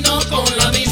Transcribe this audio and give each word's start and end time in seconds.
y 0.00 0.02
no 0.02 0.18
con 0.28 0.44
la 0.58 0.70
misma 0.70 0.89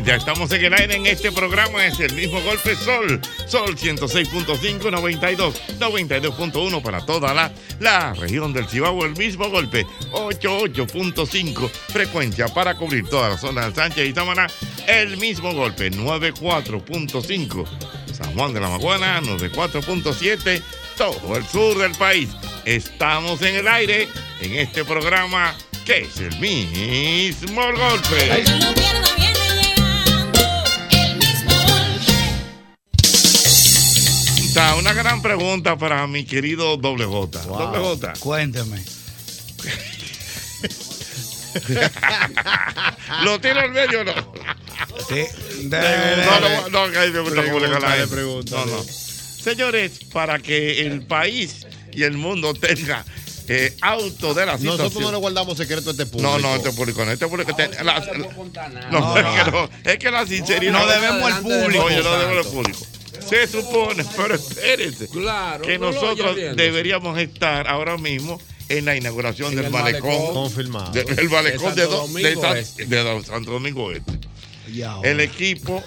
Ya 0.00 0.16
estamos 0.16 0.50
en 0.52 0.64
el 0.64 0.72
aire 0.72 0.96
en 0.96 1.04
este 1.04 1.30
programa. 1.30 1.84
Es 1.84 2.00
el 2.00 2.14
mismo 2.14 2.40
golpe 2.40 2.74
Sol. 2.76 3.20
Sol 3.46 3.76
106.5, 3.76 4.90
92, 4.90 5.62
92.1 5.78 6.82
para 6.82 7.04
toda 7.04 7.34
la, 7.34 7.52
la 7.78 8.14
región 8.14 8.54
del 8.54 8.66
Cibao. 8.66 9.04
El 9.04 9.14
mismo 9.16 9.50
golpe 9.50 9.84
88.5 10.12 11.68
frecuencia 11.68 12.48
para 12.48 12.74
cubrir 12.74 13.06
toda 13.06 13.28
la 13.28 13.36
zona 13.36 13.68
de 13.68 13.74
Sánchez 13.74 14.08
y 14.08 14.14
Samaná. 14.14 14.46
El 14.86 15.18
mismo 15.18 15.52
golpe 15.52 15.90
94.5 15.90 17.66
San 18.14 18.34
Juan 18.34 18.54
de 18.54 18.60
la 18.60 18.70
Maguana, 18.70 19.20
94.7 19.20 20.62
todo 20.96 21.36
el 21.36 21.44
sur 21.46 21.76
del 21.78 21.92
país. 21.92 22.30
Estamos 22.64 23.42
en 23.42 23.56
el 23.56 23.68
aire 23.68 24.08
en 24.40 24.54
este 24.56 24.86
programa 24.86 25.54
que 25.84 25.98
es 26.02 26.16
el 26.18 26.38
mismo 26.40 27.62
golpe. 27.62 28.44
No 28.58 29.41
Una 34.54 34.92
gran 34.92 35.22
pregunta 35.22 35.76
para 35.78 36.06
mi 36.06 36.24
querido 36.24 36.76
Doble 36.76 37.06
J. 37.06 37.40
Doble 37.42 37.78
J. 37.78 38.12
Cuénteme. 38.20 38.82
¿Lo 43.24 43.40
tiro 43.40 43.60
al 43.60 43.70
medio 43.70 44.00
o 44.00 44.04
no? 44.04 44.12
Sí. 45.08 45.24
No, 45.64 46.40
no, 46.40 46.68
no, 46.86 46.90
que 46.92 46.98
ahí 46.98 47.10
me 47.10 47.20
gusta 47.20 47.44
cómo 47.44 47.60
le 47.60 47.68
jala 47.68 47.78
Pregúntale, 47.80 48.02
eso. 48.02 48.10
pregúntale. 48.14 48.70
No, 48.72 48.76
no. 48.78 48.82
Señores, 48.84 49.92
para 50.12 50.38
que 50.38 50.80
el 50.86 51.02
país 51.02 51.66
y 51.92 52.02
el 52.04 52.16
mundo 52.16 52.52
tenga 52.54 53.04
eh, 53.48 53.74
auto 53.80 54.34
de 54.34 54.46
la 54.46 54.52
situación. 54.58 54.78
Nosotros 54.78 55.02
no 55.02 55.12
le 55.12 55.18
guardamos 55.18 55.56
secreto 55.56 55.90
a 55.90 55.92
este 55.92 56.06
público. 56.06 56.30
No, 56.30 56.38
no, 56.38 56.54
este 56.56 56.72
público 56.72 57.04
no. 57.04 57.10
Este 57.12 57.26
público. 57.26 57.56
la- 57.82 58.00
no, 58.90 59.00
No, 59.00 59.16
es, 59.16 59.24
no. 59.24 59.34
que 59.44 59.50
no, 59.50 59.70
es 59.92 59.98
que 59.98 60.10
la 60.10 60.26
sinceridad. 60.26 60.72
No 60.72 60.86
debemos 60.86 61.32
al 61.32 61.42
público. 61.42 61.84
Oye, 61.84 62.02
no 62.02 62.12
debemos 62.18 62.46
al 62.46 62.52
público. 62.52 62.78
Se 63.28 63.46
supone, 63.46 64.04
pero 64.16 64.34
espérense. 64.34 65.08
Claro, 65.08 65.64
que 65.64 65.78
no 65.78 65.92
nosotros 65.92 66.36
deberíamos 66.56 67.18
estar 67.18 67.66
ahora 67.68 67.96
mismo 67.96 68.40
en 68.68 68.84
la 68.84 68.96
inauguración 68.96 69.50
En 69.50 69.56
del 69.56 69.64
el 69.66 69.70
malecón. 69.72 70.08
malecón. 70.10 70.34
Confirmado. 70.34 70.92
de- 70.92 71.00
el 71.00 71.28
malecón 71.30 71.74
De 71.74 71.82
de, 71.82 71.88
Santo 71.88 72.06
de 72.06 72.32
Domingo 72.32 72.54
Este. 72.54 72.84
de 72.86 73.22
Santo 73.24 73.50
Domingo 73.50 73.92
Este. 73.92 74.12
El 75.02 75.20
equipo, 75.20 75.82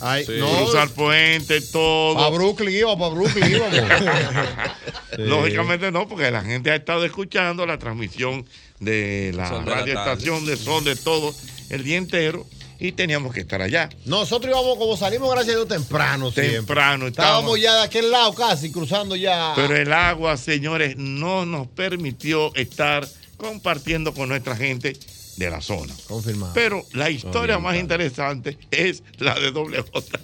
Ay, 0.00 0.24
Sí. 0.24 0.32
no, 0.38 0.48
cruzar 0.64 0.88
puente, 0.90 1.60
todo. 1.60 2.14
para 2.14 2.30
Brooklyn 2.30 2.74
íbamos, 2.74 2.96
para 3.10 3.20
Brooklyn 3.20 3.50
íbamos. 3.56 3.74
Sí. 5.16 5.22
Lógicamente 5.22 5.90
no, 5.90 6.06
porque 6.08 6.30
la 6.30 6.42
gente 6.42 6.70
ha 6.70 6.76
estado 6.76 7.04
escuchando 7.04 7.64
la 7.66 7.78
transmisión 7.78 8.44
de 8.80 9.32
la 9.34 9.48
radioestación 9.62 10.44
de 10.44 10.56
Sol 10.58 10.84
de 10.84 10.94
todo 10.96 11.34
el 11.70 11.84
día 11.84 11.96
entero 11.96 12.46
y 12.78 12.92
teníamos 12.92 13.32
que 13.34 13.40
estar 13.40 13.60
allá. 13.62 13.88
Nosotros 14.04 14.50
íbamos, 14.50 14.76
como 14.78 14.96
salimos, 14.96 15.30
gracias 15.30 15.54
a 15.54 15.58
Dios, 15.58 15.68
temprano. 15.68 16.30
siempre. 16.30 16.56
Temprano 16.56 17.06
Estábamos 17.06 17.56
estábamos. 17.56 17.60
ya 17.60 17.74
de 17.76 17.82
aquel 17.84 18.10
lado 18.10 18.34
casi, 18.34 18.70
cruzando 18.70 19.16
ya. 19.16 19.52
Pero 19.56 19.76
el 19.76 19.92
agua, 19.92 20.36
señores, 20.36 20.96
no 20.96 21.46
nos 21.46 21.66
permitió 21.68 22.54
estar 22.54 23.06
compartiendo 23.36 24.12
con 24.14 24.28
nuestra 24.28 24.56
gente 24.56 24.96
de 25.36 25.50
la 25.50 25.60
zona. 25.60 25.94
Confirmado. 26.08 26.52
Pero 26.54 26.84
la 26.92 27.10
historia 27.10 27.58
más 27.58 27.76
interesante 27.76 28.56
es 28.70 29.02
la 29.18 29.34
de 29.38 29.50
doble 29.50 29.82
J. 29.92 30.18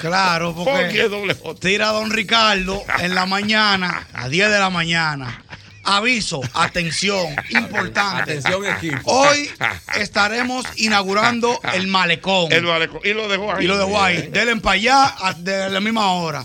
Claro, 0.00 0.54
¿Por 0.54 0.64
qué 0.64 0.72
porque 0.72 1.08
doble 1.08 1.34
J? 1.34 1.60
tira 1.60 1.88
don 1.92 2.10
Ricardo 2.10 2.82
en 3.00 3.14
la 3.14 3.26
mañana, 3.26 4.08
a 4.12 4.28
10 4.28 4.50
de 4.50 4.58
la 4.58 4.70
mañana. 4.70 5.44
Aviso, 5.84 6.40
atención, 6.54 7.34
importante. 7.50 8.22
Atención, 8.38 8.64
equipo. 8.66 9.00
Hoy 9.10 9.50
estaremos 9.96 10.64
inaugurando 10.76 11.60
el 11.74 11.86
malecón. 11.88 12.52
El 12.52 12.62
malecón. 12.62 13.00
Y 13.04 13.12
lo 13.14 13.28
dejó 13.28 13.52
ahí. 13.54 13.64
Y 13.64 13.68
lo 13.68 13.78
de 13.78 13.84
Guay, 13.84 14.28
denle 14.32 14.56
para 14.56 14.74
allá 14.74 15.14
a- 15.18 15.34
de 15.34 15.70
la 15.70 15.80
misma 15.80 16.12
hora. 16.12 16.44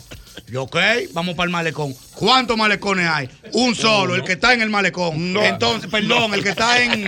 Yo, 0.50 0.64
ok, 0.64 0.78
vamos 1.12 1.36
para 1.36 1.46
el 1.46 1.52
malecón. 1.52 1.94
¿Cuántos 2.14 2.56
malecones 2.56 3.06
hay? 3.10 3.30
Un 3.52 3.76
solo, 3.76 4.16
el 4.16 4.24
que 4.24 4.34
está 4.34 4.54
en 4.54 4.62
el 4.62 4.70
malecón. 4.70 5.34
No. 5.34 5.44
Entonces, 5.44 5.90
perdón, 5.92 6.34
el 6.36 6.42
que 6.42 6.50
está 6.50 6.82
en, 6.82 7.06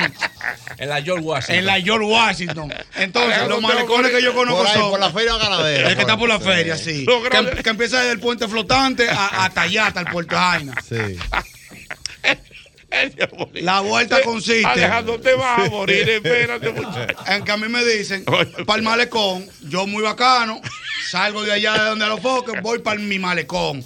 En 0.78 0.90
la 0.90 1.02
George 1.02 1.24
Washington. 1.24 1.56
en 1.56 1.66
la 1.66 1.80
George 1.80 2.06
Washington. 2.06 2.74
Entonces, 2.96 3.48
los 3.48 3.62
malecones 3.62 4.12
que 4.12 4.22
yo 4.22 4.34
conozco 4.34 4.58
por 4.64 4.68
ahí, 4.68 4.74
son. 4.78 4.90
por 4.92 5.00
la 5.00 5.12
feria 5.12 5.38
ganadera. 5.38 5.90
El 5.90 5.96
que 5.96 6.02
está 6.02 6.18
por 6.18 6.28
la 6.28 6.40
feria, 6.40 6.76
sí. 6.76 7.06
Que, 7.64 7.70
empieza 7.70 8.00
desde 8.00 8.12
el 8.12 8.20
puente 8.20 8.46
flotante 8.50 9.10
a- 9.10 9.46
hasta 9.46 9.62
allá, 9.62 9.88
hasta 9.88 10.02
el 10.02 10.08
puerto 10.08 10.36
Jaina. 10.36 10.76
Sí. 10.88 10.96
Él 10.96 11.18
se 11.18 11.24
va 11.24 11.38
a 11.38 11.44
morir. 12.28 12.79
La 13.62 13.82
vuelta 13.82 14.22
consiste- 14.22 14.66
Alejandro, 14.66 15.20
te 15.20 15.34
vas 15.36 15.60
a 15.60 15.70
morir. 15.70 16.10
Espérate, 16.10 16.72
muchacho. 16.72 17.16
En 17.28 17.44
que 17.44 17.52
a 17.52 17.58
mí 17.58 17.68
me 17.70 17.84
dicen, 17.86 18.26
para 18.26 18.78
el 18.78 18.82
malecón, 18.84 19.48
yo 19.70 19.86
muy 19.88 20.02
bacano, 20.04 20.62
salgo 21.10 21.44
de 21.44 21.52
allá 21.52 21.74
de 21.74 21.90
donde 21.90 22.08
los 22.08 22.20
foques, 22.22 22.62
voy 22.62 22.80
para 22.80 23.00
mi 23.00 23.20
malecón. 23.20 23.84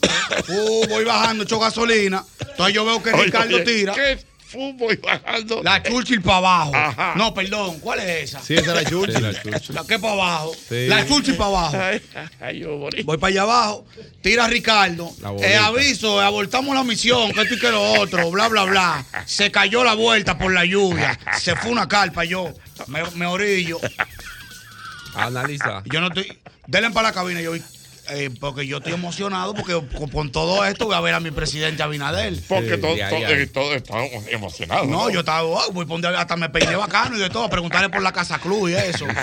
Uh, 0.48 0.88
voy 0.88 1.04
bajando, 1.04 1.44
echo 1.44 1.60
gasolina. 1.60 2.24
Entonces 2.40 2.74
yo 2.76 2.86
veo 2.86 3.02
que 3.02 3.12
Ricardo 3.12 3.64
tira 3.64 3.94
¿Qué 3.94 4.18
fútbol 4.54 4.98
bajando? 5.04 5.62
la 5.64 5.82
Churchill 5.84 6.22
para 6.22 6.38
abajo. 6.38 6.72
Ajá. 6.76 7.14
No, 7.18 7.34
perdón, 7.34 7.80
¿cuál 7.80 8.00
es 8.00 8.30
esa? 8.30 8.40
Sí, 8.40 8.54
esa 8.54 8.72
era 8.80 8.86
Churchill. 8.90 9.22
La 9.70 9.84
que 9.84 10.00
para 10.00 10.14
abajo. 10.14 10.56
Sí. 10.70 10.88
La 10.88 11.06
Churchill 11.06 11.36
para 11.36 11.50
abajo. 11.50 11.78
Ay, 11.80 12.02
ay, 12.40 12.60
yo. 12.60 12.78
Voy 13.04 13.18
para 13.18 13.32
allá 13.32 13.42
abajo, 13.42 13.86
tira 14.22 14.48
Ricardo. 14.48 15.12
La 15.22 15.32
bolita. 15.32 15.50
Eh, 15.50 15.58
aviso, 15.58 16.22
eh, 16.22 16.26
abortamos 16.26 16.76
la 16.76 16.84
misión, 16.84 17.32
que 17.34 17.42
esto 17.42 17.56
y 17.56 17.60
que 17.60 17.72
lo 17.72 17.82
otro, 18.00 18.32
bla, 18.32 18.48
bla, 18.48 18.64
bla. 18.64 19.06
Se 19.26 19.52
cayó 19.52 19.84
la 19.84 19.96
vuelta 19.96 20.38
por 20.38 20.54
la 20.54 20.64
lluvia. 20.66 21.20
Se 21.40 21.56
fue 21.56 21.72
una 21.72 21.88
carpa, 21.88 22.24
yo 22.24 22.54
me, 22.88 23.04
me 23.16 23.26
orillo. 23.26 23.80
Analiza. 25.16 25.84
Yo 25.86 26.02
no 26.02 26.08
estoy. 26.08 26.38
Denle 26.68 26.92
para 26.92 27.10
la 27.10 27.14
cabina, 27.14 27.42
yo 27.42 27.54
eh, 28.10 28.30
porque 28.40 28.68
yo 28.68 28.78
estoy 28.78 28.94
emocionado 28.94 29.54
porque 29.54 29.74
con, 29.98 30.10
con 30.10 30.32
todo 30.32 30.66
esto 30.66 30.86
voy 30.86 30.96
a 30.96 31.00
ver 31.02 31.14
a 31.14 31.20
mi 31.20 31.32
presidente 31.32 31.82
Abinader. 31.84 32.34
Porque 32.50 32.78
todos 32.78 32.98
todo, 32.98 33.06
ahí. 33.06 33.24
eh, 33.24 33.50
estamos 33.78 34.10
emocionados. 34.30 34.88
No, 34.88 35.10
yo 35.10 35.20
estaba, 35.22 35.44
oh, 35.44 35.72
voy 35.72 35.86
a 35.86 35.88
poner- 35.88 36.16
hasta 36.16 36.36
me 36.36 36.50
peiné 36.50 36.76
bacano 36.76 37.16
y 37.16 37.20
de 37.20 37.30
todo, 37.30 37.44
a 37.46 37.50
preguntarle 37.50 37.90
por 37.90 38.02
la 38.02 38.12
Casa 38.12 38.40
Club 38.40 38.70
y 38.70 38.74
eso. 38.74 39.06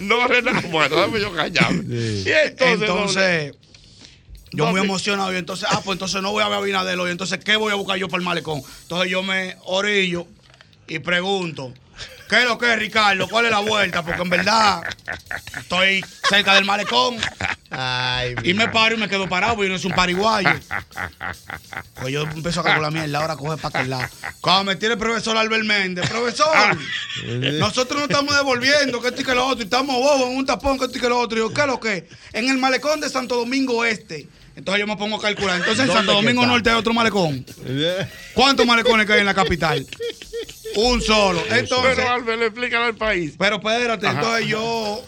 No, 0.00 0.26
Renato, 0.28 0.68
bueno, 0.68 0.96
dame 0.96 1.20
yo 1.20 1.32
callarme. 1.34 1.84
Y 1.94 2.24
entonces, 2.28 2.80
Entonces, 2.88 3.54
yo 4.52 4.66
muy 4.66 4.80
emocionado 4.80 5.32
y 5.32 5.36
entonces, 5.36 5.68
ah, 5.70 5.80
pues 5.84 5.94
entonces 5.96 6.22
no 6.22 6.30
voy 6.32 6.42
a 6.42 6.48
ver 6.48 6.54
a 6.54 6.58
Abinader 6.58 6.98
hoy, 6.98 7.10
entonces, 7.10 7.38
¿qué 7.44 7.56
voy 7.56 7.72
a 7.72 7.76
buscar 7.76 7.96
yo 7.98 8.08
para 8.08 8.20
el 8.20 8.24
malecón? 8.24 8.62
Entonces 8.82 9.10
yo 9.10 9.22
me 9.22 9.56
orillo 9.64 10.26
y 10.86 10.98
pregunto, 11.00 11.72
¿Qué 12.28 12.40
es 12.40 12.44
lo 12.44 12.58
que 12.58 12.72
es, 12.72 12.78
Ricardo? 12.78 13.28
¿Cuál 13.28 13.46
es 13.46 13.50
la 13.52 13.60
vuelta? 13.60 14.02
Porque 14.02 14.22
en 14.22 14.30
verdad 14.30 14.82
estoy 15.58 16.04
cerca 16.28 16.54
del 16.54 16.64
malecón. 16.64 17.16
y 18.42 18.54
me 18.54 18.68
paro 18.68 18.96
y 18.96 18.98
me 18.98 19.08
quedo 19.08 19.28
parado 19.28 19.54
porque 19.54 19.68
yo 19.68 19.74
no 19.74 19.78
soy 19.78 19.90
un 19.90 19.96
pariguayo. 19.96 20.50
Pues 22.00 22.12
yo 22.12 22.22
empiezo 22.22 22.60
a 22.60 22.64
calcular 22.64 22.92
mierda, 22.92 23.20
ahora 23.20 23.36
coge 23.36 23.56
para 23.56 23.78
aquel 23.78 23.90
lado. 23.90 24.08
Cuando 24.40 24.64
me 24.64 24.76
tira 24.76 24.94
el 24.94 24.98
profesor 24.98 25.36
Albert 25.36 25.64
Méndez, 25.64 26.08
profesor, 26.08 26.76
nosotros 27.58 28.00
no 28.00 28.06
estamos 28.06 28.34
devolviendo, 28.34 29.00
que 29.00 29.08
esto 29.08 29.22
y 29.22 29.24
que 29.24 29.34
lo 29.34 29.46
otro, 29.46 29.62
y 29.62 29.64
estamos 29.64 29.94
bobos 29.96 30.30
en 30.30 30.36
un 30.36 30.46
tapón, 30.46 30.78
que 30.78 30.86
esto 30.86 30.98
y 30.98 31.00
que 31.00 31.08
lo 31.08 31.18
otro. 31.20 31.38
Y 31.38 31.40
yo, 31.42 31.52
¿qué 31.54 31.60
es 31.60 31.66
lo 31.66 31.80
que? 31.80 32.08
En 32.32 32.48
el 32.48 32.58
malecón 32.58 33.00
de 33.00 33.08
Santo 33.08 33.36
Domingo 33.36 33.84
Este. 33.84 34.28
Entonces 34.56 34.80
yo 34.80 34.86
me 34.86 34.96
pongo 34.96 35.16
a 35.16 35.20
calcular. 35.20 35.56
Entonces 35.56 35.80
en 35.80 35.86
¿Dónde 35.88 36.00
Santo 36.00 36.12
Domingo 36.14 36.40
está? 36.40 36.52
Norte 36.52 36.70
hay 36.70 36.76
otro 36.76 36.94
malecón. 36.94 37.44
¿Cuántos 38.32 38.66
malecones 38.66 39.06
que 39.06 39.12
hay 39.12 39.20
en 39.20 39.26
la 39.26 39.34
capital? 39.34 39.86
Un 40.74 41.00
solo. 41.00 41.40
Entonces, 41.50 41.94
Pero 41.96 42.10
Albert, 42.10 42.42
explícalo 42.42 42.84
al 42.86 42.94
país. 42.96 43.34
pero 43.38 43.56
espérate, 43.56 44.06
Ajá. 44.06 44.18
entonces 44.18 44.46
yo 44.48 45.02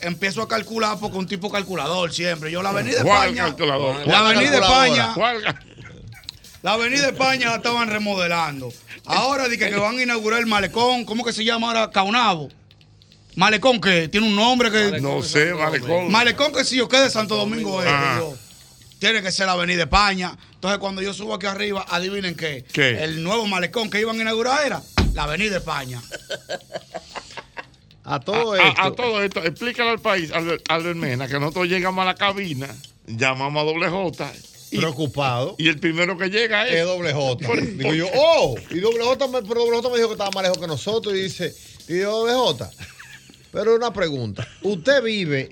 empiezo 0.00 0.42
a 0.42 0.48
calcular 0.48 0.96
porque 1.00 1.18
un 1.18 1.26
tipo 1.26 1.50
calculador 1.50 2.12
siempre. 2.12 2.50
Yo 2.50 2.62
la 2.62 2.70
avenida 2.70 2.98
de 2.98 3.04
¿Cuál 3.04 3.28
España. 3.28 3.44
calculador? 3.44 4.06
La 4.06 4.18
avenida 4.20 4.50
de 4.50 4.56
España. 4.58 5.10
¿Cuál? 5.14 5.58
La 6.62 6.72
avenida 6.74 7.02
de 7.02 7.08
España 7.12 7.50
la 7.50 7.56
estaban 7.56 7.88
remodelando. 7.90 8.72
Ahora 9.04 9.48
dije 9.48 9.68
que 9.68 9.76
van 9.76 9.98
a 9.98 10.02
inaugurar 10.02 10.40
el 10.40 10.46
malecón. 10.46 11.04
¿Cómo 11.04 11.24
que 11.24 11.32
se 11.32 11.44
llama 11.44 11.68
ahora? 11.68 11.90
Caunabo. 11.90 12.48
Malecón 13.34 13.80
que 13.80 14.08
tiene 14.08 14.26
un 14.28 14.36
nombre 14.36 14.70
que. 14.70 15.00
No 15.00 15.22
sé, 15.22 15.54
malecón. 15.54 16.10
Malecón 16.10 16.52
que 16.52 16.64
si 16.64 16.76
yo 16.76 16.88
quede 16.88 17.04
de 17.04 17.10
Santo 17.10 17.34
Domingo 17.36 17.82
Este. 17.82 17.92
Tiene 19.02 19.20
que 19.20 19.32
ser 19.32 19.46
la 19.46 19.54
avenida 19.54 19.78
de 19.78 19.82
España. 19.82 20.38
Entonces 20.54 20.78
cuando 20.78 21.02
yo 21.02 21.12
subo 21.12 21.34
aquí 21.34 21.46
arriba, 21.46 21.84
adivinen 21.88 22.36
qué. 22.36 22.64
¿Qué? 22.72 23.02
El 23.02 23.24
nuevo 23.24 23.48
malecón 23.48 23.90
que 23.90 23.98
iban 24.00 24.16
a 24.16 24.22
inaugurar 24.22 24.64
era 24.64 24.80
la 25.12 25.24
avenida 25.24 25.50
de 25.50 25.56
España. 25.56 26.00
A 28.04 28.20
todo 28.20 28.52
A- 28.52 28.68
esto. 28.68 28.80
A, 28.80 28.92
todo 28.94 29.20
esto, 29.24 29.42
explícalo 29.42 29.90
al 29.90 29.98
país, 29.98 30.30
Albert, 30.30 30.62
Albert 30.68 30.96
Mena, 30.96 31.26
que 31.26 31.40
nosotros 31.40 31.66
llegamos 31.66 32.00
a 32.00 32.04
la 32.06 32.14
cabina, 32.14 32.68
llamamos 33.08 33.60
a 33.60 33.64
doble 33.66 33.88
J. 33.88 34.32
Y, 34.70 34.78
preocupado. 34.78 35.56
y 35.58 35.66
el 35.68 35.80
primero 35.80 36.16
que 36.16 36.28
llega 36.30 36.68
es. 36.68 36.74
Es 36.76 36.84
doble 36.84 37.12
J. 37.12 37.44
Digo 37.60 37.94
yo, 37.94 38.06
oh, 38.14 38.54
y 38.70 38.78
doble 38.78 39.02
J, 39.02 39.26
me, 39.26 39.42
pero 39.42 39.64
doble 39.64 39.78
J 39.78 39.88
me 39.90 39.96
dijo 39.96 40.08
que 40.10 40.14
estaba 40.14 40.30
más 40.30 40.44
lejos 40.44 40.58
que 40.58 40.66
nosotros 40.68 41.12
y 41.12 41.22
dice, 41.22 41.52
y 41.88 41.98
yo, 41.98 42.10
doble 42.20 42.34
J. 42.34 42.70
Pero 43.52 43.76
una 43.76 43.92
pregunta, 43.92 44.48
usted 44.62 45.02
vive 45.02 45.50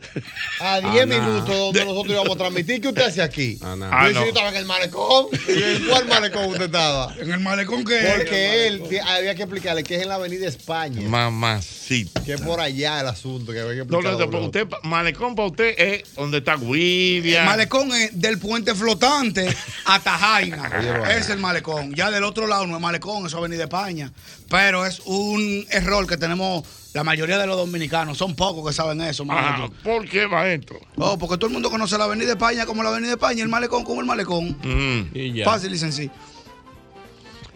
a 0.59 0.81
10 0.81 1.03
Ah, 1.03 1.07
nah. 1.07 1.21
minutos 1.21 1.47
donde 1.49 1.85
nosotros 1.85 2.15
íbamos 2.15 2.35
a 2.35 2.39
transmitir, 2.39 2.81
¿qué 2.81 2.89
usted 2.89 3.03
hace 3.03 3.21
aquí? 3.21 3.59
Ah, 3.61 3.77
nah. 3.77 3.91
Yo 3.91 3.95
Ah, 3.95 4.09
no. 4.15 4.21
yo 4.23 4.29
estaba 4.29 4.49
en 4.49 4.57
el 4.57 4.65
malecón. 4.65 5.27
Y 5.47 5.63
¿En 5.63 5.87
cuál 5.87 6.07
malecón 6.09 6.47
usted 6.47 6.65
estaba? 6.65 7.15
En 7.21 7.31
el 7.31 7.41
malecón 7.41 7.85
que 7.85 7.99
Porque 8.17 8.67
él, 8.69 8.83
había 9.07 9.35
que 9.35 9.43
explicarle 9.43 9.83
que 9.85 9.97
es 9.97 10.03
en 10.03 10.09
la 10.09 10.15
avenida 10.15 10.49
España. 10.49 11.03
Mamacita. 11.07 12.25
Que 12.25 12.33
es 12.35 12.41
por 12.41 12.59
allá 12.61 13.01
el 13.01 13.07
asunto, 13.09 13.53
que 13.53 13.61
había 13.61 13.85
que 13.85 13.91
No, 13.91 14.01
no, 14.01 14.39
usted, 14.47 14.67
Malecón 14.83 15.35
para 15.35 15.49
usted 15.49 15.75
es 15.77 16.15
donde 16.15 16.39
está 16.39 16.55
El 16.55 16.61
Guivia. 16.61 17.45
malecón 17.45 17.93
es 17.93 18.19
del 18.19 18.39
puente 18.39 18.75
flotante 18.75 19.55
hasta 19.85 20.17
Jaina. 20.17 20.71
Es 21.11 21.29
el 21.29 21.39
malecón. 21.39 21.95
Ya 21.95 22.11
del 22.11 22.25
otro 22.25 22.47
lado 22.47 22.67
no 22.67 22.77
es 22.77 22.81
malecón, 22.81 23.27
eso 23.27 23.27
es 23.27 23.35
Avenida 23.35 23.65
España. 23.65 24.11
Pero 24.49 24.87
es 24.87 25.01
un 25.05 25.67
error 25.71 26.07
que 26.07 26.17
tenemos 26.17 26.65
la 26.93 27.05
mayoría 27.05 27.39
de 27.39 27.47
los 27.47 27.57
dominicanos. 27.57 28.19
Son 28.19 28.35
pocos 28.35 28.67
que 28.67 28.73
saben 28.75 29.01
eso, 29.03 29.25
Ajá, 29.29 29.59
maestro. 29.59 29.73
¿Por 29.83 30.09
qué, 30.09 30.27
maestro? 30.27 30.81
Oh, 30.97 31.19
porque 31.19 31.37
todo 31.37 31.47
el 31.47 31.53
mundo 31.53 31.71
conoce 31.71 31.97
la 31.99 32.05
Avenida 32.05 32.31
España 32.33 32.67
como 32.67 32.83
la 32.83 32.89
Avenida 32.91 33.13
España, 33.13 33.39
y 33.39 33.43
el 33.43 33.49
malecón 33.49 33.85
como 33.85 34.01
el 34.01 34.07
malecón. 34.07 34.57
Mm, 34.63 35.11
Y 35.17 35.33
ya. 35.35 35.45
Fácil 35.45 35.73
y 35.75 35.79
sencillo. 35.79 36.11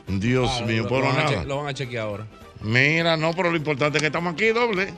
Dios 0.06 0.50
Ah, 0.60 0.64
mío, 0.66 0.82
lo, 0.82 0.88
pero 0.88 1.00
lo 1.00 1.06
van 1.08 1.19
a 1.19 1.26
che- 1.26 1.32
nada. 1.34 1.44
lo 1.44 1.56
van 1.58 1.66
a 1.69 1.75
chequear 1.75 2.04
ahora. 2.06 2.26
Mira, 2.60 3.16
no, 3.16 3.32
pero 3.34 3.50
lo 3.50 3.56
importante 3.56 3.98
es 3.98 4.02
que 4.02 4.06
estamos 4.08 4.34
aquí 4.34 4.48
doble. 4.48 4.88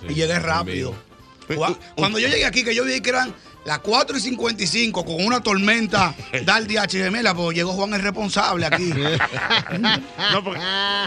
Sí, 0.00 0.06
y 0.10 0.14
llegué 0.14 0.38
rápido. 0.38 0.94
Cuando 1.96 2.18
yo 2.18 2.28
llegué 2.28 2.44
aquí, 2.46 2.64
que 2.64 2.74
yo 2.74 2.84
vi 2.84 3.00
que 3.00 3.10
eran 3.10 3.34
las 3.66 3.78
4 3.80 4.16
y 4.16 4.20
55 4.20 5.04
con 5.04 5.24
una 5.24 5.40
tormenta 5.42 6.14
del 6.32 6.66
DHML, 6.66 7.34
pues 7.34 7.56
llegó 7.56 7.72
Juan 7.72 7.94
el 7.94 8.02
responsable 8.02 8.66
aquí. 8.66 8.90
No, 10.32 10.44
porque, 10.44 10.60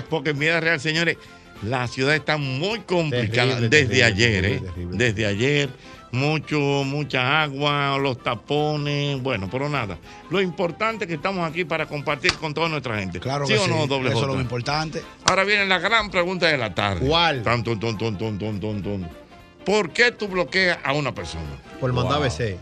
porque 0.09 0.29
en 0.31 0.39
vida 0.39 0.59
real, 0.59 0.79
señores, 0.79 1.17
la 1.63 1.88
ciudad 1.88 2.15
está 2.15 2.38
muy 2.38 2.80
complicada 2.80 3.56
Terrible, 3.56 3.69
desde 3.69 3.88
terrible, 3.88 4.04
ayer, 4.04 4.45
¿eh? 4.45 4.59
terrible. 4.59 4.98
Desde 4.98 5.25
ayer, 5.25 5.69
mucho, 6.12 6.59
mucha 6.86 7.44
agua, 7.44 7.98
los 7.98 8.21
tapones, 8.21 9.21
bueno, 9.21 9.50
pero 9.51 9.69
nada. 9.69 9.98
Lo 10.30 10.42
importante 10.42 11.06
es 11.06 11.07
que 11.07 11.15
estamos 11.15 11.50
aquí 11.50 11.65
para 11.65 11.86
compartir 11.86 12.33
con 12.33 12.54
toda 12.54 12.69
nuestra 12.69 13.00
gente. 13.00 13.19
Claro 13.19 13.45
¿Sí 13.45 13.54
que 13.54 13.59
o 13.59 13.68
no, 13.68 13.88
doble 13.88 14.09
Eso 14.09 14.21
es 14.21 14.27
lo 14.27 14.39
importante. 14.39 15.01
Ahora 15.25 15.44
viene 15.44 15.65
la 15.65 15.80
gran 15.80 16.09
pregunta 16.09 16.48
de 16.48 16.57
la 16.57 16.74
tarde. 16.74 17.06
¿Cuál? 17.07 17.44
Tan, 17.44 17.63
ton, 17.63 17.80
ton, 17.80 17.98
ton, 17.98 18.18
ton, 18.18 18.39
ton, 18.39 18.60
ton, 18.60 18.83
ton. 18.83 19.10
¿Por 19.65 19.92
qué 19.92 20.12
tú 20.12 20.27
bloqueas 20.27 20.80
a 20.83 20.94
una 20.94 21.13
persona? 21.13 21.62
Por 21.80 21.92
mandar 21.92 22.21
BC. 22.21 22.57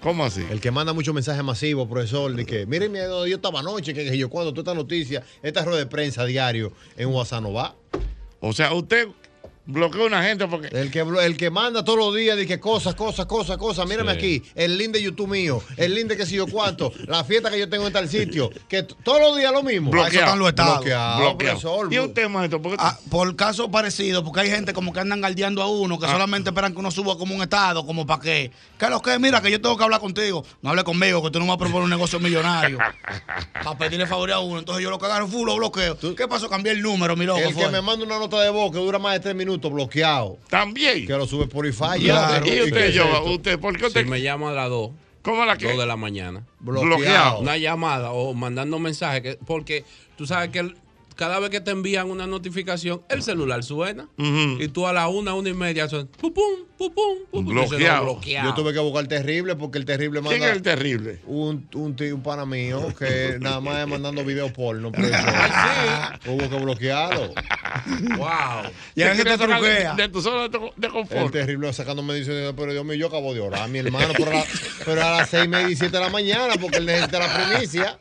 ¿Cómo 0.00 0.24
así? 0.24 0.46
El 0.50 0.60
que 0.60 0.70
manda 0.70 0.92
muchos 0.92 1.14
mensajes 1.14 1.42
masivos, 1.42 1.88
profesor, 1.88 2.32
de 2.34 2.46
que, 2.46 2.64
miren, 2.64 2.94
yo 2.94 3.26
estaba 3.26 3.60
anoche, 3.60 3.92
que, 3.92 4.04
que 4.04 4.16
yo 4.16 4.28
cuando 4.30 4.52
toda 4.52 4.72
esta 4.72 4.74
noticia, 4.74 5.22
esta 5.42 5.64
rueda 5.64 5.78
de 5.78 5.86
prensa 5.86 6.24
diario 6.24 6.72
en 6.96 7.08
WhatsApp 7.08 7.42
no 7.42 7.52
va. 7.52 7.74
O 8.40 8.52
sea, 8.52 8.72
usted 8.72 9.08
bloquea 9.66 10.02
a 10.02 10.06
una 10.06 10.22
gente 10.22 10.46
porque... 10.46 10.68
El 10.68 10.90
que, 10.90 11.00
el 11.00 11.36
que 11.36 11.50
manda 11.50 11.84
todos 11.84 11.98
los 11.98 12.14
días, 12.14 12.36
de 12.36 12.46
que 12.46 12.58
cosas, 12.60 12.94
cosas, 12.94 13.26
cosas, 13.26 13.56
cosas, 13.58 13.86
mírame 13.86 14.12
Sí. 14.12 14.18
aquí, 14.18 14.42
el 14.54 14.78
link 14.78 14.92
de 14.92 15.02
YouTube 15.02 15.28
mío, 15.28 15.62
el 15.76 15.94
link 15.94 16.06
de 16.06 16.16
que 16.16 16.24
sé 16.26 16.36
yo 16.36 16.46
cuánto, 16.46 16.92
la 17.06 17.24
fiesta 17.24 17.50
que 17.50 17.58
yo 17.58 17.68
tengo 17.68 17.86
en 17.86 17.92
tal 17.92 18.08
sitio, 18.08 18.50
que 18.68 18.82
todos 18.84 19.20
los 19.20 19.36
días 19.36 19.52
lo 19.52 19.62
mismo. 19.62 19.90
Para 19.90 20.08
eso 20.08 20.18
están 20.20 20.38
los 20.38 20.48
estados. 20.48 20.76
Bloqueado, 20.78 21.18
bloqueado. 21.18 21.60
profesor. 21.60 21.92
¿Y 21.92 21.98
usted, 21.98 22.28
maestro? 22.28 22.62
¿Por 22.62 22.72
qué 22.72 22.78
tú- 22.78 22.84
Ah, 22.86 22.98
por 23.10 23.34
casos 23.36 23.68
parecidos, 23.70 24.22
porque 24.22 24.40
hay 24.40 24.50
gente 24.50 24.72
como 24.72 24.92
que 24.92 25.00
andan 25.00 25.20
galdeando 25.20 25.62
a 25.62 25.68
uno, 25.68 25.98
que 25.98 26.06
Ah. 26.06 26.12
solamente 26.12 26.50
esperan 26.50 26.72
que 26.72 26.78
uno 26.78 26.90
suba 26.90 27.18
como 27.18 27.34
un 27.34 27.42
estado, 27.42 27.84
como 27.84 28.06
para 28.06 28.20
qué. 28.22 28.50
¿Qué 28.78 28.84
es 28.84 28.90
lo 28.90 29.02
que? 29.02 29.18
Mira, 29.18 29.40
que 29.42 29.50
yo 29.50 29.60
tengo 29.60 29.76
que 29.76 29.84
hablar 29.84 30.00
contigo. 30.00 30.44
No 30.62 30.70
hable 30.70 30.84
conmigo, 30.84 31.22
que 31.22 31.30
tú 31.30 31.38
no 31.38 31.44
me 31.46 31.50
vas 31.50 31.56
a 31.56 31.58
proponer 31.58 31.84
un 31.84 31.90
negocio 31.90 32.20
millonario. 32.20 32.78
para 33.64 33.76
pedirle 33.78 34.06
favor 34.06 34.30
a 34.32 34.38
uno. 34.40 34.58
Entonces 34.58 34.82
yo 34.84 34.90
lo 34.90 34.98
que 34.98 35.06
agarro, 35.06 35.26
fu, 35.28 35.44
lo 35.44 35.56
bloqueo. 35.56 35.96
¿Qué 36.14 36.28
pasó? 36.28 36.48
Cambié 36.48 36.72
el 36.72 36.82
número, 36.82 37.16
mi 37.16 37.24
loco. 37.24 37.40
el 37.40 37.48
que 37.48 37.54
fue. 37.54 37.70
me 37.70 37.80
manda 37.82 38.04
una 38.04 38.18
nota 38.18 38.40
de 38.40 38.50
voz 38.50 38.70
que 38.72 38.78
dura 38.78 38.98
más 38.98 39.14
de 39.14 39.20
tres 39.20 39.34
minutos, 39.34 39.55
bloqueado. 39.60 40.38
También. 40.48 41.06
Que 41.06 41.12
lo 41.14 41.26
sube 41.26 41.46
por 41.46 41.66
Spotify. 41.66 42.04
Claro. 42.04 42.46
¿Y 42.46 42.60
usted, 42.62 42.84
es 42.86 42.94
yo, 42.94 43.24
usted, 43.24 43.58
por 43.58 43.74
qué 43.74 43.80
Si 43.80 43.86
usted? 43.86 44.06
me 44.06 44.20
llama 44.22 44.50
a 44.50 44.52
las 44.54 44.68
2, 44.70 44.90
¿Cómo 45.22 45.44
la 45.44 45.56
que? 45.56 45.66
2 45.68 45.78
de 45.78 45.86
la 45.86 45.96
mañana. 45.96 46.44
Bloqueado. 46.60 47.40
Una 47.40 47.56
llamada 47.56 48.12
o 48.12 48.32
mandando 48.34 48.78
mensajes, 48.78 49.22
que- 49.22 49.38
porque 49.44 49.84
tú 50.16 50.26
sabes 50.26 50.50
que 50.50 50.60
el- 50.60 50.76
cada 51.16 51.40
vez 51.40 51.50
que 51.50 51.60
te 51.60 51.70
envían 51.72 52.10
una 52.10 52.26
notificación, 52.26 53.02
el 53.08 53.22
celular 53.22 53.62
suena. 53.64 54.08
Y 54.18 54.68
tú 54.68 54.86
a 54.86 54.92
la 54.92 55.08
una, 55.08 55.34
una 55.34 55.48
y 55.48 55.54
media 55.54 55.88
suena. 55.88 56.06
Pum, 56.20 56.32
pum, 56.32 56.86
pum, 57.30 57.46
Bloqueado. 57.46 58.04
no, 58.04 58.12
bloqueado. 58.14 58.48
Yo 58.50 58.54
tuve 58.54 58.72
que 58.74 58.78
buscar 58.80 59.02
el 59.02 59.08
terrible 59.08 59.56
porque 59.56 59.78
el 59.78 59.84
terrible 59.86 60.20
¿Quién 60.20 60.32
manda 60.40 60.50
es 60.50 60.56
el 60.56 60.62
terrible? 60.62 61.20
un, 61.26 61.66
un, 61.74 61.96
tío, 61.96 62.14
un 62.14 62.22
pana 62.22 62.44
mío 62.44 62.94
que 62.98 63.36
nada 63.40 63.60
más 63.60 63.78
es 63.80 63.86
mandando 63.88 64.24
videos 64.24 64.52
porno. 64.52 64.92
profesor. 64.92 65.18
Ay, 65.26 66.18
Hubo 66.26 66.48
que 66.50 66.58
bloquearlo. 66.60 67.32
Wow. 68.16 68.70
Y 68.94 69.02
a 69.02 69.06
¿Te 69.06 69.10
veces 69.10 69.24
te 69.24 69.30
de, 69.30 69.38
truquea. 69.38 69.94
de 69.94 70.08
tu 70.08 70.20
zona 70.22 70.48
de, 70.48 70.58
de 70.76 70.86
El 70.86 70.92
confort? 70.92 71.30
terrible 71.32 71.72
sacándome 71.72 72.14
dice, 72.14 72.52
pero 72.56 72.72
Dios 72.72 72.84
mío, 72.84 72.94
yo 72.94 73.06
acabo 73.08 73.32
de 73.34 73.40
orar, 73.40 73.68
mi 73.68 73.78
hermano, 73.78 74.12
pero 74.16 74.30
a, 74.30 74.34
la- 74.34 74.46
pero 74.84 75.02
a 75.04 75.10
las 75.18 75.28
seis 75.30 75.44
y 75.44 75.48
media 75.48 75.68
y 75.68 75.76
siete 75.76 75.96
de 75.96 76.02
la 76.02 76.08
mañana, 76.08 76.54
porque 76.60 76.78
él 76.78 76.86
necesita 76.86 77.18
la 77.20 77.48
primicia. 77.48 77.98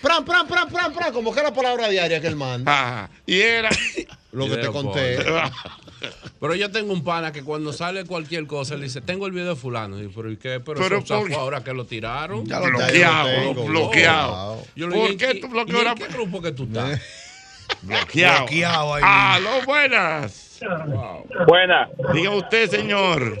Pran, 0.00 0.24
pran, 0.24 0.46
pran, 0.48 0.68
pran, 0.68 0.92
pran, 0.92 1.12
como 1.12 1.32
que 1.32 1.40
era 1.40 1.52
palabra 1.54 1.88
diaria 1.88 2.20
que 2.20 2.26
él 2.26 2.36
manda. 2.36 2.72
Ajá. 2.72 3.10
Y 3.26 3.40
era... 3.40 3.70
Lo 4.32 4.48
que 4.48 4.56
te 4.56 4.66
conté. 4.68 5.18
Pero 6.40 6.54
yo 6.56 6.70
tengo 6.72 6.92
un 6.92 7.04
pana 7.04 7.30
que 7.30 7.44
cuando 7.44 7.72
sale 7.72 8.04
cualquier 8.04 8.46
cosa, 8.48 8.74
él 8.74 8.80
dice, 8.80 9.00
tengo 9.00 9.26
el 9.26 9.32
video 9.32 9.50
de 9.50 9.56
fulano. 9.56 10.02
Y, 10.02 10.08
pero 10.08 10.30
¿y 10.32 10.36
qué? 10.36 10.58
Pero, 10.58 10.80
Pero 10.80 10.98
eso 10.98 11.14
¿por 11.18 11.28
qué? 11.28 11.34
fue 11.34 11.42
ahora 11.42 11.62
que 11.62 11.72
lo 11.72 11.84
tiraron. 11.86 12.44
Ya 12.44 12.58
lo 12.58 12.66
bloqueado, 12.66 13.28
Ya 13.28 13.34
yo 13.36 13.40
lo 13.42 13.54
tengo, 13.54 13.64
bloqueado. 13.66 14.62
Yo 14.74 14.88
le 14.88 14.96
¿Por 14.98 15.16
qué 15.16 15.30
¿y- 15.34 15.40
tú 15.40 15.46
y 15.46 15.50
bloqueas 15.50 15.86
en 15.86 15.94
qué 15.94 16.06
grupo 16.08 16.42
que 16.42 16.50
tú 16.52 16.64
estás? 16.64 17.00
Bloqueado. 17.82 18.38
Bloqueado 18.40 18.94
ahí. 18.94 19.02
¡Aló, 19.06 19.62
buenas! 19.64 20.60
Buena. 21.46 21.88
Diga 22.12 22.30
usted, 22.30 22.68
señor. 22.70 23.38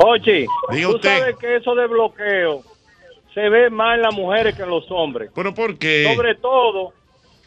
Ochi, 0.00 0.46
Diga 0.70 0.88
tú 0.90 0.96
usted. 0.96 1.18
sabes 1.18 1.36
que 1.38 1.56
eso 1.56 1.74
de 1.74 1.86
bloqueo 1.86 2.62
se 3.38 3.48
ve 3.48 3.70
más 3.70 3.94
en 3.94 4.02
las 4.02 4.12
mujeres 4.14 4.56
que 4.56 4.62
en 4.64 4.70
los 4.70 4.90
hombres. 4.90 5.30
¿Pero 5.32 5.54
por 5.54 5.78
qué? 5.78 6.12
Sobre 6.12 6.34
todo, 6.34 6.92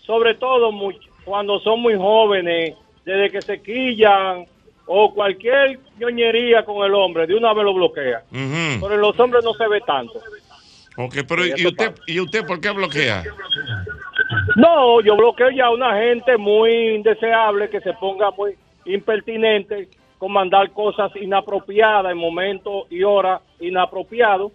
sobre 0.06 0.36
todo 0.36 0.72
muy- 0.72 0.98
cuando 1.26 1.60
son 1.60 1.82
muy 1.82 1.96
jóvenes, 1.96 2.76
desde 3.04 3.30
que 3.30 3.42
se 3.42 3.62
quillan 3.62 4.46
o 4.86 5.14
cualquier 5.14 5.80
ñoñería 6.00 6.64
con 6.64 6.86
el 6.86 6.94
hombre, 6.96 7.28
de 7.28 7.36
una 7.36 7.54
vez 7.54 7.66
lo 7.66 7.74
bloquea. 7.74 8.24
Pero 8.32 8.94
en 8.94 9.02
los 9.02 9.20
hombres 9.20 9.44
no 9.44 9.54
se 9.54 9.68
ve 9.68 9.82
tanto. 9.82 10.14
Ok, 10.96 11.16
pero 11.28 11.46
¿y 11.46 11.66
usted, 11.68 11.92
pasa. 11.92 12.04
¿y 12.08 12.20
usted 12.22 12.46
por 12.46 12.62
qué 12.62 12.70
bloquea? 12.72 13.24
No, 14.56 15.02
yo 15.02 15.18
bloqueo 15.18 15.50
ya 15.52 15.66
a 15.66 15.72
una 15.72 15.98
gente 15.98 16.38
muy 16.38 16.96
indeseable 16.96 17.70
que 17.70 17.82
se 17.82 17.92
ponga 17.94 18.32
muy 18.32 18.56
impertinente 18.86 19.90
con 20.18 20.32
mandar 20.32 20.72
cosas 20.72 21.12
inapropiadas 21.18 22.12
en 22.14 22.18
momentos 22.18 22.86
y 22.90 23.04
horas 23.04 23.42
inapropiados. 23.60 24.54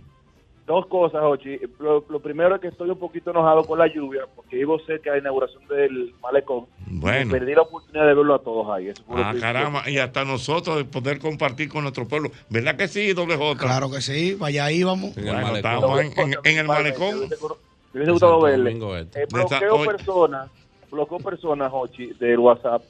Dos 0.65 0.86
cosas, 0.88 1.20
Jochi. 1.22 1.60
Lo, 1.79 2.05
lo 2.08 2.20
primero 2.22 2.55
es 2.55 2.62
que 2.62 2.70
estoy 2.70 2.89
un 2.89 2.98
poquito 2.98 3.32
enojado 3.32 3.65
con 3.65 3.77
la 3.77 3.88
lluvia, 3.88 4.22
porque 4.34 4.55
vivo 4.55 4.79
cerca 4.79 5.10
de 5.12 5.17
la 5.17 5.22
inauguración 5.24 5.67
del 5.67 6.13
malecón. 6.22 6.67
Bueno. 6.88 7.27
Y 7.27 7.32
perdí 7.32 7.53
la 7.53 7.63
oportunidad 7.63 8.08
de 8.08 8.13
verlo 8.13 8.34
a 8.36 8.39
todos 8.39 8.70
ahí. 8.70 8.88
Eso 8.88 9.03
fue 9.05 9.22
Ah, 9.22 9.34
caramba. 9.38 9.89
Y 9.89 9.98
hasta 9.98 10.24
nosotros 10.24 10.77
de 10.77 10.86
poder 10.86 11.20
compartir 11.20 11.67
con 11.67 11.82
nuestro 11.82 12.08
pueblo. 12.08 12.32
¿Verdad 12.50 12.77
que 12.77 12.88
sí, 12.88 13.12
doble 13.12 13.36
J? 13.36 13.60
Claro 13.60 13.91
que 13.91 14.00
sí, 14.00 14.36
vaya 14.36 14.63
ahí 14.63 14.84
vamos. 14.84 15.13
Bueno, 15.15 15.55
estábamos 15.58 16.00
en, 16.00 16.13
en- 16.17 16.36
en 16.46 16.58
el 16.58 16.67
malecón. 16.67 17.20
Me 17.20 18.00
hubiese 18.00 18.12
gustado 18.12 18.41
verle. 18.41 18.70
Domingo 18.72 18.96
Este. 18.96 19.22
Eh, 19.24 19.27
esa- 19.27 19.60
bloqueo 19.60 19.84
personas, 19.86 20.50
bloqueo 20.89 21.17
personas, 21.20 21.72
Jochi, 21.72 22.13
del 22.13 22.39
WhatsApp. 22.39 22.84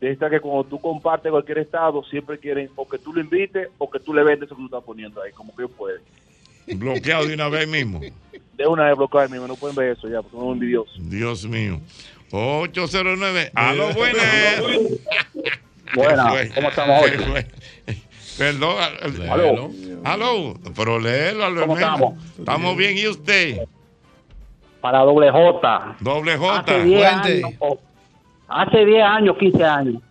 De 0.00 0.12
esta 0.12 0.30
que 0.30 0.40
cuando 0.40 0.64
tú 0.64 0.80
compartes 0.80 1.30
cualquier 1.30 1.58
estado, 1.58 2.02
siempre 2.04 2.38
quieren 2.38 2.70
o 2.76 2.88
que 2.88 2.98
tú 2.98 3.12
lo 3.12 3.20
invites 3.20 3.68
o 3.78 3.90
que 3.90 3.98
tú 4.00 4.14
le 4.14 4.22
vendes 4.22 4.46
eso 4.46 4.54
que 4.54 4.60
tú 4.62 4.66
estás 4.66 4.84
poniendo 4.84 5.20
ahí, 5.20 5.32
como 5.32 5.54
que 5.54 5.66
puede. 5.68 5.98
Bloqueado 6.76 7.26
de 7.26 7.34
una 7.34 7.48
vez 7.48 7.66
mismo. 7.68 8.00
De 8.56 8.66
una 8.66 8.86
vez 8.86 8.96
bloquear 8.96 9.30
mismo, 9.30 9.46
no 9.46 9.54
pueden 9.56 9.76
ver 9.76 9.92
eso 9.96 10.08
ya, 10.08 10.20
porque 10.22 10.36
son 10.36 10.48
envidiosos. 10.54 10.94
Dios 11.10 11.46
mío. 11.46 11.80
809. 12.32 13.52
A 13.54 13.72
lo 13.74 13.92
buenas. 13.94 14.24
Buenas, 15.94 16.26
¿Qué 16.32 16.38
fue? 16.48 16.54
¿cómo 16.54 16.68
estamos 16.68 17.02
hoy? 17.02 17.10
Perdón. 18.36 18.76
al- 18.78 19.30
Aló. 19.30 19.70
Aló. 20.04 20.54
Pero 20.76 20.98
léelo, 21.00 21.44
al 21.46 21.54
¿Cómo 21.54 21.74
menos. 21.74 21.90
estamos? 21.92 22.14
Estamos 22.38 22.76
bien. 22.76 22.98
¿Y 22.98 23.06
usted? 23.08 23.58
para 24.82 25.00
doble 25.00 25.30
J. 25.30 25.96
Doble 26.00 26.36
J. 26.36 26.60
Hace 26.60 26.84
10 26.84 27.04
años, 27.04 27.50
o- 27.58 27.80
hace 28.48 28.84
10 28.84 29.02
años, 29.02 29.36
15 29.38 29.64
años, 29.64 30.02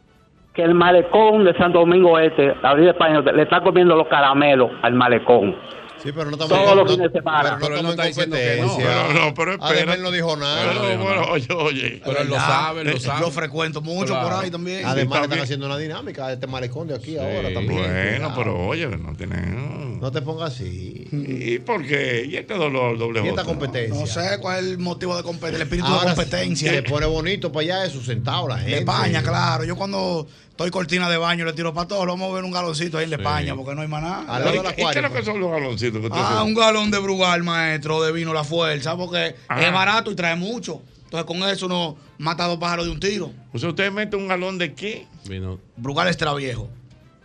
que 0.53 0.61
el 0.63 0.73
malecón 0.73 1.45
de 1.45 1.53
Santo 1.57 1.79
Domingo 1.79 2.19
Este, 2.19 2.47
la 2.61 2.71
Avenida 2.71 2.91
España, 2.91 3.21
le 3.21 3.43
está 3.43 3.61
comiendo 3.61 3.95
los 3.95 4.07
caramelos 4.09 4.71
al 4.81 4.93
malecón. 4.93 5.55
Sí, 6.03 6.11
pero 6.11 6.25
no 6.25 6.31
estamos 6.31 6.49
Todos 6.49 6.75
no- 6.75 6.83
los 6.83 6.91
fines 6.91 7.11
de 7.11 7.19
semana. 7.19 7.57
Pero 7.59 7.81
no 7.81 7.89
estamos 7.89 8.17
en 8.17 8.23
competencia. 8.29 8.85
Pero 9.07 9.13
no, 9.13 9.33
pero 9.33 9.51
espera. 9.53 9.69
Además, 9.69 9.95
él 9.95 10.01
no 10.03 10.11
dijo 10.11 10.37
nada. 10.37 10.73
Pero, 10.73 11.03
bueno, 11.03 11.21
oye, 11.31 11.47
oye. 11.53 12.01
Pero 12.05 12.19
él 12.21 12.27
lo 12.29 12.35
sabe, 12.35 12.83
lo 12.83 12.99
sabe. 12.99 13.21
Yo 13.21 13.31
frecuento 13.31 13.81
mucho 13.81 14.19
por 14.21 14.33
ahí 14.33 14.51
también. 14.51 14.85
Además, 14.85 15.19
le 15.19 15.25
están 15.25 15.39
haciendo 15.39 15.65
una 15.65 15.77
dinámica 15.77 16.27
de 16.27 16.33
este 16.35 16.47
malecón 16.47 16.87
de 16.87 16.95
aquí 16.95 17.17
ahora 17.17 17.53
también. 17.53 17.81
Bueno, 17.81 18.33
pero 18.35 18.67
oye, 18.67 18.87
no 18.87 19.15
tenemos. 19.15 20.01
No 20.01 20.11
te 20.11 20.21
pongas 20.21 20.53
así. 20.53 21.07
¿Y 21.11 21.59
por 21.59 21.85
qué? 21.85 22.25
¿Y 22.29 22.35
este 22.35 22.53
dolor 22.53 22.97
doble 22.97 23.23
Y 23.25 23.29
esta 23.29 23.43
competencia. 23.43 23.99
No 23.99 24.05
sé 24.05 24.37
cuál 24.39 24.63
es 24.63 24.71
el 24.71 24.77
motivo 24.77 25.17
de 25.17 25.23
competir, 25.23 25.55
el 25.55 25.61
espíritu 25.63 25.87
Ahora 25.87 26.11
de 26.11 26.15
competencia. 26.15 26.71
Se 26.71 26.83
pone 26.83 27.05
bonito 27.07 27.51
para 27.51 27.63
allá 27.63 27.85
eso, 27.85 28.01
sentado 28.03 28.47
la 28.47 28.57
gente. 28.57 28.71
De 28.71 28.77
España, 28.79 29.23
claro. 29.23 29.63
Yo 29.63 29.75
cuando 29.75 30.27
estoy 30.57 30.71
cortina 30.71 31.07
de 31.07 31.17
baño 31.17 31.45
le 31.45 31.53
tiro 31.53 31.71
para 31.71 31.87
todos. 31.87 32.07
Vamos 32.07 32.31
a 32.31 32.33
ver 32.33 32.43
un 32.43 32.51
galoncito 32.51 32.97
ahí 32.97 33.03
en 33.03 33.11
la 33.11 33.17
España 33.17 33.55
porque 33.55 33.75
no 33.75 33.81
hay 33.83 33.87
más 33.87 34.01
nada. 34.01 34.25
Al 34.27 34.43
lado 34.43 34.55
¿Y 34.55 34.57
del 34.63 34.73
qué- 34.75 34.81
y 34.81 34.85
qué 34.85 34.97
es 34.99 35.01
lo 35.03 35.13
que 35.13 35.23
son 35.23 35.39
los 35.39 35.51
galoncitos 35.51 35.99
que 36.01 36.07
usted 36.07 36.19
Ah, 36.19 36.41
un 36.43 36.55
galón 36.55 36.89
de 36.89 36.97
Brugal, 36.97 37.43
maestro, 37.43 38.01
de 38.01 38.11
vino 38.11 38.33
La 38.33 38.43
Fuerza, 38.43 38.97
porque 38.97 39.35
Ah. 39.47 39.61
es 39.61 39.71
barato 39.71 40.11
y 40.11 40.15
trae 40.15 40.35
mucho. 40.35 40.81
Entonces 41.03 41.25
con 41.25 41.37
eso 41.47 41.67
uno 41.67 41.95
mata 42.17 42.47
dos 42.47 42.57
pájaros 42.57 42.85
de 42.87 42.91
un 42.91 42.99
tiro. 42.99 43.31
O 43.53 43.59
sea, 43.59 43.69
usted 43.69 43.91
mete 43.91 44.15
un 44.15 44.27
galón 44.27 44.57
de 44.57 44.73
qué? 44.73 45.05
Vino. 45.29 45.59
Brugal 45.77 46.07
extra 46.07 46.33
viejo. 46.33 46.67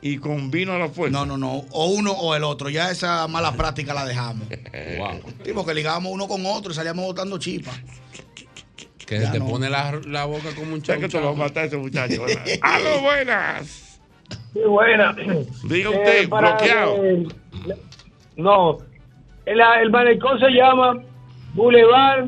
Y 0.02 0.18
con 0.18 0.50
vino 0.50 0.72
a 0.74 0.78
la 0.78 0.88
fuerza. 0.88 1.16
No, 1.16 1.24
no, 1.24 1.38
no. 1.38 1.64
O 1.70 1.86
uno 1.86 2.12
o 2.12 2.34
el 2.34 2.44
otro. 2.44 2.68
Ya 2.68 2.90
esa 2.90 3.26
mala 3.28 3.52
práctica 3.54 3.94
la 3.94 4.04
dejamos. 4.04 4.46
Wow. 4.98 5.20
Sí, 5.44 5.52
porque 5.54 5.72
ligamos 5.74 6.12
uno 6.12 6.28
con 6.28 6.44
otro 6.44 6.70
y 6.72 6.74
salíamos 6.74 7.04
botando 7.06 7.38
chispas. 7.38 7.74
Que 9.06 9.20
Ya 9.20 9.32
te 9.32 9.38
no. 9.38 9.48
pone 9.48 9.68
la, 9.70 10.00
la 10.06 10.24
boca 10.26 10.48
como 10.54 10.74
un 10.74 10.82
chau 10.82 10.98
que 11.00 11.08
te 11.08 11.18
lo 11.20 11.26
va 11.26 11.30
a 11.32 11.34
matar 11.48 11.64
ese 11.66 11.76
muchacho. 11.76 12.24
¡Aló, 12.62 13.00
buenas! 13.02 14.00
Sí, 14.52 14.60
buena. 14.66 15.14
Diga 15.64 15.90
usted, 15.90 16.22
Eh, 16.24 16.28
para- 16.28 16.52
bloqueado. 16.56 16.96
no, 18.36 18.78
el, 19.46 19.60
el 19.82 19.90
malecón 19.90 20.38
se 20.38 20.48
llama 20.50 21.02
Boulevard 21.54 22.26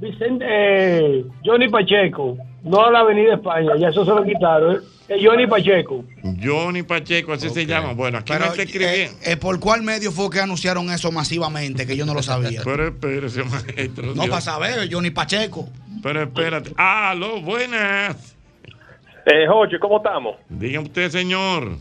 Vicente, 0.00 0.44
eh, 0.48 1.24
Johnny 1.44 1.68
Pacheco, 1.68 2.36
no 2.62 2.90
la 2.90 3.00
Avenida 3.00 3.34
España, 3.34 3.72
ya 3.78 3.88
eso 3.88 4.04
se 4.04 4.10
lo 4.10 4.22
quitaron. 4.24 4.76
¿eh? 5.08 5.16
Johnny 5.24 5.46
Pacheco. 5.46 6.04
Johnny 6.42 6.82
Pacheco, 6.82 7.32
así 7.32 7.48
se 7.48 7.64
llama. 7.64 7.92
Bueno, 7.94 8.18
aquí 8.18 8.32
Pero, 8.32 8.44
me 8.46 8.50
está 8.50 8.62
escribiendo. 8.64 9.12
eh, 9.22 9.32
eh, 9.32 9.36
¿por 9.38 9.58
cuál 9.60 9.82
medio 9.82 10.10
fue 10.12 10.28
que 10.28 10.40
anunciaron 10.40 10.90
eso 10.90 11.10
masivamente? 11.12 11.86
Que 11.86 11.96
yo 11.96 12.04
no 12.04 12.12
lo 12.12 12.22
sabía. 12.22 12.60
Pero 12.64 12.88
espérese, 12.88 13.44
maestro. 13.44 14.06
no 14.08 14.14
Dios. 14.14 14.28
para 14.28 14.40
saber, 14.40 14.88
Johnny 14.92 15.10
Pacheco. 15.10 15.68
Pero 16.06 16.22
espérate. 16.22 16.70
¡Aló, 16.76 17.40
buenas! 17.40 18.36
Eh, 19.26 19.44
Jochi, 19.48 19.76
¿cómo 19.80 19.96
estamos? 19.96 20.36
Diga 20.48 20.78
usted, 20.78 21.08
señor. 21.08 21.72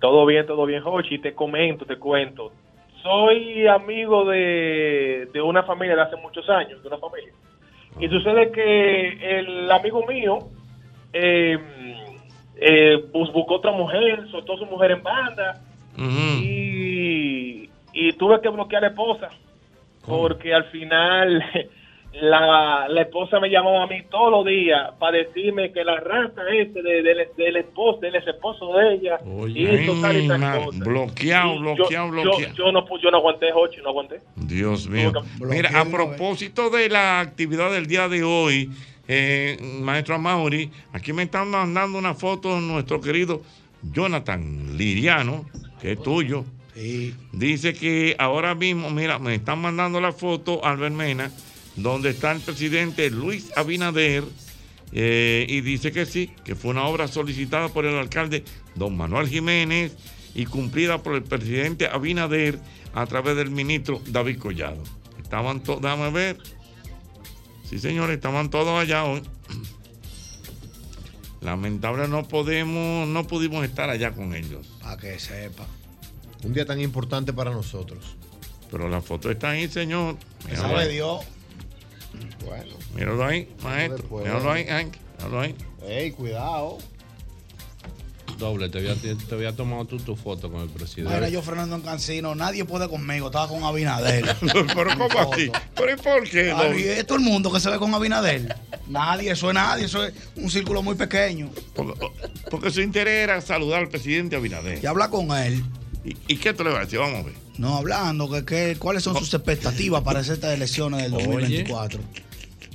Todo 0.00 0.24
bien, 0.24 0.46
todo 0.46 0.66
bien, 0.66 0.80
Jochi. 0.84 1.18
Te 1.18 1.34
comento, 1.34 1.84
te 1.84 1.96
cuento. 1.96 2.52
Soy 3.02 3.66
amigo 3.66 4.24
de, 4.26 5.28
de 5.32 5.42
una 5.42 5.64
familia 5.64 5.96
de 5.96 6.02
hace 6.02 6.14
muchos 6.14 6.48
años, 6.48 6.80
de 6.80 6.86
una 6.86 6.98
familia. 6.98 7.32
Y 7.98 8.06
sucede 8.08 8.52
que 8.52 9.40
el 9.40 9.68
amigo 9.68 10.06
mío 10.06 10.38
eh, 11.12 11.58
eh, 12.54 13.04
bus- 13.12 13.32
buscó 13.32 13.56
otra 13.56 13.72
mujer, 13.72 14.28
soltó 14.30 14.54
a 14.54 14.58
su 14.58 14.66
mujer 14.66 14.92
en 14.92 15.02
banda 15.02 15.60
y, 16.40 17.68
y 17.92 18.12
tuve 18.12 18.40
que 18.40 18.48
bloquear 18.48 18.84
a 18.84 18.86
la 18.86 18.92
esposa. 18.92 19.28
Porque 20.06 20.54
al 20.54 20.66
final 20.66 21.42
la, 22.20 22.86
la 22.88 23.02
esposa 23.02 23.40
me 23.40 23.48
llamaba 23.48 23.84
a 23.84 23.86
mí 23.86 24.02
todos 24.10 24.30
los 24.30 24.44
días 24.46 24.90
para 24.98 25.16
decirme 25.18 25.72
que 25.72 25.82
la 25.82 25.98
raza 25.98 26.42
ese 26.52 26.82
de- 26.82 27.02
del 27.02 27.26
del 27.36 27.56
esposo, 27.56 28.00
del 28.00 28.14
ex 28.16 28.26
esposo 28.26 28.72
de 28.76 28.94
ella 28.94 29.18
hizo 29.48 30.00
tal 30.00 30.16
y 30.20 30.28
tal 30.28 30.38
ma- 30.38 30.56
cosa. 30.64 30.78
bloqueado, 30.84 31.54
Y 31.54 31.58
bloqueado, 31.60 32.06
yo, 32.06 32.10
bloqueado. 32.12 32.54
Yo, 32.54 32.64
yo 32.66 32.72
no, 32.72 32.98
yo 33.02 33.10
no 33.10 33.16
aguanté, 33.16 33.50
Jochi, 33.52 33.80
no 33.82 33.88
aguanté. 33.90 34.20
Dios 34.36 34.88
mío. 34.88 35.12
Mira, 35.40 35.70
a 35.80 35.84
propósito 35.86 36.68
de 36.70 36.88
la 36.90 37.20
actividad 37.20 37.72
del 37.72 37.86
día 37.86 38.08
de 38.08 38.22
hoy, 38.22 38.70
eh, 39.08 39.56
maestro 39.80 40.14
Amaury, 40.16 40.70
aquí 40.92 41.12
me 41.12 41.22
están 41.24 41.50
mandando 41.50 41.98
una 41.98 42.14
foto 42.14 42.54
de 42.54 42.60
nuestro 42.60 43.00
querido 43.00 43.40
Jonathan 43.82 44.76
Liriano, 44.76 45.44
que 45.80 45.92
es 45.92 46.02
tuyo. 46.02 46.44
Dice 47.32 47.74
que 47.74 48.14
ahora 48.18 48.54
mismo, 48.54 48.90
mira, 48.90 49.18
me 49.18 49.34
están 49.34 49.60
mandando 49.60 50.00
la 50.00 50.12
foto, 50.12 50.64
Albert 50.64 50.94
Mena, 50.94 51.30
donde 51.76 52.10
está 52.10 52.32
el 52.32 52.40
presidente 52.40 53.10
Luis 53.10 53.50
Abinader, 53.56 54.24
eh, 54.92 55.46
y 55.48 55.62
dice 55.62 55.90
que 55.90 56.04
sí, 56.04 56.30
que 56.44 56.54
fue 56.54 56.70
una 56.72 56.84
obra 56.84 57.08
solicitada 57.08 57.68
por 57.70 57.86
el 57.86 57.96
alcalde 57.96 58.44
don 58.74 58.96
Manuel 58.96 59.28
Jiménez 59.28 59.96
y 60.34 60.44
cumplida 60.44 61.02
por 61.02 61.14
el 61.14 61.22
presidente 61.22 61.86
Abinader 61.86 62.58
a 62.94 63.06
través 63.06 63.36
del 63.36 63.50
ministro 63.50 64.02
David 64.06 64.38
Collado. 64.38 64.82
Estaban 65.22 65.62
todos, 65.62 65.80
déjame 65.80 66.10
ver. 66.10 66.38
Sí, 67.68 67.78
señores, 67.78 68.16
estaban 68.16 68.50
todos 68.50 68.78
allá 68.78 69.04
hoy. 69.04 69.22
Lamentable 71.40 72.06
no 72.06 72.28
podemos, 72.28 73.08
no 73.08 73.26
pudimos 73.26 73.64
estar 73.64 73.88
allá 73.88 74.12
con 74.12 74.34
ellos. 74.34 74.66
Para 74.82 74.98
que 74.98 75.18
sepa. 75.18 75.66
Un 76.44 76.52
día 76.52 76.66
tan 76.66 76.80
importante 76.80 77.32
para 77.32 77.50
nosotros. 77.50 78.16
Pero 78.70 78.88
la 78.88 79.00
foto 79.00 79.30
está 79.30 79.50
ahí, 79.50 79.68
señor. 79.68 80.16
Sabe. 80.54 80.88
Dios. 80.88 81.24
Bueno. 82.44 82.74
Míralo 82.94 83.24
ahí, 83.24 83.48
maestro. 83.62 84.18
Míralo 84.18 84.52
ahí, 84.52 84.64
Hank. 84.64 84.96
Míralo 85.18 85.40
ahí. 85.40 85.54
Ey, 85.86 86.10
cuidado. 86.12 86.78
Doble, 88.38 88.68
te 88.68 88.78
había, 88.78 88.94
te 88.96 89.34
había 89.34 89.54
tomado 89.54 89.84
tú 89.84 89.98
tu 89.98 90.16
foto 90.16 90.50
con 90.50 90.62
el 90.62 90.68
presidente. 90.68 91.14
Era 91.16 91.28
yo 91.28 91.42
Fernando 91.42 91.76
en 91.76 91.82
Cancino, 91.82 92.34
nadie 92.34 92.64
puede 92.64 92.88
conmigo, 92.88 93.26
estaba 93.26 93.46
con 93.46 93.62
Abinader. 93.62 94.36
Pero 94.40 94.90
¿cómo 94.96 95.32
así? 95.32 95.50
¿Pero 95.74 95.92
y 95.92 95.96
por 95.96 96.28
qué? 96.28 96.98
Es 96.98 97.06
todo 97.06 97.18
el 97.18 97.24
mundo 97.24 97.52
que 97.52 97.60
se 97.60 97.70
ve 97.70 97.78
con 97.78 97.94
Abinader. 97.94 98.56
Nadie, 98.88 99.30
eso 99.30 99.48
es 99.48 99.54
nadie, 99.54 99.84
eso 99.84 100.04
es 100.04 100.14
un 100.36 100.50
círculo 100.50 100.82
muy 100.82 100.94
pequeño. 100.94 101.50
Porque, 101.74 101.94
porque 102.50 102.70
su 102.70 102.80
interés 102.80 103.24
era 103.24 103.40
saludar 103.40 103.80
al 103.80 103.88
presidente 103.88 104.34
Abinader. 104.34 104.82
Y 104.82 104.86
habla 104.86 105.08
con 105.08 105.30
él. 105.36 105.62
¿Y, 106.04 106.16
y 106.28 106.36
qué 106.36 106.52
te 106.52 106.62
le 106.64 106.70
va 106.70 106.80
a 106.80 106.84
decir? 106.84 106.98
Vamos 106.98 107.20
a 107.20 107.22
ver. 107.24 107.34
No, 107.58 107.76
hablando, 107.76 108.28
que, 108.30 108.44
que- 108.44 108.76
cuáles 108.78 109.02
son 109.04 109.16
sus 109.16 109.32
expectativas 109.34 110.02
para 110.02 110.20
estas 110.20 110.54
elecciones 110.54 111.02
del 111.02 111.14
Oye. 111.14 111.24
2024. 111.26 112.00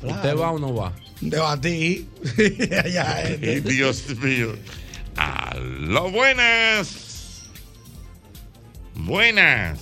¿Usted 0.03 0.37
va 0.37 0.51
o 0.51 0.59
no 0.59 0.73
va? 0.75 0.93
Es. 1.21 2.05
Ay, 3.05 3.59
Dios 3.61 4.03
mío. 4.21 4.53
Aló, 5.15 6.11
buenas. 6.11 7.47
Buenas. 8.95 9.79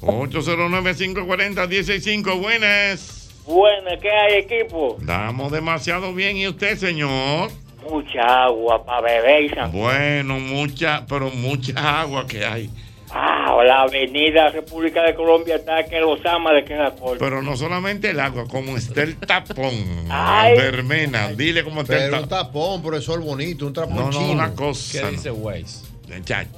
809-540-165, 0.00 2.40
buenas. 2.40 3.30
Buena, 3.46 3.98
¿qué 4.00 4.10
hay, 4.10 4.34
equipo? 4.42 4.96
Damos 5.00 5.52
demasiado 5.52 6.12
bien. 6.14 6.36
¿Y 6.36 6.48
usted, 6.48 6.76
señor? 6.78 7.50
Mucha 7.90 8.44
agua 8.44 8.84
para 8.84 9.00
beber 9.02 9.44
y 9.44 9.48
san- 9.50 9.70
Bueno, 9.72 10.38
mucha, 10.40 11.04
pero 11.06 11.30
mucha 11.30 12.00
agua 12.00 12.26
que 12.26 12.44
hay. 12.44 12.70
Ah, 13.16 13.56
la 13.64 13.82
avenida 13.82 14.48
República 14.50 15.02
de 15.02 15.14
Colombia 15.14 15.56
está 15.56 15.84
que 15.84 16.00
los 16.00 16.18
ama 16.26 16.52
de 16.52 16.64
que 16.64 16.74
la 16.74 16.90
corte. 16.92 17.18
Pero 17.20 17.42
no 17.42 17.56
solamente 17.56 18.10
el 18.10 18.18
agua, 18.18 18.44
como 18.48 18.76
está 18.76 19.02
el 19.02 19.16
tapón. 19.16 19.72
Ay. 20.10 20.56
Vermena, 20.56 21.28
dile 21.28 21.62
cómo 21.62 21.82
está 21.82 21.94
el 21.96 22.10
Pero 22.10 22.22
un 22.22 22.28
tapón. 22.28 22.46
tapón, 22.52 22.82
profesor 22.82 23.20
bonito, 23.20 23.66
un 23.66 23.72
tapón 23.72 23.94
No, 23.96 24.04
no, 24.06 24.10
chino. 24.10 24.32
una 24.32 24.52
cosa. 24.54 25.02
¿Qué 25.02 25.10
dice 25.12 25.30
Waze? 25.30 25.86
Muchacho. 26.12 26.50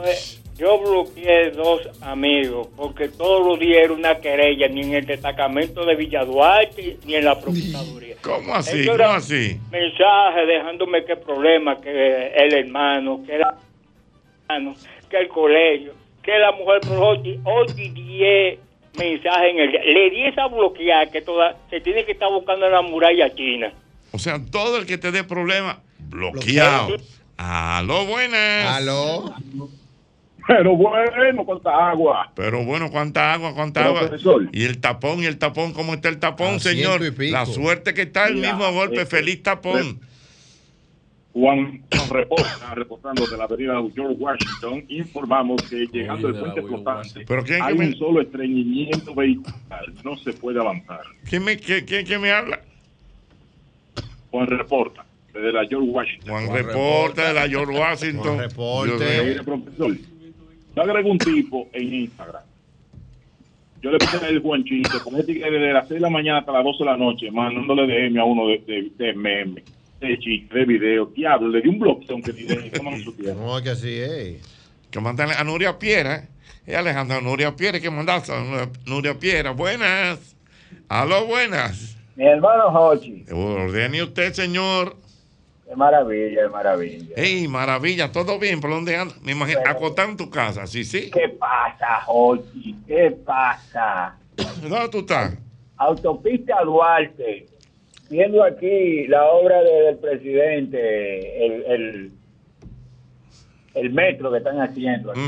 Yo 0.59 0.79
bloqueé 0.79 1.51
dos 1.51 1.83
amigos 2.01 2.69
porque 2.77 3.09
todos 3.09 3.47
los 3.47 3.59
días 3.59 3.85
era 3.85 3.93
una 3.93 4.19
querella, 4.19 4.69
ni 4.69 4.83
en 4.83 4.95
el 4.95 5.07
destacamento 5.07 5.85
de 5.85 5.95
Villa 5.95 6.25
Duarte 6.25 6.97
ni 7.05 7.15
en 7.15 7.27
la 7.27 7.39
Procuraduría. 7.39 8.17
¿Cómo 8.23 8.55
así? 8.55 8.81
Eso 8.81 8.93
¿Cómo 8.93 9.05
así? 9.05 9.61
Mensaje 9.71 10.47
dejándome 10.47 11.05
qué 11.05 11.17
problema, 11.17 11.79
que 11.79 12.33
el 12.35 12.55
hermano, 12.55 13.23
que 13.27 13.35
el 13.35 13.43
hermano, 13.43 14.75
que 15.11 15.19
el 15.19 15.29
colegio, 15.29 15.93
que 16.23 16.39
la 16.39 16.53
mujer 16.53 16.81
por 16.81 16.99
ocho, 17.01 17.31
ocho 17.45 17.75
y 17.77 17.91
diez 17.91 18.59
mensajes 18.97 19.51
en 19.51 19.59
el 19.59 19.71
día. 19.73 19.81
Le 19.85 20.11
di 20.11 20.25
esa 20.25 20.47
bloqueada 20.47 21.11
que 21.11 21.21
toda, 21.21 21.55
se 21.69 21.81
tiene 21.81 22.07
que 22.07 22.13
estar 22.13 22.31
buscando 22.31 22.65
en 22.65 22.73
la 22.73 22.81
muralla 22.81 23.35
china. 23.35 23.75
O 24.13 24.19
sea, 24.19 24.41
todo 24.51 24.79
el 24.79 24.87
que 24.87 24.97
te 24.97 25.13
dé 25.13 25.23
problema, 25.23 25.81
bloqueado. 25.99 26.97
Aló, 27.37 28.07
buenas. 28.07 28.75
Aló. 28.75 29.35
Pero 30.47 30.77
bueno, 30.77 31.45
cuánta 31.45 31.91
agua. 31.91 32.33
Pero 32.37 32.65
bueno, 32.65 32.91
¿cuánta 32.91 33.33
agua? 33.33 33.53
¿Cuánta 33.55 33.81
Pero, 33.81 33.91
agua? 33.97 34.09
profesor. 34.09 34.49
Y 34.53 34.65
el 34.65 34.79
tapón, 34.79 35.21
y 35.23 35.27
el 35.27 35.39
tapón, 35.39 35.73
¿cómo 35.73 35.95
está 35.95 36.09
el 36.09 36.19
tapón, 36.19 36.61
señor? 36.61 37.01
La 37.19 37.47
suerte 37.47 37.95
que 37.95 38.03
está 38.03 38.27
el 38.29 38.37
mismo 38.37 38.71
golpe. 38.73 39.03
eh, 39.03 39.07
Feliz 39.07 39.43
tapón. 39.43 40.01
Juan 41.33 41.83
Juan 41.95 42.09
reporta, 42.11 42.75
reportando 42.75 43.27
de 43.27 43.37
la 43.37 43.45
avenida 43.45 43.75
George 43.95 44.15
Washington, 44.19 44.85
informamos 44.89 45.61
que 45.69 45.87
llegando 45.93 46.29
al 46.29 46.35
puente 46.39 46.63
flotante 46.63 47.25
¿Pero 47.29 47.45
quién 47.45 47.61
hay 47.63 47.75
me- 47.75 47.89
un 47.89 47.97
solo 47.99 48.23
estreñimiento 48.23 49.15
vehicular, 49.15 49.85
no 50.03 50.17
se 50.17 50.33
puede 50.33 50.59
avanzar. 50.61 51.03
¿Quién 51.29 51.45
me, 51.45 51.59
quién, 51.59 51.85
quién- 51.85 52.07
quién 52.07 52.23
me 52.23 52.31
habla? 52.33 52.61
Juan 54.31 54.47
reporta, 54.47 55.05
desde 55.35 55.53
la 55.53 55.67
George 55.67 55.91
Washington. 55.91 56.31
Juan 56.31 56.55
reporta 56.55 57.29
de 57.29 57.35
la 57.35 57.49
George 57.49 57.79
Washington. 57.79 58.37
Mío. 58.39 58.97
Mire, 58.99 59.43
profesor, 59.45 59.93
yo 60.77 60.83
agregué 60.83 61.11
un 61.11 61.19
tipo 61.19 61.69
en 61.73 61.95
Instagram. 61.95 62.43
Yo 63.83 63.91
le 63.91 63.99
puse 63.99 64.27
el 64.29 64.41
Juanchito 64.41 65.03
con 65.05 65.17
este 65.17 65.35
que 65.35 65.51
desde 65.51 65.73
las 65.73 65.87
6 65.89 65.95
de 65.97 66.01
la 66.01 66.11
mañana 66.11 66.39
hasta 66.39 66.53
las 66.53 66.65
12 66.65 66.79
de 66.79 66.85
la 66.91 66.97
noche, 66.97 67.31
mandándole 67.31 67.87
DM 67.87 68.19
a 68.19 68.25
uno 68.25 68.49
de, 68.49 68.59
de, 68.67 68.91
de 68.97 69.13
meme, 69.15 69.63
de 70.01 70.19
chiste, 70.19 70.59
de 70.59 70.65
video. 70.65 71.07
Diablo, 71.07 71.49
le 71.49 71.61
di 71.61 71.69
un 71.69 71.79
bloque, 71.79 72.07
aunque 72.11 72.33
ni 72.33 72.43
de 72.43 72.71
¿cómo 72.77 72.91
no 72.91 73.63
que 73.63 73.71
así 73.71 73.95
es. 73.99 74.43
Que 74.91 75.01
mandan 75.01 75.31
a 75.31 75.45
Nuria 75.45 75.79
Piera. 75.79 76.17
¿eh? 76.17 76.29
Es 76.67 76.77
Alejandra 76.77 77.21
Nuria 77.21 77.55
Piera 77.55 77.79
que 77.79 77.91
mandaste 77.91 78.33
a 78.33 78.41
Nuria- 78.43 78.71
Nuria 78.87 79.15
Piera. 79.19 79.51
Buenas. 79.53 80.37
Aló, 80.89 81.27
buenas. 81.27 81.97
Mi 82.17 82.25
hermano 82.27 82.71
Jochi, 82.73 83.25
Ordene 83.31 84.03
usted, 84.03 84.33
señor. 84.33 84.97
Qué 85.69 85.77
maravilla, 85.77 86.43
qué 86.43 86.49
maravilla. 86.49 87.15
Ey, 87.17 87.49
maravilla, 87.49 88.13
todo 88.13 88.39
bien. 88.39 88.61
¿Por 88.61 88.71
dónde 88.71 88.97
anda? 88.97 89.15
Me 89.23 89.33
imagino, 89.33 89.61
acostado 89.67 90.11
en 90.11 90.17
tu 90.17 90.31
casa, 90.31 90.67
sí, 90.67 90.85
sí. 90.85 91.11
¿Qué 91.11 91.29
pasa, 91.31 92.01
Jochi? 92.07 92.77
¿Qué 92.87 93.11
pasa? 93.25 94.17
¿Dónde 94.63 94.89
tú 94.91 94.99
estás? 94.99 95.35
Autopista 95.79 96.63
Duarte, 96.65 97.47
viendo 98.09 98.43
aquí 98.45 99.07
la 99.09 99.25
obra 99.27 99.63
de- 99.63 99.83
del 99.83 99.99
presidente, 99.99 101.47
el, 101.47 101.63
el, 101.67 102.13
el 103.75 103.91
metro 103.93 104.31
que 104.33 104.39
están 104.39 104.61
haciendo, 104.61 105.11
aquí, 105.11 105.21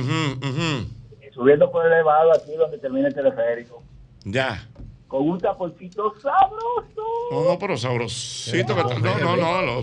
subiendo 1.33 1.71
por 1.71 1.85
el 1.87 1.93
elevado 1.93 2.33
aquí 2.33 2.53
donde 2.57 2.79
termina 2.79 3.09
el 3.09 3.15
teleférico, 3.15 3.83
Ya. 4.25 4.67
Con 5.09 5.29
un 5.29 5.41
taponcito 5.41 6.15
sabroso. 6.21 7.03
No, 7.33 7.45
no, 7.45 7.59
pero 7.59 7.77
sabrosito. 7.77 8.75
que 8.75 8.81
está- 8.83 8.99
No, 8.99 9.19
no, 9.19 9.37
no. 9.37 9.63
no, 9.63 9.83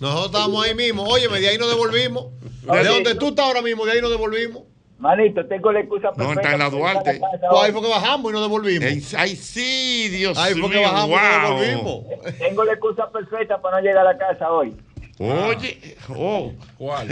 Nosotros 0.00 0.26
estábamos 0.26 0.64
ahí 0.64 0.74
mismo. 0.74 1.04
Óyeme, 1.04 1.40
de 1.40 1.48
ahí 1.48 1.58
nos 1.58 1.68
devolvimos. 1.68 2.26
De 2.62 2.84
donde 2.84 3.14
tú 3.14 3.28
estás 3.28 3.46
ahora 3.46 3.62
mismo, 3.62 3.86
de 3.86 3.92
ahí 3.92 4.00
nos 4.00 4.10
devolvimos. 4.10 4.62
Manito, 4.98 5.46
tengo 5.46 5.72
la 5.72 5.80
excusa 5.80 6.10
No, 6.14 6.32
está 6.32 6.52
en 6.52 6.58
la 6.58 6.68
Duarte. 6.68 7.20
Pues 7.50 7.62
ahí 7.62 7.72
fue 7.72 7.80
que 7.80 7.88
bajamos 7.88 8.30
y 8.30 8.34
nos 8.34 8.42
devolvimos. 8.42 9.14
Ay, 9.14 9.34
sí, 9.36 10.08
Dios 10.10 10.36
Ahí 10.36 10.52
fue 10.54 10.68
que 10.70 10.76
mío, 10.78 10.82
bajamos 10.90 11.18
y 11.18 11.22
nos 11.40 11.60
devolvimos. 11.60 12.38
Tengo 12.38 12.64
la 12.64 12.72
excusa 12.72 13.10
perfecta 13.10 13.62
para 13.62 13.78
no 13.78 13.82
llegar 13.82 14.06
a 14.06 14.12
la 14.12 14.18
casa 14.18 14.50
hoy. 14.50 14.76
Oye, 15.18 15.96
oh. 16.14 16.52
¿Cuál? 16.78 17.06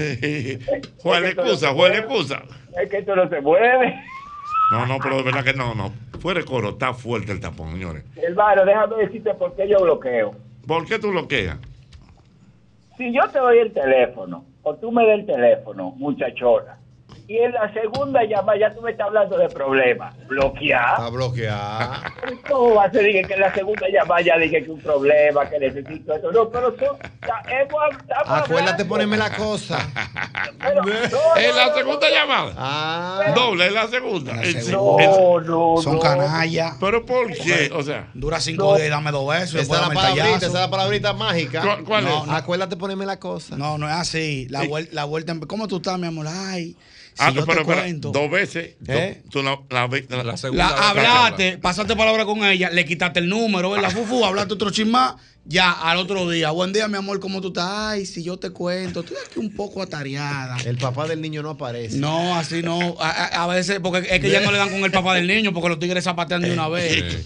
¿Cuál 1.02 1.24
excusa? 1.26 1.72
¿Cuál 1.74 1.92
excusa? 1.94 2.42
Es 2.82 2.90
que 2.90 2.98
esto 2.98 3.14
no 3.16 3.28
se 3.28 3.40
mueve. 3.40 3.94
No, 4.70 4.86
no, 4.86 4.98
pero 4.98 5.16
de 5.18 5.22
verdad 5.22 5.44
que 5.44 5.54
no, 5.54 5.74
no. 5.74 5.92
Fuera 6.18 6.40
de 6.40 6.46
coro, 6.46 6.70
está 6.70 6.92
fuerte 6.94 7.32
el 7.32 7.40
tapón, 7.40 7.72
señores. 7.72 8.04
Hermano, 8.16 8.64
déjame 8.64 8.96
decirte 8.96 9.34
por 9.34 9.54
qué 9.54 9.68
yo 9.68 9.80
bloqueo. 9.80 10.34
¿Por 10.66 10.84
qué 10.86 10.98
tú 10.98 11.10
bloqueas? 11.10 11.58
Si 12.96 13.12
yo 13.12 13.22
te 13.30 13.38
doy 13.38 13.58
el 13.58 13.72
teléfono, 13.72 14.44
o 14.62 14.74
tú 14.74 14.90
me 14.90 15.06
das 15.06 15.20
el 15.20 15.26
teléfono, 15.26 15.94
muchachona, 15.96 16.76
y 17.28 17.36
en 17.36 17.52
la 17.52 17.70
segunda 17.74 18.24
llamada 18.24 18.58
ya 18.58 18.74
tú 18.74 18.80
me 18.80 18.90
estás 18.90 19.08
hablando 19.08 19.36
de 19.36 19.48
problemas, 19.50 20.14
bloquear. 20.26 20.94
Está 20.94 21.10
bloqueado. 21.10 21.92
¿Cómo 22.48 22.74
va 22.76 22.84
a 22.84 22.90
ser 22.90 23.04
Dije 23.04 23.22
que 23.24 23.34
en 23.34 23.40
la 23.40 23.52
segunda 23.54 23.86
llamada 23.92 24.20
ya 24.22 24.38
dije 24.38 24.64
que 24.64 24.70
un 24.70 24.80
problema, 24.80 25.48
que 25.48 25.58
necesito 25.58 26.14
esto? 26.14 26.32
No, 26.32 26.48
pero 26.48 26.74
son, 26.78 26.96
ya 27.26 27.42
hemos, 27.50 27.82
estamos 28.00 28.40
Acuérdate 28.44 28.84
ponerme 28.86 29.16
la 29.18 29.36
cosa. 29.36 29.78
Pero, 30.58 30.82
no, 30.82 31.36
En 31.36 31.50
no, 31.50 31.56
la 31.56 31.66
no, 31.66 31.74
segunda 31.74 32.10
llamada. 32.10 32.54
Ah. 32.56 33.32
Doble, 33.34 33.66
en 33.66 33.74
la 33.74 33.86
segunda. 33.88 34.34
la 34.34 34.42
segunda. 34.44 35.04
el- 35.04 35.46
no, 35.46 35.74
Son 35.82 35.94
no. 35.96 36.00
canallas. 36.00 36.76
¿Pero 36.80 37.04
por 37.04 37.30
qué? 37.32 37.70
O 37.74 37.82
sea, 37.82 38.08
Dura 38.14 38.40
cinco 38.40 38.74
días 38.76 38.88
y 38.88 38.90
dame 38.90 39.10
dos 39.10 39.28
besos. 39.28 39.60
Esa 39.60 39.74
es 39.74 39.80
la 39.88 39.94
palabrita, 39.94 40.36
esa 40.38 40.46
es 40.46 40.52
la 40.54 40.70
palabrita 40.70 41.12
mágica. 41.12 41.60
¿Cuál- 41.60 41.84
cuál 41.84 42.04
No, 42.04 42.22
es? 42.22 42.26
no. 42.26 42.34
Acuérdate 42.36 42.76
ponerme 42.78 43.04
la 43.04 43.18
cosa. 43.20 43.54
No, 43.56 43.76
no 43.76 43.86
es 43.86 43.94
así. 43.94 44.46
La, 44.48 44.64
vuel- 44.64 44.88
la 44.92 45.04
vuelta. 45.04 45.32
en- 45.32 45.40
¿Cómo 45.40 45.68
tú 45.68 45.76
estás, 45.76 45.98
mi 45.98 46.06
amor? 46.06 46.26
Ay, 46.28 46.74
si 47.18 47.24
Ah, 47.24 47.30
yo 47.30 47.44
pero, 47.44 47.60
te 47.62 47.66
pero, 47.66 47.80
cuento. 47.82 48.10
dos 48.12 48.30
veces. 48.30 48.76
¿Eh? 48.86 49.22
Tú 49.30 49.42
la, 49.42 49.58
la, 49.70 49.88
la- 50.08 50.22
La 50.24 50.36
segunda 50.36 50.64
La, 50.70 50.70
vez 50.70 50.80
que 50.80 51.06
hablaste, 51.08 51.58
pasaste 51.58 51.96
palabra 51.96 52.24
con 52.24 52.44
ella, 52.44 52.70
le 52.70 52.84
quitaste 52.84 53.20
el 53.20 53.28
número, 53.28 53.70
¿verdad? 53.70 53.90
Fufu, 53.90 54.24
hablaste 54.24 54.54
otro 54.54 54.70
chismá, 54.70 55.16
ya 55.44 55.72
al 55.72 55.98
otro 55.98 56.28
día. 56.30 56.50
Buen 56.52 56.72
día, 56.72 56.86
mi 56.88 56.96
amor, 56.96 57.18
¿cómo 57.20 57.40
tú 57.40 57.48
estás? 57.48 57.68
Ay, 57.68 58.06
si 58.06 58.22
yo 58.22 58.38
te 58.38 58.50
cuento, 58.50 59.00
estoy 59.00 59.16
aquí 59.26 59.40
un 59.40 59.52
poco 59.52 59.82
atareada. 59.82 60.56
El 60.64 60.78
papá 60.78 61.06
del 61.08 61.20
niño 61.20 61.42
no 61.42 61.50
aparece. 61.50 61.96
No, 61.96 62.36
así 62.36 62.62
no. 62.62 62.96
A, 63.00 63.10
a- 63.10 63.44
a 63.44 63.46
veces, 63.48 63.80
porque 63.82 64.06
es 64.08 64.20
que 64.20 64.30
ya 64.30 64.40
no 64.40 64.52
le 64.52 64.58
dan 64.58 64.70
con 64.70 64.84
el 64.84 64.92
papá 64.92 65.14
del 65.16 65.26
niño, 65.26 65.52
porque 65.52 65.68
los 65.70 65.78
tigres 65.78 66.04
zapatean 66.04 66.42
de 66.42 66.52
una 66.52 66.68
vez. 66.68 67.16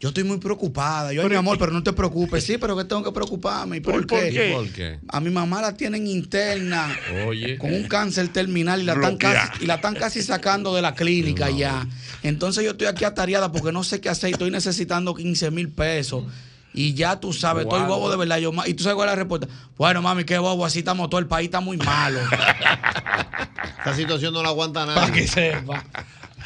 Yo 0.00 0.08
estoy 0.08 0.24
muy 0.24 0.38
preocupada. 0.38 1.12
Yo, 1.12 1.20
ay, 1.22 1.28
mi 1.28 1.36
amor, 1.36 1.58
pero 1.58 1.72
no 1.72 1.82
te 1.82 1.92
preocupes. 1.92 2.42
Sí, 2.42 2.56
pero 2.56 2.74
que 2.74 2.84
tengo 2.84 3.02
que 3.04 3.12
preocuparme. 3.12 3.76
¿Y 3.76 3.80
por, 3.80 3.92
¿Por 3.92 4.06
qué? 4.06 4.30
qué? 4.30 4.52
¿Por 4.54 4.68
qué? 4.70 4.98
A 5.08 5.20
mi 5.20 5.28
mamá 5.28 5.60
la 5.60 5.74
tienen 5.76 6.06
interna 6.06 6.96
Oye. 7.26 7.58
con 7.58 7.74
un 7.74 7.84
cáncer 7.86 8.28
terminal 8.28 8.80
y 8.80 8.84
la, 8.84 8.94
están 8.94 9.18
casi, 9.18 9.62
y 9.64 9.66
la 9.66 9.74
están 9.74 9.94
casi 9.94 10.22
sacando 10.22 10.74
de 10.74 10.80
la 10.80 10.94
clínica 10.94 11.50
ya. 11.50 11.86
Entonces 12.22 12.64
yo 12.64 12.70
estoy 12.70 12.86
aquí 12.86 13.04
atareada 13.04 13.52
porque 13.52 13.72
no 13.72 13.84
sé 13.84 14.00
qué 14.00 14.08
hacer. 14.08 14.30
Estoy 14.32 14.50
necesitando 14.50 15.14
15 15.14 15.50
mil 15.50 15.68
pesos. 15.68 16.24
Y 16.72 16.94
ya 16.94 17.20
tú 17.20 17.34
sabes, 17.34 17.64
estoy 17.64 17.80
Wow. 17.80 17.88
bobo 17.88 18.10
de 18.10 18.16
verdad. 18.16 18.38
Yo, 18.38 18.52
y 18.64 18.72
tú 18.72 18.84
sabes 18.84 18.94
cuál 18.96 19.08
es 19.10 19.12
la 19.12 19.16
respuesta. 19.16 19.48
Bueno, 19.76 20.00
mami, 20.00 20.24
qué 20.24 20.38
bobo, 20.38 20.64
así 20.64 20.78
estamos 20.78 21.10
todo 21.10 21.20
el 21.20 21.26
país, 21.26 21.46
está 21.48 21.60
muy 21.60 21.76
malo. 21.76 22.20
Esta 23.78 23.94
situación 23.94 24.32
no 24.32 24.42
la 24.42 24.48
aguanta 24.50 24.86
Para 24.86 25.08
nadie. 25.08 25.22
que 25.22 25.28
sepa. 25.28 25.84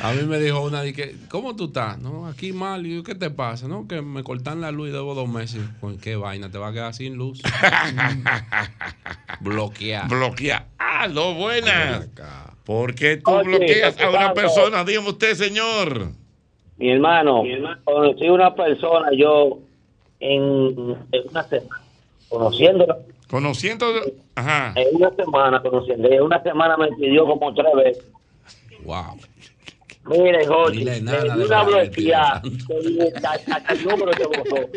A 0.00 0.12
mí 0.12 0.22
me 0.22 0.38
dijo 0.38 0.60
una, 0.60 0.82
que, 0.92 1.16
¿cómo 1.30 1.54
tú 1.56 1.66
estás? 1.66 1.98
No, 1.98 2.26
aquí 2.26 2.52
mal. 2.52 2.86
Y 2.86 2.96
yo, 2.96 3.02
¿qué 3.04 3.14
te 3.14 3.30
pasa? 3.30 3.68
No, 3.68 3.86
que 3.86 4.02
me 4.02 4.22
cortan 4.22 4.60
la 4.60 4.70
luz 4.70 4.88
y 4.88 4.92
debo 4.92 5.14
dos 5.14 5.28
meses. 5.28 5.62
Pues, 5.80 6.00
¿Qué 6.00 6.16
vaina? 6.16 6.50
Te 6.50 6.58
va 6.58 6.68
a 6.68 6.72
quedar 6.72 6.92
sin 6.94 7.14
luz. 7.14 7.40
Bloquear. 9.40 10.08
bloquea. 10.08 10.66
Aló, 10.78 11.34
buenas. 11.34 12.06
Acá. 12.06 12.54
¿Por 12.64 12.94
qué 12.94 13.18
tú 13.18 13.30
Oye, 13.30 13.48
bloqueas 13.48 14.00
a 14.00 14.08
una 14.10 14.32
persona? 14.32 14.84
Dígame 14.84 15.08
usted, 15.10 15.34
señor. 15.34 16.08
Mi 16.76 16.90
hermano, 16.90 17.42
conocí 17.84 18.28
una 18.28 18.54
persona 18.54 19.08
yo 19.16 19.58
en, 20.18 20.96
en 21.12 21.28
una 21.30 21.44
semana, 21.44 21.80
conociéndola, 22.28 22.98
Conociendo. 23.30 23.86
Ajá. 24.36 24.72
en 24.76 24.96
una 24.96 25.10
semana 25.14 25.62
conociendo, 25.62 26.08
en 26.08 26.22
una 26.22 26.42
semana 26.42 26.76
me 26.76 26.88
pidió 26.96 27.26
como 27.26 27.54
tres 27.54 27.72
veces. 27.76 28.04
Wow. 28.84 29.18
Mire, 30.06 30.46
Jorge, 30.46 30.76
Dile 30.78 30.94
le 30.96 31.00
nada 31.02 31.22
di 31.22 31.28
de 31.40 31.46
una 31.46 31.62
bloqueada, 31.62 32.42
hasta 33.48 33.72
el 33.72 33.84
número 33.84 34.12
se 34.12 34.24
votó. 34.26 34.70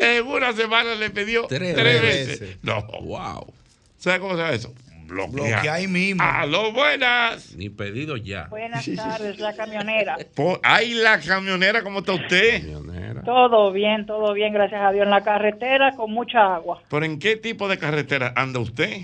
en 0.00 0.26
una 0.26 0.52
semana 0.52 0.94
le 0.94 1.10
pidió 1.10 1.46
tres, 1.48 1.74
Tres 1.74 2.02
veces. 2.02 2.40
veces. 2.40 2.58
No. 2.62 2.82
Wow. 3.02 3.52
¿Sabe 3.98 4.20
cómo 4.20 4.34
se 4.34 4.40
llama 4.42 4.52
eso? 4.54 4.72
Bloquea. 5.06 5.32
Bloquea 5.56 5.72
ahí 5.74 5.88
mismo. 5.88 6.22
Aló, 6.22 6.72
buenas. 6.72 7.54
Ni 7.56 7.68
pedido 7.68 8.16
ya. 8.16 8.46
Buenas 8.48 8.88
tardes, 8.96 9.38
la 9.38 9.52
camionera. 9.54 10.16
Por, 10.34 10.60
ay, 10.62 10.94
la 10.94 11.20
camionera, 11.20 11.82
¿cómo 11.82 11.98
está 11.98 12.12
usted? 12.12 12.60
Camionera. 12.62 13.22
Todo 13.22 13.72
bien, 13.72 14.06
todo 14.06 14.32
bien, 14.32 14.52
gracias 14.54 14.80
a 14.80 14.90
Dios. 14.92 15.04
En 15.04 15.10
la 15.10 15.22
carretera 15.22 15.94
con 15.96 16.10
mucha 16.12 16.54
agua. 16.54 16.80
¿Pero 16.88 17.04
en 17.04 17.18
qué 17.18 17.36
tipo 17.36 17.68
de 17.68 17.78
carretera 17.78 18.32
anda 18.36 18.58
usted? 18.60 19.02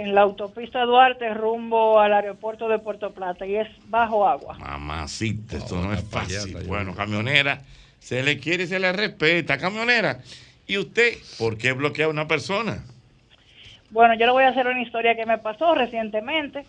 En 0.00 0.14
la 0.14 0.22
autopista 0.22 0.82
Duarte 0.86 1.34
rumbo 1.34 2.00
al 2.00 2.14
aeropuerto 2.14 2.68
de 2.68 2.78
Puerto 2.78 3.12
Plata 3.12 3.44
y 3.44 3.56
es 3.56 3.68
bajo 3.88 4.26
agua. 4.26 4.56
Mamacita, 4.58 5.58
esto 5.58 5.76
no 5.76 5.92
es 5.92 6.02
fácil. 6.02 6.56
Bueno, 6.66 6.94
camionera, 6.94 7.60
se 7.98 8.22
le 8.22 8.38
quiere 8.38 8.64
y 8.64 8.66
se 8.66 8.80
le 8.80 8.92
respeta. 8.92 9.58
Camionera, 9.58 10.20
¿y 10.66 10.78
usted 10.78 11.12
por 11.38 11.58
qué 11.58 11.72
bloquea 11.72 12.06
a 12.06 12.08
una 12.08 12.26
persona? 12.26 12.82
Bueno, 13.90 14.14
yo 14.14 14.24
le 14.24 14.32
voy 14.32 14.44
a 14.44 14.48
hacer 14.48 14.66
una 14.66 14.80
historia 14.80 15.14
que 15.14 15.26
me 15.26 15.36
pasó 15.36 15.74
recientemente. 15.74 16.64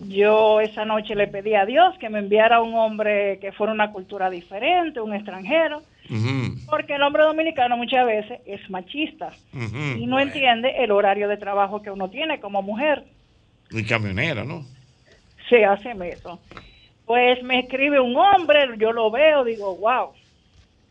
Yo 0.00 0.60
esa 0.60 0.84
noche 0.84 1.14
le 1.14 1.28
pedí 1.28 1.54
a 1.54 1.66
Dios 1.66 1.96
que 2.00 2.10
me 2.10 2.18
enviara 2.18 2.60
un 2.60 2.74
hombre 2.74 3.38
que 3.40 3.52
fuera 3.52 3.72
una 3.72 3.92
cultura 3.92 4.28
diferente, 4.28 5.00
un 5.00 5.14
extranjero, 5.14 5.82
porque 6.68 6.94
el 6.94 7.02
hombre 7.02 7.24
dominicano 7.24 7.76
muchas 7.76 8.06
veces 8.06 8.40
es 8.46 8.68
machista 8.70 9.30
y 9.52 10.06
no 10.06 10.20
entiende 10.20 10.84
el 10.84 10.90
horario 10.90 11.28
de 11.28 11.36
trabajo 11.36 11.82
que 11.82 11.90
uno 11.90 12.08
tiene 12.10 12.40
como 12.40 12.62
mujer. 12.62 13.04
Y 13.70 13.84
camionera, 13.84 14.44
¿no? 14.44 14.64
Se 15.48 15.64
hace 15.64 15.94
eso. 16.04 16.40
Pues 17.04 17.42
me 17.42 17.60
escribe 17.60 18.00
un 18.00 18.16
hombre, 18.16 18.66
yo 18.78 18.92
lo 18.92 19.10
veo, 19.10 19.44
digo, 19.44 19.76
wow, 19.76 20.10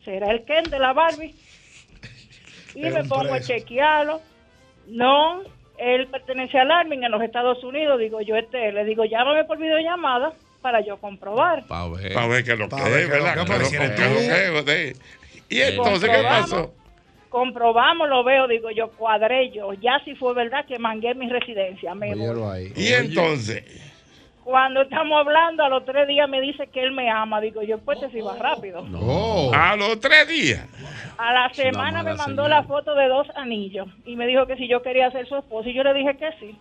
¿será 0.04 0.32
el 0.32 0.44
Ken 0.46 0.64
de 0.66 0.80
la 0.80 0.94
Barbie? 0.94 1.34
Y 2.76 2.82
me 2.82 3.06
pongo 3.06 3.34
a 3.34 3.40
chequearlo. 3.40 4.20
No, 4.88 5.44
él 5.78 6.08
pertenece 6.08 6.60
al 6.60 6.72
Army 6.72 6.98
en 6.98 7.10
los 7.10 7.22
Estados 7.22 7.64
Unidos. 7.64 7.98
Digo, 7.98 8.20
yo 8.20 8.36
este, 8.36 8.74
le 8.74 8.84
digo, 8.84 9.06
llámame 9.06 9.46
por 9.46 9.58
videollamada 9.58 10.34
para 10.66 10.82
yo 10.82 10.98
comprobar. 10.98 11.64
Para 11.68 11.88
ver. 11.90 12.12
Para 12.12 12.26
ver 12.28 12.44
qué 12.44 12.54
es 12.54 12.58
lo 12.58 12.68
Pa' 12.68 12.78
que 12.78 12.90
ver 12.90 13.02
es 13.02 13.08
lo 13.08 13.14
¿verdad? 13.14 13.34
que 13.36 13.46
¿Qué 13.46 13.54
es 13.54 13.60
lo 13.62 13.70
que- 13.70 13.96
que 13.96 14.46
es, 14.46 14.52
¿verdad? 14.52 15.04
Y 15.48 15.62
entonces, 15.62 16.10
¿qué 16.10 16.24
pasó? 16.24 16.74
Comprobamos, 17.30 18.10
lo 18.10 18.24
veo, 18.24 18.48
digo 18.48 18.72
yo, 18.72 18.90
cuadré 18.90 19.52
yo. 19.52 19.74
Ya 19.74 20.00
si 20.04 20.16
fue 20.16 20.34
verdad 20.34 20.66
que 20.66 20.80
mangué 20.80 21.14
mi 21.14 21.30
residencia. 21.30 21.94
Me 21.94 22.16
voy. 22.16 22.74
Y 22.76 22.94
entonces, 22.94 23.64
Cuando 24.44 24.82
estamos 24.82 25.20
hablando, 25.20 25.64
a 25.64 25.70
los 25.70 25.86
tres 25.86 26.08
días 26.08 26.28
me 26.30 26.42
dice 26.42 26.66
que 26.74 26.82
él 26.84 26.92
me 26.92 27.10
ama. 27.12 27.42
Digo 27.42 27.62
yo, 27.62 27.78
pues 27.80 28.00
te 28.00 28.18
iba 28.18 28.36
rápido. 28.38 28.80
a 29.54 29.76
los 29.76 30.00
tres 30.00 30.28
días. 30.28 30.66
A 31.20 31.32
la 31.32 31.54
semana 31.54 32.02
me 32.04 32.16
mandó 32.16 32.48
la 32.48 32.64
foto 32.64 32.96
de 32.96 33.08
dos 33.08 33.28
anillos 33.36 33.88
y 34.04 34.16
me 34.16 34.26
dijo 34.26 34.48
que 34.48 34.56
si 34.56 34.68
yo 34.68 34.82
quería 34.82 35.12
ser 35.12 35.28
su 35.28 35.36
esposo 35.38 35.70
y 35.70 35.74
yo 35.76 35.84
le 35.84 35.94
dije 35.94 36.18
que 36.18 36.30
sí. 36.40 36.58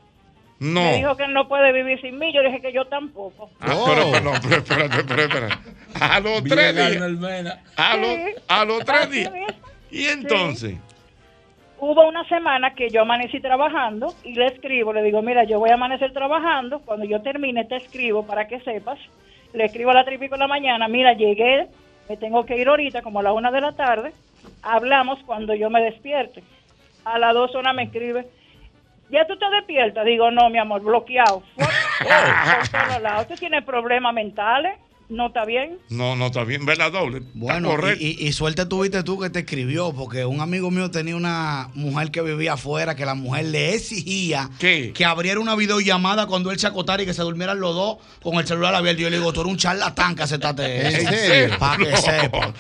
No. 0.61 0.83
Me 0.83 0.97
dijo 0.97 1.17
que 1.17 1.25
él 1.25 1.33
no 1.33 1.49
puede 1.49 1.73
vivir 1.73 2.01
sin 2.01 2.19
mí, 2.19 2.33
yo 2.33 2.43
dije 2.43 2.61
que 2.61 2.73
yo 2.73 2.85
tampoco. 2.87 3.51
Ah, 3.61 3.75
pero, 3.87 4.11
pero, 4.13 4.33
pero, 4.43 4.57
espérate, 4.57 5.05
pero, 5.05 5.23
espérate. 5.23 5.55
A 6.01 6.21
los 6.21 6.45
tres 6.45 6.75
días. 6.75 7.59
A 7.77 7.97
los, 7.97 8.19
a 8.49 8.65
los 8.65 8.85
tres 8.85 9.01
Así 9.01 9.21
días. 9.21 9.55
Y 9.91 10.07
entonces, 10.07 10.77
Hubo 11.87 12.09
una 12.09 12.27
semana 12.29 12.75
que 12.75 12.89
yo 12.89 13.03
amanecí 13.03 13.41
trabajando 13.41 14.15
y 14.23 14.35
le 14.35 14.47
escribo, 14.47 14.95
le 14.95 15.03
digo, 15.03 15.21
mira, 15.21 15.45
yo 15.45 15.59
voy 15.59 15.69
a 15.69 15.75
amanecer 15.75 16.15
trabajando, 16.15 16.81
cuando 16.81 17.05
yo 17.05 17.21
termine 17.21 17.67
te 17.67 17.77
escribo 17.77 18.25
para 18.25 18.47
que 18.47 18.61
sepas. 18.61 18.99
Le 19.53 19.67
escribo 19.67 19.91
a 19.91 19.95
las 19.95 20.07
tres 20.07 20.17
y 20.17 20.21
pico 20.21 20.37
de 20.37 20.41
la 20.41 20.47
mañana, 20.47 20.89
mira, 20.89 21.13
llegué, 21.13 21.67
me 22.09 22.17
tengo 22.17 22.47
que 22.47 22.57
ir 22.57 22.69
ahorita 22.69 23.03
como 23.03 23.21
a 23.21 23.23
la 23.23 23.35
una 23.35 23.51
de 23.51 23.61
la 23.61 23.73
tarde, 23.73 24.13
hablamos 24.63 25.19
cuando 25.27 25.55
yo 25.55 25.69
me 25.69 25.83
despierte. 25.83 26.43
A 27.05 27.19
las 27.19 27.35
dos 27.35 27.55
horas 27.55 27.75
me 27.75 27.83
escribe, 27.83 28.27
¿ya 29.15 29.27
tú 29.27 29.37
te 29.39 29.47
despiertas? 29.55 30.05
Digo, 30.05 30.31
no, 30.31 30.51
mi 30.51 30.59
amor, 30.59 30.83
bloqueado. 30.83 31.43
Por, 31.57 31.67
por 31.99 32.69
todos 32.89 33.03
lados. 33.03 33.29
¿Tú 33.29 33.35
tienes 33.37 33.65
problemas 33.65 34.13
mentales? 34.15 34.73
¿No 35.07 35.27
está 35.27 35.45
bien? 35.45 35.77
no, 35.91 36.17
no 36.17 36.27
está 36.27 36.45
bien, 36.45 36.65
¿verdad? 36.65 36.91
Doble. 36.91 37.21
Bueno, 37.35 37.69
correcto. 37.69 38.03
y, 38.03 38.17
y- 38.19 38.27
y 38.27 38.33
suerte 38.33 38.65
tuviste 38.65 39.03
tú 39.03 39.21
que 39.21 39.29
te 39.29 39.41
escribió, 39.41 39.93
porque 39.93 40.25
un 40.25 40.41
amigo 40.41 40.71
mío 40.71 40.91
tenía 40.91 41.15
una 41.15 41.69
mujer 41.75 42.11
que 42.11 42.23
vivía 42.23 42.55
afuera, 42.55 42.97
que 42.97 43.05
la 43.05 43.15
mujer 43.15 43.45
le 43.45 43.75
exigía 43.75 44.49
que 44.59 45.05
abriera 45.05 45.41
una 45.41 45.57
videollamada 45.57 46.27
cuando 46.27 46.51
él 46.51 46.59
se 46.59 46.67
acotara 46.67 47.03
y 47.03 47.07
que 47.07 47.13
se 47.13 47.21
durmieran 47.21 47.61
los 47.61 47.75
dos 47.75 47.99
con 48.23 48.37
el 48.37 48.47
celular 48.47 48.75
abierto. 48.75 49.03
Yo 49.03 49.11
le 49.11 49.19
digo, 49.19 49.31
tú 49.35 49.43
eres 49.43 49.53
un 49.53 49.59
charlatán 49.59 50.17
que 50.17 50.23
aceptaste 50.23 50.81
¿En 50.81 50.87
eso. 50.87 51.11
serio? 51.11 51.59
Para 51.59 51.77
que 51.85 51.91
No. 51.91 51.97
sepa. 51.99 52.55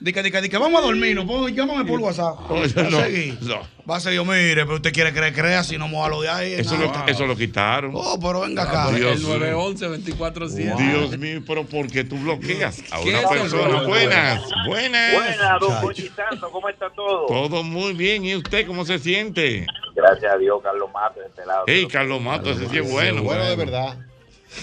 Dice, 0.00 0.22
dice, 0.22 0.40
dice, 0.40 0.58
vamos 0.58 0.82
a 0.82 0.86
dormirnos, 0.86 1.52
llámame 1.52 1.84
por 1.84 2.00
WhatsApp. 2.00 2.38
Va 2.50 2.56
a 2.56 2.90
no, 2.90 3.00
seguir. 3.02 3.38
no. 3.42 3.60
Va 3.88 3.96
a 3.96 4.00
seguir, 4.00 4.22
mire, 4.22 4.64
pero 4.64 4.76
usted 4.76 4.92
quiere 4.92 5.12
creer, 5.12 5.32
crea, 5.32 5.64
si 5.64 5.78
no 5.78 5.88
me 5.88 5.98
a 5.98 6.08
lo 6.08 6.22
de 6.22 6.28
ahí. 6.28 6.52
Eso, 6.54 6.76
nada. 6.76 7.04
lo, 7.04 7.12
eso 7.12 7.26
lo 7.26 7.36
quitaron. 7.36 7.92
Oh, 7.94 8.18
pero 8.20 8.40
venga 8.40 8.62
acá. 8.64 8.90
Dios 8.92 9.16
el 9.16 9.26
mío. 9.26 9.38
911 9.38 9.88
24-7. 10.14 10.76
Dios 10.76 11.18
mío, 11.18 11.42
pero 11.46 11.64
¿por 11.64 11.86
qué 11.90 12.04
tú 12.04 12.16
bloqueas 12.18 12.82
a 12.90 13.00
¿Qué 13.00 13.10
una 13.10 13.28
persona? 13.28 13.82
Buenas, 13.82 14.42
buenas. 14.66 15.14
Buenas, 15.14 15.60
don 15.60 15.80
Pochi 15.80 16.08
Santo, 16.08 16.50
¿cómo 16.50 16.68
está 16.68 16.90
todo? 16.90 17.26
Todo 17.26 17.62
muy 17.62 17.92
bien. 17.92 18.24
¿Y 18.24 18.36
usted 18.36 18.66
cómo 18.66 18.84
se 18.84 18.98
siente? 18.98 19.66
Gracias 19.94 20.32
a 20.32 20.38
Dios, 20.38 20.60
Carlos 20.62 20.90
Mato 20.92 21.20
de 21.20 21.26
este 21.26 21.46
lado. 21.46 21.64
Hey, 21.66 21.86
Carlos 21.90 22.20
Mato, 22.20 22.50
ese 22.50 22.68
sí 22.68 22.78
es 22.78 22.90
bueno. 22.90 23.22
Bueno, 23.22 23.44
de 23.44 23.56
verdad. 23.56 23.96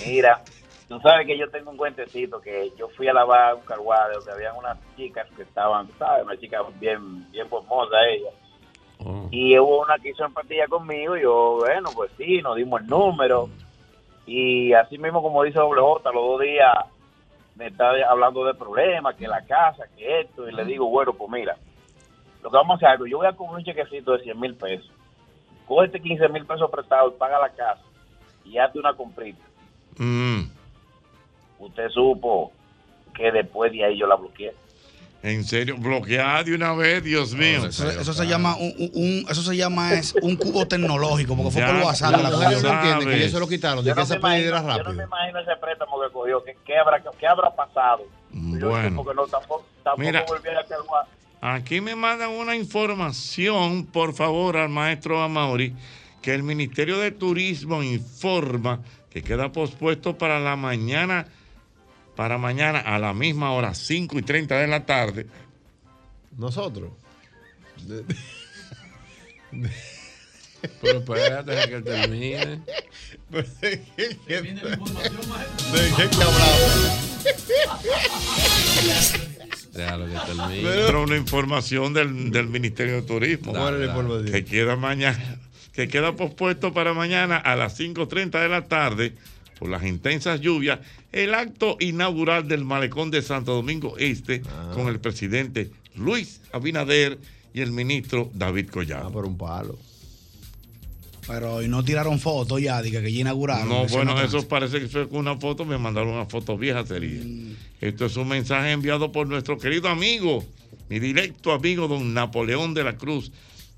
Mira, 0.06 0.44
tú 0.88 1.00
sabes 1.00 1.26
que 1.26 1.38
yo 1.38 1.50
tengo 1.50 1.72
un 1.72 1.78
cuentecito 1.78 2.40
que 2.40 2.72
yo 2.78 2.88
fui 2.90 3.08
a 3.08 3.14
lavar 3.14 3.56
un 3.56 3.62
carguado 3.62 4.14
donde 4.16 4.32
habían 4.32 4.56
unas 4.56 4.78
chicas 4.96 5.28
que 5.36 5.44
estaban, 5.44 5.90
¿sabes? 5.98 6.24
Una 6.24 6.38
chica 6.38 6.62
bien, 6.80 7.30
bien 7.32 7.48
formosa 7.50 7.96
ella. 8.08 8.30
Y 9.30 9.58
hubo 9.60 9.82
una 9.82 9.98
que 9.98 10.10
hizo 10.10 10.24
empatía 10.24 10.68
conmigo 10.68 11.18
y 11.18 11.24
yo, 11.24 11.58
bueno, 11.60 11.90
pues 11.94 12.12
sí, 12.18 12.42
nos 12.42 12.56
dimos 12.56 12.82
el 12.82 12.88
número. 12.88 13.50
Y 14.26 14.74
así 14.74 14.98
mismo, 14.98 15.22
como 15.22 15.44
dice 15.44 15.60
WJ, 15.60 16.12
los 16.12 16.24
dos 16.24 16.42
días 16.42 16.74
me 17.56 17.68
está 17.68 17.92
hablando 18.10 18.46
de 18.46 18.54
problemas, 18.54 19.16
que 19.16 19.28
la 19.28 19.46
casa, 19.46 19.84
que 19.96 20.22
esto, 20.22 20.48
y 20.48 20.54
le 20.54 20.66
digo, 20.66 20.88
bueno, 20.90 21.14
pues 21.14 21.30
mira, 21.30 21.56
lo 22.44 22.50
que 22.50 22.58
vamos 22.58 22.82
a 22.82 22.92
hacer, 22.92 23.08
yo 23.08 23.18
voy 23.18 23.28
a 23.28 23.34
cobrar 23.34 23.58
un 23.58 23.64
chequecito 23.64 24.14
de 24.14 24.24
100 24.24 24.40
mil 24.40 24.56
pesos. 24.56 24.92
Cógete 25.68 26.02
15 26.02 26.30
mil 26.30 26.46
pesos 26.46 26.70
prestados, 26.70 27.14
paga 27.16 27.40
la 27.40 27.50
casa 27.50 27.82
y 28.44 28.58
hazte 28.58 28.80
una 28.80 28.94
comprita. 28.94 29.42
Mm, 29.98 30.42
Usted 31.66 31.90
supo 31.90 32.52
que 33.14 33.32
después 33.32 33.72
de 33.72 33.84
ahí 33.86 33.98
yo 33.98 34.08
la 34.08 34.16
bloqueé. 34.16 34.54
en 35.24 35.44
serio, 35.44 35.76
bloqueada 35.80 36.44
de 36.44 36.54
una 36.54 36.74
vez, 36.74 37.04
Dios 37.04 37.34
mío. 37.34 37.66
Eso, 37.66 37.90
eso 37.90 38.14
se 38.14 38.28
llama 38.28 38.56
un, 38.58 38.72
un- 38.78 38.92
un- 38.94 39.26
eso 39.28 39.42
se 39.42 39.56
llama 39.58 39.94
es 39.94 40.14
un 40.22 40.36
cubo 40.36 40.68
tecnológico 40.68 41.36
porque 41.36 41.50
fue 41.52 41.62
Ya, 41.62 41.68
por 41.68 41.78
WhatsApp 41.84 42.16
que 42.18 42.22
la 42.24 42.30
cogió. 42.32 42.50
no 42.62 42.74
entienden 42.74 43.10
que 43.10 43.20
ya 43.22 43.30
se 43.30 43.40
lo 43.40 43.48
quitaron, 43.48 43.84
Yo 43.84 43.96
no, 43.96 44.06
me 44.06 44.16
imagino, 44.16 44.78
yo 44.78 44.84
no 44.84 44.94
me 44.94 45.04
imagino 45.04 45.40
ese 45.40 45.56
préstamo 45.60 46.00
que 46.02 46.14
cogió. 46.14 46.44
¿Qué, 46.44 46.56
qué 46.64 46.78
habrá, 46.78 47.02
qué 47.20 47.26
habrá 47.28 47.50
pasado? 47.56 48.04
Yo 48.32 48.70
Bueno. 48.70 48.98
porque 49.04 49.16
no, 49.16 49.26
tampoco, 49.26 49.66
tampoco 49.84 50.06
Mira. 50.06 50.24
a 51.42 51.56
Aquí 51.56 51.82
me 51.82 51.96
mandan 51.96 52.30
una 52.30 52.56
información, 52.56 53.86
por 53.88 54.14
favor, 54.14 54.58
al 54.58 54.70
maestro 54.70 55.22
Amauri, 55.24 55.74
que 56.22 56.34
el 56.36 56.44
Ministerio 56.44 57.00
de 57.00 57.10
Turismo 57.12 57.82
informa 57.82 58.82
que 59.10 59.24
queda 59.24 59.52
pospuesto 59.52 60.18
para 60.18 60.40
la 60.40 60.56
mañana, 60.56 61.26
para 62.16 62.38
mañana 62.38 62.80
a 62.80 62.98
la 63.00 63.14
misma 63.14 63.52
hora, 63.52 63.74
5 63.74 64.20
y 64.20 64.22
30 64.22 64.60
de 64.60 64.68
la 64.68 64.86
tarde. 64.86 65.28
Nosotros. 66.38 66.92
Pero 70.82 71.00
espérate 71.00 71.70
que 71.70 71.82
termine. 71.82 72.62
¿De 73.30 73.80
qué 74.28 74.36
hablamos? 76.06 76.92
Déjalo 79.74 80.06
que 80.06 80.20
termine. 80.26 80.62
Pero 80.64 81.04
una 81.04 81.18
información 81.18 81.94
del, 81.94 82.32
del 82.32 82.48
Ministerio 82.48 82.96
de 82.96 83.02
Turismo. 83.04 83.52
¿Cuál 83.52 83.76
es 83.76 83.80
la 83.82 83.86
información? 83.88 84.32
Que 84.32 84.46
queda 84.46 84.76
mañana, 84.76 85.38
que 85.74 85.88
queda 85.88 86.16
pospuesto 86.16 86.74
para 86.74 86.94
mañana 86.94 87.38
a 87.38 87.56
las 87.56 87.80
5.30 87.80 88.42
de 88.42 88.50
la 88.50 88.64
tarde 88.68 89.14
por 89.60 89.70
las 89.70 89.84
intensas 89.86 90.42
lluvias, 90.42 90.80
el 91.12 91.34
acto 91.34 91.78
inaugural 91.80 92.48
del 92.48 92.66
malecón 92.66 93.12
de 93.12 93.22
Santo 93.22 93.54
Domingo 93.54 93.96
Este 93.98 94.42
Ah. 94.48 94.72
con 94.74 94.88
el 94.88 95.00
presidente 95.00 95.72
Luis 95.96 96.42
Abinader 96.52 97.18
y 97.54 97.62
el 97.62 97.72
ministro 97.72 98.30
David 98.34 98.70
Collado. 98.70 99.08
Ah, 99.08 99.12
por 99.12 99.26
un 99.26 99.38
palo. 99.38 99.78
Pero 101.28 101.64
y 101.64 101.68
no 101.68 101.84
tiraron 101.84 102.20
fotos 102.20 102.62
ya, 102.62 102.82
de 102.84 102.92
que, 102.92 103.02
ya 103.12 103.22
inauguraron. 103.22 103.68
No, 103.68 103.86
bueno, 103.88 104.14
no- 104.14 104.22
eso 104.22 104.48
parece 104.48 104.80
que 104.80 104.88
fue 104.88 105.10
con 105.10 105.20
una 105.20 105.38
foto, 105.38 105.66
me 105.66 105.78
mandaron 105.78 106.10
una 106.10 106.26
foto 106.26 106.56
vieja, 106.58 106.86
sería. 106.86 107.22
Esto 107.82 108.06
es 108.06 108.16
un 108.18 108.28
mensaje 108.28 108.72
enviado 108.72 109.12
por 109.12 109.28
nuestro 109.28 109.58
querido 109.58 109.88
amigo, 109.90 110.46
mi 110.90 111.00
directo 111.00 111.52
amigo 111.52 111.88
don 111.88 112.14
Napoleón 112.14 112.74
de 112.76 112.84
la 112.84 112.98
Cruz, 112.98 113.32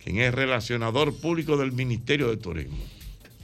quien 0.04 0.18
es 0.20 0.34
relacionador 0.34 1.16
público 1.16 1.56
del 1.56 1.72
Ministerio 1.72 2.30
de 2.30 2.36
Turismo. 2.38 2.78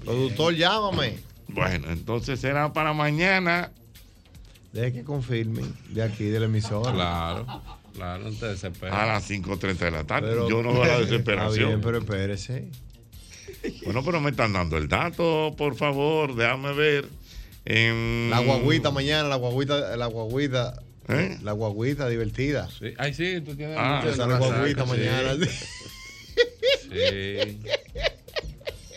Productor, 0.04 0.54
llámame. 0.56 1.14
Bueno, 1.54 1.90
entonces 1.92 2.40
será 2.40 2.74
para 2.74 2.94
mañana. 2.94 3.72
Deje 4.72 4.92
que 4.94 5.04
confirmen 5.04 5.72
de 5.90 6.02
aquí, 6.04 6.26
de 6.26 6.40
la 6.40 6.46
emisora. 6.48 6.92
Claro, 6.94 7.46
claro, 7.96 8.24
no 8.24 8.32
te 8.32 8.48
desesperes. 8.48 8.94
A 8.96 9.06
las 9.06 9.30
5.30 9.30 9.78
de 9.78 9.92
la 9.92 10.04
tarde. 10.04 10.30
Pero- 10.30 10.50
Yo 10.50 10.64
no 10.64 10.74
veo 10.74 10.84
la 10.86 10.94
Está 11.00 11.06
desesperación. 11.06 11.68
bien, 11.70 11.82
pero 11.82 11.98
espérese. 12.00 12.70
Bueno, 13.86 14.04
pero 14.04 14.20
me 14.20 14.32
están 14.32 14.52
dando 14.54 14.78
el 14.78 14.88
dato, 14.88 15.54
por 15.58 15.76
favor, 15.76 16.36
déjame 16.36 16.74
ver. 16.74 17.08
En- 17.66 18.30
La 18.30 18.40
guaguita 18.40 18.92
mañana, 18.92 19.30
la 19.30 19.36
guaguita, 19.36 19.96
la 19.96 20.08
guaguita. 20.08 20.82
¿Eh? 21.08 21.38
La 21.44 21.52
guaguita 21.52 22.08
divertida. 22.10 22.68
Sí. 22.70 22.94
Ay, 22.98 23.14
sí, 23.14 23.42
tú 23.42 23.56
tienes. 23.56 23.78
Ah, 23.80 23.98
mucho 24.02 24.14
esa 24.14 24.24
en 24.24 24.30
la 24.30 24.40
la 24.40 24.48
guaguita 24.48 24.86
saca, 24.86 24.98
mañana. 24.98 25.34
Sí. 25.46 25.50
Sí. 26.92 27.60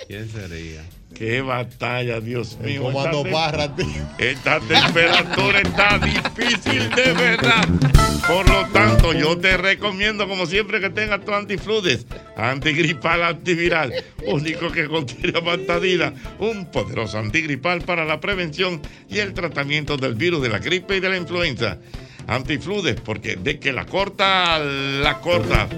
¿Quién 0.06 0.28
sería? 0.30 0.84
Qué 1.16 1.40
batalla, 1.40 2.20
Dios 2.20 2.58
mío. 2.58 2.82
comando 2.82 3.24
Parra, 3.24 3.74
tío. 3.74 3.86
Esta 4.18 4.60
temperatura 4.60 5.60
está 5.60 5.98
difícil 5.98 6.90
de 6.90 7.12
verdad. 7.14 7.66
Por 8.28 8.46
lo 8.46 8.66
tanto, 8.66 9.14
yo 9.14 9.38
te 9.38 9.56
recomiendo, 9.56 10.28
como 10.28 10.44
siempre, 10.44 10.78
que 10.78 10.90
tengas 10.90 11.24
tu 11.24 11.32
antifludes, 11.32 12.06
antigripal, 12.36 13.22
antiviral, 13.22 13.94
único 14.26 14.70
que 14.70 14.88
contiene 14.88 15.38
amantadina, 15.38 16.12
un 16.38 16.70
poderoso 16.70 17.18
antigripal 17.18 17.80
para 17.82 18.04
la 18.04 18.20
prevención 18.20 18.82
y 19.08 19.20
el 19.20 19.32
tratamiento 19.32 19.96
del 19.96 20.16
virus 20.16 20.42
de 20.42 20.50
la 20.50 20.58
gripe 20.58 20.96
y 20.96 21.00
de 21.00 21.08
la 21.08 21.16
influenza. 21.16 21.78
Antifludes, 22.26 23.00
porque 23.00 23.36
de 23.36 23.58
que 23.58 23.72
la 23.72 23.86
corta, 23.86 24.58
la 24.58 25.18
corta. 25.20 25.68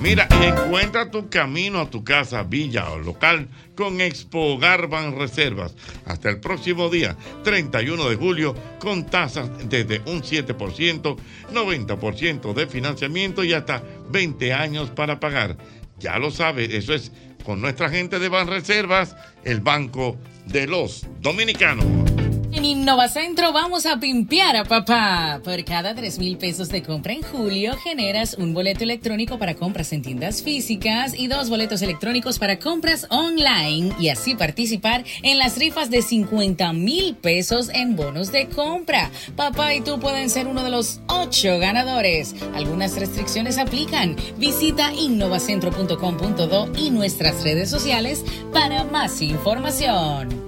Mira, 0.00 0.28
encuentra 0.42 1.10
tu 1.10 1.28
camino 1.28 1.80
a 1.80 1.90
tu 1.90 2.04
casa, 2.04 2.44
villa 2.44 2.88
o 2.90 2.98
local 2.98 3.48
con 3.74 4.00
Expo 4.00 4.56
Garban 4.56 5.18
Reservas 5.18 5.74
hasta 6.06 6.30
el 6.30 6.38
próximo 6.38 6.88
día, 6.88 7.16
31 7.42 8.08
de 8.08 8.16
julio, 8.16 8.54
con 8.78 9.06
tasas 9.06 9.50
desde 9.68 10.00
un 10.06 10.22
7%, 10.22 11.16
90% 11.52 12.54
de 12.54 12.66
financiamiento 12.68 13.42
y 13.42 13.52
hasta 13.52 13.82
20 14.10 14.52
años 14.52 14.90
para 14.90 15.18
pagar. 15.18 15.56
Ya 15.98 16.16
lo 16.18 16.30
sabes, 16.30 16.72
eso 16.72 16.94
es 16.94 17.10
con 17.44 17.60
nuestra 17.60 17.88
gente 17.88 18.20
de 18.20 18.28
Banreservas, 18.28 19.16
el 19.42 19.60
Banco 19.60 20.16
de 20.46 20.68
los 20.68 21.06
Dominicanos. 21.20 22.17
En 22.58 22.64
Innovacentro 22.64 23.52
vamos 23.52 23.86
a 23.86 24.00
pimpear 24.00 24.56
a 24.56 24.64
papá. 24.64 25.40
Por 25.44 25.64
cada 25.64 25.94
3 25.94 26.18
mil 26.18 26.36
pesos 26.38 26.68
de 26.68 26.82
compra 26.82 27.12
en 27.12 27.22
julio, 27.22 27.76
generas 27.76 28.34
un 28.34 28.52
boleto 28.52 28.82
electrónico 28.82 29.38
para 29.38 29.54
compras 29.54 29.92
en 29.92 30.02
tiendas 30.02 30.42
físicas 30.42 31.14
y 31.16 31.28
dos 31.28 31.50
boletos 31.50 31.82
electrónicos 31.82 32.40
para 32.40 32.58
compras 32.58 33.06
online 33.10 33.94
y 34.00 34.08
así 34.08 34.34
participar 34.34 35.04
en 35.22 35.38
las 35.38 35.56
rifas 35.56 35.88
de 35.88 36.02
50 36.02 36.72
mil 36.72 37.14
pesos 37.14 37.70
en 37.72 37.94
bonos 37.94 38.32
de 38.32 38.48
compra. 38.48 39.12
Papá 39.36 39.74
y 39.74 39.80
tú 39.80 40.00
pueden 40.00 40.28
ser 40.28 40.48
uno 40.48 40.64
de 40.64 40.70
los 40.70 41.00
ocho 41.06 41.60
ganadores. 41.60 42.34
Algunas 42.56 42.96
restricciones 42.98 43.56
aplican. 43.56 44.16
Visita 44.36 44.92
innovacentro.com.do 44.92 46.72
y 46.76 46.90
nuestras 46.90 47.44
redes 47.44 47.70
sociales 47.70 48.24
para 48.52 48.82
más 48.82 49.22
información. 49.22 50.47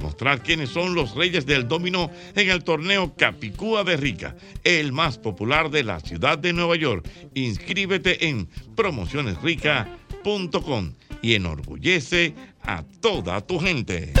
demostrar 0.01 0.41
quiénes 0.41 0.71
son 0.71 0.95
los 0.95 1.13
reyes 1.13 1.45
del 1.45 1.67
dominó 1.67 2.09
en 2.35 2.49
el 2.49 2.63
torneo 2.63 3.13
Capicúa 3.15 3.83
de 3.83 3.97
Rica, 3.97 4.35
el 4.63 4.91
más 4.91 5.19
popular 5.19 5.69
de 5.69 5.83
la 5.83 5.99
ciudad 5.99 6.39
de 6.39 6.53
Nueva 6.53 6.75
York. 6.75 7.07
Inscríbete 7.35 8.27
en 8.27 8.47
promocionesrica.com 8.75 10.93
y 11.21 11.35
enorgullece 11.35 12.33
a 12.63 12.83
toda 12.99 13.41
tu 13.41 13.59
gente. 13.59 14.11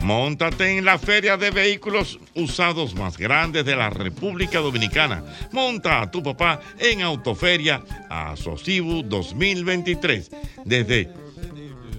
Móntate 0.00 0.76
en 0.76 0.84
la 0.84 0.98
feria 0.98 1.36
de 1.36 1.50
vehículos 1.50 2.18
usados 2.34 2.94
más 2.94 3.16
grande 3.16 3.62
de 3.62 3.76
la 3.76 3.90
República 3.90 4.60
Dominicana. 4.60 5.24
Monta 5.52 6.02
a 6.02 6.10
tu 6.10 6.22
papá 6.22 6.60
en 6.78 7.02
Autoferia 7.02 7.82
Asocibu 8.10 9.02
2023. 9.02 10.30
Desde 10.64 11.10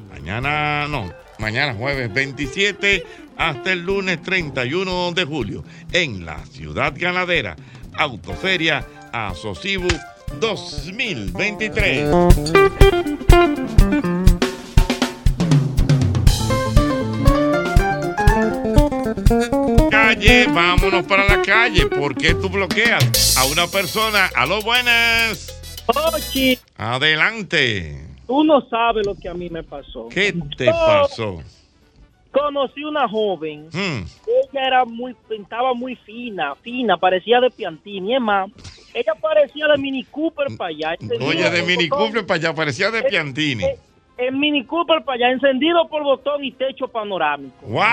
mañana, 0.10 0.88
no, 0.88 1.12
mañana 1.40 1.74
jueves 1.74 2.14
27 2.14 3.04
hasta 3.38 3.72
el 3.72 3.82
lunes 3.82 4.22
31 4.22 5.12
de 5.14 5.26
julio 5.26 5.64
en 5.92 6.26
la 6.26 6.46
ciudad 6.46 6.94
ganadera. 6.96 7.56
Autoferia 7.98 8.86
Asocibu 9.12 9.88
2023. 10.40 12.10
Calle, 19.90 20.48
vámonos 20.48 21.06
para 21.06 21.26
la 21.26 21.42
calle. 21.42 21.88
¿Por 21.88 22.16
qué 22.16 22.34
tú 22.34 22.50
bloqueas 22.50 23.38
a 23.38 23.46
una 23.46 23.68
persona? 23.68 24.30
A 24.36 24.46
lo 24.46 24.62
buenas. 24.62 25.54
Adelante. 26.78 28.06
Tú 28.28 28.44
no 28.44 28.68
sabes 28.70 29.06
lo 29.06 29.16
que 29.16 29.30
a 29.30 29.34
mí 29.34 29.50
me 29.50 29.64
pasó. 29.64 30.10
¿Qué 30.10 30.34
te 30.58 30.66
pasó? 30.66 31.42
Conocí 32.38 32.84
una 32.84 33.08
joven. 33.08 33.70
Hmm. 33.72 34.06
Ella 34.28 34.68
era 34.68 34.86
muy, 34.86 35.16
estaba 35.30 35.74
muy 35.74 35.96
fina, 35.96 36.56
fina, 36.56 36.98
parecía 36.98 37.40
de 37.40 37.50
Piantini. 37.50 38.16
Es 38.16 38.22
más, 38.22 38.50
ella 38.94 39.14
parecía 39.20 39.68
de 39.68 39.78
Mini 39.78 40.04
Cooper 40.04 40.48
para 40.58 40.70
allá. 40.70 40.94
encendido 40.94 41.30
Oye, 41.30 41.50
de 41.50 41.62
Mini 41.64 41.88
botón. 41.88 42.08
Cooper 42.08 42.26
para 42.26 42.38
allá, 42.40 42.54
parecía 42.54 42.92
de 42.92 43.04
Piantini. 43.04 43.66
En 44.18 44.40
Mini 44.40 44.66
Cooper 44.66 45.04
para 45.04 45.16
allá, 45.16 45.32
encendido 45.32 45.88
por 45.88 46.04
botón 46.04 46.44
y 46.44 46.52
techo 46.52 46.88
panorámico. 46.88 47.56
¡Wow! 47.62 47.84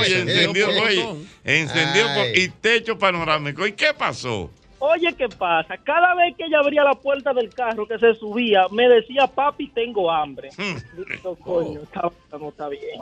Oye, 0.00 0.20
encendido, 0.20 0.68
oye, 0.68 1.06
encendido 1.44 2.06
por, 2.14 2.26
y 2.34 2.48
techo 2.48 2.98
panorámico. 2.98 3.66
¿Y 3.66 3.72
qué 3.72 3.92
pasó? 3.96 4.50
Oye, 4.78 5.14
¿qué 5.16 5.28
pasa? 5.28 5.78
Cada 5.78 6.14
vez 6.14 6.34
que 6.36 6.44
ella 6.44 6.58
abría 6.58 6.84
la 6.84 6.94
puerta 6.94 7.32
del 7.32 7.48
carro 7.54 7.86
que 7.86 7.98
se 7.98 8.14
subía, 8.14 8.66
me 8.70 8.86
decía, 8.88 9.26
papi, 9.26 9.68
tengo 9.68 10.10
hambre. 10.10 10.50
Digo, 10.96 11.36
coño, 11.36 11.80
está, 11.82 12.10
no 12.38 12.48
está 12.48 12.68
bien. 12.68 13.00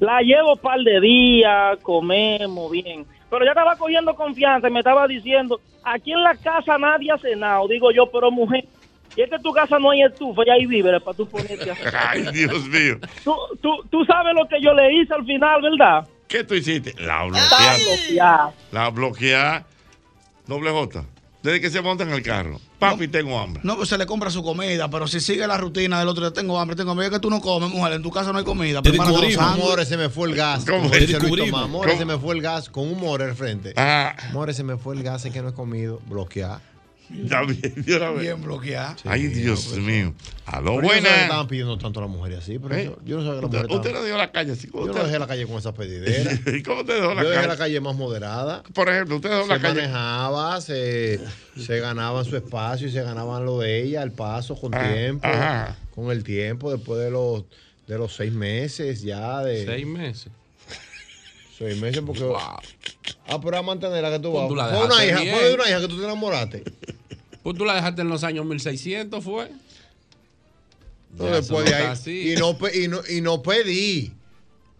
La 0.00 0.20
llevo 0.20 0.54
un 0.54 0.58
par 0.58 0.80
de 0.80 1.00
días, 1.00 1.78
comemos 1.82 2.70
bien. 2.70 3.06
Pero 3.30 3.44
ya 3.44 3.52
estaba 3.52 3.76
cogiendo 3.76 4.14
confianza 4.14 4.68
y 4.68 4.72
me 4.72 4.80
estaba 4.80 5.06
diciendo, 5.06 5.60
aquí 5.84 6.12
en 6.12 6.22
la 6.22 6.34
casa 6.36 6.76
nadie 6.78 7.12
ha 7.12 7.18
cenado. 7.18 7.68
Digo 7.68 7.90
yo, 7.92 8.10
pero 8.10 8.30
mujer, 8.30 8.64
y 9.16 9.22
es 9.22 9.28
que 9.28 9.36
en 9.36 9.42
tu 9.42 9.52
casa 9.52 9.78
no 9.78 9.90
hay 9.90 10.02
estufa 10.02 10.42
y 10.46 10.50
hay 10.50 10.66
víveres 10.66 11.02
para 11.02 11.16
tú 11.16 11.26
ponerte 11.28 11.70
a 11.70 11.74
cenar. 11.76 12.06
Ay, 12.08 12.26
Dios 12.32 12.66
mío. 12.66 12.96
Tú, 13.24 13.34
tú, 13.60 13.70
tú 13.90 14.04
sabes 14.04 14.34
lo 14.34 14.46
que 14.48 14.60
yo 14.60 14.74
le 14.74 14.92
hice 14.94 15.14
al 15.14 15.24
final, 15.24 15.62
¿verdad? 15.62 16.08
¿Qué 16.28 16.44
tú 16.44 16.54
hiciste? 16.54 16.94
La 17.02 17.24
bloqueaste. 17.24 18.14
La 18.72 18.88
bloquea. 18.90 19.64
Doble 20.46 20.70
J. 20.70 21.04
Desde 21.42 21.60
que 21.60 21.70
se 21.70 21.82
monta 21.82 22.04
en 22.04 22.10
el 22.10 22.22
carro. 22.22 22.60
Papi, 22.78 23.08
tengo 23.08 23.38
hambre. 23.38 23.60
No, 23.64 23.76
pues 23.76 23.88
se 23.88 23.98
le 23.98 24.06
compra 24.06 24.30
su 24.30 24.42
comida, 24.42 24.88
pero 24.88 25.08
si 25.08 25.20
sigue 25.20 25.46
la 25.46 25.56
rutina 25.56 25.98
del 25.98 26.08
otro 26.08 26.24
día, 26.24 26.32
tengo 26.32 26.58
hambre, 26.58 26.76
tengo 26.76 26.92
hambre, 26.92 27.06
es 27.06 27.12
que 27.12 27.18
tú 27.18 27.30
no 27.30 27.40
comes, 27.40 27.70
mujer, 27.70 27.92
en 27.94 28.02
tu 28.02 28.10
casa 28.10 28.32
no 28.32 28.38
hay 28.38 28.44
comida. 28.44 28.80
los 28.84 28.96
sándwiches. 28.96 29.38
Amores, 29.38 29.88
se 29.88 29.96
me 29.96 30.08
fue 30.08 30.28
el 30.28 30.36
gas. 30.36 30.64
¿Cómo? 30.64 30.90
Tomás, 30.90 31.64
Amores, 31.64 31.98
se 31.98 32.04
me 32.04 32.18
fue 32.18 32.34
el 32.34 32.42
gas 32.42 32.68
con 32.68 32.88
un 32.88 33.00
more 33.00 33.24
al 33.24 33.34
frente. 33.34 33.72
Ah. 33.76 34.14
Amores, 34.30 34.56
se 34.56 34.64
me 34.64 34.76
fue 34.76 34.94
el 34.94 35.02
gas, 35.02 35.24
es 35.24 35.32
que 35.32 35.42
no 35.42 35.48
he 35.48 35.54
comido. 35.54 36.00
Bloquear. 36.06 36.60
Ya 37.24 37.42
bien, 37.42 37.74
de 37.76 37.96
una 37.96 38.10
vez. 38.10 38.20
Bien 38.22 38.42
bloqueado. 38.42 38.96
Ay, 39.04 39.26
Dios 39.28 39.76
mío. 39.76 40.14
Pero 40.44 40.64
yo 40.64 40.80
no 40.82 40.88
que 40.88 40.96
estaban 40.98 41.46
pidiendo 41.46 41.78
tanto 41.78 42.00
a 42.00 42.02
las 42.02 42.10
mujeres 42.10 42.38
así, 42.40 42.58
pero 42.58 42.74
¿Eh? 42.74 42.84
yo, 42.84 42.98
yo 43.04 43.16
no 43.18 43.22
sabía 43.24 43.40
que 43.40 43.42
las 43.42 43.44
Usted, 43.44 43.58
mujeres 43.58 43.76
usted 43.76 43.88
estaban- 43.90 43.94
no 43.94 44.02
dejó 44.06 44.18
la 44.18 44.32
calle 44.32 44.52
así. 44.52 44.66
Yo 44.66 44.72
¿Cómo 44.72 44.84
no 44.86 44.90
usted- 44.92 45.04
dejé 45.06 45.18
la 45.18 45.26
calle 45.26 45.46
con 45.46 45.56
esas 45.58 45.72
pedideras. 45.74 46.40
¿Y 46.54 46.62
cómo 46.62 46.84
te 46.84 46.92
dejó 46.94 47.14
la 47.14 47.22
Yo 47.22 47.28
dejé 47.28 47.34
calle? 47.42 47.48
la 47.48 47.56
calle 47.56 47.80
más 47.80 47.96
moderada. 47.96 48.62
Por 48.74 48.88
ejemplo, 48.88 49.16
usted 49.16 49.30
dejó 49.30 49.42
se 49.42 49.48
la 49.48 49.60
calle. 49.60 49.74
manejaba, 49.82 50.60
se, 50.60 51.20
se 51.58 51.80
ganaban 51.80 52.24
su 52.24 52.36
espacio 52.36 52.88
y 52.88 52.90
se 52.92 53.02
ganaban 53.02 53.44
lo 53.44 53.58
de 53.60 53.82
ella, 53.82 54.02
el 54.02 54.12
paso 54.12 54.56
con 54.56 54.74
Ah, 54.74 54.92
tiempo. 54.92 55.26
ajá. 55.26 55.76
Con 55.94 56.10
el 56.10 56.24
tiempo, 56.24 56.70
después 56.72 57.00
de 57.00 57.10
los, 57.10 57.44
de 57.86 57.98
los 57.98 58.14
seis 58.16 58.32
meses 58.32 59.02
ya 59.02 59.42
de. 59.42 59.64
Seis 59.66 59.86
meses. 59.86 60.28
Seis 61.58 61.80
meses 61.80 62.02
porque. 62.04 62.24
Ah, 63.28 63.38
pero 63.42 63.56
a 63.58 63.62
mantenerla 63.62 64.10
que 64.10 64.18
tú 64.18 64.32
vas. 64.32 64.48
Fue 64.48 64.84
una 64.86 65.04
hija, 65.04 65.18
fue 65.18 65.48
de 65.48 65.54
una 65.54 65.68
hija 65.68 65.80
que 65.80 65.88
tú 65.88 65.98
te 65.98 66.04
enamoraste. 66.04 66.64
Pues 67.42 67.56
tú 67.56 67.64
la 67.64 67.74
dejaste 67.74 68.02
en 68.02 68.08
los 68.08 68.24
años 68.24 68.46
1600, 68.46 69.22
¿fue? 69.22 69.50
No, 71.18 71.24
después 71.26 71.64
de 71.64 71.74
ahí. 71.74 72.34
y, 72.34 72.88
no, 72.88 73.00
y 73.08 73.20
no 73.20 73.42
pedí. 73.42 74.12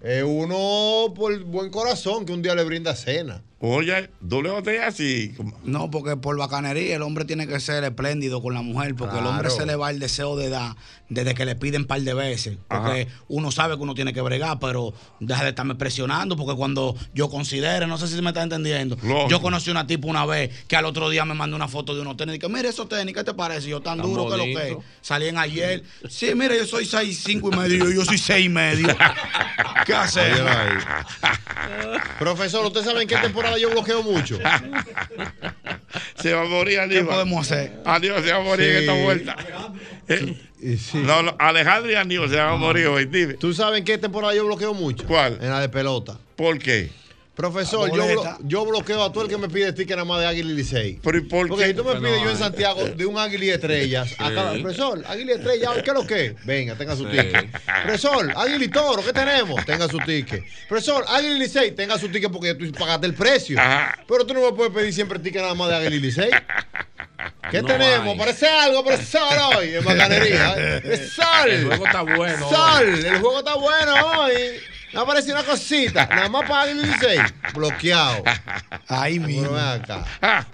Eh, 0.02 0.22
uno 0.22 1.12
por 1.14 1.38
buen 1.44 1.70
corazón 1.70 2.26
que 2.26 2.32
un 2.32 2.42
día 2.42 2.54
le 2.54 2.64
brinda 2.64 2.94
cena. 2.96 3.42
Oye, 3.64 4.10
doble 4.20 4.50
botella 4.50 4.88
así. 4.88 5.36
No, 5.62 5.88
porque 5.88 6.16
por 6.16 6.36
bacanería 6.36 6.96
el 6.96 7.02
hombre 7.02 7.24
tiene 7.24 7.46
que 7.46 7.60
ser 7.60 7.84
espléndido 7.84 8.42
con 8.42 8.54
la 8.54 8.62
mujer, 8.62 8.96
porque 8.96 9.20
el 9.20 9.24
hombre 9.24 9.50
se 9.50 9.64
le 9.64 9.76
va 9.76 9.90
el 9.90 10.00
deseo 10.00 10.34
de 10.34 10.48
dar 10.48 10.74
desde 11.08 11.32
que 11.36 11.44
le 11.44 11.54
piden 11.54 11.82
un 11.82 11.86
par 11.86 12.00
de 12.00 12.12
veces. 12.12 12.58
Porque 12.66 13.06
uno 13.28 13.52
sabe 13.52 13.76
que 13.76 13.82
uno 13.84 13.94
tiene 13.94 14.12
que 14.12 14.20
bregar, 14.20 14.58
pero 14.58 14.92
deja 15.20 15.44
de 15.44 15.50
estarme 15.50 15.76
presionando, 15.76 16.36
porque 16.36 16.56
cuando 16.56 16.96
yo 17.14 17.30
considere, 17.30 17.86
no 17.86 17.98
sé 17.98 18.08
si 18.08 18.20
me 18.20 18.30
está 18.30 18.42
entendiendo, 18.42 18.96
Lógico. 19.00 19.28
yo 19.28 19.40
conocí 19.40 19.70
una 19.70 19.86
tipo 19.86 20.08
una 20.08 20.26
vez 20.26 20.50
que 20.66 20.74
al 20.74 20.84
otro 20.84 21.08
día 21.08 21.24
me 21.24 21.34
mandó 21.34 21.54
una 21.54 21.68
foto 21.68 21.94
de 21.94 22.00
unos 22.00 22.16
tenis 22.16 22.34
y 22.34 22.38
que, 22.40 22.48
mire 22.48 22.68
esos 22.68 22.88
tenis, 22.88 23.14
¿qué 23.14 23.22
te 23.22 23.32
parece? 23.32 23.68
Yo 23.68 23.80
tan 23.80 23.98
Tan 23.98 24.08
duro 24.08 24.28
que 24.28 24.36
lo 24.38 24.44
que 24.44 24.78
salían 25.02 25.38
ayer. 25.38 25.84
Sí, 26.08 26.34
mire, 26.34 26.58
yo 26.58 26.66
soy 26.66 26.84
seis, 26.84 27.22
cinco 27.24 27.50
y 27.52 27.56
medio, 27.56 27.92
yo 27.92 28.04
soy 28.04 28.18
seis 28.18 28.46
y 28.46 28.48
medio. 28.48 28.88
¿Qué 29.86 29.94
hacer? 29.94 30.42
Profesor, 32.18 32.66
¿usted 32.66 32.82
sabe 32.82 33.02
en 33.02 33.08
qué 33.08 33.18
temporada 33.18 33.51
yo 33.58 33.70
bloqueo 33.70 34.02
mucho? 34.02 34.38
Se 36.16 36.32
va 36.32 36.42
a 36.42 36.44
morir 36.44 36.76
¿Qué 36.76 36.80
Aníbal. 36.82 37.06
podemos 37.06 37.40
hacer? 37.50 37.72
Aníbal 37.84 38.22
se 38.24 38.32
va 38.32 38.38
a 38.38 38.42
morir 38.42 38.68
en 38.70 38.76
esta 38.78 38.92
vuelta. 38.94 39.36
Eh, 40.08 40.36
No, 40.94 41.22
no, 41.22 41.36
Alejandro 41.38 41.90
y 41.90 41.94
Aníbal 41.96 42.30
se 42.30 42.36
van 42.36 42.54
a 42.54 42.56
morir 42.56 42.86
hoy. 42.86 43.04
Dime. 43.06 43.34
¿Tú 43.34 43.52
sabes 43.52 43.80
en 43.80 43.84
qué 43.84 43.98
temporada 43.98 44.34
yo 44.34 44.46
bloqueo 44.46 44.72
mucho? 44.74 45.04
¿Cuál? 45.06 45.38
En 45.42 45.50
la 45.50 45.60
de 45.60 45.68
pelota. 45.68 46.16
¿Por 46.36 46.58
qué? 46.58 46.90
Profesor, 47.34 47.88
yo, 47.88 48.02
boleta. 48.02 48.36
blo- 48.36 48.38
yo 48.46 48.66
bloqueo 48.66 49.02
a 49.02 49.10
todo 49.10 49.24
el 49.24 49.30
que 49.30 49.38
me 49.38 49.48
pide 49.48 49.70
sticker 49.72 49.96
nada 49.96 50.04
más 50.04 50.20
de 50.20 50.26
Águila 50.26 50.50
y 50.50 50.54
Licey. 50.54 51.00
Pero 51.02 51.16
¿y 51.16 51.22
por 51.22 51.48
Porque 51.48 51.68
si 51.68 51.74
tú 51.74 51.82
me 51.82 51.92
pides 51.96 52.18
no 52.18 52.24
yo 52.24 52.30
en. 52.30 52.36
Santiago 52.36 52.84
de 52.84 53.06
un 53.06 53.18
Águila 53.18 53.44
y 53.46 53.50
Estrellas, 53.50 54.12
acá, 54.18 54.52
profesor, 54.60 55.02
Águila 55.08 55.32
y 55.32 55.34
Estrellas, 55.36 55.70
¿qué 55.82 55.90
es 55.90 55.94
lo 55.94 56.06
que? 56.06 56.36
Venga, 56.44 56.74
tenga 56.74 56.94
su 56.94 57.04
Sí. 57.04 57.10
ticket. 57.10 57.50
Profesor, 57.84 58.32
Águila 58.36 58.64
y 58.64 58.68
Toro, 58.68 59.02
¿qué 59.02 59.12
tenemos? 59.14 59.64
Tenga 59.64 59.88
su 59.88 59.98
ticket. 60.00 60.44
Profesor, 60.68 61.04
Águila 61.08 61.36
y 61.36 61.38
Licey, 61.38 61.70
tenga 61.72 61.96
su 61.98 62.08
ticket 62.10 62.30
porque 62.30 62.54
tú 62.54 62.70
pagaste 62.72 63.06
el 63.06 63.14
precio. 63.14 63.58
Ajá. 63.58 63.98
Pero 64.06 64.26
tú 64.26 64.34
no 64.34 64.42
me 64.42 64.52
puedes 64.52 64.72
pedir 64.74 64.92
siempre 64.92 65.18
ticket 65.18 65.40
nada 65.40 65.54
más 65.54 65.70
de 65.70 65.76
Águila 65.76 65.96
y 65.96 66.00
Licey. 66.00 66.30
¿Qué 67.50 67.62
No 67.62 67.68
tenemos? 67.68 68.08
hay. 68.08 68.18
Parece 68.18 68.46
algo, 68.48 68.84
profesor, 68.84 69.22
hoy 69.56 69.74
en 69.76 69.84
bacanería. 69.84 70.54
¿eh? 70.58 71.08
Sol. 71.14 71.48
El 71.50 71.66
juego 71.66 71.86
está 71.86 72.02
bueno. 72.02 72.48
Sol, 72.50 72.88
el 73.06 73.18
juego 73.20 73.38
está 73.38 73.54
bueno 73.54 73.94
hoy. 74.20 74.32
Me 74.92 75.00
apareció 75.00 75.32
una 75.32 75.42
cosita, 75.42 76.06
nada 76.10 76.28
más 76.28 76.48
para 76.48 76.62
Águila 76.62 76.82
y 76.82 76.86
Licey. 76.86 77.18
Bloqueado. 77.54 78.22
Pero 78.88 79.52
ven 79.52 79.64
acá. 79.64 80.04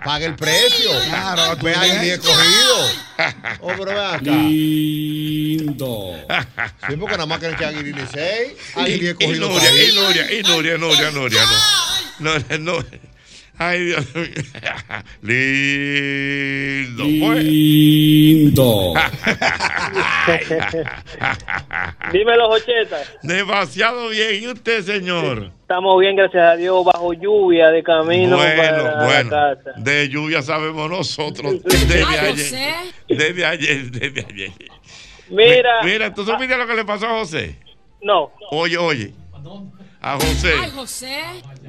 Paga 0.05 0.27
el 0.27 0.37
precio. 0.37 0.91
Claro, 1.07 1.57
tú 1.57 1.67
ve 1.67 1.75
ahí 1.75 2.11
escogido. 2.11 2.77
Oh, 3.61 3.73
pero 3.77 3.87
ven 3.87 3.99
acá. 3.99 4.21
Lindo. 4.21 6.15
Sí, 6.89 6.97
porque 6.97 7.17
nada 7.17 7.27
más 7.27 7.39
creen 7.39 7.57
que 7.57 7.65
y 7.65 7.93
Licey. 7.93 8.57
Y, 8.77 8.81
Águila 8.81 8.97
y 8.97 9.05
y 9.05 9.09
escogido. 9.09 9.49
Nuria, 9.49 9.85
y 9.85 9.95
Nuria, 9.95 10.33
y 10.33 10.43
Nuria, 10.43 10.79
Nuria, 10.79 11.11
Nuria. 11.11 11.43
No, 12.21 12.39
no, 12.39 12.59
no. 12.59 12.85
Ay, 13.59 13.85
Dios 13.87 14.15
mío. 14.15 14.27
Lindo. 16.99 17.05
pues. 17.27 17.45
Lindo. 17.45 18.95
Dímelo, 22.13 22.49
Jocheta. 22.49 22.99
Demasiado 23.23 24.09
bien. 24.11 24.43
¿Y 24.43 24.49
usted, 24.49 24.83
señor? 24.83 25.51
Estamos 25.63 26.01
bien, 26.01 26.17
gracias 26.17 26.43
a 26.53 26.57
Dios, 26.57 26.85
bajo 26.85 27.13
lluvia, 27.13 27.69
de 27.71 27.83
camino 27.83 28.37
Bueno, 28.37 28.63
para 28.63 29.05
bueno. 29.05 29.31
la 29.31 29.57
casa. 29.57 29.73
De 29.77 30.09
lluvia 30.09 30.43
sabemos 30.43 30.89
nosotros. 30.89 31.57
Desde 31.65 32.03
Ay, 32.05 32.17
ayer. 32.17 32.31
José. 32.31 32.75
Desde 33.09 33.47
ayer, 33.47 33.91
desde 33.91 34.27
ayer. 34.27 34.51
Mira, 35.31 35.83
Mi- 35.83 35.91
Mira, 35.91 36.15
¿tú 36.15 36.25
supiste 36.25 36.57
lo 36.57 36.67
que 36.67 36.75
le 36.75 36.85
pasó 36.85 37.07
a 37.07 37.19
José? 37.19 37.57
no, 38.03 38.31
Oye, 38.51 38.79
oye. 38.79 39.13
A 40.01 40.15
José. 40.15 40.53
Ay, 40.63 40.71
José. 40.71 41.15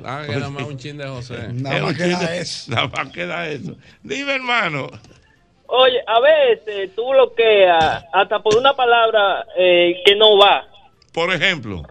Ah, 0.05 0.23
que 0.25 0.33
nada 0.33 0.49
más 0.49 0.63
un 0.63 0.77
chin 0.77 0.97
de 0.97 1.07
José. 1.07 1.47
Nada 1.53 1.81
más 1.81 1.93
queda 1.97 2.35
eso. 2.35 2.71
Nada 2.75 2.87
más 2.87 3.11
queda 3.11 3.49
eso. 3.49 3.75
Dime, 4.03 4.35
hermano. 4.35 4.87
Oye, 5.67 6.01
a 6.05 6.19
veces 6.19 6.95
tú 6.95 7.09
bloqueas 7.09 8.05
hasta 8.11 8.39
por 8.39 8.57
una 8.57 8.75
palabra 8.75 9.45
eh, 9.57 10.01
que 10.05 10.15
no 10.15 10.37
va. 10.37 10.67
Por 11.13 11.31
ejemplo. 11.33 11.83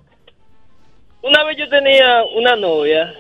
Una 1.22 1.44
vez 1.44 1.59
yo 1.59 1.68
tenía 1.68 2.22
una 2.35 2.57
novia 2.57 3.12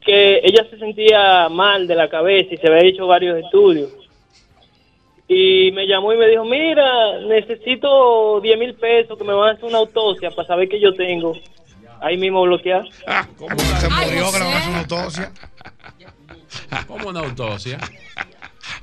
que 0.00 0.40
ella 0.42 0.66
se 0.70 0.78
sentía 0.78 1.48
mal 1.50 1.86
de 1.86 1.94
la 1.94 2.08
cabeza 2.08 2.54
y 2.54 2.56
se 2.56 2.66
había 2.66 2.88
hecho 2.88 3.06
varios 3.06 3.38
estudios. 3.38 3.90
Y 5.26 5.70
me 5.72 5.86
llamó 5.86 6.12
y 6.14 6.16
me 6.16 6.28
dijo, 6.28 6.44
mira, 6.44 7.20
necesito 7.20 8.40
10 8.40 8.58
mil 8.58 8.74
pesos 8.74 9.18
que 9.18 9.24
me 9.24 9.34
van 9.34 9.50
a 9.50 9.52
hacer 9.52 9.66
una 9.66 9.78
autopsia 9.78 10.30
para 10.30 10.48
saber 10.48 10.68
qué 10.70 10.80
yo 10.80 10.94
tengo. 10.94 11.34
Ahí 12.00 12.16
mismo 12.16 12.42
bloquear. 12.42 12.82
¿Cómo 13.36 13.58
Se 13.58 13.88
Ay, 13.90 14.06
murió 14.06 14.32
que 14.32 14.38
le 14.38 14.44
van 14.44 14.68
una 14.68 14.78
autopsia. 14.80 15.32
¿Cómo 16.86 17.08
una 17.08 17.20
autopsia? 17.20 17.78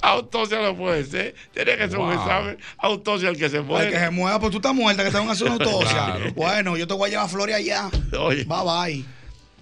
Autopsia 0.01 0.61
no 0.61 0.75
puede 0.75 1.03
ser. 1.03 1.35
Tiene 1.53 1.77
que 1.77 1.87
ser 1.89 1.97
un 1.99 2.11
examen. 2.11 2.57
Autopsia 2.77 3.29
el 3.29 3.37
que 3.37 3.49
se 3.49 3.57
Ay, 3.57 3.63
muere. 3.63 3.91
que 3.91 3.99
se 3.99 4.09
mueva, 4.11 4.39
pues 4.39 4.51
tú 4.51 4.57
estás 4.57 4.73
muerta, 4.73 5.03
que 5.03 5.11
te 5.11 5.17
van 5.17 5.29
a 5.29 5.31
hacer 5.31 5.47
una 5.47 5.55
autopsia. 5.63 5.91
Claro. 5.91 6.33
Bueno, 6.33 6.77
yo 6.77 6.87
te 6.87 6.93
voy 6.93 7.07
a 7.07 7.11
llevar 7.11 7.29
flores 7.29 7.55
allá. 7.55 7.89
Oye, 8.19 8.43
Bye 8.43 8.63
bye. 8.63 9.05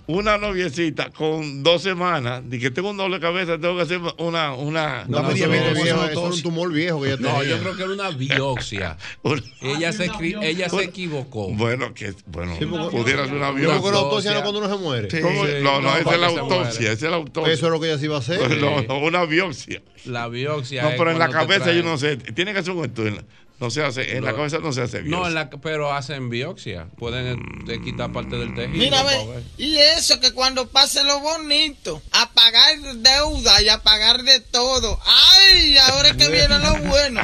Una 0.07 0.37
noviecita 0.37 1.09
con 1.11 1.63
dos 1.63 1.81
semanas, 1.81 2.41
de 2.49 2.59
que 2.59 2.71
tengo 2.71 2.89
un 2.89 2.97
doble 2.97 3.19
cabeza, 3.19 3.57
tengo 3.57 3.75
que 3.77 3.83
hacer 3.83 4.01
una. 4.17 4.53
una 4.53 5.05
No, 5.07 5.17
Dame 5.17 5.33
pero 5.33 5.35
10 5.35 5.49
mil 5.49 5.57
eso 5.59 5.69
pesos, 5.69 5.83
viejo, 5.83 6.05
eso 6.05 6.21
un 6.23 6.41
tumor 6.41 6.71
viejo 6.73 7.01
que 7.01 7.07
ella 7.07 7.17
tenía. 7.17 7.33
No, 7.33 7.43
yo 7.43 7.59
creo 7.59 7.75
que 7.75 7.83
era 7.83 7.93
una 7.93 8.09
biopsia. 8.09 8.97
Ella 9.61 9.93
se, 9.93 10.09
ella 10.41 10.69
se 10.69 10.83
equivocó. 10.83 11.49
bueno, 11.49 11.93
que 11.93 12.13
bueno, 12.27 12.55
Sí, 12.59 12.65
pudiera 12.65 13.25
ser 13.25 13.35
una 13.35 13.51
biopsia. 13.51 13.79
una 13.89 13.97
autopsia 13.97 14.31
no 14.31 14.37
es 14.37 14.43
cuando 14.43 14.59
uno 14.59 14.69
se 14.69 14.81
muere. 14.83 15.09
Sí. 15.09 15.21
¿Cómo? 15.21 15.45
Sí, 15.45 15.51
no, 15.61 15.79
no, 15.79 15.81
no, 15.81 15.97
esa 15.97 16.13
es 16.13 16.19
la 16.19 16.27
autopsia, 16.27 16.91
esa 16.91 17.05
es 17.05 17.11
la 17.11 17.15
autopsia. 17.15 17.53
Eso 17.53 17.65
es 17.67 17.71
lo 17.71 17.79
que 17.79 17.87
ella 17.87 17.97
sí 17.97 18.05
iba 18.05 18.15
a 18.17 18.19
hacer. 18.19 18.57
No, 18.59 18.81
no, 18.81 18.97
una 18.99 19.23
biopsia. 19.25 19.81
La 20.05 20.27
biopsia. 20.27 20.83
No, 20.83 20.89
pero 20.97 21.11
en 21.11 21.19
la 21.19 21.29
cabeza 21.29 21.71
yo 21.71 21.83
no 21.83 21.97
sé. 21.97 22.17
Tiene 22.17 22.51
que 22.53 22.59
hacer 22.59 22.73
un 22.73 22.85
estudio. 22.85 23.23
No 23.59 23.69
se 23.69 23.81
hace, 23.83 24.17
en 24.17 24.25
la 24.25 24.35
cabeza 24.35 24.57
no 24.59 24.73
se 24.73 24.81
hace 24.81 24.99
biopsia. 25.01 25.17
No, 25.21 25.27
en 25.27 25.35
la- 25.35 25.49
pero 25.49 25.93
hacen 25.93 26.29
biopsia. 26.29 26.87
Pueden 26.97 27.39
eh, 27.69 27.79
quitar 27.81 28.11
parte 28.11 28.35
del 28.35 28.53
tejido. 28.55 28.77
Mira, 28.77 29.03
ve, 29.03 29.25
ver. 29.27 29.43
y 29.57 29.77
eso 29.77 30.19
que 30.19 30.33
cuando 30.33 30.67
pase 30.67 31.03
lo 31.05 31.19
bonito, 31.21 32.01
a 32.11 32.29
pagar 32.31 32.77
deuda 32.97 33.61
y 33.61 33.69
a 33.69 33.81
pagar 33.81 34.23
de 34.23 34.41
todo. 34.41 34.99
¡Ay! 35.05 35.77
Ahora 35.77 36.09
es 36.09 36.17
que 36.17 36.27
viene 36.29 36.59
lo 36.59 36.75
bueno. 36.89 37.21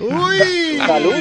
¡Uy! 0.00 0.78
Saludos. 0.78 1.20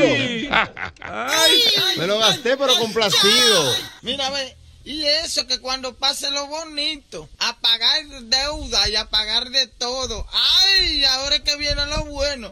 Me 1.98 2.08
lo 2.08 2.20
gasté, 2.20 2.58
pero 2.58 2.76
complacido. 2.78 3.74
Mira, 4.02 4.30
ve, 4.32 4.58
y 4.84 5.04
eso 5.04 5.46
que 5.48 5.60
cuando 5.60 5.96
pase 5.96 6.32
lo 6.32 6.48
bonito, 6.48 7.30
a 7.40 7.60
pagar 7.60 8.06
deuda 8.24 8.90
y 8.90 8.96
a 8.96 9.10
pagar 9.10 9.50
de 9.50 9.68
todo. 9.68 10.26
¡Ay! 10.34 11.04
Ahora 11.06 11.36
es 11.36 11.42
que 11.42 11.56
viene 11.58 11.86
lo 11.86 12.06
bueno. 12.06 12.52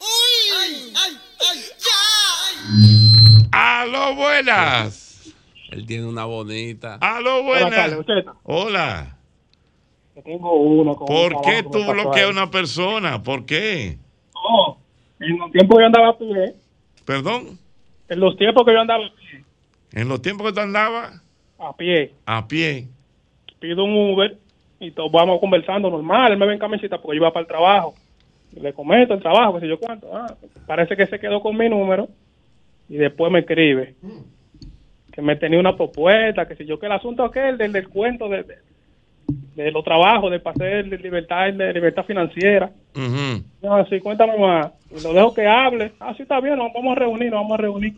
¡Uy! 0.00 0.52
¡Ay! 0.60 0.92
¡Ay! 0.96 1.18
¡Ay! 1.50 1.60
¡Ya! 1.78 3.48
¡Aló, 3.82 4.14
buenas! 4.16 5.32
Él 5.70 5.86
tiene 5.86 6.06
una 6.06 6.24
bonita. 6.24 6.98
¡Aló, 7.00 7.42
Buenas. 7.42 7.92
Hola. 8.44 9.16
Que 10.14 10.22
tengo 10.22 10.52
uno 10.54 10.94
con 10.94 11.02
un 11.02 11.32
¿Por 11.32 11.42
qué 11.42 11.64
tú 11.64 11.84
bloqueas 11.84 12.28
a 12.28 12.30
una 12.30 12.50
persona? 12.50 13.22
¿Por 13.22 13.44
qué? 13.44 13.98
Oh, 14.34 14.78
en 15.18 15.36
los 15.38 15.50
tiempos 15.50 15.76
que 15.76 15.82
yo 15.82 15.86
andaba 15.86 16.08
a 16.10 16.18
pie, 16.18 16.54
¿Perdón? 17.04 17.58
en 18.08 18.20
los 18.20 18.36
tiempos 18.36 18.64
que 18.64 18.72
yo 18.72 18.80
andaba 18.80 19.04
a 19.06 19.14
pie, 19.16 19.44
En 19.92 20.08
los 20.08 20.22
tiempos 20.22 20.46
que 20.46 20.52
tú 20.52 20.60
andabas 20.60 21.23
a 21.58 21.76
pie, 21.76 22.12
a 22.26 22.46
pie. 22.46 22.86
pido 23.58 23.84
un 23.84 24.12
Uber 24.12 24.36
y 24.80 24.90
todos 24.90 25.10
vamos 25.10 25.40
conversando 25.40 25.90
normal. 25.90 26.32
Él 26.32 26.38
me 26.38 26.46
ve 26.46 26.54
en 26.54 26.58
camiseta 26.58 27.00
porque 27.00 27.16
yo 27.16 27.22
iba 27.22 27.32
para 27.32 27.42
el 27.42 27.48
trabajo. 27.48 27.94
Le 28.52 28.72
comento 28.72 29.14
el 29.14 29.20
trabajo, 29.20 29.54
qué 29.54 29.60
sé 29.60 29.68
yo 29.68 29.78
cuánto. 29.78 30.14
Ah, 30.14 30.34
parece 30.66 30.96
que 30.96 31.06
se 31.06 31.18
quedó 31.18 31.40
con 31.40 31.56
mi 31.56 31.68
número 31.68 32.08
y 32.88 32.96
después 32.96 33.32
me 33.32 33.40
escribe 33.40 33.94
que 35.12 35.22
me 35.22 35.36
tenía 35.36 35.60
una 35.60 35.76
propuesta, 35.76 36.46
que 36.46 36.56
si 36.56 36.64
yo 36.64 36.78
que 36.78 36.86
el 36.86 36.92
asunto 36.92 37.24
aquel 37.24 37.56
del 37.56 37.72
descuento 37.72 38.28
de, 38.28 38.42
de, 38.42 38.58
de 39.54 39.70
los 39.70 39.84
trabajos, 39.84 40.30
de 40.30 40.40
pasar 40.40 40.84
de 40.84 40.98
libertad, 40.98 41.52
de 41.52 41.72
libertad 41.72 42.04
financiera. 42.04 42.70
No, 43.62 43.86
sí, 43.86 44.00
cuéntame 44.00 44.36
más. 44.38 44.72
Y 44.90 45.00
lo 45.02 45.12
dejo 45.12 45.32
que 45.32 45.46
hable. 45.46 45.92
Ah, 46.00 46.14
sí, 46.16 46.22
está 46.22 46.40
bien, 46.40 46.58
nos 46.58 46.72
vamos 46.72 46.96
a 46.96 47.00
reunir, 47.00 47.30
nos 47.30 47.42
vamos 47.42 47.58
a 47.58 47.62
reunir. 47.62 47.94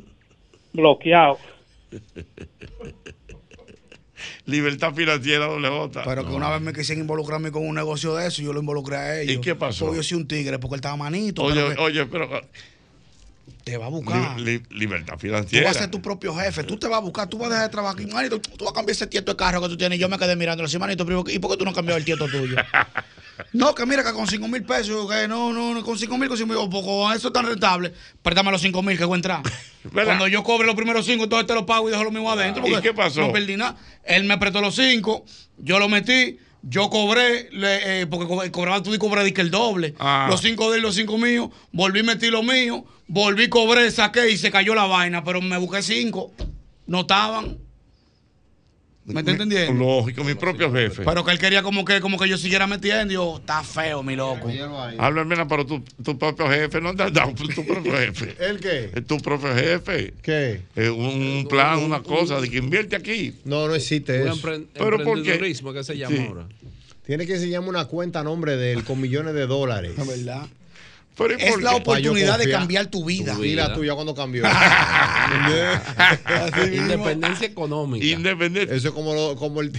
Bloqueado. 0.73 1.39
Libertad 4.47 4.95
financiera 4.95 5.47
doble 5.47 5.69
J. 5.69 6.03
Pero 6.05 6.25
que 6.27 6.33
una 6.33 6.49
vez 6.51 6.61
me 6.61 6.73
quisieron 6.73 7.03
involucrarme 7.03 7.51
con 7.51 7.67
un 7.67 7.75
negocio 7.75 8.15
de 8.15 8.29
eso 8.29 8.43
y 8.43 8.45
yo 8.45 8.53
lo 8.53 8.61
involucré 8.61 8.97
a 8.97 9.21
ellos. 9.21 9.37
¿Y 9.37 9.41
qué 9.41 9.55
pasó? 9.57 9.87
Porque 9.87 9.97
yo 9.99 10.03
soy 10.05 10.19
un 10.19 10.29
tigre, 10.29 10.59
porque 10.61 10.75
él 10.75 10.79
estaba 10.79 10.97
manito. 10.97 11.43
Oye, 11.43 11.55
pero 11.63 11.75
que 11.75 11.81
oye, 11.83 12.07
pero 12.07 12.41
te 13.65 13.77
va 13.77 13.87
a 13.87 13.89
buscar. 13.89 14.39
li- 14.41 14.59
li- 14.59 14.63
libertad 14.79 15.15
Tú 15.15 15.21
financiera. 15.21 15.67
vas 15.67 15.77
a 15.77 15.81
ser 15.81 15.91
tu 15.91 16.01
propio 16.01 16.33
jefe, 16.37 16.63
tú 16.63 16.77
te 16.77 16.87
vas 16.87 16.99
a 16.99 17.01
buscar, 17.01 17.29
tú 17.29 17.39
vas 17.39 17.49
a 17.49 17.55
dejar 17.55 17.67
de 17.69 17.73
trabajar 17.73 18.01
aquí, 18.01 18.09
manito, 18.13 18.41
tú, 18.41 18.57
tú 18.57 18.65
vas 18.65 18.73
a 18.73 18.75
cambiar 18.77 18.93
ese 18.95 19.09
tieto 19.09 19.33
de 19.33 19.37
carro 19.37 19.61
que 19.61 19.69
tú 19.69 19.77
tienes. 19.77 19.99
Y 19.99 20.01
yo 20.01 20.09
me 20.09 20.17
quedé 20.19 20.37
mirando 20.37 20.63
así, 20.63 20.79
manito, 20.79 21.05
¿y 21.29 21.39
por 21.41 21.51
qué 21.51 21.57
tú 21.57 21.65
no 21.65 21.71
has 21.71 21.77
cambiado 21.77 21.99
el 21.99 22.05
tieto 22.05 22.29
tuyo? 22.29 22.57
No, 23.53 23.75
que 23.75 23.85
mira 23.87 24.03
que 24.05 24.13
con 24.13 24.27
5 24.27 24.49
mil 24.49 24.63
pesos, 24.65 25.11
que 25.11 25.29
no, 25.29 25.53
no, 25.53 25.75
no, 25.75 25.83
con 25.85 25.99
5 25.99 26.17
mil, 26.19 26.29
con 26.29 26.37
5 26.39 26.49
mil, 26.49 26.57
o 26.59 26.71
con 26.71 27.13
eso 27.15 27.29
es 27.29 27.33
tan 27.33 27.47
rentable, 27.47 27.93
préstame 28.23 28.51
los 28.51 28.61
5 28.63 28.83
mil 28.83 28.97
que 28.97 29.05
voy 29.05 29.15
a 29.15 29.17
entrar. 29.17 29.43
Cuando 29.93 30.27
yo 30.29 30.43
cobre 30.43 30.67
los 30.67 30.75
primeros 30.75 31.05
5, 31.07 31.25
entonces 31.25 31.47
te 31.47 31.55
los 31.55 31.65
pago 31.65 31.89
y 31.89 31.93
dejo 31.93 32.05
lo 32.05 32.11
mismo 32.11 32.31
adentro. 32.31 32.67
¿Y 32.67 32.71
porque 32.73 32.89
qué 32.89 32.95
pasó? 32.95 33.21
No 33.21 33.33
perdí 33.33 33.57
nada. 33.57 33.77
Él 34.05 34.25
me 34.25 34.37
prestó 34.39 34.61
los 34.61 34.75
5, 34.75 35.25
yo 35.59 35.79
lo 35.79 35.89
metí, 35.89 36.39
yo 36.63 36.91
cobré, 36.91 37.49
le- 37.53 38.01
eh, 38.03 38.07
porque 38.07 38.27
co- 38.27 38.43
cobraba 38.51 38.83
tú 38.83 38.93
y 38.95 38.99
cobré 38.99 39.33
que 39.33 39.41
el 39.43 39.51
doble. 39.51 39.95
Ah. 39.99 40.27
Los 40.29 40.41
5 40.41 40.71
de 40.73 40.79
él, 40.79 40.83
los 40.83 40.95
5 40.97 41.19
míos, 41.19 41.51
volví, 41.73 42.03
metí 42.03 42.29
los 42.31 42.43
míos, 42.43 42.83
volví, 43.07 43.49
cobré, 43.49 43.91
saqué 43.91 44.31
y 44.31 44.37
se 44.39 44.51
cayó 44.51 44.75
la 44.75 44.87
vaina, 44.87 45.23
pero 45.23 45.41
me 45.41 45.57
busqué 45.59 45.83
5, 45.83 46.33
no 46.87 47.01
estaban. 47.03 47.59
¿Me 49.07 49.21
está 49.21 49.31
entendiendo? 49.31 49.73
Lógico, 49.73 50.25
mi 50.25 50.35
propio 50.35 50.73
jefe. 50.73 51.03
Pero 51.05 51.25
que 51.25 51.31
él 51.31 51.39
quería 51.39 51.63
como 51.63 51.85
que, 51.85 52.01
como 52.01 52.19
que 52.19 52.29
yo 52.29 52.37
siguiera 52.37 52.67
metiendo. 52.67 53.13
Y 53.13 53.15
yo, 53.15 53.37
está 53.37 53.63
feo, 53.63 54.03
mi 54.03 54.17
loco. 54.17 54.49
Habla, 54.99 55.25
mira, 55.25 55.47
pero 55.47 55.65
tu, 55.65 55.81
tu 56.03 56.19
propio 56.19 56.49
jefe, 56.51 56.81
no 56.81 56.95
te 56.95 57.05
has 57.05 57.13
dado 57.13 57.33
tu 57.35 57.65
propio 57.65 57.93
jefe. 57.93 58.35
¿El 58.45 58.59
qué? 58.59 58.91
Es 58.95 59.07
tu 59.07 59.19
propio 59.19 59.55
jefe. 59.55 60.13
¿Qué? 60.23 60.63
Eh, 60.75 60.91
un, 60.91 61.05
un 61.07 61.47
plan, 61.49 61.79
una 61.79 62.03
cosa, 62.03 62.41
de 62.41 62.51
que 62.51 62.59
invierte 62.59 62.97
aquí. 62.97 63.35
No, 63.45 63.69
no 63.69 63.75
existe 63.75 64.23
Un 64.23 64.29
eso. 64.29 64.49
¿Pero 64.75 65.03
por 65.05 65.23
qué? 65.23 65.39
que 65.39 65.85
se 65.85 65.97
llama 65.97 66.17
Sí. 66.17 66.27
ahora. 66.29 66.47
Tiene 67.07 67.27
que 67.27 67.39
se 67.39 67.49
llama 67.49 67.69
una 67.69 67.85
cuenta 67.85 68.21
a 68.21 68.25
nombre 68.25 68.57
de 68.57 68.73
él 68.73 68.83
con 68.83 69.01
millones 69.01 69.35
de 69.35 69.47
dólares. 69.47 69.93
La 69.97 70.05
verdad. 70.05 70.47
Pero 71.17 71.33
¿y 71.39 71.43
Es 71.43 71.61
la 71.63 71.71
oportunidad 71.77 72.39
de 72.39 72.45
cambiar 72.59 72.87
tu 72.87 73.05
vida. 73.05 73.33
Y 73.43 73.55
la 73.55 73.75
tuya 73.75 73.95
cuando 73.95 74.15
cambió. 74.15 74.43
Independencia 76.73 77.47
económica. 77.47 78.05
Independencia. 78.05 78.75
Eso 78.77 78.89
es 78.89 78.95
como, 78.95 79.15
lo- 79.15 79.37
como 79.37 79.61
el 79.63 79.73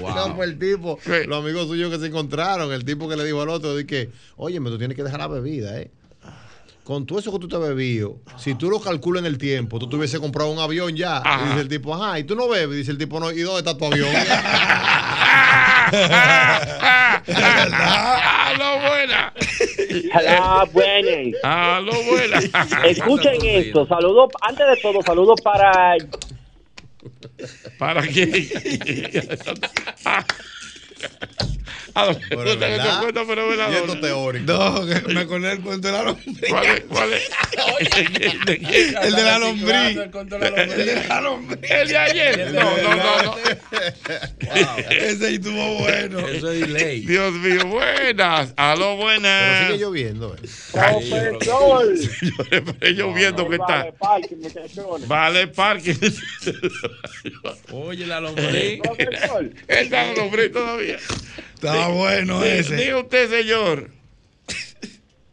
como 0.00 0.42
el 0.42 0.58
tipo, 0.58 0.98
los 1.26 1.38
amigos 1.44 1.68
suyos 1.68 1.90
que 1.92 1.98
se 2.00 2.06
encontraron, 2.06 2.72
el 2.72 2.84
tipo 2.84 3.08
que 3.08 3.16
le 3.16 3.24
dijo 3.24 3.40
al 3.42 3.48
otro, 3.48 3.74
de 3.76 3.86
que, 3.86 4.10
oye, 4.36 4.58
tú 4.60 4.76
tienes 4.78 4.96
que 4.96 5.02
dejar 5.04 5.20
la 5.20 5.28
bebida, 5.28 5.80
¿eh? 5.80 5.90
Con 6.84 7.04
todo 7.06 7.18
eso 7.18 7.30
que 7.32 7.38
tú 7.38 7.48
te 7.48 7.56
has 7.56 7.62
bebido, 7.62 8.16
si 8.38 8.54
tú 8.54 8.70
lo 8.70 8.80
calculas 8.80 9.20
en 9.20 9.26
el 9.26 9.36
tiempo, 9.38 9.78
tú 9.78 9.88
te 9.88 9.96
hubiese 9.96 10.18
comprado 10.18 10.50
un 10.50 10.58
avión 10.58 10.96
ya. 10.96 11.18
Ajá. 11.18 11.42
Y 11.44 11.48
dice 11.50 11.60
el 11.60 11.68
tipo, 11.68 11.94
ajá, 11.94 12.18
y 12.18 12.24
tú 12.24 12.34
no 12.34 12.48
bebes. 12.48 12.76
Dice 12.78 12.90
el 12.92 12.98
tipo, 12.98 13.20
no, 13.20 13.30
¿y 13.30 13.40
dónde 13.40 13.58
está 13.58 13.76
tu 13.76 13.84
avión? 13.84 14.08
¡Ah, 17.30 18.52
lo 18.58 18.88
buena! 18.88 19.32
Ah, 20.12 20.64
buenas. 20.72 21.34
¡Ah, 21.42 21.80
lo 21.84 21.92
buena! 22.04 22.38
Escuchen 22.84 23.44
esto. 23.44 23.86
Saludos, 23.86 24.30
antes 24.42 24.66
de 24.66 24.76
todo, 24.82 25.02
saludos 25.02 25.40
para 25.40 25.96
¿Para 27.78 28.02
quién? 28.02 28.32
Ah, 31.94 32.14
Pero 32.28 32.42
¿tú 32.44 32.50
te 32.50 32.56
¿verdad? 32.56 32.84
das 32.84 32.98
cuenta, 32.98 33.22
pero 33.26 33.48
¿verdad? 33.48 33.70
Y 33.70 33.74
esto 33.76 34.00
teórico. 34.00 34.52
No, 34.52 34.86
que 34.86 35.12
me 35.14 35.20
acordé 35.20 35.48
del 35.48 35.60
cuento 35.60 35.88
de 35.88 35.92
la 35.94 36.02
lombriz. 36.04 36.38
¿Cuál 36.88 37.12
es? 37.12 37.28
¿De? 38.46 38.54
¿De? 38.58 38.94
El 39.02 39.14
de 39.14 39.22
la 39.22 39.38
lombriz. 39.38 39.74
El 39.74 39.94
de 40.70 41.04
la 41.08 41.20
lombriz. 41.20 41.70
El 41.70 41.88
de 41.88 41.96
ayer. 41.98 42.52
No, 42.52 42.76
no, 42.76 42.96
no. 42.96 43.22
no. 43.22 43.36
Ese 44.90 45.34
estuvo 45.34 45.74
bueno. 45.78 46.18
Eso 46.28 46.50
es 46.52 46.60
delay. 46.60 47.00
Dios 47.00 47.32
mío, 47.34 47.66
buenas. 47.66 48.52
Aló, 48.56 48.96
buenas. 48.96 49.42
Pero 49.60 49.66
sigue 49.74 49.78
lloviendo. 49.84 50.34
eh. 50.36 50.48
Profesor. 50.72 51.94
Estoy 52.50 52.94
lloviendo 52.94 53.48
que 53.48 53.54
está. 53.56 53.66
Vale, 53.66 53.92
parque, 53.98 54.36
muchachones. 54.36 55.08
Vale, 55.08 55.46
parque. 55.48 55.96
Oye, 57.72 58.06
la 58.06 58.20
lombriz. 58.20 58.80
Está 59.68 60.08
en 60.10 60.16
lombriz 60.16 60.52
todavía. 60.52 60.96
Está 61.58 61.88
bueno 61.88 62.42
ese. 62.44 62.76
Diga 62.76 62.98
usted, 63.00 63.28
señor. 63.30 63.90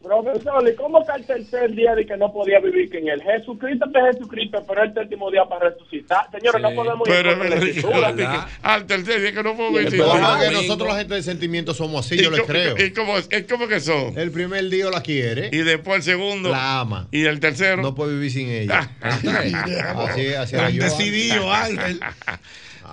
Profesor, 0.02 0.70
¿y 0.72 0.76
cómo 0.76 1.02
está 1.02 1.16
el 1.16 1.26
tercer 1.26 1.72
día 1.74 1.96
de 1.96 2.06
que 2.06 2.16
no 2.16 2.32
podía 2.32 2.60
vivir 2.60 2.92
que 2.92 3.00
en 3.00 3.08
el 3.10 3.24
Jesucristo 3.24 3.86
es 3.92 4.16
Jesucristo, 4.16 4.64
pero 4.68 4.84
el 4.84 4.94
séptimo 4.94 5.32
día 5.32 5.46
para 5.46 5.70
resucitar? 5.72 6.30
Señores, 6.32 6.62
no 6.62 6.76
podemos 6.76 7.08
ir 7.08 7.14
Pero 7.16 7.30
contra 7.40 7.50
la 7.50 7.66
escritura. 7.66 8.48
al 8.62 8.86
tercer 8.86 9.20
día 9.22 9.34
que 9.34 9.42
no 9.42 9.56
puedo 9.56 9.80
Es 9.80 9.86
decir. 9.86 10.02
verdad 10.02 10.40
que 10.48 10.52
nosotros 10.52 10.90
la 10.90 10.98
gente 11.00 11.16
de 11.16 11.24
sentimiento 11.24 11.74
somos 11.74 12.06
así, 12.06 12.16
¿Y 12.16 12.24
yo 12.24 12.30
le 12.30 12.44
creo. 12.44 12.76
¿Y 12.78 12.92
cómo, 12.92 13.18
es 13.18 13.48
como 13.50 13.68
que 13.68 13.80
son? 13.80 14.16
El 14.16 14.30
primer 14.30 14.70
día 14.70 14.92
la 14.92 15.02
quiere, 15.02 15.50
Y 15.52 15.58
después 15.64 15.98
el 15.98 16.04
segundo. 16.04 16.50
la 16.52 16.82
ama. 16.82 17.08
Y 17.12 17.26
el 17.26 17.40
tercero. 17.40 17.82
No 17.82 17.96
puede 17.96 18.14
vivir 18.14 18.32
sin 18.32 18.50
ella. 18.50 18.92
así, 19.02 20.28
así 20.36 20.56
yo. 20.56 20.84
decidido, 20.84 21.52
Ángel. 21.52 22.00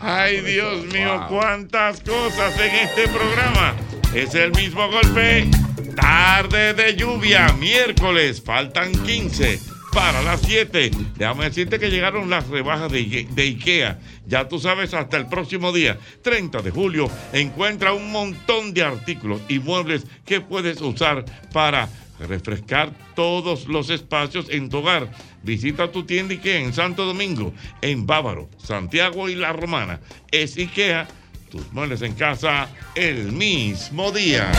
Ay, 0.05 0.41
Dios 0.41 0.85
mío, 0.93 1.27
cuántas 1.29 2.01
cosas 2.01 2.59
en 2.59 2.75
este 2.75 3.07
programa. 3.07 3.77
Es 4.13 4.35
el 4.35 4.51
mismo 4.51 4.91
golpe. 4.91 5.49
Tarde 5.95 6.75
de 6.75 6.97
lluvia, 6.97 7.53
miércoles, 7.61 8.43
faltan 8.45 8.91
15 8.91 9.61
para 9.93 10.21
las 10.23 10.41
7. 10.41 10.91
Déjame 11.17 11.45
decirte 11.45 11.79
que 11.79 11.89
llegaron 11.89 12.29
las 12.29 12.49
rebajas 12.49 12.91
de, 12.91 13.29
de 13.31 13.43
IKEA. 13.43 14.01
Ya 14.27 14.49
tú 14.49 14.59
sabes, 14.59 14.93
hasta 14.93 15.19
el 15.19 15.29
próximo 15.29 15.71
día, 15.73 15.97
30 16.23 16.63
de 16.63 16.71
julio, 16.73 17.09
encuentra 17.33 17.93
un 17.93 18.11
montón 18.11 18.75
de 18.75 18.83
artículos 18.83 19.41
y 19.49 19.61
muebles 19.61 20.05
que 20.25 20.41
puedes 20.41 20.81
usar 20.81 21.25
para 21.53 21.89
refrescar 22.27 22.93
todos 23.15 23.67
los 23.69 23.91
espacios 23.91 24.49
en 24.51 24.69
tu 24.69 24.79
hogar. 24.79 25.11
Visita 25.43 25.91
tu 25.91 26.05
tienda 26.05 26.35
IKEA 26.35 26.61
en 26.61 26.73
Santo 26.73 27.05
Domingo, 27.05 27.53
en 27.81 28.07
Bávaro, 28.07 28.49
Santiago 28.59 29.29
y 29.29 29.35
La 29.35 29.53
Romana. 29.53 30.01
Es 30.31 30.57
IKEA, 30.57 31.09
tus 31.51 31.73
muebles 31.73 32.03
en 32.03 32.15
casa 32.15 32.69
el 32.95 33.33
mismo 33.33 34.11
día. 34.11 34.51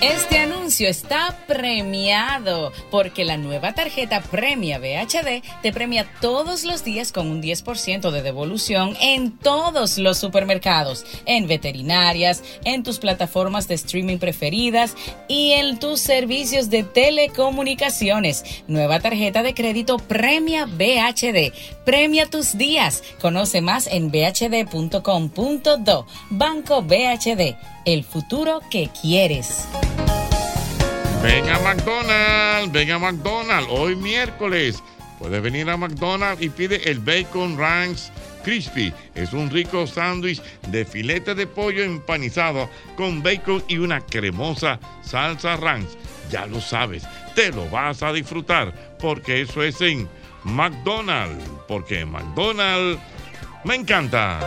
Este 0.00 0.43
está 0.82 1.38
premiado 1.46 2.72
porque 2.90 3.24
la 3.24 3.36
nueva 3.36 3.74
tarjeta 3.74 4.20
Premia 4.20 4.78
VHD 4.78 5.42
te 5.62 5.72
premia 5.72 6.06
todos 6.20 6.64
los 6.64 6.82
días 6.82 7.12
con 7.12 7.28
un 7.28 7.40
10% 7.40 8.10
de 8.10 8.22
devolución 8.22 8.96
en 9.00 9.38
todos 9.38 9.98
los 9.98 10.18
supermercados, 10.18 11.06
en 11.26 11.46
veterinarias, 11.46 12.42
en 12.64 12.82
tus 12.82 12.98
plataformas 12.98 13.68
de 13.68 13.76
streaming 13.76 14.18
preferidas 14.18 14.96
y 15.28 15.52
en 15.52 15.78
tus 15.78 16.00
servicios 16.00 16.70
de 16.70 16.82
telecomunicaciones. 16.82 18.64
Nueva 18.66 18.98
tarjeta 19.00 19.42
de 19.42 19.54
crédito 19.54 19.98
Premia 19.98 20.66
VHD. 20.66 21.52
Premia 21.84 22.26
tus 22.26 22.58
días. 22.58 23.04
Conoce 23.20 23.60
más 23.60 23.86
en 23.86 24.10
bhd.com.do. 24.10 26.06
Banco 26.30 26.82
VHD. 26.82 27.56
El 27.84 28.02
futuro 28.02 28.60
que 28.70 28.88
quieres. 29.00 29.68
Ven 31.24 31.48
a 31.48 31.58
McDonald's, 31.60 32.70
ven 32.70 32.90
a 32.90 32.98
McDonald's, 32.98 33.66
hoy 33.70 33.96
miércoles. 33.96 34.82
Puedes 35.18 35.40
venir 35.40 35.70
a 35.70 35.76
McDonald's 35.78 36.42
y 36.42 36.50
pide 36.50 36.86
el 36.90 36.98
Bacon 36.98 37.56
Ranch 37.56 38.10
Crispy. 38.44 38.92
Es 39.14 39.32
un 39.32 39.48
rico 39.48 39.86
sándwich 39.86 40.42
de 40.68 40.84
filete 40.84 41.34
de 41.34 41.46
pollo 41.46 41.82
empanizado 41.82 42.68
con 42.94 43.22
bacon 43.22 43.64
y 43.68 43.78
una 43.78 44.02
cremosa 44.02 44.78
salsa 45.02 45.56
ranch. 45.56 45.88
Ya 46.30 46.46
lo 46.46 46.60
sabes, 46.60 47.04
te 47.34 47.50
lo 47.52 47.70
vas 47.70 48.02
a 48.02 48.12
disfrutar 48.12 48.74
porque 49.00 49.40
eso 49.40 49.62
es 49.62 49.80
en 49.80 50.06
McDonald's. 50.42 51.42
Porque 51.66 52.04
McDonald's 52.04 53.00
me 53.64 53.76
encanta. 53.76 54.40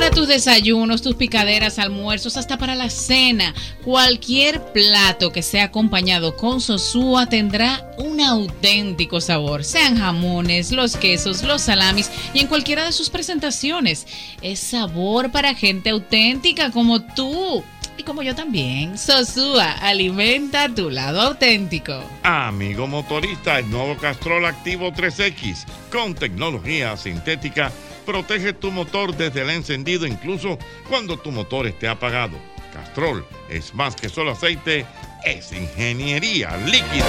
Para 0.00 0.12
tus 0.12 0.28
desayunos, 0.28 1.02
tus 1.02 1.14
picaderas, 1.14 1.78
almuerzos, 1.78 2.38
hasta 2.38 2.56
para 2.56 2.74
la 2.74 2.88
cena, 2.88 3.54
cualquier 3.84 4.72
plato 4.72 5.30
que 5.30 5.42
sea 5.42 5.64
acompañado 5.64 6.38
con 6.38 6.62
sosúa 6.62 7.26
tendrá 7.26 7.86
un 7.98 8.18
auténtico 8.18 9.20
sabor, 9.20 9.62
sean 9.62 9.98
jamones, 9.98 10.72
los 10.72 10.96
quesos, 10.96 11.42
los 11.42 11.60
salamis 11.60 12.10
y 12.32 12.40
en 12.40 12.46
cualquiera 12.46 12.86
de 12.86 12.92
sus 12.92 13.10
presentaciones. 13.10 14.06
Es 14.40 14.60
sabor 14.60 15.30
para 15.32 15.54
gente 15.54 15.90
auténtica 15.90 16.70
como 16.70 17.02
tú 17.02 17.62
y 17.98 18.02
como 18.02 18.22
yo 18.22 18.34
también. 18.34 18.96
Sosúa, 18.96 19.72
alimenta 19.82 20.74
tu 20.74 20.88
lado 20.88 21.20
auténtico. 21.20 22.02
Amigo 22.22 22.86
motorista, 22.86 23.58
el 23.58 23.70
nuevo 23.70 23.98
Castrol 23.98 24.46
Activo 24.46 24.92
3X 24.92 25.66
con 25.92 26.14
tecnología 26.14 26.96
sintética 26.96 27.70
protege 28.00 28.52
tu 28.52 28.70
motor 28.70 29.16
desde 29.16 29.42
el 29.42 29.50
encendido 29.50 30.06
incluso 30.06 30.58
cuando 30.88 31.18
tu 31.18 31.30
motor 31.30 31.66
esté 31.66 31.88
apagado. 31.88 32.38
Castrol 32.72 33.26
es 33.48 33.74
más 33.74 33.96
que 33.96 34.08
solo 34.08 34.32
aceite, 34.32 34.86
es 35.24 35.52
ingeniería 35.52 36.56
líquida. 36.56 37.06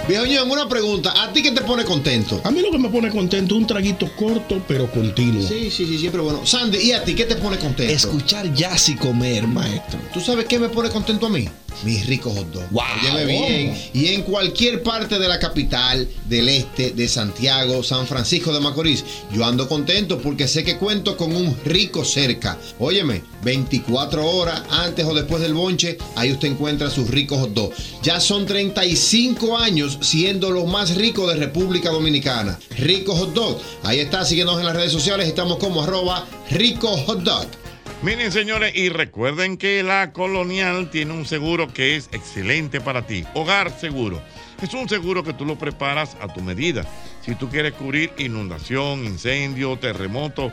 Viejo 0.08 0.26
una 0.46 0.68
pregunta. 0.68 1.14
¿A 1.24 1.32
ti 1.32 1.42
qué 1.42 1.52
te 1.52 1.62
pone 1.62 1.86
contento? 1.86 2.42
A 2.44 2.52
mí 2.52 2.62
lo 2.62 2.72
que 2.72 2.78
me 2.78 2.90
pone 2.90 3.10
contento 3.10 3.56
es 3.56 3.62
un 3.62 3.68
traguito 3.68 4.10
corto 4.16 4.62
pero 4.68 4.92
continuo. 4.92 5.48
Sí, 5.48 5.72
sí, 5.72 5.86
sí, 5.86 5.98
siempre 5.98 6.22
bueno. 6.22 6.46
Sandy, 6.46 6.80
¿y 6.80 6.92
a 6.92 7.04
ti 7.04 7.16
qué 7.16 7.26
te 7.26 7.36
pone 7.36 7.58
contento? 7.58 7.94
Escuchar 7.94 8.54
jazz 8.54 8.90
y 8.90 8.96
comer, 8.96 9.48
maestro. 9.48 10.00
¿Tú 10.14 10.20
sabes 10.20 10.46
qué 10.46 10.60
me 10.60 10.70
pone 10.70 10.90
contento 10.90 11.28
a 11.28 11.30
mí? 11.30 11.48
Mis 11.84 12.06
ricos 12.08 12.38
hot 12.38 12.52
dogs. 12.52 12.72
Wow. 12.72 12.84
Óyeme 13.02 13.26
bien. 13.26 13.78
Y 13.94 14.08
en 14.08 14.24
cualquier 14.24 14.84
parte 14.84 15.20
de 15.20 15.28
la 15.28 15.40
capital, 15.40 16.08
del 16.26 16.50
este, 16.50 16.92
de 16.92 17.08
Santiago, 17.08 17.84
San 17.84 18.08
Francisco 18.08 18.54
de 18.54 18.60
Macorís, 18.60 19.04
yo 19.34 19.46
ando 19.46 19.68
contento 19.68 20.20
porque 20.20 20.48
sé 20.48 20.64
que 20.64 20.78
cuento 20.78 21.18
con 21.18 21.36
un 21.36 21.56
rico 21.66 22.06
cerca. 22.06 22.58
Óyeme, 22.80 23.24
24 23.44 24.26
horas 24.26 24.62
antes 24.70 25.06
o 25.06 25.14
después 25.14 25.42
del 25.42 25.54
bonche, 25.54 25.98
ahí 26.16 26.32
usted 26.32 26.50
encuentra 26.50 26.90
sus 26.90 27.10
ricos 27.10 27.40
hot 27.40 27.54
dogs. 27.54 27.76
Ya 28.04 28.20
son 28.20 28.46
35 28.46 29.58
años 29.58 29.98
siendo 30.02 30.52
los 30.52 30.68
más 30.68 30.96
ricos 30.96 31.34
de 31.34 31.40
República 31.40 31.90
Dominicana. 31.90 32.60
Rico 32.78 33.16
Hot 33.16 33.34
Dog. 33.34 33.60
Ahí 33.84 34.00
está, 34.00 34.26
síguenos 34.26 34.60
en 34.60 34.66
las 34.66 34.76
redes 34.76 34.92
sociales. 34.92 35.28
Estamos 35.28 35.58
como 35.58 35.84
arroba 35.84 36.28
rico 36.50 36.90
hot 37.06 37.22
dog. 37.22 37.61
Miren, 38.04 38.32
señores, 38.32 38.76
y 38.76 38.90
recuerden 38.90 39.58
que 39.58 39.84
la 39.84 40.12
Colonial 40.12 40.90
tiene 40.90 41.14
un 41.14 41.24
seguro 41.24 41.72
que 41.72 41.96
es 41.96 42.10
excelente 42.12 42.82
para 42.82 43.06
ti. 43.06 43.24
Hogar 43.36 43.70
Seguro. 43.70 44.20
Es 44.60 44.74
un 44.74 44.90
seguro 44.90 45.24
que 45.24 45.34
tú 45.34 45.46
lo 45.46 45.60
preparas 45.60 46.18
a 46.20 46.28
tu 46.28 46.42
medida. 46.42 46.84
Si 47.24 47.36
tú 47.36 47.48
quieres 47.48 47.74
cubrir 47.74 48.12
inundación, 48.18 49.06
incendio, 49.06 49.78
terremoto, 49.78 50.52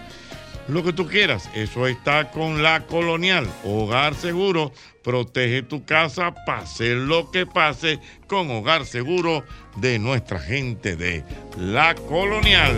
lo 0.69 0.85
que 0.85 0.93
tú 0.93 1.07
quieras, 1.07 1.49
eso 1.55 1.87
está 1.87 2.31
con 2.31 2.63
la 2.63 2.87
Colonial. 2.87 3.49
Hogar 3.65 4.15
Seguro 4.15 4.71
protege 5.03 5.63
tu 5.63 5.87
casa, 5.87 6.35
pase 6.45 6.97
lo 6.97 7.31
que 7.31 7.47
pase, 7.47 7.99
con 8.27 8.51
Hogar 8.51 8.85
Seguro 8.85 9.43
de 9.77 9.99
nuestra 9.99 10.39
gente 10.39 10.97
de 10.97 11.25
la 11.57 11.95
Colonial. 11.95 12.77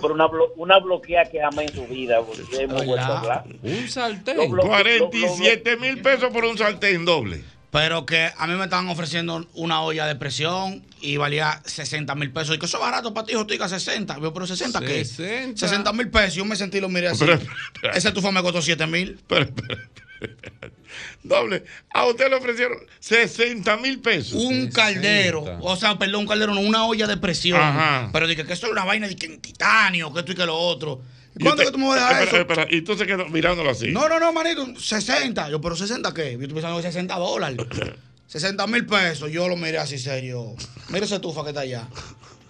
Pero 0.00 0.14
una, 0.14 0.26
blo- 0.26 0.52
una 0.56 0.78
bloquea 0.78 1.24
que 1.26 1.42
ama 1.42 1.62
en 1.62 1.74
su 1.74 1.86
vida, 1.86 2.20
porque 2.22 2.42
hemos 2.62 2.84
vuelto 2.84 3.04
a 3.06 3.18
hablar. 3.18 3.44
Un 3.62 3.88
sartén. 3.88 4.36
Lo- 4.36 4.48
lo- 4.56 4.62
47 4.62 5.76
mil 5.76 6.00
pesos 6.00 6.30
por 6.32 6.44
un 6.44 6.56
sartén 6.56 7.04
doble. 7.04 7.42
Pero 7.70 8.06
que 8.06 8.30
a 8.38 8.46
mí 8.46 8.54
me 8.54 8.64
estaban 8.64 8.88
ofreciendo 8.88 9.44
una 9.54 9.82
olla 9.82 10.06
de 10.06 10.14
presión 10.14 10.84
y 11.00 11.16
valía 11.16 11.60
60 11.64 12.14
mil 12.14 12.30
pesos. 12.30 12.54
Y 12.54 12.58
que 12.60 12.66
eso 12.66 12.76
es 12.76 12.82
barato 12.82 13.12
para 13.12 13.26
ti, 13.26 13.34
Jotica, 13.34 13.68
60. 13.68 14.20
Yo, 14.20 14.32
pero 14.32 14.46
60 14.46 14.78
qué? 14.80 15.04
60. 15.04 15.58
60 15.58 15.92
mil 15.92 16.08
pesos. 16.08 16.34
Yo 16.34 16.44
me 16.44 16.54
sentí 16.54 16.80
lo 16.80 16.88
miré 16.88 17.08
así. 17.08 17.24
Pero, 17.24 17.40
pero, 17.82 17.94
Ese 17.94 18.08
estufa 18.08 18.30
me 18.30 18.42
costó 18.42 18.62
7 18.62 18.86
mil. 18.86 19.18
Pero, 19.26 19.46
pero, 19.52 19.76
pero, 19.92 20.03
doble. 21.22 21.64
A 21.92 22.06
usted 22.06 22.28
le 22.28 22.36
ofrecieron 22.36 22.78
60 23.00 23.76
mil 23.78 24.00
pesos. 24.00 24.34
Un 24.34 24.68
caldero. 24.70 25.44
O 25.60 25.76
sea, 25.76 25.98
perdón, 25.98 26.22
un 26.22 26.26
caldero, 26.26 26.54
no, 26.54 26.60
una 26.60 26.84
olla 26.86 27.06
de 27.06 27.16
presión. 27.16 27.60
Ajá. 27.60 28.10
Pero 28.12 28.26
dije 28.26 28.44
que 28.44 28.52
eso 28.52 28.66
es 28.66 28.72
una 28.72 28.84
vaina 28.84 29.08
de 29.08 29.16
que 29.16 29.26
en 29.26 29.40
titanio, 29.40 30.12
que 30.12 30.20
esto 30.20 30.32
y 30.32 30.34
que 30.34 30.46
lo 30.46 30.56
otro. 30.56 31.00
¿Y 31.36 31.42
Y 31.42 31.44
cuánto 31.44 31.62
usted- 31.62 31.64
que 31.66 31.72
tú 31.72 31.78
me 31.78 31.88
vas 31.88 31.98
a 31.98 32.08
dejar 32.08 32.22
espera, 32.24 32.42
eso? 32.42 32.52
espera, 32.52 32.66
y 32.70 32.82
tú 32.82 32.96
se 32.96 33.06
quedó 33.06 33.26
mirándolo 33.28 33.70
así. 33.70 33.88
No, 33.90 34.08
no, 34.08 34.20
no, 34.20 34.32
manito, 34.32 34.66
60. 34.78 35.50
Yo, 35.50 35.60
pero 35.60 35.74
60 35.76 36.14
qué? 36.14 36.32
Yo 36.32 36.40
estoy 36.40 36.48
pensando 36.54 36.76
que 36.76 36.82
60 36.84 37.14
dólares. 37.16 37.56
60 38.28 38.66
mil 38.68 38.86
pesos. 38.86 39.30
Yo 39.30 39.48
lo 39.48 39.56
miré 39.56 39.78
así 39.78 39.98
serio. 39.98 40.54
Mira 40.88 41.04
esa 41.04 41.16
estufa 41.16 41.42
que 41.42 41.48
está 41.50 41.60
allá. 41.62 41.88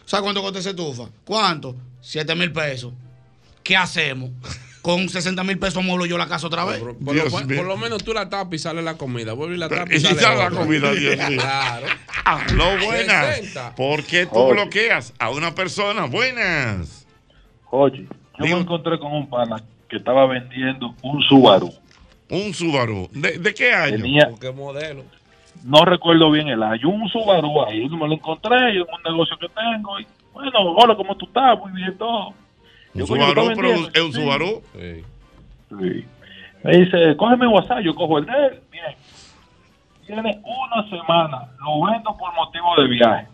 ¿Sabes 0.07 0.23
cuánto 0.23 0.43
cuesta 0.43 0.59
esa 0.61 0.71
estufa? 0.71 1.09
¿Cuánto? 1.25 1.75
7 2.03 2.35
mil 2.35 2.53
pesos. 2.53 2.93
¿Qué 3.63 3.75
hacemos? 3.77 4.31
Con 4.85 5.09
60 5.09 5.43
mil 5.45 5.59
pesos 5.59 5.83
mueblo 5.83 6.05
yo 6.05 6.19
la 6.19 6.29
casa 6.29 6.47
otra 6.47 6.63
vez. 6.67 6.79
Por, 6.79 7.17
lo, 7.17 7.25
por- 7.31 7.57
por 7.57 7.65
lo 7.65 7.77
menos 7.79 8.05
tú 8.05 8.13
la 8.13 8.29
tapas 8.29 8.53
y 8.53 8.59
sale 8.59 8.83
la 8.83 8.99
comida. 8.99 9.33
Vuelve 9.33 9.55
y 9.55 9.59
la 9.59 9.71
tapas 9.71 9.91
Y 9.91 9.97
y 9.97 10.01
sale, 10.01 10.21
sale 10.21 10.37
la 10.39 10.51
comida, 10.51 10.93
Dios 10.93 11.17
mío. 11.31 11.41
Claro. 11.41 11.87
Aló, 12.27 12.85
buenas. 12.85 13.37
60. 13.39 13.75
¿Por 13.77 14.05
qué 14.05 14.27
tú 14.27 14.37
Oye. 14.39 14.53
bloqueas 14.53 15.15
a 15.19 15.31
una 15.31 15.55
persona? 15.55 16.05
Buenas. 16.05 17.07
Oye, 17.71 18.07
yo 18.39 18.45
me 18.45 18.51
encontré 18.61 18.99
con 18.99 19.11
un 19.13 19.27
pana 19.31 19.57
que 19.89 19.97
estaba 19.97 20.27
vendiendo 20.27 20.95
un 21.03 21.23
Subaru. 21.23 21.73
Un 22.29 22.53
Subaru. 22.53 23.09
¿De, 23.13 23.39
de 23.39 23.55
qué 23.55 23.73
año? 23.73 23.97
Tenía- 23.97 24.31
¿Qué 24.39 24.51
modelo? 24.53 25.03
No 25.65 25.87
recuerdo 25.87 26.31
bien 26.31 26.49
el 26.49 26.63
año. 26.63 26.91
Un 26.91 27.09
Subaru 27.09 27.65
ahí, 27.65 27.89
me 27.89 28.07
lo 28.07 28.13
encontré 28.13 28.75
yo 28.75 28.83
en 28.83 28.95
un 28.95 29.03
negocio 29.13 29.35
que 29.41 29.49
tengo. 29.49 29.99
Y, 29.99 30.07
bueno, 30.35 30.59
hola, 30.77 30.95
¿cómo 30.95 31.17
tú 31.17 31.25
estás? 31.25 31.59
Muy 31.59 31.73
bien, 31.73 31.97
todo. 31.97 32.35
Un 32.95 33.01
Yo, 33.01 33.07
coño, 33.07 33.27
¿lo 33.35 33.43
Subaru, 33.43 33.57
pero 33.57 33.69
es 33.93 34.03
un. 34.03 34.13
Subaru. 34.13 34.63
Sí. 34.73 36.07
Me 36.63 36.77
dice, 36.79 37.17
cógeme 37.17 37.47
WhatsApp, 37.47 37.81
yo 37.81 37.95
cojo 37.95 38.19
el 38.19 38.27
de 38.27 38.33
él. 38.33 38.61
Bien. 38.71 38.95
Tiene 40.07 40.41
una 40.43 40.89
semana, 40.89 41.49
lo 41.59 41.83
vendo 41.91 42.17
por 42.17 42.33
motivo 42.35 42.77
de 42.77 42.89
viaje. 42.89 43.29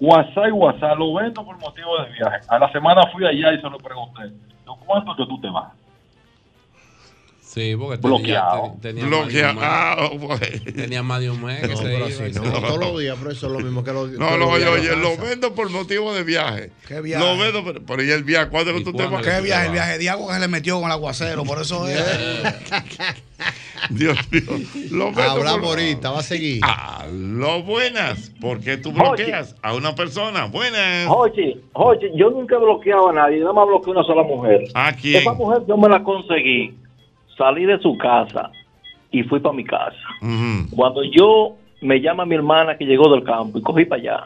WhatsApp 0.00 0.48
y 0.48 0.52
WhatsApp, 0.52 0.98
lo 0.98 1.14
vendo 1.14 1.44
por 1.44 1.58
motivo 1.58 2.02
de 2.02 2.12
viaje. 2.12 2.38
A 2.48 2.58
la 2.58 2.72
semana 2.72 3.02
fui 3.12 3.26
allá 3.26 3.52
y 3.52 3.60
se 3.60 3.68
lo 3.68 3.78
pregunté. 3.78 4.22
¿Yo 4.66 4.76
cuánto 4.86 5.14
que 5.14 5.26
tú 5.26 5.40
te 5.40 5.50
vas? 5.50 5.72
Sí, 7.52 7.74
porque 7.76 7.96
Bloqueado. 7.96 8.76
tenía, 8.80 9.02
tenía 9.02 9.06
Bloqueado. 9.06 9.54
más 9.54 9.64
Ah, 9.66 10.08
un 10.12 10.20
mes. 10.28 10.38
pues. 10.38 10.74
Tenía 10.76 11.02
más 11.02 11.20
de 11.20 11.30
un 11.32 11.42
mes 11.42 11.60
que 11.62 11.66
No, 11.68 11.76
se 11.78 12.28
iba 12.28 12.44
no, 12.44 12.52
todos 12.60 12.78
los 12.78 13.00
días, 13.00 13.16
pero 13.18 13.32
eso 13.32 13.46
es 13.48 13.52
lo 13.52 13.58
mismo 13.58 13.82
que 13.82 13.92
los 13.92 14.08
No, 14.12 14.36
no, 14.38 14.48
oye, 14.50 14.68
oye, 14.68 14.94
lo 14.94 15.16
vendo 15.16 15.52
por 15.52 15.68
motivo 15.68 16.14
de 16.14 16.22
viaje. 16.22 16.70
¿Qué 16.86 17.00
viaje? 17.00 17.24
Lo 17.24 17.36
vendo, 17.36 17.64
pero, 17.64 17.82
pero 17.84 18.04
¿y 18.04 18.10
el 18.12 18.22
viaje? 18.22 18.50
¿Cuándo 18.50 18.72
que 18.72 18.82
tú 18.82 18.92
te 18.92 19.04
vas? 19.04 19.20
¿Qué 19.26 19.40
viaje? 19.40 19.66
El 19.66 19.72
viaje 19.72 19.98
de 19.98 20.08
agua 20.10 20.28
que 20.28 20.34
se 20.34 20.40
le 20.40 20.46
metió 20.48 20.76
con 20.76 20.84
el 20.84 20.92
aguacero. 20.92 21.42
Por 21.42 21.60
eso 21.60 21.88
es. 21.88 22.00
Dios 23.90 24.16
mío. 24.30 24.42
Lo 24.92 25.06
vendo 25.06 25.22
Hablamos 25.22 25.70
ahorita, 25.70 26.10
va 26.10 26.20
a 26.20 26.22
seguir. 26.22 26.60
Aló, 26.62 27.62
buenas. 27.64 28.30
¿Por 28.40 28.60
qué 28.60 28.76
tú 28.76 28.92
bloqueas 28.92 29.56
a 29.62 29.74
una 29.74 29.94
persona? 29.94 30.44
Buenas. 30.44 31.08
Jochi, 31.08 31.60
Jochi, 31.72 32.06
yo 32.14 32.30
nunca 32.30 32.54
he 32.56 32.58
bloqueado 32.58 33.08
a 33.08 33.12
nadie, 33.12 33.40
nada 33.40 33.52
más 33.54 33.66
bloqueé 33.66 33.92
a 33.92 33.96
una 33.96 34.04
sola 34.06 34.22
mujer. 34.22 34.60
¿A 34.74 34.92
quién? 34.92 35.22
Esa 35.22 35.32
mujer 35.32 35.62
yo 35.66 35.76
me 35.76 35.88
la 35.88 36.02
conseguí, 36.04 36.74
salí 37.40 37.64
de 37.64 37.78
su 37.78 37.96
casa 37.96 38.50
y 39.10 39.22
fui 39.22 39.40
para 39.40 39.54
mi 39.54 39.64
casa. 39.64 39.96
Cuando 40.76 41.02
yo 41.04 41.56
me 41.80 42.00
llama 42.00 42.26
mi 42.26 42.34
hermana 42.34 42.76
que 42.76 42.84
llegó 42.84 43.10
del 43.10 43.24
campo 43.24 43.58
y 43.58 43.62
cogí 43.62 43.86
para 43.86 44.00
allá, 44.00 44.24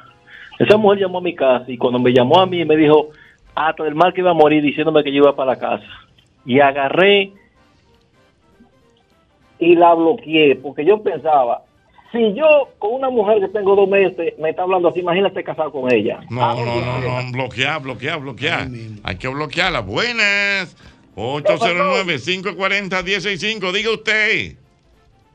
esa 0.59 0.77
mujer 0.77 1.01
llamó 1.01 1.19
a 1.19 1.23
mi 1.23 1.35
casa 1.35 1.65
y 1.69 1.79
cuando 1.79 2.01
me 2.01 2.13
llamó 2.13 2.41
a 2.41 2.47
mí 2.47 2.65
me 2.65 2.77
dijo 2.77 3.11
hasta 3.55 3.85
del 3.85 3.95
mal 3.95 4.13
que 4.13 4.21
iba 4.21 4.33
a 4.33 4.35
morir 4.35 4.63
diciéndome 4.63 5.05
que 5.05 5.13
yo 5.13 5.23
iba 5.23 5.37
para 5.37 5.53
la 5.53 5.59
casa. 5.59 5.87
Y 6.45 6.59
agarré 6.59 7.33
y 9.61 9.77
la 9.77 9.95
bloqueé 9.95 10.57
porque 10.57 10.85
yo 10.85 11.01
pensaba, 11.01 11.63
si 12.11 12.35
yo 12.35 12.71
con 12.81 12.95
una 12.95 13.11
mujer 13.11 13.39
que 13.41 13.49
tengo 13.49 13.77
dos 13.77 13.89
meses 13.89 14.35
me 14.41 14.51
está 14.51 14.63
hablando 14.63 14.89
así, 14.89 15.01
imagínate 15.01 15.45
casado 15.45 15.71
con 15.71 15.93
ella. 15.93 16.19
No, 16.31 16.55
no, 16.55 16.65
no, 16.65 17.23
no, 17.23 17.33
bloquear, 17.33 17.81
bloquear, 17.81 18.21
bloquear. 18.21 18.69
Hay 19.05 19.17
que 19.17 19.29
bloquearla. 19.29 19.81
Buenas. 19.81 20.77
809-540-165. 21.17 23.73
Diga 23.73 23.91
usted. 23.91 24.57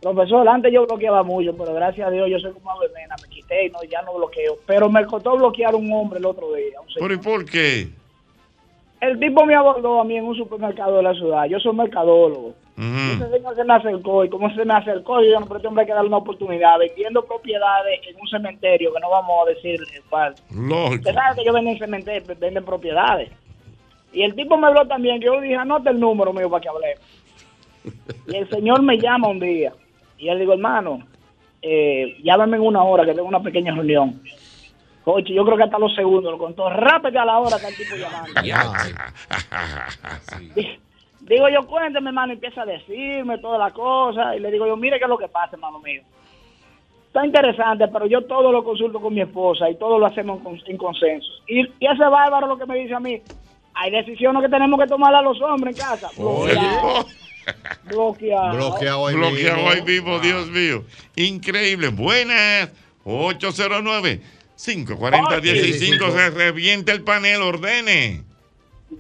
Profesor, 0.02 0.48
antes 0.48 0.72
yo 0.72 0.86
bloqueaba 0.86 1.24
mucho, 1.24 1.54
pero 1.58 1.74
gracias 1.74 2.08
a 2.08 2.12
Dios 2.12 2.30
yo 2.30 2.40
soy 2.40 2.54
como 2.54 2.72
Avelena, 2.72 3.16
me 3.22 3.28
quité 3.28 3.66
y 3.66 3.70
no, 3.70 3.84
ya 3.84 4.02
no 4.04 4.14
bloqueo. 4.14 4.56
Pero 4.66 4.90
me 4.90 5.06
costó 5.06 5.36
bloquear 5.36 5.76
un 5.76 5.92
hombre 5.92 6.20
el 6.20 6.26
otro 6.26 6.54
día. 6.54 6.80
un 6.80 6.88
señor. 6.88 7.10
¿Pero 7.10 7.14
y 7.14 7.18
por 7.18 7.44
qué? 7.46 7.90
El 9.02 9.20
tipo 9.20 9.46
me 9.46 9.56
abordó 9.56 10.00
a 10.02 10.06
mí 10.06 10.16
en 10.18 10.26
un 10.26 10.36
supermercado 10.36 10.98
de 10.98 11.04
la 11.04 11.14
ciudad. 11.14 11.46
Yo 11.46 11.58
soy 11.60 11.74
mercadólogo. 11.74 12.54
Ujú. 12.78 13.14
Ese 13.14 13.30
señor 13.30 13.56
se 13.56 13.64
me 13.66 13.74
acercó 13.74 14.24
y 14.24 14.30
como 14.30 14.50
se 14.56 14.64
me 14.64 14.74
acercó, 14.74 15.22
yo 15.22 15.38
no, 15.38 15.46
pero 15.46 15.58
este 15.58 15.68
hombre 15.68 15.82
hay 15.82 15.88
que 15.88 15.94
darle 15.94 16.08
una 16.08 16.18
oportunidad. 16.18 16.80
Vendiendo 16.80 17.26
propiedades 17.26 18.00
en 18.08 18.16
un 18.22 18.28
cementerio, 18.28 18.94
que 18.94 19.00
no 19.02 19.10
vamos 19.10 19.36
a 19.46 19.50
decir 19.50 19.82
cuál. 20.10 20.34
Usted 20.94 21.14
sabe 21.14 21.36
que 21.36 21.44
yo 21.46 21.52
venden 21.52 21.78
cementerio, 21.78 22.36
venden 22.40 22.64
propiedades. 22.64 23.30
Y 24.14 24.24
el 24.24 24.36
tipo 24.36 24.58
me 24.58 24.68
habló 24.68 24.88
también, 24.88 25.20
que 25.20 25.28
yo 25.28 25.40
dije, 25.40 25.56
anota 25.56 25.92
el 25.92 26.00
número 26.00 26.34
mío 26.34 26.50
para 26.50 26.62
que 26.62 26.70
hablemos. 26.70 27.04
Y 28.28 28.36
el 28.36 28.50
señor 28.50 28.82
me 28.82 29.00
llama 29.00 29.30
un 29.30 29.40
día. 29.40 29.72
Y 30.18 30.26
le 30.26 30.38
digo, 30.38 30.54
hermano, 30.54 31.00
eh, 31.62 32.18
llámame 32.24 32.58
en 32.58 32.64
una 32.64 32.84
hora 32.84 33.06
que 33.06 33.14
tengo 33.14 33.28
una 33.28 33.42
pequeña 33.42 33.74
reunión. 33.74 34.22
Oye, 35.06 35.34
yo 35.34 35.46
creo 35.46 35.58
que 35.58 35.64
hasta 35.64 35.80
los 35.80 35.96
segundos 35.96 36.32
lo 36.32 36.38
contó 36.38 36.70
rápido 36.70 37.22
a 37.22 37.26
la 37.26 37.40
hora 37.40 37.58
que 37.60 37.68
el 37.68 37.76
tipo 37.76 37.96
llamando. 37.96 38.34
Di- 40.56 40.80
Digo 41.22 41.48
yo, 41.50 41.68
cuénteme, 41.68 42.10
hermano, 42.10 42.34
empieza 42.34 42.64
a 42.64 42.66
decirme 42.66 43.38
todas 43.40 43.60
las 43.60 43.74
cosas. 43.74 44.36
Y 44.36 44.40
le 44.40 44.52
digo 44.52 44.66
yo, 44.66 44.76
mire 44.76 44.98
qué 44.98 45.04
es 45.06 45.10
lo 45.10 45.18
que 45.18 45.28
pasa, 45.28 45.56
hermano 45.56 45.80
mío. 45.80 46.02
Está 47.08 47.26
interesante, 47.26 47.88
pero 47.88 48.06
yo 48.06 48.22
todo 48.26 48.52
lo 48.52 48.64
consulto 48.64 49.00
con 49.02 49.14
mi 49.14 49.22
esposa 49.22 49.70
y 49.70 49.76
todo 49.76 49.98
lo 50.00 50.06
hacemos 50.06 50.38
en, 50.40 50.44
con- 50.44 50.62
en 50.66 50.78
consenso. 50.78 51.28
Y, 51.48 51.62
y 51.62 51.86
ese 51.88 52.04
bárbaro 52.04 52.48
lo 52.48 52.58
que 52.58 52.66
me 52.66 52.78
dice 52.78 52.94
a 52.94 53.00
mí, 53.00 53.22
hay 53.74 53.92
decisiones 53.92 54.42
que 54.44 54.50
tenemos 54.50 54.80
que 54.80 54.88
tomar 54.88 55.14
a 55.16 55.22
los 55.22 55.40
hombres 55.42 55.78
en 55.78 55.86
casa. 55.86 56.10
Bloqueado. 56.18 57.06
Bloqueado. 57.86 58.54
Bloqueado 58.56 59.08
ahí 59.08 59.16
Bloqueado 59.16 59.56
mismo. 59.58 59.70
ahí 59.72 59.82
mismo, 59.82 60.20
Dios 60.20 60.48
mío. 60.50 60.84
Increíble. 61.16 61.90
Buenas. 61.90 62.70
809 63.06 64.22
540 64.56 65.42
15 65.42 66.12
Se 66.12 66.30
revienta 66.32 66.92
el 66.92 67.04
panel. 67.04 67.42
Ordene. 67.42 68.24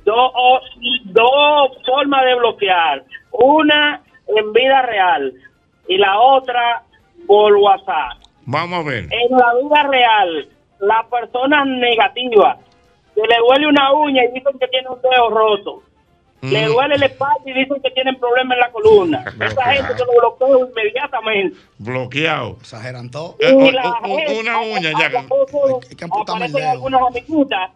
dos, 0.05 0.61
dos 1.05 1.71
formas 1.85 2.25
de 2.25 2.35
bloquear. 2.35 3.03
Una 3.31 4.01
en 4.27 4.53
vida 4.53 4.81
real 4.83 5.33
y 5.87 5.97
la 5.97 6.19
otra 6.19 6.83
por 7.27 7.53
WhatsApp. 7.55 8.17
Vamos 8.45 8.79
a 8.85 8.89
ver. 8.89 9.07
En 9.11 9.37
la 9.37 9.53
vida 9.61 9.83
real, 9.89 10.49
la 10.79 11.05
persona 11.09 11.65
negativa 11.65 12.57
que 13.21 13.27
le 13.27 13.37
duele 13.39 13.67
una 13.67 13.93
uña 13.93 14.23
y 14.23 14.27
dicen 14.33 14.57
que 14.59 14.67
tiene 14.67 14.89
un 14.89 15.01
dedo 15.01 15.29
roto. 15.29 15.83
Le 16.41 16.67
Mm. 16.67 16.71
duele 16.71 16.97
la 16.97 17.05
espalda 17.07 17.41
y 17.45 17.53
dicen 17.53 17.81
que 17.81 17.91
tienen 17.91 18.17
problemas 18.17 18.55
en 18.55 18.59
la 18.61 18.71
columna. 18.71 19.23
Esa 19.41 19.63
gente 19.73 19.93
se 19.97 20.05
lo 20.05 20.11
bloqueo 20.37 20.69
inmediatamente. 20.69 21.57
Bloqueado. 21.77 22.55
Exageran 22.61 23.11
todo. 23.11 23.35
Eh, 23.39 23.53
o- 23.53 23.71
la 23.71 23.89
o- 23.89 24.17
gente- 24.17 24.39
una 24.39 24.59
uña 24.61 24.91
ya. 24.97 25.09
que 25.09 25.17
amputarme 25.17 26.45
el 26.45 26.51
aparecen 26.51 26.53
dedo. 26.61 26.71
algunas 26.71 27.01
amiguitas 27.01 27.71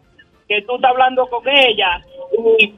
que 0.48 0.62
tú 0.62 0.76
estás 0.76 0.90
hablando 0.90 1.26
con 1.28 1.46
ella 1.48 2.04
y 2.58 2.74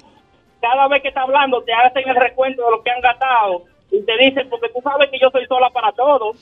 cada 0.60 0.88
vez 0.88 1.02
que 1.02 1.08
estás 1.08 1.22
hablando 1.22 1.62
te 1.62 1.72
hacen 1.72 2.08
el 2.08 2.16
recuento 2.16 2.64
de 2.64 2.70
lo 2.72 2.82
que 2.82 2.90
han 2.90 3.00
gastado 3.00 3.62
y 3.92 4.00
te 4.02 4.16
dicen 4.18 4.48
porque 4.50 4.68
tú 4.70 4.80
sabes 4.82 5.08
que 5.10 5.18
yo 5.20 5.30
soy 5.30 5.46
sola 5.46 5.70
para 5.70 5.92
todo. 5.92 6.32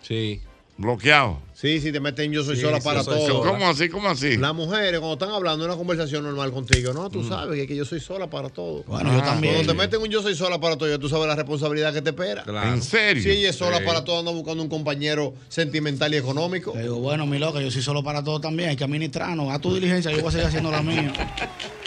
Sí. 0.00 0.40
Bloqueado. 0.78 1.38
Sí, 1.54 1.80
sí, 1.80 1.92
te 1.92 2.00
meten 2.00 2.32
yo 2.32 2.42
soy 2.42 2.56
Sí, 2.56 2.62
sola 2.62 2.80
para 2.80 3.04
soy 3.04 3.14
todo. 3.18 3.26
sola. 3.42 3.50
¿Cómo 3.52 3.68
así? 3.68 3.88
¿Cómo 3.88 4.08
así? 4.08 4.36
Las 4.36 4.54
mujeres, 4.54 4.98
cuando 4.98 5.12
están 5.12 5.30
hablando 5.30 5.64
una 5.64 5.76
conversación 5.76 6.24
normal 6.24 6.50
contigo, 6.50 6.92
no, 6.92 7.08
tú 7.10 7.20
Mm. 7.20 7.28
sabes 7.28 7.56
que, 7.60 7.66
que 7.68 7.76
yo 7.76 7.84
soy 7.84 8.00
sola 8.00 8.28
para 8.28 8.48
todo. 8.48 8.82
Bueno, 8.84 9.12
yo 9.12 9.22
también. 9.22 9.54
Cuando 9.54 9.72
te 9.74 9.78
meten 9.78 10.00
un 10.00 10.08
yo 10.08 10.22
soy 10.22 10.34
sola 10.34 10.58
para 10.60 10.76
todo, 10.76 10.88
ya 10.88 10.98
tú 10.98 11.08
sabes 11.08 11.28
la 11.28 11.36
responsabilidad 11.36 11.92
que 11.92 12.02
te 12.02 12.10
espera. 12.10 12.44
¿En 12.72 12.82
serio? 12.82 13.22
Si 13.22 13.30
ella 13.30 13.50
es 13.50 13.56
sola 13.56 13.78
Sí. 13.78 13.84
para 13.84 14.02
todo, 14.02 14.18
anda 14.20 14.32
buscando 14.32 14.62
un 14.62 14.68
compañero 14.68 15.34
sentimental 15.48 16.12
y 16.14 16.16
económico. 16.16 16.72
Digo, 16.76 16.96
bueno, 16.96 17.26
mi 17.26 17.38
loca, 17.38 17.60
yo 17.60 17.70
soy 17.70 17.82
solo 17.82 18.02
para 18.02 18.24
todo 18.24 18.40
también. 18.40 18.70
Hay 18.70 18.76
que 18.76 18.84
administrarnos. 18.84 19.52
A 19.52 19.58
tu 19.60 19.74
diligencia, 19.74 20.10
yo 20.10 20.18
voy 20.20 20.28
a 20.28 20.32
seguir 20.32 20.46
haciendo 20.46 20.70
la 20.70 20.82
mía. 20.82 21.12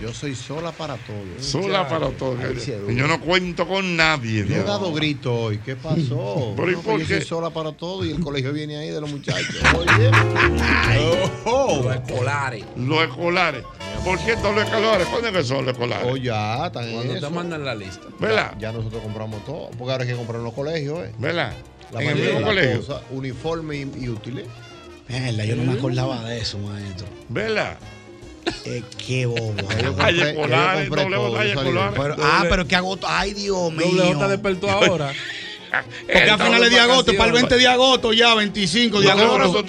Yo 0.00 0.14
soy 0.14 0.34
sola 0.34 0.72
para 0.72 0.96
todo. 0.96 1.16
Sola 1.40 1.86
para 1.88 2.08
todo. 2.10 2.36
Ay, 2.40 2.58
sí, 2.58 2.72
Yo 2.96 3.06
no 3.06 3.20
cuento 3.20 3.66
con 3.68 3.96
nadie. 3.96 4.46
Yo 4.46 4.54
he 4.56 4.62
dado 4.64 4.92
grito 4.94 5.34
hoy. 5.34 5.58
¿Qué 5.58 5.76
pasó? 5.76 6.54
Pero 6.56 6.70
¿y 6.70 6.74
No, 6.74 6.80
que 6.82 6.88
por 6.88 7.00
yo 7.00 7.06
qué? 7.06 7.16
soy 7.18 7.24
sola 7.26 7.50
para 7.50 7.72
todo 7.72 8.04
y 8.06 8.10
el 8.10 8.20
colegio 8.20 8.52
viene 8.52 8.76
ahí 8.76 8.88
de 8.90 9.00
los 9.00 9.10
muchachos. 9.10 9.56
Oye. 9.76 10.10
Los 11.44 11.94
escolares. 11.96 12.64
Los 12.76 13.02
escolares. 13.02 13.64
¿Por 14.04 14.18
qué 14.20 14.34
todos 14.36 14.54
los 14.54 14.64
escolares? 14.64 15.06
¿Cuándo 15.08 15.28
es 15.28 15.34
que 15.34 15.44
son 15.44 15.66
los 15.66 15.72
escolares? 15.74 16.08
Oh, 16.10 16.16
ya, 16.16 16.66
están 16.66 16.90
Cuando 16.92 17.20
te 17.20 17.30
mandan 17.30 17.64
la 17.64 17.74
lista. 17.74 18.06
¿Verdad? 18.18 18.52
Ya, 18.58 18.70
ya 18.70 18.72
nosotros 18.72 19.02
compramos 19.02 19.44
todo. 19.44 19.70
Porque 19.76 19.92
ahora 19.92 20.04
hay 20.04 20.10
que 20.10 20.16
comprar 20.16 20.38
en 20.38 20.44
los 20.44 20.54
colegios, 20.54 21.00
¿eh? 21.00 21.12
¿Verdad? 21.18 21.52
La 21.92 22.02
¿En 22.02 22.08
el 22.08 22.14
mayoría 22.14 22.32
mismo 22.34 22.46
colegio? 22.46 22.76
cosas, 22.86 23.02
uniforme 23.10 23.76
y, 23.76 23.80
y 24.04 24.08
útiles. 24.08 24.46
Mierda, 25.08 25.44
yo 25.44 25.56
no 25.56 25.64
me 25.64 25.78
acordaba 25.78 26.24
de 26.24 26.38
eso, 26.38 26.56
maestro. 26.58 27.06
¿Verdad? 27.28 27.76
Eh, 28.64 28.82
qué 29.06 29.26
bobo. 29.26 29.54
Doble. 31.16 31.40
Pero- 31.94 32.16
ah, 32.22 32.40
pero 32.48 32.66
que 32.66 32.76
agosto. 32.76 33.06
Ay, 33.08 33.34
Dios 33.34 33.72
mío. 33.72 33.86
Doble 33.86 34.14
J 34.14 34.28
despertó 34.28 34.70
ahora. 34.70 35.12
Porque 36.12 36.30
a 36.30 36.36
finales 36.38 36.70
de 36.70 36.80
agosto, 36.80 37.12
para 37.18 37.26
el 37.28 37.32
20 37.34 37.56
de 37.56 37.68
agosto 37.68 38.12
ya, 38.12 38.34
25 38.34 39.00
de 39.00 39.06
agosto. 39.12 39.62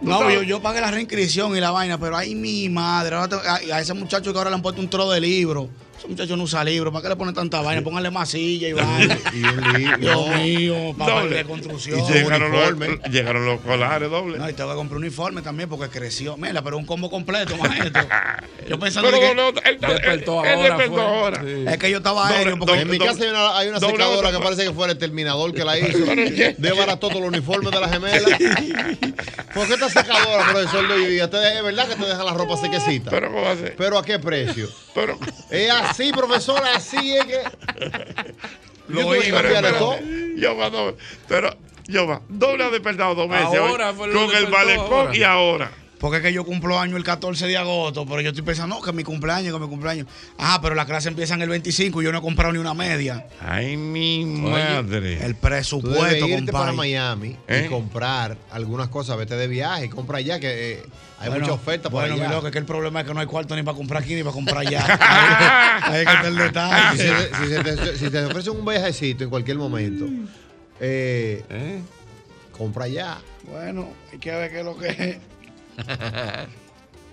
no, 0.00 0.18
yo, 0.30 0.42
yo 0.42 0.62
pagué 0.62 0.80
la 0.80 0.90
reinscripción 0.90 1.54
y 1.56 1.60
la 1.60 1.70
vaina, 1.70 1.98
pero 1.98 2.16
ay, 2.16 2.34
mi 2.34 2.68
madre. 2.70 3.16
ahora 3.16 3.28
te- 3.28 3.72
a, 3.72 3.76
a 3.76 3.80
ese 3.80 3.92
muchacho 3.92 4.32
que 4.32 4.38
ahora 4.38 4.48
le 4.48 4.56
han 4.56 4.62
puesto 4.62 4.80
un 4.80 4.88
tro 4.88 5.10
de 5.10 5.20
libro. 5.20 5.68
Ese 6.00 6.08
muchacho 6.08 6.34
no 6.36 6.44
usa 6.44 6.64
libro. 6.64 6.90
¿Para 6.90 7.02
qué 7.02 7.08
le 7.10 7.16
ponen 7.16 7.34
tanta 7.34 7.60
vaina? 7.60 7.82
Pónganle 7.82 8.10
más 8.10 8.30
silla 8.30 8.68
y 8.68 8.72
vaina. 8.74 9.18
y 9.34 9.42
un 9.44 9.72
libro. 9.74 9.96
Dios 9.98 10.28
mío, 10.36 10.94
para 10.96 11.26
de 11.26 11.44
construcción. 11.44 12.00
Y 12.00 12.12
llegaron 12.12 12.50
los, 12.50 13.02
llegaron 13.10 13.44
los 13.44 13.56
escolares 13.60 14.08
doble. 14.10 14.38
No, 14.38 14.48
y 14.48 14.54
tengo 14.54 14.70
que 14.70 14.76
comprar 14.76 14.96
un 14.96 15.04
uniforme 15.04 15.42
también 15.42 15.68
porque 15.68 15.88
creció. 15.90 16.38
Mira, 16.38 16.62
pero 16.62 16.78
un 16.78 16.86
combo 16.86 17.10
completo, 17.10 17.54
maestro. 17.58 18.02
Yo 18.68 18.78
pensando 18.78 19.10
Pero 19.10 19.20
que... 19.20 19.34
no, 19.34 19.52
no, 19.52 19.60
él- 19.64 19.78
Despertó 19.80 20.44
él 20.44 20.52
ahora, 20.54 20.62
despertó 20.76 20.94
fue. 20.94 21.02
ahora. 21.02 21.40
Sí. 21.42 21.64
Es 21.66 21.78
que 21.78 21.90
yo 21.90 21.96
estaba 21.98 22.22
Doble, 22.22 22.36
aéreo. 22.36 22.58
Porque 22.58 22.80
En 22.80 22.90
mi 22.90 22.98
casa 22.98 23.22
hay 23.24 23.28
una, 23.30 23.58
hay 23.58 23.68
una 23.68 23.78
doble 23.78 23.92
secadora 23.96 24.30
que 24.32 24.38
parece 24.38 24.64
que 24.64 24.72
fuera 24.72 24.92
el 24.92 24.98
terminador 24.98 25.52
que 25.52 25.64
la 25.64 25.78
hizo. 25.78 25.98
De 25.98 26.72
barato 26.78 27.08
todos 27.08 27.20
los 27.20 27.28
uniformes 27.28 27.70
de 27.72 27.80
la 27.80 27.88
gemela. 27.88 28.38
¿Por 29.54 29.66
qué 29.66 29.74
esta 29.74 29.88
secadora, 29.90 30.44
profesor? 30.52 30.86
¿Te- 30.88 31.56
¿Es 31.58 31.62
verdad 31.64 31.88
que 31.88 31.96
te 31.96 32.06
deja 32.06 32.22
la 32.24 32.32
ropa 32.32 32.56
sequecita? 32.56 33.10
Pero 33.10 33.28
¿cómo 33.32 33.42
va 33.42 33.52
a 33.52 33.56
ser? 33.56 33.74
¿Pero 33.76 33.98
a 33.98 34.04
qué 34.04 34.18
precio? 34.18 34.68
Pero, 34.94 35.18
Es 35.50 35.70
así, 35.90 36.12
profesor, 36.12 36.62
así 36.74 37.16
es 37.16 37.24
que. 37.26 37.42
Lo 38.88 39.02
Yo 39.02 39.16
iba. 39.16 39.42
Yo 40.36 40.56
va, 40.56 40.70
doble. 40.70 40.96
Pero, 41.28 41.56
yo 41.86 42.06
va. 42.06 42.22
Doble 42.28 42.64
ha 42.64 42.70
despertado 42.70 43.14
dos 43.14 43.28
veces. 43.28 43.58
Ahora 43.58 43.90
hoy, 43.90 44.12
con 44.12 44.34
el 44.34 44.48
malecón 44.48 45.14
y 45.14 45.22
ahora. 45.22 45.70
Porque 46.00 46.16
es 46.16 46.22
que 46.22 46.32
yo 46.32 46.44
cumplo 46.46 46.78
año 46.78 46.96
el 46.96 47.04
14 47.04 47.46
de 47.46 47.58
agosto, 47.58 48.06
pero 48.06 48.22
yo 48.22 48.30
estoy 48.30 48.42
pensando, 48.42 48.74
no, 48.76 48.80
que 48.82 48.90
mi 48.90 49.04
cumpleaños, 49.04 49.52
que 49.52 49.60
mi 49.60 49.68
cumpleaños. 49.68 50.06
Ah, 50.38 50.58
pero 50.62 50.74
las 50.74 50.86
clases 50.86 51.08
empiezan 51.08 51.42
el 51.42 51.50
25 51.50 52.00
y 52.00 52.04
yo 52.06 52.10
no 52.12 52.18
he 52.18 52.22
comprado 52.22 52.52
ni 52.54 52.58
una 52.58 52.72
media. 52.72 53.26
Ay, 53.38 53.76
mi 53.76 54.24
madre. 54.24 55.22
El 55.22 55.34
Tú 55.34 55.40
presupuesto, 55.42 56.02
debes 56.04 56.40
irte 56.40 56.52
para. 56.52 56.72
Miami 56.72 57.36
¿Eh? 57.46 57.64
y 57.66 57.68
comprar 57.68 58.38
algunas 58.50 58.88
cosas. 58.88 59.18
Vete 59.18 59.36
de 59.36 59.46
viaje, 59.46 59.90
compra 59.90 60.18
allá, 60.18 60.40
que 60.40 60.72
eh, 60.72 60.82
hay 61.18 61.28
Bueno, 61.28 61.44
mucha 61.44 61.52
oferta 61.52 61.90
por 61.90 62.00
Bueno, 62.00 62.16
mi 62.16 62.22
allá. 62.22 62.30
loco, 62.32 62.46
es 62.46 62.52
que 62.54 62.58
el 62.60 62.64
problema 62.64 63.00
es 63.02 63.06
que 63.06 63.12
no 63.12 63.20
hay 63.20 63.26
cuarto 63.26 63.54
ni 63.54 63.62
para 63.62 63.76
comprar 63.76 64.02
aquí 64.02 64.14
ni 64.14 64.22
para 64.22 64.32
comprar 64.32 64.58
allá. 64.66 64.82
ahí, 65.82 66.06
que 66.06 66.12
está 66.12 66.28
el 66.28 66.34
si, 66.36 66.42
detalle. 66.42 66.96
te- 67.12 67.36
si 67.36 67.46
se 67.52 67.62
te, 67.92 67.98
si 67.98 68.10
te 68.10 68.24
ofrecen 68.24 68.56
un 68.56 68.64
viajecito 68.64 69.24
en 69.24 69.28
cualquier 69.28 69.58
momento, 69.58 70.06
eh, 70.80 71.44
¿Eh? 71.50 71.80
compra 72.56 72.86
allá. 72.86 73.18
Bueno, 73.50 73.88
hay 74.10 74.18
que 74.18 74.30
ver 74.30 74.50
qué 74.50 74.60
es 74.60 74.64
lo 74.64 74.78
que 74.78 74.88
es. 74.88 75.16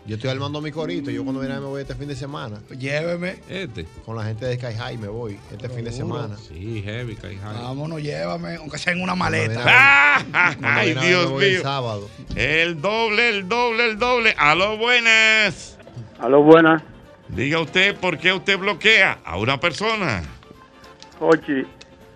Yo 0.05 0.15
estoy 0.15 0.29
armando 0.29 0.61
mi 0.61 0.71
corito. 0.71 1.11
Yo 1.11 1.21
cuando 1.23 1.41
viene 1.41 1.55
me 1.59 1.65
voy 1.65 1.81
este 1.81 1.93
fin 1.93 2.07
de 2.07 2.15
semana. 2.15 2.59
Lléveme. 2.77 3.39
Este. 3.49 3.85
Con 4.05 4.15
la 4.15 4.23
gente 4.23 4.45
de 4.45 4.55
Sky 4.55 4.73
High 4.77 4.97
me 4.97 5.09
voy 5.09 5.37
este 5.51 5.67
fin 5.67 5.83
de 5.83 5.91
semana. 5.91 6.37
Sí, 6.37 6.81
heavy, 6.81 7.15
Kai 7.17 7.35
High. 7.35 7.61
Vámonos, 7.61 8.01
llévame, 8.01 8.55
aunque 8.55 8.77
sea 8.77 8.93
en 8.93 9.01
una 9.01 9.15
maleta. 9.15 9.61
a 9.65 10.17
Ah, 10.33 10.55
Ay, 10.63 10.95
a 10.97 11.01
Dios 11.01 11.29
voy 11.29 11.43
el 11.45 11.51
mío. 11.51 11.61
sábado. 11.61 12.09
El 12.35 12.79
doble, 12.81 13.29
el 13.29 13.49
doble, 13.49 13.85
el 13.89 13.99
doble. 13.99 14.33
Aló, 14.37 14.77
buenas. 14.77 15.77
Aló, 16.19 16.41
buenas. 16.41 16.81
Diga 17.27 17.59
usted 17.59 17.93
por 17.97 18.17
qué 18.17 18.31
usted 18.31 18.57
bloquea 18.57 19.19
a 19.25 19.37
una 19.37 19.59
persona. 19.59 20.23
Ochi, 21.19 21.65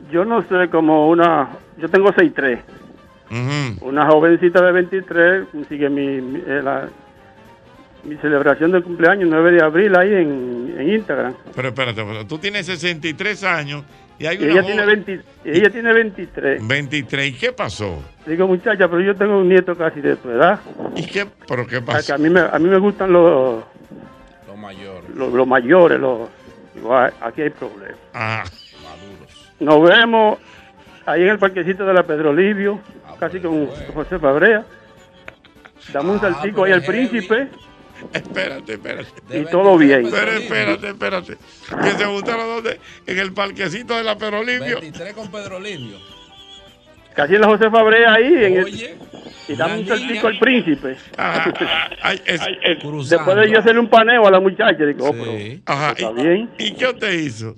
yo 0.09 0.23
no 0.23 0.41
sé 0.47 0.69
como 0.71 1.09
una... 1.09 1.57
Yo 1.77 1.89
tengo 1.89 2.07
6'3". 2.13 2.61
Ujú. 3.31 3.87
Una 3.89 4.05
jovencita 4.07 4.61
de 4.61 4.71
23 4.73 5.47
sigue 5.69 5.89
mi, 5.89 6.19
mi, 6.21 6.39
eh, 6.45 6.61
la- 6.61 6.89
mi 8.03 8.15
celebración 8.17 8.71
de 8.71 8.81
cumpleaños 8.81 9.29
9 9.29 9.51
de 9.51 9.63
abril 9.63 9.95
ahí 9.95 10.13
en, 10.13 10.75
en 10.77 10.89
Instagram. 10.93 11.33
Pero 11.55 11.67
espérate, 11.69 12.03
pero 12.03 12.25
tú 12.25 12.37
tienes 12.39 12.65
63 12.65 13.43
años 13.43 13.83
y 14.17 14.25
hay 14.25 14.37
Y 14.37 14.43
una 14.43 14.53
ella 14.53 14.63
tiene, 14.63 14.85
20 14.85 15.21
ella 15.45 15.69
tiene 15.69 15.93
23. 15.93 16.67
23. 16.67 17.27
¿Y 17.29 17.33
qué 17.33 17.51
pasó? 17.53 18.03
Digo, 18.25 18.47
muchacha, 18.47 18.87
pero 18.87 19.01
yo 19.01 19.15
tengo 19.15 19.37
un 19.37 19.47
nieto 19.49 19.75
casi 19.77 20.01
de 20.01 20.15
tu 20.15 20.29
edad. 20.31 20.59
¿Y 20.95 21.05
qué? 21.05 21.25
¿Pero 21.47 21.65
qué 21.67 21.77
O 21.77 21.79
sea, 21.79 21.85
que 21.85 21.91
pasó? 21.93 22.15
a, 22.15 22.17
mí 22.17 22.29
me, 22.29 22.39
a 22.41 22.57
mí 22.59 22.67
me 22.69 22.79
gustan 22.79 23.13
los, 23.13 23.63
Los 24.47 24.57
mayores. 24.57 25.09
los, 25.15 25.31
los 25.31 25.47
mayores. 25.47 25.99
Los, 25.99 26.27
digo, 26.73 26.95
"Ah, 26.95 27.11
aquí 27.21 27.43
hay 27.43 27.49
problemas. 27.51 27.97
Ah, 28.15 28.43
Maduros. 28.83 29.51
Nos 29.59 29.89
vemos 29.89 30.39
ahí 31.05 31.21
en 31.21 31.29
el 31.29 31.37
parquecito 31.39 31.85
de 31.85 31.93
la 31.93 32.01
Pedro 32.03 32.33
Livio, 32.33 32.79
casi 33.21 33.39
con 33.39 33.67
José 33.93 34.17
Fabrea. 34.17 34.65
Dame 35.93 36.09
un 36.11 36.19
saltico 36.19 36.63
ahí 36.63 36.71
al 36.73 36.83
príncipe 36.83 37.47
Espérate, 38.13 38.73
espérate. 38.73 39.09
y 39.39 39.45
todo 39.45 39.77
bien. 39.77 40.07
Pero 40.09 40.31
espérate, 40.31 40.87
espérate. 40.89 41.37
Que 41.83 41.91
se 41.91 42.05
juntaron 42.05 42.47
donde? 42.47 42.79
En 43.05 43.19
el 43.19 43.31
parquecito 43.31 43.95
de 43.95 44.03
la 44.03 44.17
Pedro 44.17 44.43
Livio. 44.43 44.79
23 44.81 45.13
con 45.13 45.29
Pedro 45.31 45.59
Livio. 45.59 45.97
Casi 47.15 47.35
en 47.35 47.41
la 47.41 47.47
José 47.47 47.69
Fabrea 47.69 48.13
ahí. 48.13 48.33
En 48.43 48.57
el- 48.57 48.63
Oye, 48.65 48.95
y 49.47 49.55
dame 49.55 49.79
un 49.81 49.87
saltico 49.87 50.27
al 50.27 50.39
príncipe. 50.39 50.97
Ajá, 51.15 51.53
ay, 52.01 52.21
es- 52.25 52.41
Después 53.09 53.35
de 53.37 53.51
yo 53.51 53.59
hacerle 53.59 53.81
un 53.81 53.89
paneo 53.89 54.25
a 54.25 54.31
la 54.31 54.39
muchacha, 54.39 54.83
digo, 54.83 55.09
oh, 55.09 55.11
pero 55.13 55.31
Ajá, 55.67 55.91
está 55.91 56.09
y- 56.09 56.13
bien. 56.23 56.49
¿Y 56.57 56.71
qué 56.73 56.87
usted 56.87 57.11
hizo? 57.11 57.55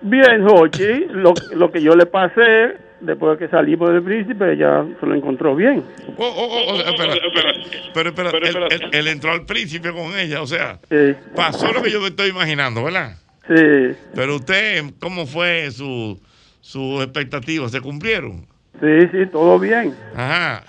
Bien, 0.00 0.46
Jochi, 0.48 1.06
lo, 1.10 1.34
lo 1.52 1.70
que 1.70 1.82
yo 1.82 1.94
le 1.94 2.06
pasé 2.06 2.76
después 3.00 3.38
de 3.38 3.46
que 3.46 3.50
salimos 3.50 3.90
del 3.92 4.02
príncipe, 4.02 4.52
ella 4.52 4.84
se 4.98 5.06
lo 5.06 5.14
encontró 5.14 5.54
bien. 5.56 5.82
Oh, 6.16 6.24
oh, 6.24 6.48
oh, 6.50 6.72
oh, 6.72 6.76
espera, 6.76 7.14
espera, 7.14 7.92
pero 7.94 8.08
espera, 8.10 8.30
él, 8.38 8.56
él- 8.82 8.90
él 8.92 9.06
entró 9.08 9.32
al 9.32 9.44
príncipe 9.46 9.90
con 9.92 10.16
ella, 10.18 10.42
o 10.42 10.46
sea, 10.46 10.78
Sí, 10.88 11.14
pasó 11.34 11.72
lo 11.72 11.82
que 11.82 11.90
yo 11.90 12.00
me 12.00 12.08
estoy 12.08 12.30
imaginando, 12.30 12.84
¿verdad? 12.84 13.16
sí, 13.48 13.96
Pero 14.14 14.36
usted, 14.36 14.84
¿cómo 15.00 15.26
fue 15.26 15.70
su, 15.70 16.20
sus 16.60 17.02
expectativas? 17.02 17.72
¿Se 17.72 17.80
cumplieron? 17.80 18.46
Sí, 18.80 19.08
sí, 19.12 19.26
todo 19.32 19.58
bien. 19.58 19.94
Ajá. 20.14 20.62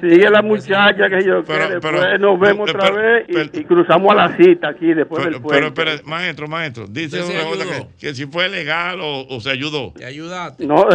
Sigue 0.00 0.28
la 0.30 0.42
muchacha 0.42 1.08
que 1.08 1.24
yo 1.24 1.42
Pero- 1.44 1.68
que 1.68 1.80
pero- 1.80 2.00
después 2.00 2.20
nos 2.20 2.38
vemos 2.40 2.70
pero- 2.70 2.78
otra 2.84 2.90
vez 2.94 3.24
y, 3.28 3.60
y 3.60 3.64
cruzamos 3.64 4.12
a 4.12 4.14
la 4.14 4.36
cita 4.36 4.68
aquí 4.68 4.92
después 4.94 5.22
Pero, 5.24 5.38
del 5.38 5.42
pero 5.48 5.72
puente. 5.74 5.92
espera, 5.94 6.08
maestro, 6.08 6.48
maestro, 6.48 6.86
dice 6.88 7.22
una 7.22 7.44
cosa 7.44 7.64
que, 7.64 7.86
que 8.08 8.14
si 8.14 8.26
fue 8.26 8.48
legal 8.48 9.00
o, 9.00 9.26
o 9.28 9.40
se 9.40 9.50
ayudó. 9.50 9.92
Te 9.96 10.04
ayudaste. 10.04 10.66
No, 10.66 10.86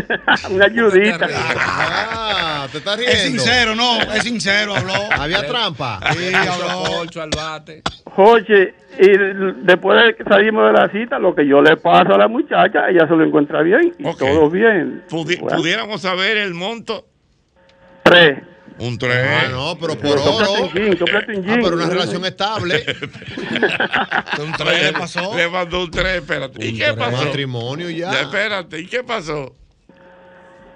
una 0.50 0.64
ayudita. 0.66 1.28
Ah, 1.32 2.66
te 2.70 2.78
estás 2.78 2.96
riendo. 2.98 3.16
Es 3.16 3.22
sincero, 3.22 3.74
no, 3.74 4.00
es 4.00 4.22
sincero, 4.22 4.74
habló. 4.76 4.94
Había 5.10 5.46
trampa. 5.46 6.00
Sí, 6.12 6.32
habló. 6.34 7.06
Joche, 8.04 8.74
y 8.98 9.64
después 9.64 10.04
de 10.04 10.14
que 10.16 10.24
salimos 10.24 10.66
de 10.66 10.72
la 10.72 10.88
cita, 10.90 11.18
lo 11.18 11.34
que 11.34 11.46
yo 11.46 11.60
le 11.62 11.76
paso 11.76 12.14
a 12.14 12.18
la 12.18 12.28
muchacha, 12.28 12.88
ella 12.88 13.06
se 13.08 13.14
lo 13.14 13.24
encuentra 13.24 13.62
bien 13.62 13.92
y 13.98 14.06
Ok. 14.06 14.18
todo 14.18 14.50
bien. 14.50 15.02
Pudi- 15.08 15.38
Bueno, 15.40 15.56
¿Pudiéramos 15.58 16.00
saber 16.02 16.36
el 16.36 16.54
monto? 16.54 17.06
tres. 18.02 18.38
Un 18.76 18.98
3. 18.98 19.16
Ah, 19.16 19.48
no, 19.52 19.76
pero 19.80 19.94
por 19.96 20.18
Sóplate 20.18 20.50
oro. 20.52 20.62
un 20.64 20.70
gin, 20.70 20.88
un 21.00 21.48
Ah, 21.48 21.58
pero 21.62 21.76
una 21.76 21.86
relación 21.88 22.24
estable. 22.24 22.74
Un 24.40 24.52
tres 24.58 24.82
le 24.82 24.92
pasó. 24.98 25.36
Le 25.36 25.48
mandó 25.48 25.84
un 25.84 25.90
3, 25.92 26.06
espérate. 26.16 26.66
¿Y 26.66 26.76
qué 26.78 26.92
pasó? 26.92 27.24
Matrimonio 27.24 27.88
ya. 27.88 28.10
Ya, 28.12 28.20
espérate, 28.22 28.80
¿y 28.80 28.86
qué 28.88 29.04
pasó? 29.04 29.54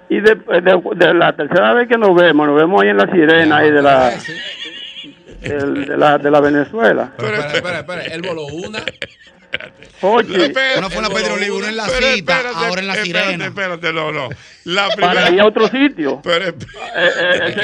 Y 0.07 0.21
de, 0.21 0.33
de- 0.35 0.81
de 0.95 1.13
la 1.13 1.35
tercera 1.35 1.73
vez 1.73 1.89
que 1.89 1.97
nos 1.97 2.15
vemos, 2.15 2.47
nos 2.47 2.55
vemos 2.55 2.81
ahí 2.81 2.89
en 2.89 2.97
la 2.97 3.11
sirena 3.11 3.57
ahí 3.57 3.69
de 3.71 3.81
la, 3.81 4.13
del- 5.41 5.85
de 5.85 5.97
la, 5.97 6.17
de 6.17 6.31
la 6.31 6.39
Venezuela. 6.41 7.13
Pero 7.17 7.35
espera, 7.35 7.53
espera, 7.55 7.79
espera. 7.79 8.01
Él 8.03 8.21
voló 8.21 8.45
una. 8.47 8.83
Oye, 10.01 10.45
Espérate, 10.45 10.77
Una 10.77 10.89
fue 10.91 10.97
en 10.97 11.03
la 11.03 11.09
Pedro 11.09 11.37
Libre, 11.37 11.51
una 11.57 11.69
en 11.69 11.75
la 11.77 11.85
pero 11.87 12.07
cita, 12.13 12.35
espérate, 12.37 12.65
ahora 12.65 12.81
en 12.81 12.87
la 12.87 12.93
espérate, 12.93 13.25
sirena. 13.25 13.45
Espérate, 13.47 13.93
no, 13.93 14.11
no. 14.11 14.29
La 14.65 14.89
para 14.89 15.21
ir 15.21 15.25
primera. 15.25 15.43
a 15.43 15.47
otro 15.47 15.67
sitio. 15.69 16.21
Pero, 16.23 16.45
Eh, 16.49 16.53
eh, 16.95 17.55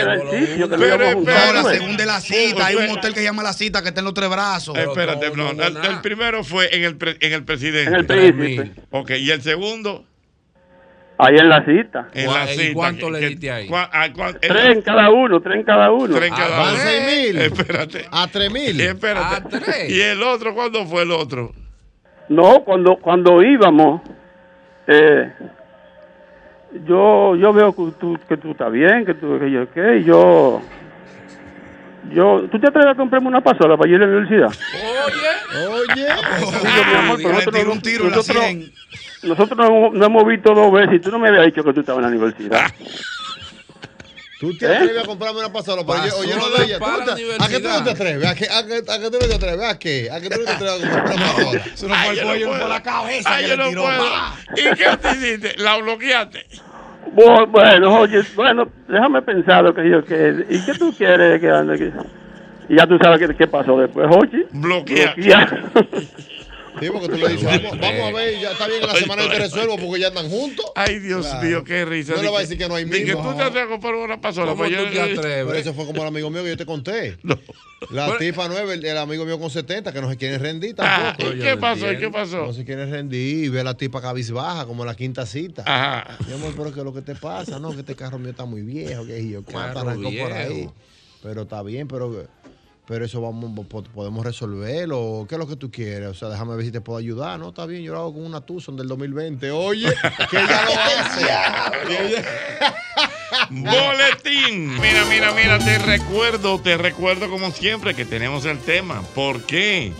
el 0.58 0.60
No, 0.70 0.78
la 0.78 1.62
pues. 1.62 1.78
segunda 1.78 2.02
es 2.04 2.08
la 2.08 2.20
cita. 2.22 2.66
Hay 2.66 2.76
un 2.76 2.90
hotel 2.90 3.14
que 3.14 3.20
se 3.20 3.26
llama 3.26 3.44
La 3.44 3.54
Cita 3.54 3.82
que 3.84 3.90
está 3.90 4.02
en 4.02 4.06
los 4.06 4.14
tres 4.16 4.30
brazos. 4.30 4.76
espérate, 4.78 5.30
no, 5.30 5.54
no, 5.54 5.54
no, 5.54 5.64
el, 5.64 5.78
el 5.86 6.02
primero 6.02 6.44
fue 6.44 6.76
en 6.76 6.84
el, 6.86 6.98
pre- 6.98 7.18
en 7.20 7.34
el 7.34 7.44
presidente. 7.46 7.90
En 7.90 7.96
el 7.96 8.06
príncipe. 8.36 8.72
Ok, 8.90 9.12
y 9.12 9.30
el 9.30 9.44
segundo 9.44 10.06
Ahí 11.18 11.36
en 11.38 11.48
la 11.48 11.64
cita. 11.64 12.10
en 12.14 12.26
¿Cuá- 12.26 12.44
la 12.46 12.54
y 12.54 12.58
cita. 12.58 12.74
cuánto 12.74 13.06
que- 13.06 13.12
le 13.14 13.20
que- 13.22 13.28
diste 13.30 13.52
ahí? 13.52 13.70
ah, 13.74 14.10
Tres 14.42 14.66
en 14.66 14.82
cada 14.82 15.10
uno, 15.12 15.40
tres 15.42 15.56
en 15.56 15.64
cada 15.64 15.92
uno. 15.92 16.14
tres 16.16 16.30
en 16.30 16.36
cada 16.36 16.60
Van 16.60 16.74
uno. 16.74 16.84
seis 16.84 17.06
mil. 17.34 17.42
Espérate. 17.42 18.06
A 18.12 18.28
tres 18.28 18.52
mil. 18.52 18.82
Espérate. 18.82 19.36
Ah, 19.36 19.44
tres. 19.50 19.90
¿Y 19.92 20.02
el 20.02 20.22
otro 20.22 20.54
cuándo 20.54 20.86
fue 20.86 21.04
el 21.04 21.12
otro? 21.12 21.54
No, 22.28 22.62
cuando 22.66 22.98
cuando 22.98 23.42
íbamos, 23.42 24.02
eh, 24.88 25.32
yo 26.86 27.36
yo 27.38 27.54
veo 27.54 27.74
que 27.74 27.94
tú, 28.00 28.20
que 28.28 28.36
tú 28.38 28.52
estás 28.52 28.72
bien, 28.72 29.06
que 29.06 29.14
tú 29.14 29.40
que 29.40 29.50
yo 29.52 29.72
qué, 29.72 29.98
y 30.00 30.04
yo 30.04 30.62
yo 32.12 32.48
¿tú 32.52 32.60
te 32.60 32.68
atreves 32.68 32.92
a 32.92 32.96
comprarme 32.96 33.28
una 33.30 33.42
pasola 33.42 33.78
para 33.78 33.90
ir 33.90 33.96
a 33.96 34.00
la 34.00 34.06
universidad? 34.18 34.50
Oye. 34.50 35.68
Oye. 35.68 36.08
Digo, 36.40 36.86
mi 36.92 36.96
amor, 36.98 37.18
pero 37.18 37.34
nosotros, 37.34 37.68
un 37.68 37.82
tiro 37.82 38.04
nosotros, 38.10 38.44
100. 38.44 38.72
Nosotros 39.26 39.58
no, 39.58 39.66
hemos- 39.68 39.94
no 39.94 40.06
hemos 40.06 40.26
visto 40.28 40.54
dos 40.54 40.72
veces 40.72 40.96
y 40.96 41.00
tú 41.00 41.12
no 41.12 41.20
me 41.20 41.30
habías 41.30 41.46
dicho 41.46 41.64
que 41.64 41.74
tú 41.74 41.80
estabas 41.82 42.00
en 42.00 42.12
la 42.12 42.18
universidad. 42.18 42.66
Tú 44.38 44.56
te 44.58 44.66
¿Eh? 44.66 44.76
atreves 44.76 45.02
a 45.02 45.06
comprarme 45.08 45.40
una 45.40 45.52
pasola, 45.54 45.82
pero 45.88 46.02
oye, 46.02 46.12
oye, 46.12 46.36
no 46.36 46.50
de 46.50 46.66
ella. 46.66 46.78
para 46.78 47.06
¿Tú 47.06 47.16
te- 47.16 47.42
¿A 47.42 47.48
qué 47.48 47.60
tú 47.62 47.70
no 47.70 47.84
te 47.86 47.92
atreves? 47.92 48.26
¿A 48.28 48.36
qué, 48.36 48.46
a 48.50 48.66
qué, 48.68 48.74
a 48.92 49.00
qué 49.00 49.10
tú 49.10 49.18
no 49.22 49.28
te 49.30 49.36
atreves? 49.36 49.66
¿A 49.66 49.80
qué? 49.80 50.10
¿A 50.12 50.20
qué 50.20 50.30
tú 50.30 50.40
no 50.40 50.46
te 50.46 50.52
atreves 50.52 50.84
a 50.84 50.90
comprar 50.92 51.16
una 51.16 51.26
pasola? 51.34 51.62
Eso 51.74 51.88
no 51.88 51.96
fue 51.96 52.10
el 52.12 52.16
yo 52.18 52.24
cuello, 52.26 52.48
puedo. 52.48 52.60
fue 52.60 52.70
la 52.70 52.84
cabeza 52.84 53.30
Ay, 53.34 53.44
que 53.46 53.50
yo 53.50 53.56
le 53.56 53.64
no 53.64 53.70
tiró. 53.70 53.82
puedo. 53.84 54.04
¡pa! 54.10 54.36
¿Y 54.58 54.76
qué 54.76 54.98
te 55.02 55.12
hiciste? 55.16 55.54
¿La 55.58 55.78
bloqueaste? 55.78 56.46
Bu- 57.16 57.48
Bueno, 57.50 58.00
oye, 58.02 58.22
bueno, 58.36 58.68
déjame 58.90 59.22
pensar 59.22 59.64
lo 59.64 59.74
que 59.74 59.90
yo 59.90 60.04
que 60.04 60.46
¿Y 60.50 60.66
qué 60.66 60.74
tú 60.74 60.94
quieres 60.98 61.40
que 61.40 61.50
ande 61.50 61.74
aquí? 61.76 61.92
Y 62.68 62.76
ya 62.78 62.86
tú 62.86 62.98
sabes 63.02 63.26
qué, 63.26 63.34
qué 63.38 63.48
pasó 63.48 63.78
después, 63.80 64.06
oye. 64.12 64.46
Bloquea. 64.52 65.14
Bloquea. 65.16 65.64
Sí, 66.80 66.88
porque 66.92 67.08
tú 67.08 67.16
le 67.18 67.30
dices, 67.30 67.46
vamos, 67.46 67.80
vamos 67.80 68.02
a 68.02 68.12
ver, 68.12 68.40
ya 68.40 68.52
está 68.52 68.68
bien 68.68 68.82
en 68.82 68.88
la 68.88 68.96
semana 68.96 69.24
yo 69.24 69.30
te 69.30 69.40
resuelvo 69.40 69.78
porque 69.78 70.02
ya 70.02 70.08
andan 70.10 70.30
juntos. 70.30 70.66
Ay, 70.76 71.00
Dios 71.00 71.26
Claro. 71.26 71.48
mío, 71.48 71.64
qué 71.64 71.86
risa. 71.86 72.16
No 72.16 72.22
le 72.22 72.30
va 72.30 72.40
a 72.40 72.42
decir 72.42 72.58
que 72.58 72.68
no 72.68 72.76
hay 72.76 72.84
di 72.86 72.92
que 72.92 73.06
mismo. 73.06 73.22
tú 73.32 73.38
te 73.38 73.44
atreves 73.44 73.68
a 73.68 73.72
comprar 73.72 73.96
una 73.96 74.20
pasola. 74.20 74.48
¿Cómo 74.52 74.58
pues 74.58 74.70
tú 74.72 74.76
yo- 74.84 74.92
te 74.92 75.00
atreves? 75.02 75.46
Pero 75.48 75.54
eso 75.54 75.74
fue 75.74 75.86
como 75.86 76.02
el 76.02 76.08
amigo 76.10 76.30
mío 76.30 76.44
que 76.44 76.50
yo 76.50 76.58
te 76.58 76.66
conté. 76.66 77.18
No. 77.24 77.40
La 77.92 78.18
tipa 78.18 78.48
nueva, 78.48 78.74
el, 78.74 78.84
el 78.84 78.98
amigo 78.98 79.26
mío 79.26 79.40
con 79.40 79.50
70, 79.50 79.94
que 79.94 80.02
no 80.02 80.10
se 80.10 80.18
quiere 80.18 80.38
rendir 80.38 80.76
Ah, 80.80 81.14
tampoco. 81.18 81.36
¿Y 81.38 81.40
qué 81.40 81.58
pasó? 81.58 81.92
¿Y 81.92 81.98
qué 81.98 82.10
pasó? 82.10 82.46
No 82.48 82.54
se 82.54 82.66
quiere 82.66 82.86
rendir 82.88 83.46
y 83.46 83.50
ve 83.50 83.60
a 83.60 83.64
la 83.64 83.76
tipa 83.78 84.02
cabizbaja 84.02 84.66
como 84.66 84.84
en 84.84 84.88
la 84.88 84.96
quinta 84.96 85.26
cita. 85.26 85.64
Ajá. 85.66 86.18
Mi 86.28 86.34
amor, 86.34 86.54
pero 86.58 86.74
que 86.74 86.84
lo 86.84 86.94
que 86.94 87.02
te 87.02 87.16
pasa, 87.16 87.60
no, 87.60 87.72
que 87.74 87.82
este 87.82 87.96
carro 87.96 88.18
mío 88.18 88.32
está 88.32 88.46
muy 88.46 88.62
viejo, 88.64 89.06
que 89.06 89.28
yo 89.30 89.44
cuánto 89.44 89.76
Carro 89.76 89.90
arrancó 89.92 90.10
por 90.20 90.32
ahí. 90.34 90.54
viejo. 90.54 90.74
Pero 91.22 91.42
está 91.44 91.62
bien, 91.64 91.88
pero, 91.88 92.26
pero 92.88 93.06
eso 93.06 93.20
vamos, 93.22 93.66
po- 93.68 93.84
podemos 93.84 94.26
resolverlo. 94.26 95.26
¿Qué 95.28 95.36
es 95.36 95.40
lo 95.40 95.48
que 95.48 95.56
tú 95.56 95.72
quieres? 95.72 96.10
O 96.10 96.14
sea, 96.14 96.30
déjame 96.30 96.56
ver 96.56 96.66
si 96.66 96.72
te 96.72 96.82
puedo 96.82 97.00
ayudar. 97.00 97.40
No, 97.40 97.50
está 97.50 97.66
bien, 97.66 97.84
yo 97.84 97.94
lo 97.94 98.00
hago 98.00 98.14
con 98.14 98.26
una 98.26 98.42
Tucson 98.42 98.76
del 98.78 98.88
2020. 98.88 99.52
Oye, 99.52 99.88
que 100.30 100.38
ella 100.38 100.66
lo 100.66 100.74
hace. 100.82 102.26
Boletín. 103.50 104.80
Mira, 104.80 105.06
mira, 105.06 105.32
mira, 105.34 105.60
te 105.60 105.78
recuerdo, 105.80 106.60
te 106.60 106.78
recuerdo 106.78 107.30
como 107.30 107.52
siempre 107.52 107.94
que 107.94 108.06
tenemos 108.06 108.46
el 108.46 108.60
tema. 108.60 109.02
¿Por 109.14 109.44
qué 109.44 109.92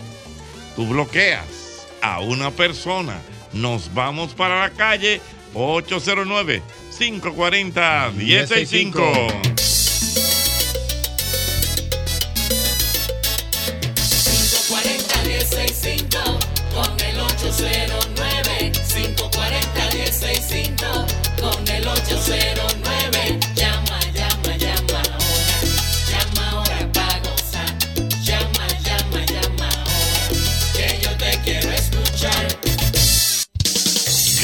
tú 0.74 0.86
bloqueas 0.86 1.86
a 2.02 2.20
una 2.20 2.50
persona? 2.50 3.18
Nos 3.52 3.92
vamos 3.94 4.34
para 4.34 4.60
la 4.60 4.70
calle 4.70 5.20
809 5.54 6.62
540 6.98 8.12
165. 8.16 9.26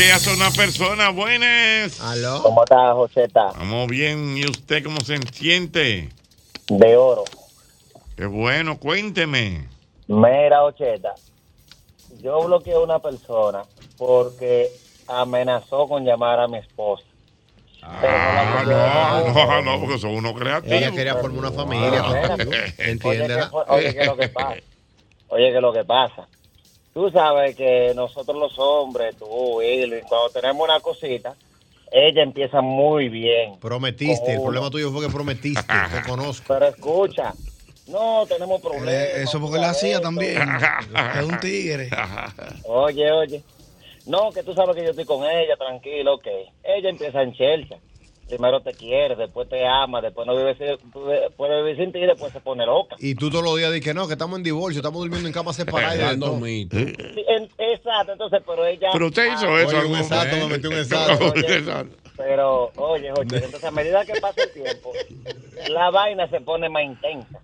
¿Qué 0.02 0.10
hace 0.10 0.34
una 0.34 0.50
persona? 0.50 1.10
Buenas. 1.10 2.00
¿Aló? 2.00 2.42
¿Cómo 2.42 2.64
estás, 2.64 2.92
Joseta? 2.92 3.50
Estamos 3.50 3.86
bien. 3.86 4.36
¿Y 4.36 4.44
usted 4.44 4.82
cómo 4.82 5.00
se 5.00 5.16
siente? 5.30 6.08
De 6.68 6.96
oro. 6.96 7.22
Qué 8.16 8.26
bueno, 8.26 8.80
cuénteme. 8.80 9.68
Mira, 10.08 10.64
Ocheta, 10.64 11.14
yo 12.20 12.42
bloqueé 12.42 12.74
a 12.74 12.80
una 12.80 12.98
persona 12.98 13.62
porque 13.96 14.72
amenazó 15.06 15.86
con 15.86 16.04
llamar 16.04 16.40
a 16.40 16.48
mi 16.48 16.58
esposa. 16.58 17.04
Ah, 17.80 18.64
no, 18.66 19.32
no, 19.32 19.62
no, 19.62 19.80
porque 19.82 19.98
son 20.00 20.16
unos 20.16 20.32
creativos. 20.32 20.78
Ella 20.78 20.90
quería 20.90 21.14
formar 21.14 21.38
una 21.38 21.52
familia 21.52 22.02
contigo. 22.02 22.50
Oye, 23.04 23.28
¿qué, 23.28 23.44
oye, 23.68 23.94
¿qué 23.94 24.00
es 24.00 24.06
lo 24.08 24.16
que 24.16 24.28
pasa? 24.30 24.56
Oye, 25.28 25.50
¿qué 25.50 25.56
es 25.56 25.62
lo 25.62 25.72
que 25.72 25.84
pasa? 25.84 26.26
Tú 26.92 27.10
sabes 27.10 27.56
que 27.56 27.92
nosotros 27.94 28.36
los 28.36 28.58
hombres, 28.58 29.16
tú, 29.16 29.62
Irving, 29.62 30.02
cuando 30.08 30.28
tenemos 30.30 30.62
una 30.62 30.78
cosita, 30.80 31.34
ella 31.90 32.22
empieza 32.22 32.60
muy 32.60 33.08
bien. 33.08 33.58
Prometiste, 33.60 34.34
el 34.34 34.42
problema 34.42 34.70
tuyo 34.70 34.90
fue 34.90 35.06
que 35.06 35.12
prometiste, 35.12 35.62
te 35.62 36.08
conozco. 36.08 36.44
Pero 36.48 36.66
escucha, 36.66 37.32
no 37.86 38.26
tenemos 38.26 38.60
problemas. 38.60 38.88
Eh, 38.92 39.22
Eso 39.22 39.40
porque 39.40 39.58
la 39.58 39.70
hacía 39.70 40.00
también. 40.00 40.42
Es 41.16 41.24
un 41.24 41.40
tigre. 41.40 41.88
Oye, 42.64 43.10
oye. 43.10 43.42
No, 44.06 44.30
que 44.30 44.42
tú 44.42 44.52
sabes 44.52 44.74
que 44.74 44.82
yo 44.82 44.90
estoy 44.90 45.04
con 45.04 45.24
ella, 45.24 45.56
tranquilo, 45.56 46.14
ok. 46.14 46.26
Ella 46.64 46.90
empieza 46.90 47.22
en 47.22 47.32
chelcha. 47.32 47.76
Primero 48.28 48.60
te 48.60 48.72
quiere, 48.72 49.14
después 49.14 49.48
te 49.48 49.66
ama, 49.66 50.00
después 50.00 50.26
no 50.26 50.34
vive, 50.34 50.56
sin- 50.56 50.90
puede 51.36 51.62
vivir 51.62 51.76
sin 51.76 51.92
ti 51.92 51.98
y 51.98 52.06
después 52.06 52.32
se 52.32 52.40
pone 52.40 52.64
loca. 52.64 52.96
Y 52.98 53.14
tú 53.14 53.28
todos 53.30 53.44
los 53.44 53.56
días 53.56 53.70
dices 53.72 53.84
que 53.84 53.94
no, 53.94 54.06
que 54.06 54.14
estamos 54.14 54.38
en 54.38 54.42
divorcio, 54.44 54.78
estamos 54.80 55.00
durmiendo 55.00 55.26
en 55.28 55.34
cama 55.34 55.52
separada. 55.52 55.94
y 55.94 55.98
de 55.98 56.04
Dando 56.04 56.26
todo. 56.26 56.36
mito. 56.40 56.78
Sí, 56.78 56.94
en- 57.28 57.50
exacto, 57.58 58.12
entonces, 58.12 58.40
pero 58.46 58.64
ella... 58.64 58.88
Pero 58.92 59.06
usted 59.08 59.26
hizo 59.34 59.48
Ah, 59.48 59.60
eso. 59.62 59.76
Oye, 59.78 59.86
un 59.86 59.96
exacto, 59.98 60.36
me 60.36 60.46
metí 60.46 60.66
un 60.66 60.72
exacto. 60.74 61.32
Oye, 61.34 61.58
Exacto. 61.58 61.96
Pero, 62.16 62.70
oye, 62.76 63.10
Jorge, 63.10 63.36
entonces 63.36 63.64
a 63.64 63.70
medida 63.70 64.04
que 64.04 64.20
pasa 64.20 64.42
el 64.44 64.52
tiempo, 64.52 64.92
la 65.68 65.90
vaina 65.90 66.28
se 66.28 66.40
pone 66.40 66.68
más 66.68 66.84
intensa. 66.84 67.40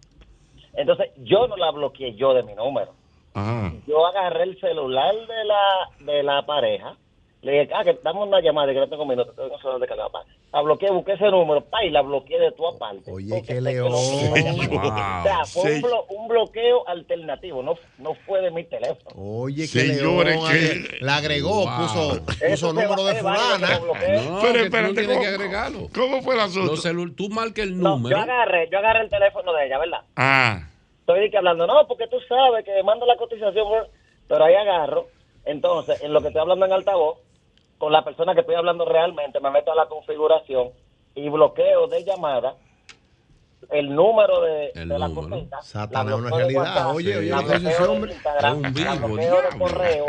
Entonces, 0.75 1.09
yo 1.25 1.49
no 1.49 1.57
la 1.57 1.71
bloqueé 1.71 2.15
yo 2.15 2.33
de 2.35 2.43
mi 2.45 2.55
número. 2.55 2.93
Ajá. 3.35 3.73
Yo 3.87 4.07
agarré 4.07 4.45
el 4.45 4.61
celular 4.61 5.15
de 5.15 5.45
la 5.45 6.13
de 6.13 6.23
la 6.23 6.47
pareja, 6.47 6.97
le 7.43 7.53
dije, 7.53 7.71
ah, 7.75 7.85
que 7.85 7.97
dame 8.03 8.21
una 8.23 8.41
llamada, 8.41 8.73
que 8.73 8.79
no 8.81 8.89
tengo 8.89 9.07
minutos, 9.07 9.35
tengo 9.37 9.55
un 9.55 9.61
celular 9.61 9.81
de 9.81 9.87
pa. 10.11 10.25
La 10.53 10.61
bloqueé, 10.63 10.91
busqué 10.91 11.13
ese 11.13 11.31
número, 11.31 11.61
pa, 11.65 11.85
y 11.85 11.91
la 11.91 12.03
bloqueé 12.03 12.39
de 12.41 12.51
tu 12.53 12.67
aparte. 12.67 13.13
Oye, 13.13 13.43
qué 13.47 13.61
león. 13.61 13.93
Wow. 13.93 14.01
O 14.01 15.23
sea, 15.23 15.45
fue 15.47 15.63
un, 15.63 15.69
Sí. 15.77 15.83
blo- 15.83 16.05
un 16.09 16.27
bloqueo 16.29 16.89
alternativo, 16.89 17.63
no, 17.63 17.75
no 17.99 18.15
fue 18.27 18.41
de 18.41 18.51
mi 18.51 18.65
teléfono. 18.65 19.11
Oye, 19.17 19.63
qué 19.63 19.81
Señores, 19.81 20.37
león. 20.37 20.49
que- 20.53 20.97
La 21.05 21.17
agregó, 21.17 21.65
Wow. 21.65 21.77
puso, 21.77 22.27
puso 22.51 22.73
número 22.73 23.05
de 23.05 23.15
fulana. 23.17 23.79
No, 23.79 24.39
Pero 24.43 24.61
espérate, 24.65 25.07
¿cómo- 25.07 25.21
que 25.21 25.27
agregarlo. 25.27 25.79
¿Cómo 25.95 26.23
fue 26.23 26.35
el 26.35 26.41
asunto? 26.41 26.73
Los 26.93 27.15
tú 27.17 27.29
marca 27.29 27.63
el 27.63 27.79
No, 27.79 27.91
número. 27.91 28.17
yo 28.17 28.23
agarré, 28.23 28.69
yo 28.71 28.79
agarré 28.79 29.03
el 29.03 29.11
teléfono 29.11 29.53
de 29.53 29.67
ella, 29.67 29.79
¿verdad? 29.79 30.01
Ah. 30.17 30.69
Estoy 31.01 31.31
hablando, 31.37 31.67
no, 31.67 31.87
porque 31.87 32.07
tú 32.09 32.17
sabes 32.29 32.65
que 32.65 32.83
mando 32.83 33.07
la 33.07 33.17
cotización, 33.17 33.67
pero 34.27 34.45
ahí 34.45 34.55
agarro. 34.55 35.07
Entonces, 35.45 36.03
en 36.03 36.13
lo 36.13 36.21
que 36.21 36.27
estoy 36.29 36.43
hablando 36.43 36.67
en 36.67 36.73
altavoz, 36.73 37.19
con 37.79 37.93
la 37.93 38.05
persona 38.05 38.35
que 38.35 38.41
estoy 38.41 38.57
hablando 38.57 38.85
realmente, 38.85 39.41
me 39.41 39.51
meto 39.51 39.73
a 39.73 39.77
la 39.77 39.87
configuración 39.87 40.73
y 41.15 41.29
bloqueo 41.29 41.87
de 41.87 42.05
llamada 42.05 42.57
el 43.71 43.95
número 43.95 44.41
de, 44.43 44.71
El 44.75 44.89
de 44.89 44.99
la 44.99 45.09
cosita. 45.11 45.61
Satanás, 45.63 46.07
la 46.07 46.17
una 46.17 46.37
realidad. 46.37 46.61
WhatsApp, 46.63 46.95
Oye, 46.95 47.17
oye, 47.17 47.31
la 47.31 47.39
¿qué 47.39 47.53
hace 47.55 47.69
ese 47.71 47.83
hombre? 47.85 48.13
Es 48.13 48.45
un 48.45 48.63
la 48.63 48.71
vivo, 48.71 49.07
bloqueo 49.09 49.43
de 49.43 49.59
correo, 49.59 50.07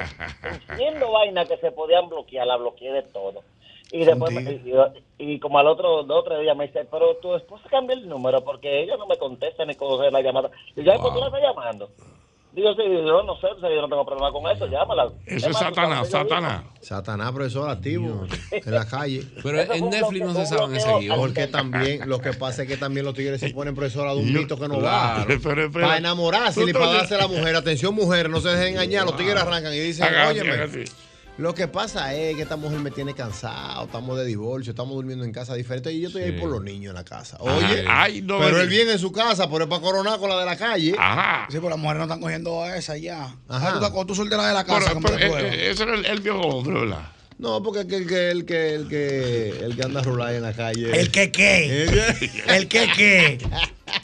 haciendo 0.71 1.11
vainas 1.11 1.47
que 1.47 1.57
se 1.57 1.71
podían 1.71 2.09
bloquear, 2.09 2.47
la 2.47 2.57
bloqueé 2.57 2.91
de 2.91 3.03
todo. 3.03 3.43
Y 3.91 4.05
después, 4.05 4.31
me- 4.31 4.41
y, 5.17 5.33
y 5.33 5.39
como 5.39 5.57
al 5.57 5.67
otro, 5.67 6.03
dos 6.03 6.19
o 6.19 6.23
tres 6.23 6.41
días 6.41 6.55
me 6.55 6.67
dice, 6.67 6.85
pero 6.85 7.17
tu 7.17 7.33
esposa 7.35 7.67
cambia 7.69 7.95
el 7.95 8.07
número 8.07 8.43
porque 8.43 8.81
ella 8.83 8.97
no 8.97 9.07
me 9.07 9.17
contesta 9.17 9.65
ni 9.65 9.75
coge 9.75 10.11
la 10.11 10.21
llamada. 10.21 10.51
Y 10.75 10.83
yo, 10.83 10.91
"Ay, 10.91 10.99
¿por 10.99 11.11
qué 11.13 11.19
la 11.19 11.25
está 11.27 11.39
llamando? 11.39 11.89
Digo, 12.51 12.73
sí, 12.73 12.81
yo 12.83 13.21
no 13.23 13.35
sé, 13.39 13.47
yo 13.61 13.81
no 13.81 13.87
tengo 13.87 14.03
problema 14.05 14.31
con 14.31 14.49
eso, 14.51 14.65
llámala. 14.65 15.07
Eso 15.27 15.49
es 15.49 15.55
Satanás, 15.57 16.09
Satanás. 16.09 16.63
Satanás, 16.81 17.31
profesor 17.31 17.69
activo 17.69 18.25
en 18.51 18.73
la 18.73 18.87
calle. 18.87 19.23
Pero 19.43 19.59
en 19.71 19.89
Netflix 19.91 20.25
no 20.25 20.33
se 20.33 20.45
saben 20.47 20.75
ese 20.75 20.91
guion. 20.99 21.15
Porque 21.17 21.45
también, 21.47 22.09
lo 22.09 22.19
que 22.19 22.33
pasa 22.33 22.63
es 22.63 22.67
que 22.67 22.75
también 22.75 23.05
los 23.05 23.13
tigres 23.13 23.39
se 23.39 23.51
ponen 23.51 23.75
profesora 23.75 24.13
de 24.15 24.21
un 24.21 24.33
mito 24.33 24.57
que 24.57 24.67
no 24.67 24.79
Claro. 24.79 25.25
va. 25.43 25.69
Para 25.71 25.97
enamorarse 25.97 26.63
y 26.67 26.73
para 26.73 26.87
darse 26.87 27.15
a 27.15 27.19
la 27.19 27.27
mujer. 27.27 27.55
Atención, 27.55 27.93
mujer, 27.93 28.29
no 28.31 28.41
se 28.41 28.49
dejen 28.49 28.69
engañar. 28.73 29.05
Los 29.05 29.15
tigres 29.15 29.35
arrancan 29.41 29.71
y 29.73 29.79
dicen, 29.79 30.07
óyeme. 30.27 30.85
Lo 31.39 31.53
que 31.55 31.67
pasa 31.69 32.13
es 32.13 32.35
que 32.35 32.41
esta 32.41 32.57
mujer 32.57 32.79
me 32.79 32.91
tiene 32.91 33.13
cansado, 33.13 33.85
estamos 33.85 34.17
de 34.17 34.25
divorcio, 34.25 34.71
estamos 34.71 34.93
durmiendo 34.95 35.23
en 35.23 35.31
casa 35.31 35.53
diferente 35.55 35.91
y 35.91 36.01
yo 36.01 36.07
estoy 36.07 36.23
ahí 36.23 36.31
por 36.33 36.49
los 36.49 36.61
niños 36.61 36.89
en 36.91 36.95
la 36.95 37.05
casa. 37.05 37.37
Oye, 37.39 37.85
Ay, 37.87 38.21
no 38.21 38.39
pero 38.39 38.59
él 38.61 38.67
viene 38.67 38.91
en 38.91 38.99
su 38.99 39.11
casa, 39.11 39.49
pero 39.49 39.63
es 39.63 39.69
para 39.69 39.81
coronar 39.81 40.19
con 40.19 40.29
la 40.29 40.37
de 40.39 40.45
la 40.45 40.57
calle. 40.57 40.93
Ajá. 40.99 41.47
Sí, 41.49 41.55
pero 41.57 41.69
las 41.69 41.79
mujeres 41.79 41.99
no 41.99 42.03
están 42.03 42.19
cogiendo 42.19 42.61
a 42.63 42.75
esa 42.75 42.97
ya. 42.97 43.33
Ajá. 43.47 43.79
Ah, 43.81 43.91
tú, 43.93 44.05
tú 44.05 44.15
solteras 44.15 44.47
de 44.47 44.53
la 44.53 44.63
casa, 44.65 44.79
Pero- 44.89 44.93
como 44.95 45.07
pero, 45.07 45.17
te 45.17 45.47
eh, 45.47 45.49
eh, 45.67 45.71
Ese 45.71 45.83
era 45.83 45.95
el, 45.95 46.05
el 46.05 46.19
viejo 46.19 46.39
hombre, 46.41 46.73
¿verdad? 46.81 47.09
No, 47.39 47.63
porque 47.63 47.79
el 47.79 47.87
que, 47.87 47.95
el 47.95 48.05
que, 48.05 48.29
el 48.31 48.45
que, 48.45 48.75
el 48.75 48.87
que, 48.89 49.49
el 49.65 49.75
que 49.75 49.83
anda 49.83 50.01
a 50.01 50.03
rular 50.03 50.33
en 50.35 50.41
la 50.43 50.51
calle. 50.53 50.91
¿El 50.99 51.09
que 51.09 51.31
qué? 51.31 51.85
¿El 52.49 52.67
que 52.67 52.87
qué? 52.95 53.37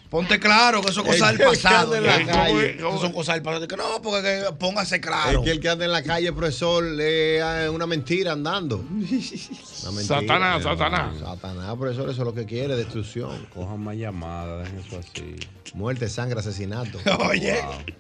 Ponte 0.10 0.40
claro 0.40 0.82
que 0.82 0.90
eso 0.92 1.02
es 1.02 1.08
cosa 1.08 1.32
El 1.32 1.38
del 1.38 1.48
que 1.50 1.54
pasado. 1.58 1.96
anda 1.96 1.98
en 1.98 2.04
la 2.06 2.20
ya. 2.26 2.32
calle. 2.32 2.76
Eso 2.78 2.98
son 3.02 3.12
cosas 3.12 3.36
del 3.36 3.44
pasado. 3.44 3.68
Que 3.68 3.76
no, 3.76 4.02
porque 4.02 4.22
que 4.22 4.54
póngase 4.58 5.02
claro. 5.02 5.40
Es 5.40 5.46
que 5.46 5.52
el 5.52 5.60
que 5.60 5.68
anda 5.68 5.84
en 5.84 5.92
la 5.92 6.02
calle, 6.02 6.32
profesor, 6.32 6.86
es 7.02 7.70
una 7.70 7.86
mentira 7.86 8.32
andando. 8.32 8.78
Una 8.88 9.92
mentira. 9.92 10.20
Satanás, 10.22 10.64
Satanás. 10.64 11.16
Satanás, 11.20 11.76
profesor, 11.78 12.10
eso 12.10 12.22
es 12.22 12.26
lo 12.26 12.34
que 12.34 12.46
quiere, 12.46 12.76
destrucción. 12.76 13.46
Cojan 13.54 13.82
más 13.82 13.96
llamadas, 13.98 14.64
dejen 14.64 14.80
eso 14.80 14.98
así. 15.00 15.36
Muerte, 15.74 16.08
sangre, 16.08 16.40
asesinato. 16.40 16.98
Oye, 17.30 17.60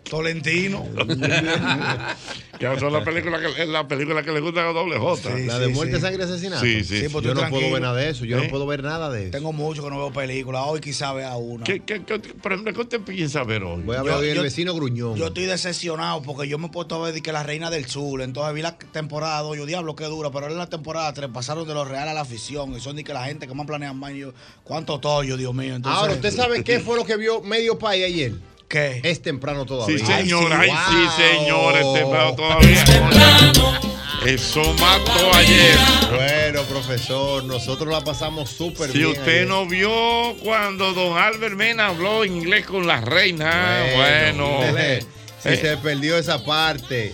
Tolentino. 0.09 0.85
Que 2.59 2.65
esa 2.73 2.87
es 2.87 2.91
la 2.93 3.03
película 3.03 3.39
que, 3.39 3.65
la 3.65 3.87
película 3.87 4.23
que 4.23 4.31
le 4.31 4.39
gusta 4.39 4.67
a 4.67 4.71
doble 4.73 4.97
J. 4.97 5.29
la 5.39 5.59
de 5.59 5.67
muerte, 5.69 5.99
sangre, 5.99 6.23
asesinato. 6.23 6.63
Sí, 6.63 6.83
sí. 6.83 7.07
Sí, 7.07 7.21
yo 7.21 7.33
no 7.33 7.49
puedo 7.49 7.71
ver 7.71 7.81
nada 7.81 7.95
de 7.95 8.09
eso. 8.09 8.25
Yo 8.25 8.37
¿Eh? 8.37 8.43
no 8.43 8.49
puedo 8.49 8.65
ver 8.65 8.83
nada 8.83 9.09
de 9.09 9.23
eso. 9.23 9.31
Tengo 9.31 9.51
mucho 9.53 9.83
que 9.83 9.89
no 9.89 9.97
veo 9.97 10.11
películas. 10.13 10.63
Hoy 10.65 10.79
quizá 10.79 11.11
vea 11.13 11.35
una. 11.35 11.63
¿Qué, 11.65 11.81
qué, 11.81 12.03
qué, 12.03 12.19
por 12.19 12.53
ejemplo, 12.53 12.73
¿qué 12.73 12.81
usted 12.81 13.01
piensa 13.01 13.43
ver 13.43 13.63
hoy? 13.63 13.81
Voy 13.83 13.95
a 13.97 14.03
ver 14.03 14.13
Yo- 14.13 14.19
hoy 14.19 14.29
el 14.29 14.41
vecino 14.41 14.73
gruñón. 14.73 15.15
Yo 15.15 15.27
estoy 15.27 15.45
decepcionado 15.45 16.21
porque 16.21 16.47
yo 16.47 16.57
me 16.57 16.67
he 16.67 16.69
puesto 16.69 16.95
a 17.03 17.11
ver 17.11 17.21
que 17.21 17.31
la 17.31 17.43
reina 17.43 17.69
del 17.69 17.85
sur. 17.87 18.21
Entonces 18.21 18.53
vi 18.53 18.61
la 18.61 18.77
temporada 18.77 19.41
2, 19.41 19.57
yo 19.57 19.65
diablo 19.65 19.95
que 19.95 20.05
dura, 20.05 20.29
pero 20.29 20.43
ahora 20.45 20.53
en 20.53 20.59
la 20.59 20.67
temporada 20.69 21.11
3 21.13 21.29
pasaron 21.33 21.67
de 21.67 21.73
lo 21.73 21.83
real 21.85 22.07
a 22.07 22.13
la 22.13 22.25
ficción. 22.25 22.73
Y 22.75 22.79
son 22.79 22.95
de 22.95 23.03
que 23.03 23.13
la 23.13 23.25
gente 23.25 23.47
que 23.47 23.53
más 23.53 23.65
planean 23.67 23.97
más. 23.97 24.13
yo, 24.13 24.33
¿Cuánto 24.63 24.99
tollo, 24.99 25.35
Dios 25.37 25.53
mío? 25.53 25.75
Entonces, 25.75 25.99
Ahora, 25.99 26.13
¿usted 26.13 26.31
sabe 26.31 26.63
qué 26.63 26.79
fue 26.79 26.95
lo 26.95 27.05
que 27.05 27.17
vio 27.17 27.41
medio 27.41 27.77
país 27.77 28.05
ayer? 28.05 28.33
¿Qué? 28.67 28.99
Es 29.03 29.21
temprano 29.21 29.65
todavía. 29.65 29.97
Sí, 29.99 30.05
señor, 30.05 30.51
ay, 30.53 30.69
sí, 30.69 30.95
Wow. 30.95 31.11
señor, 31.17 31.75
es 31.77 31.93
temprano 31.93 32.35
todavía. 32.35 32.83
Eso 34.25 34.73
mató 34.79 35.35
ayer. 35.35 35.77
Bueno, 36.11 36.63
profesor, 36.63 37.43
nosotros 37.43 37.87
la 37.89 38.01
pasamos 38.01 38.49
súper 38.49 38.91
Si 38.91 38.97
bien. 38.97 39.11
usted 39.11 39.27
ayer. 39.27 39.47
no 39.47 39.67
vio 39.67 40.35
cuando 40.43 40.93
don 40.93 41.15
Albert 41.17 41.55
Mena 41.55 41.87
habló 41.89 42.25
inglés 42.25 42.65
con 42.65 42.87
la 42.87 43.01
reina, 43.01 43.85
bueno. 43.95 44.61
Dele, 44.61 45.05
Si 45.43 45.49
Eh, 45.49 45.57
se 45.57 45.77
perdió 45.77 46.17
esa 46.17 46.43
parte. 46.43 47.13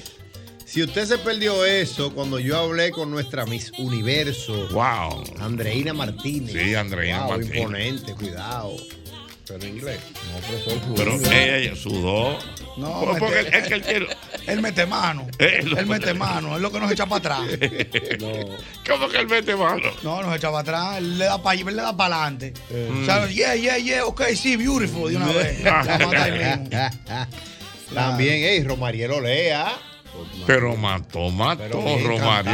Si 0.66 0.82
usted 0.82 1.06
se 1.06 1.18
perdió 1.18 1.66
eso, 1.66 2.14
cuando 2.14 2.40
yo 2.40 2.58
hablé 2.58 2.92
con 2.92 3.12
nuestra 3.12 3.46
Miss 3.46 3.74
Universo. 3.78 4.70
Wow. 4.72 5.22
Andreina 5.42 5.92
Martínez. 5.94 6.54
Sí, 6.54 6.76
Andreina 6.76 7.24
Wow, 7.26 7.30
Martínez. 7.32 7.56
imponente, 7.58 8.14
cuidado. 8.14 8.78
Pero 9.48 9.64
en 9.64 9.70
inglés. 9.76 10.00
No, 10.32 10.40
profesor. 10.40 10.96
Pero 10.96 11.34
ella 11.34 11.76
sudó. 11.76 12.38
No, 12.78 13.02
Por- 13.02 13.20
porque 13.20 13.36
mete- 13.44 13.58
es 13.58 13.68
que 13.68 13.74
él 13.74 13.82
quiere. 13.82 14.08
Él 14.48 14.62
mete 14.62 14.86
mano. 14.86 15.28
Él- 15.40 15.78
Él 15.78 15.86
mete 15.88 16.14
mano. 16.14 16.56
Es 16.56 16.62
lo 16.62 16.72
que 16.72 16.80
nos 16.80 16.92
echa 16.92 17.06
para 17.06 17.18
atrás. 17.18 17.60
¿Cómo 18.88 19.10
que 19.10 19.18
él 19.18 19.28
mete 19.28 19.56
mano? 19.56 19.90
No, 20.04 20.22
nos 20.24 20.36
echa 20.36 20.48
para 20.50 20.60
atrás. 20.60 20.98
Él 21.00 21.18
le 21.18 21.26
da 21.26 21.42
para 21.42 21.60
él 21.60 21.66
le 21.66 21.74
da 21.82 21.96
para 21.98 22.16
adelante. 22.24 22.54
Mm. 22.70 23.02
O 23.02 23.06
sea, 23.06 23.28
yeah, 23.28 23.56
yeah, 23.56 23.78
yeah. 23.78 24.06
Ok, 24.06 24.22
sí, 24.36 24.56
beautiful. 24.56 25.10
De 25.12 25.18
una 25.18 25.28
vez. 25.28 25.62
La 25.64 25.84
mata 25.84 26.24
ahí 26.24 26.32
mismo. 26.32 26.70
También, 27.94 28.36
hey, 28.44 28.64
Romariel 28.64 29.12
Olea. 29.12 29.74
Pero 30.46 30.76
mató, 30.76 31.30
mató, 31.30 31.62
Pero 31.64 32.08
Romario. 32.08 32.52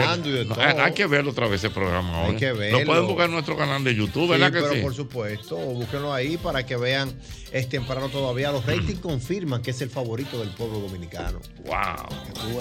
hay, 0.57 0.77
hay 0.77 0.93
que 0.93 1.05
verlo 1.07 1.31
otra 1.31 1.47
vez 1.47 1.63
ese 1.63 1.69
programa. 1.73 2.23
Hay 2.25 2.29
hoy. 2.31 2.35
que 2.37 2.51
verlo. 2.53 2.79
Lo 2.79 2.85
pueden 2.85 3.07
buscar 3.07 3.25
en 3.25 3.31
nuestro 3.31 3.57
canal 3.57 3.83
de 3.83 3.95
YouTube, 3.95 4.25
Sí, 4.25 4.29
¿verdad 4.31 4.51
que 4.51 4.59
pero 4.61 4.73
sí? 4.73 4.81
por 4.81 4.93
supuesto, 4.93 5.55
búsquenlo 5.57 6.13
ahí 6.13 6.37
para 6.37 6.65
que 6.65 6.75
vean. 6.75 7.13
Es 7.51 7.69
temprano 7.69 8.09
todavía. 8.09 8.51
Los 8.51 8.65
ratings 8.65 8.99
confirman 8.99 9.61
que 9.61 9.71
es 9.71 9.81
el 9.81 9.89
favorito 9.89 10.39
del 10.39 10.49
pueblo 10.49 10.79
dominicano. 10.79 11.39
Wow. 11.65 12.55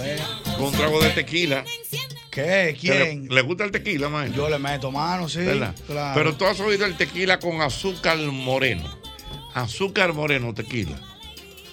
Con 0.55 0.65
un 0.65 0.71
trago 0.73 1.01
de 1.01 1.09
tequila. 1.09 1.63
¿Qué? 2.31 2.77
¿Quién? 2.79 3.27
¿Le, 3.27 3.35
le 3.35 3.41
gusta 3.41 3.63
el 3.65 3.71
tequila, 3.71 4.09
man? 4.09 4.31
Yo 4.33 4.47
le 4.49 4.59
meto 4.59 4.91
mano, 4.91 5.27
sí. 5.27 5.39
¿Verdad? 5.39 5.75
Claro. 5.87 6.13
Pero 6.15 6.35
tú 6.35 6.45
has 6.45 6.59
oído 6.59 6.85
el 6.85 6.95
tequila 6.95 7.39
con 7.39 7.61
azúcar 7.61 8.17
moreno. 8.19 8.87
Azúcar 9.53 10.13
moreno, 10.13 10.53
tequila. 10.53 10.99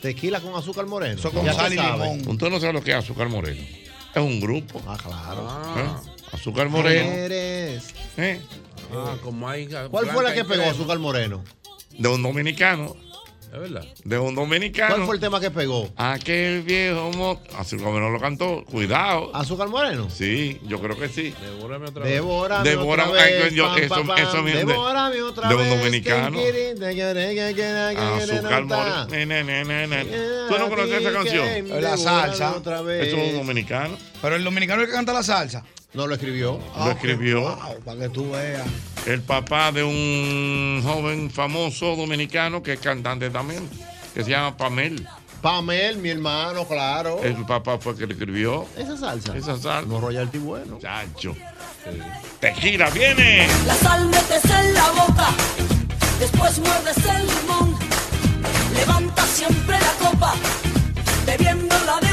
Tequila 0.05 0.39
con 0.39 0.55
azúcar 0.55 0.85
moreno. 0.85 1.19
Eso 1.19 1.31
con 1.31 1.47
Ya 1.47 1.55
sal 1.55 1.73
y 1.73 1.77
sabe. 1.77 1.93
limón. 2.15 2.29
Usted 2.29 2.51
no 2.51 2.61
sabe 2.61 2.75
lo 2.75 2.83
que 2.85 2.91
es 2.91 2.97
azúcar 2.99 3.27
moreno. 3.31 3.63
Es 4.15 4.23
un 4.23 4.39
grupo. 4.39 4.83
Ah, 4.87 4.99
claro. 5.03 5.49
¿Eh? 5.79 6.11
Azúcar 6.31 6.69
moreno. 6.69 7.11
Eres. 7.11 7.95
¿Eh? 8.19 8.39
Ah, 8.95 9.17
como 9.23 9.49
hay. 9.49 9.67
¿Cuál 9.91 10.11
fue 10.11 10.23
la 10.23 10.35
que 10.35 10.45
pegó 10.45 10.65
azúcar 10.65 10.99
moreno? 10.99 11.43
De 11.97 12.07
un 12.07 12.23
dominicano. 12.23 12.95
Es 13.55 13.61
verdad. 13.61 13.85
De 14.05 14.19
un 14.19 14.35
dominicano. 14.35 14.95
¿Cuál 14.97 15.07
fue 15.07 15.15
el 15.15 15.21
tema 15.21 15.39
que 15.41 15.49
pegó? 15.53 15.89
Aquel 15.97 16.63
viejo 16.63 17.13
mo... 17.13 17.41
Azúcar 17.57 17.87
moreno 17.87 18.11
lo 18.11 18.19
cantó. 18.19 18.65
Cuidado. 18.65 19.31
¿Azúcar 19.33 19.69
moreno? 19.69 20.11
Sí, 20.11 20.61
yo 20.67 20.81
creo 20.81 20.99
que 20.99 21.09
sí. 21.09 21.33
Devórame 21.41 21.87
otra 21.87 22.03
vez. 22.03 22.13
Devórame 22.15 22.69
Devórame, 22.69 23.11
otra 23.13 23.23
vez, 23.25 23.45
ay, 23.45 23.55
yo- 23.55 23.65
pam, 23.67 23.79
eso- 23.79 23.89
pam, 24.07 24.19
eso 24.19 24.43
mismo 24.43 24.59
de- 24.61 24.67
Devórame 24.67 25.23
otra 25.23 25.49
de 25.49 25.55
un 25.55 25.61
vez, 25.63 25.71
dominicano. 25.79 26.37
Azúcar 28.35 28.65
moreno. 28.65 29.07
Ne, 29.07 29.27
ne, 29.27 29.45
ne, 29.45 29.65
ne, 29.65 29.87
ne. 29.87 30.05
¿Tú 30.49 30.59
no 30.59 30.69
conoces 30.69 31.01
esa 31.01 31.13
canción? 31.13 31.81
La 31.81 31.97
salsa. 31.97 32.57
Otra 32.57 32.83
vez. 32.83 33.07
Eso 33.07 33.17
es 33.19 33.31
un 33.35 33.39
dominicano. 33.39 33.97
Pero 34.21 34.35
el 34.35 34.43
dominicano 34.43 34.83
es 34.83 34.87
el 34.89 34.91
que 34.91 34.97
canta 34.97 35.13
la 35.13 35.23
salsa. 35.23 35.63
No 35.95 36.07
lo 36.07 36.15
escribió. 36.15 36.59
Lo 36.77 36.91
escribió 36.91 37.41
Wow, 37.43 37.81
para 37.85 38.01
que 38.01 38.09
tú 38.09 38.31
veas. 38.33 38.67
el 39.07 39.23
papá 39.23 39.71
de 39.73 39.85
un 39.85 40.83
joven 40.85 41.31
famoso 41.31 41.95
dominicano 41.97 42.63
que 42.63 42.73
es 42.75 42.81
cantante 42.81 43.31
también, 43.31 43.69
que 44.13 44.25
se 44.25 44.31
llama 44.31 44.57
Pamel. 44.57 45.07
Pamel, 45.41 45.99
mi 45.99 46.09
hermano, 46.09 46.67
claro. 46.67 47.23
El 47.23 47.37
papá 47.47 47.79
fue 47.79 47.93
el 47.93 47.99
que 47.99 48.07
le 48.07 48.15
escribió. 48.15 48.67
Esa 48.77 48.97
salsa. 48.97 49.37
Esa 49.37 49.53
salsa. 49.59 49.83
Los 49.83 50.01
royalty 50.01 50.39
bueno. 50.39 50.79
Chacho. 50.81 51.37
Tequila, 52.41 52.91
viene. 52.91 53.47
La 53.67 53.75
sal 53.75 54.07
metes 54.09 54.45
en 54.47 54.75
la 54.75 54.91
boca, 54.91 55.29
después 56.19 56.59
muerdes 56.59 56.97
el 56.97 57.27
limón. 57.27 57.77
Levanta 58.75 59.25
siempre 59.27 59.77
la 59.79 60.11
copa, 60.11 60.35
bebiéndola 61.27 62.01
de 62.01 62.04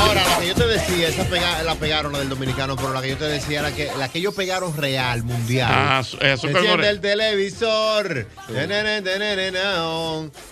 Ahora, 0.00 0.26
la 0.26 0.38
que 0.40 0.48
yo 0.48 0.54
te 0.56 0.66
decía, 0.66 1.08
esa 1.08 1.24
pega- 1.28 1.62
la 1.62 1.76
pegaron 1.76 2.12
la 2.12 2.18
del 2.18 2.28
dominicano, 2.28 2.74
pero 2.74 2.92
la 2.92 3.00
que 3.00 3.10
yo 3.10 3.16
te 3.16 3.26
decía 3.26 3.60
era 3.60 3.72
que 3.72 3.88
la 3.96 4.08
que 4.08 4.18
ellos 4.18 4.34
pegaron 4.34 4.76
real, 4.76 5.22
mundial. 5.22 5.70
Ah, 5.72 6.02
Super 6.02 6.30
Enciende 6.32 6.88
el 6.88 7.00
televisor. 7.00 8.26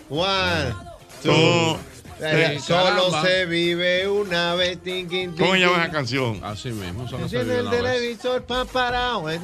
One, 0.09 0.75
two. 1.23 1.79
Eh. 2.21 2.59
Solo 2.65 3.11
Caramba. 3.11 3.23
se 3.23 3.47
vive 3.47 4.09
una 4.09 4.55
vez. 4.55 4.79
tin, 4.83 5.09
tin, 5.09 5.37
¿Cómo 5.37 5.53
se 5.55 5.61
llama 5.61 5.83
esa 5.85 5.93
canción? 5.93 6.41
Así 6.45 6.71
mismo, 6.71 7.09
solo 7.09 7.29
se 7.29 7.39
vive 7.39 7.55
el 7.59 7.67
una 7.67 7.71
vez. 7.71 7.81
televisor, 7.83 8.43
pa, 8.45 8.65
parao. 8.65 9.29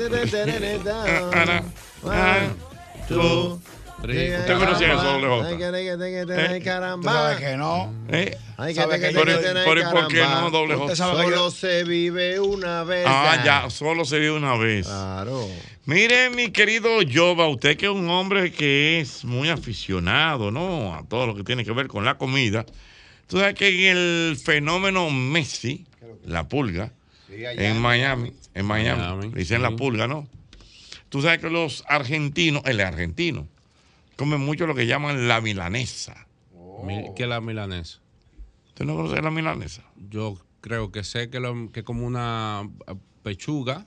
¿Usted 4.10 4.58
conocía 4.58 4.92
eso, 4.94 5.02
doble 5.02 5.26
J? 5.28 5.46
Ay, 5.48 5.56
que, 5.56 5.98
que, 5.98 6.26
que, 6.26 6.56
¿Eh? 6.56 6.60
caramba. 6.62 7.12
Sabes 7.12 7.38
que 7.38 7.56
no. 7.56 7.92
Que, 8.08 8.36
¿Sabe 8.56 8.74
que, 8.74 9.00
que 9.00 9.08
que, 9.08 9.12
yo- 9.14 9.24
que, 9.24 9.32
Pero- 9.32 9.40
que, 9.40 9.60
pero 9.64 9.80
¿y 9.80 9.84
por 9.92 10.08
qué 10.08 10.18
caramba. 10.20 10.50
no, 10.50 10.94
Solo 10.96 11.50
se 11.50 11.84
vive 11.84 12.40
una 12.40 12.84
vez. 12.84 13.04
Ah, 13.08 13.42
ya, 13.44 13.70
solo 13.70 14.04
se 14.04 14.18
vive 14.18 14.32
una 14.32 14.56
vez. 14.56 14.86
Claro. 14.86 15.48
Mire, 15.86 16.30
mi 16.30 16.50
querido 16.50 17.02
Yoba, 17.02 17.46
usted 17.48 17.76
que 17.76 17.86
es 17.86 17.92
un 17.92 18.08
hombre 18.08 18.52
que 18.52 19.00
es 19.00 19.24
muy 19.24 19.48
aficionado, 19.50 20.50
¿no? 20.50 20.94
A 20.94 21.02
todo 21.06 21.26
lo 21.26 21.34
que 21.34 21.44
tiene 21.44 21.64
que 21.64 21.72
ver 21.72 21.88
con 21.88 22.04
la 22.04 22.16
comida. 22.16 22.64
Tú 23.26 23.38
sabes 23.38 23.54
que 23.54 23.90
en 23.90 23.96
el 23.96 24.36
fenómeno 24.36 25.10
Messi, 25.10 25.86
la 26.24 26.46
pulga, 26.48 26.92
en 27.28 27.80
Miami, 27.80 28.32
en 28.54 28.64
Miami, 28.66 29.30
dicen 29.34 29.60
la 29.62 29.70
pulga, 29.72 30.06
¿no? 30.06 30.26
Tú 31.08 31.20
sabes 31.22 31.38
que 31.40 31.50
los 31.50 31.84
argentinos, 31.88 32.62
el 32.64 32.80
argentino, 32.80 33.46
comen 34.16 34.40
mucho 34.40 34.66
lo 34.66 34.74
que 34.74 34.86
llaman 34.86 35.28
la 35.28 35.40
milanesa. 35.40 36.26
Mil- 36.82 37.12
¿Qué 37.16 37.24
es 37.24 37.28
la 37.28 37.40
milanesa? 37.40 38.00
¿Usted 38.68 38.84
no 38.84 38.96
conoce 38.96 39.22
la 39.22 39.30
milanesa? 39.30 39.82
Yo 40.10 40.38
creo 40.60 40.90
que 40.90 41.04
sé 41.04 41.30
que, 41.30 41.40
lo, 41.40 41.70
que 41.72 41.80
es 41.80 41.86
como 41.86 42.06
una 42.06 42.68
eh, 42.88 42.94
pechuga 43.22 43.86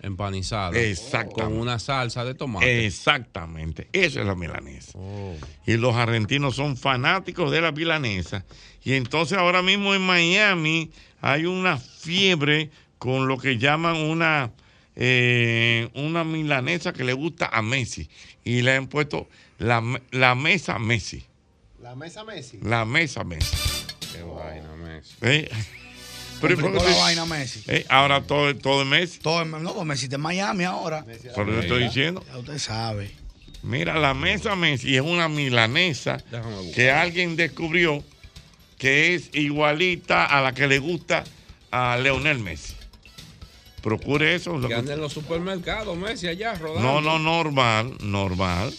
empanizada. 0.00 0.78
Exactamente. 0.78 1.42
Con 1.42 1.60
una 1.60 1.78
salsa 1.78 2.24
de 2.24 2.34
tomate. 2.34 2.86
Exactamente, 2.86 3.88
eso 3.92 4.20
es 4.20 4.26
la 4.26 4.34
milanesa. 4.34 4.92
Oh. 4.98 5.34
Y 5.66 5.76
los 5.76 5.94
argentinos 5.96 6.54
son 6.54 6.76
fanáticos 6.76 7.50
de 7.50 7.60
la 7.60 7.72
milanesa. 7.72 8.44
Y 8.84 8.92
entonces 8.92 9.38
ahora 9.38 9.62
mismo 9.62 9.94
en 9.94 10.02
Miami 10.02 10.90
hay 11.20 11.46
una 11.46 11.78
fiebre 11.78 12.70
con 12.98 13.26
lo 13.26 13.38
que 13.38 13.58
llaman 13.58 13.96
una, 13.96 14.52
eh, 14.94 15.88
una 15.94 16.22
milanesa 16.22 16.92
que 16.92 17.04
le 17.04 17.12
gusta 17.12 17.46
a 17.46 17.62
Messi. 17.62 18.08
Y 18.44 18.62
le 18.62 18.76
han 18.76 18.86
puesto 18.86 19.28
la, 19.58 19.80
me- 19.80 20.02
la 20.12 20.34
mesa 20.34 20.78
Messi. 20.78 21.24
La 21.80 21.94
mesa 21.94 22.24
Messi. 22.24 22.58
La 22.62 22.84
mesa 22.84 23.24
Messi. 23.24 23.56
Qué 24.12 24.22
vaina, 24.22 24.74
Messi. 24.76 25.14
¿Eh? 25.22 25.48
Pero 26.40 26.54
¿y 26.54 26.56
por 26.56 26.64
Complicó 26.66 26.84
qué 26.86 26.90
la 26.92 26.98
vaina 26.98 27.26
Messi. 27.26 27.62
Eh, 27.66 27.84
ahora 27.88 28.22
todo, 28.22 28.54
todo 28.56 28.82
es 28.82 28.88
Messi. 28.88 29.18
Todo, 29.20 29.44
no, 29.44 29.74
pues 29.74 29.86
Messi 29.86 30.04
está 30.04 30.16
en 30.16 30.22
Miami 30.22 30.64
ahora. 30.64 31.04
Eso 31.08 31.44
lo 31.44 31.60
estoy 31.60 31.84
diciendo. 31.84 32.24
Ya 32.28 32.38
usted 32.38 32.58
sabe. 32.58 33.10
Mira, 33.62 33.98
la 33.98 34.14
mesa 34.14 34.54
Messi 34.54 34.94
es 34.96 35.02
una 35.02 35.28
milanesa 35.28 36.18
que 36.74 36.90
alguien 36.92 37.34
descubrió 37.36 38.04
que 38.78 39.14
es 39.16 39.30
igualita 39.34 40.24
a 40.26 40.40
la 40.40 40.52
que 40.54 40.68
le 40.68 40.78
gusta 40.78 41.24
a 41.72 41.96
Leonel 41.96 42.38
Messi. 42.38 42.74
Procure 43.82 44.34
eso. 44.36 44.60
Que 44.60 44.68
que- 44.68 44.74
anda 44.74 44.94
en 44.94 45.00
los 45.00 45.12
supermercados, 45.12 45.96
Messi, 45.96 46.28
allá 46.28 46.54
rodando. 46.54 46.80
No, 46.80 47.00
no, 47.00 47.18
normal, 47.18 47.96
normal. 48.00 48.72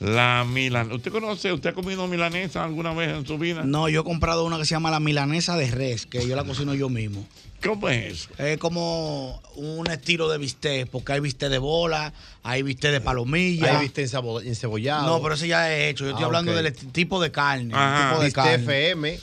La 0.00 0.44
milanesa. 0.48 0.94
¿Usted 0.94 1.10
conoce, 1.10 1.52
usted 1.52 1.70
ha 1.70 1.72
comido 1.72 2.06
milanesa 2.06 2.62
alguna 2.64 2.92
vez 2.92 3.10
en 3.16 3.26
su 3.26 3.36
vida? 3.36 3.62
No, 3.64 3.88
yo 3.88 4.02
he 4.02 4.04
comprado 4.04 4.44
una 4.44 4.56
que 4.58 4.64
se 4.64 4.70
llama 4.74 4.90
la 4.92 5.00
milanesa 5.00 5.56
de 5.56 5.70
res, 5.70 6.06
que 6.06 6.26
yo 6.26 6.36
la 6.36 6.44
cocino 6.44 6.72
yo 6.74 6.88
mismo. 6.88 7.26
¿Cómo 7.64 7.88
es 7.88 8.12
eso? 8.12 8.28
Es 8.38 8.58
como 8.58 9.42
un 9.56 9.88
estilo 9.90 10.28
de 10.28 10.38
bistec, 10.38 10.88
porque 10.88 11.14
hay 11.14 11.20
bistec 11.20 11.50
de 11.50 11.58
bola, 11.58 12.12
hay 12.44 12.62
bistec 12.62 12.92
de 12.92 13.00
palomilla. 13.00 13.80
Viste 13.80 14.04
encebo- 14.06 14.40
encebollado. 14.44 15.08
No, 15.08 15.20
pero 15.20 15.34
ese 15.34 15.48
ya 15.48 15.74
es 15.74 15.90
hecho. 15.90 16.04
Yo 16.04 16.10
estoy 16.10 16.22
Ah, 16.22 16.26
hablando 16.26 16.54
del 16.54 16.72
tipo 16.72 17.20
de 17.20 17.32
carne. 17.32 17.74
Ajá. 17.74 18.10
Tipo 18.10 18.20
de 18.20 18.26
Viste 18.26 18.40
carne. 18.40 18.54
FM. 18.62 19.18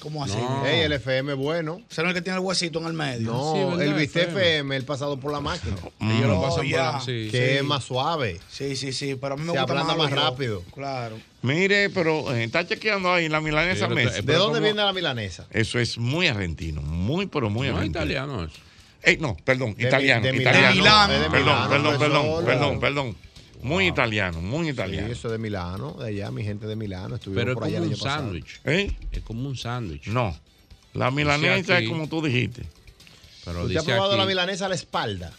¿Cómo 0.00 0.24
así? 0.24 0.36
No. 0.36 0.66
Ey, 0.66 0.80
el 0.80 0.92
FM 0.92 1.32
es 1.32 1.38
bueno. 1.38 1.80
¿Será 1.90 2.08
el 2.08 2.14
que 2.14 2.22
tiene 2.22 2.38
el 2.38 2.44
huesito 2.44 2.78
en 2.80 2.86
el 2.86 2.92
medio? 2.94 3.30
No, 3.30 3.80
el 3.80 3.94
bistec 3.94 4.28
FM, 4.30 4.74
el 4.76 4.84
pasado 4.84 5.18
por 5.20 5.30
la 5.30 5.40
máquina. 5.40 5.76
Ellos 6.00 6.26
lo 6.28 6.40
pasan 6.42 6.56
por 6.58 6.66
ya. 6.66 6.92
la- 6.92 7.00
sí, 7.00 7.28
que 7.30 7.50
sí. 7.52 7.56
es 7.58 7.64
más 7.64 7.84
suave. 7.84 8.40
Sí, 8.50 8.76
sí, 8.76 8.92
sí, 8.92 9.14
pero 9.20 9.34
a 9.34 9.36
mí 9.36 9.44
me 9.44 9.52
Se 9.52 9.58
gusta 9.58 9.72
ablanda 9.72 9.94
más 9.94 10.10
más 10.10 10.20
rápido. 10.20 10.62
Claro. 10.74 11.18
Mire, 11.42 11.90
pero 11.90 12.34
eh, 12.34 12.44
está 12.44 12.66
chequeando 12.66 13.12
ahí 13.12 13.28
la 13.28 13.40
milanesa 13.40 13.88
Sí, 13.88 13.94
Messi. 13.94 14.22
¿De 14.22 14.34
dónde 14.34 14.60
viene 14.60 14.82
la 14.82 14.92
milanesa? 14.92 15.46
Eso 15.50 15.78
es 15.78 15.96
muy 15.98 16.26
argentino, 16.28 16.82
muy, 16.82 17.26
pero 17.26 17.48
muy 17.50 17.68
No 17.68 17.74
es 17.74 17.78
argentino. 17.78 18.04
italiano 18.04 18.44
eso. 18.44 18.54
Eh, 19.02 19.16
no, 19.18 19.34
perdón, 19.44 19.74
De 19.76 19.84
italiano. 19.84 20.22
Mi- 20.22 20.30
de 20.36 20.42
italiano. 20.42 20.74
Milano. 20.74 21.12
Perdón, 21.30 21.32
Milano, 21.40 21.68
perdón, 21.70 21.98
perdón, 21.98 22.22
profesor. 22.22 22.44
perdón, 22.44 22.80
perdón. 22.80 23.16
Muy 23.62 23.86
italiano, 23.88 24.40
muy 24.40 24.66
Sí, 24.66 24.72
italiano. 24.72 25.08
eso 25.08 25.28
es 25.28 25.32
de 25.32 25.38
Milano, 25.38 25.92
de 26.00 26.08
allá, 26.08 26.30
mi 26.30 26.42
gente 26.44 26.66
de 26.66 26.76
Milano. 26.76 27.14
Estuvieron 27.16 27.42
Pero 27.44 27.52
es 27.52 27.54
por 27.56 27.64
allá 27.64 27.78
como 27.78 27.90
un 27.90 27.96
sándwich. 27.96 28.60
¿Eh? 28.64 28.96
Es 29.12 29.22
como 29.22 29.48
un 29.48 29.56
sándwich. 29.56 30.06
No. 30.08 30.36
La 30.94 31.10
milanesa 31.10 31.76
aquí- 31.76 31.84
es 31.84 31.90
como 31.90 32.08
tú 32.08 32.22
dijiste. 32.22 32.62
Pero 33.44 33.62
¿Usted 33.64 33.76
ha 33.78 33.82
probado 33.84 34.10
aquí- 34.12 34.18
la 34.18 34.26
milanesa 34.26 34.66
a 34.66 34.68
la 34.68 34.74
espalda? 34.74 35.32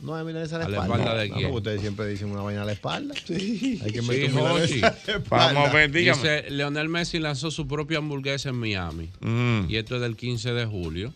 No 0.00 0.16
es 0.18 0.24
milanesa 0.24 0.56
a 0.56 0.58
la 0.60 0.64
¿A 0.66 0.68
la 0.68 0.76
espalda. 0.76 0.96
espalda 1.04 1.22
de 1.22 1.28
No, 1.28 1.34
quién? 1.36 1.52
ustedes 1.52 1.80
siempre 1.80 2.06
dicen 2.06 2.30
una 2.30 2.42
vaina 2.42 2.62
a 2.62 2.64
la 2.64 2.72
espalda. 2.72 3.14
Sí. 3.26 3.80
Hay 3.84 3.90
que 3.92 4.02
meter 4.02 4.30
Sí, 4.30 4.36
un 4.36 4.42
milanesa 4.44 4.66
Jochi. 4.66 4.78
a 4.78 4.80
la 5.12 5.18
espalda. 5.18 5.52
Vamos 5.52 5.68
a 5.68 5.72
ver, 5.72 5.90
dígame. 5.90 6.18
Dice, 6.22 6.50
Leonel 6.50 6.88
Messi 6.88 7.18
lanzó 7.18 7.50
su 7.50 7.66
propia 7.66 7.98
hamburguesa 7.98 8.48
en 8.50 8.56
Miami. 8.56 9.10
Mm. 9.20 9.66
Y 9.68 9.76
esto 9.76 9.96
es 9.96 10.00
del 10.02 10.16
15 10.16 10.52
de 10.52 10.66
julio. 10.66 11.12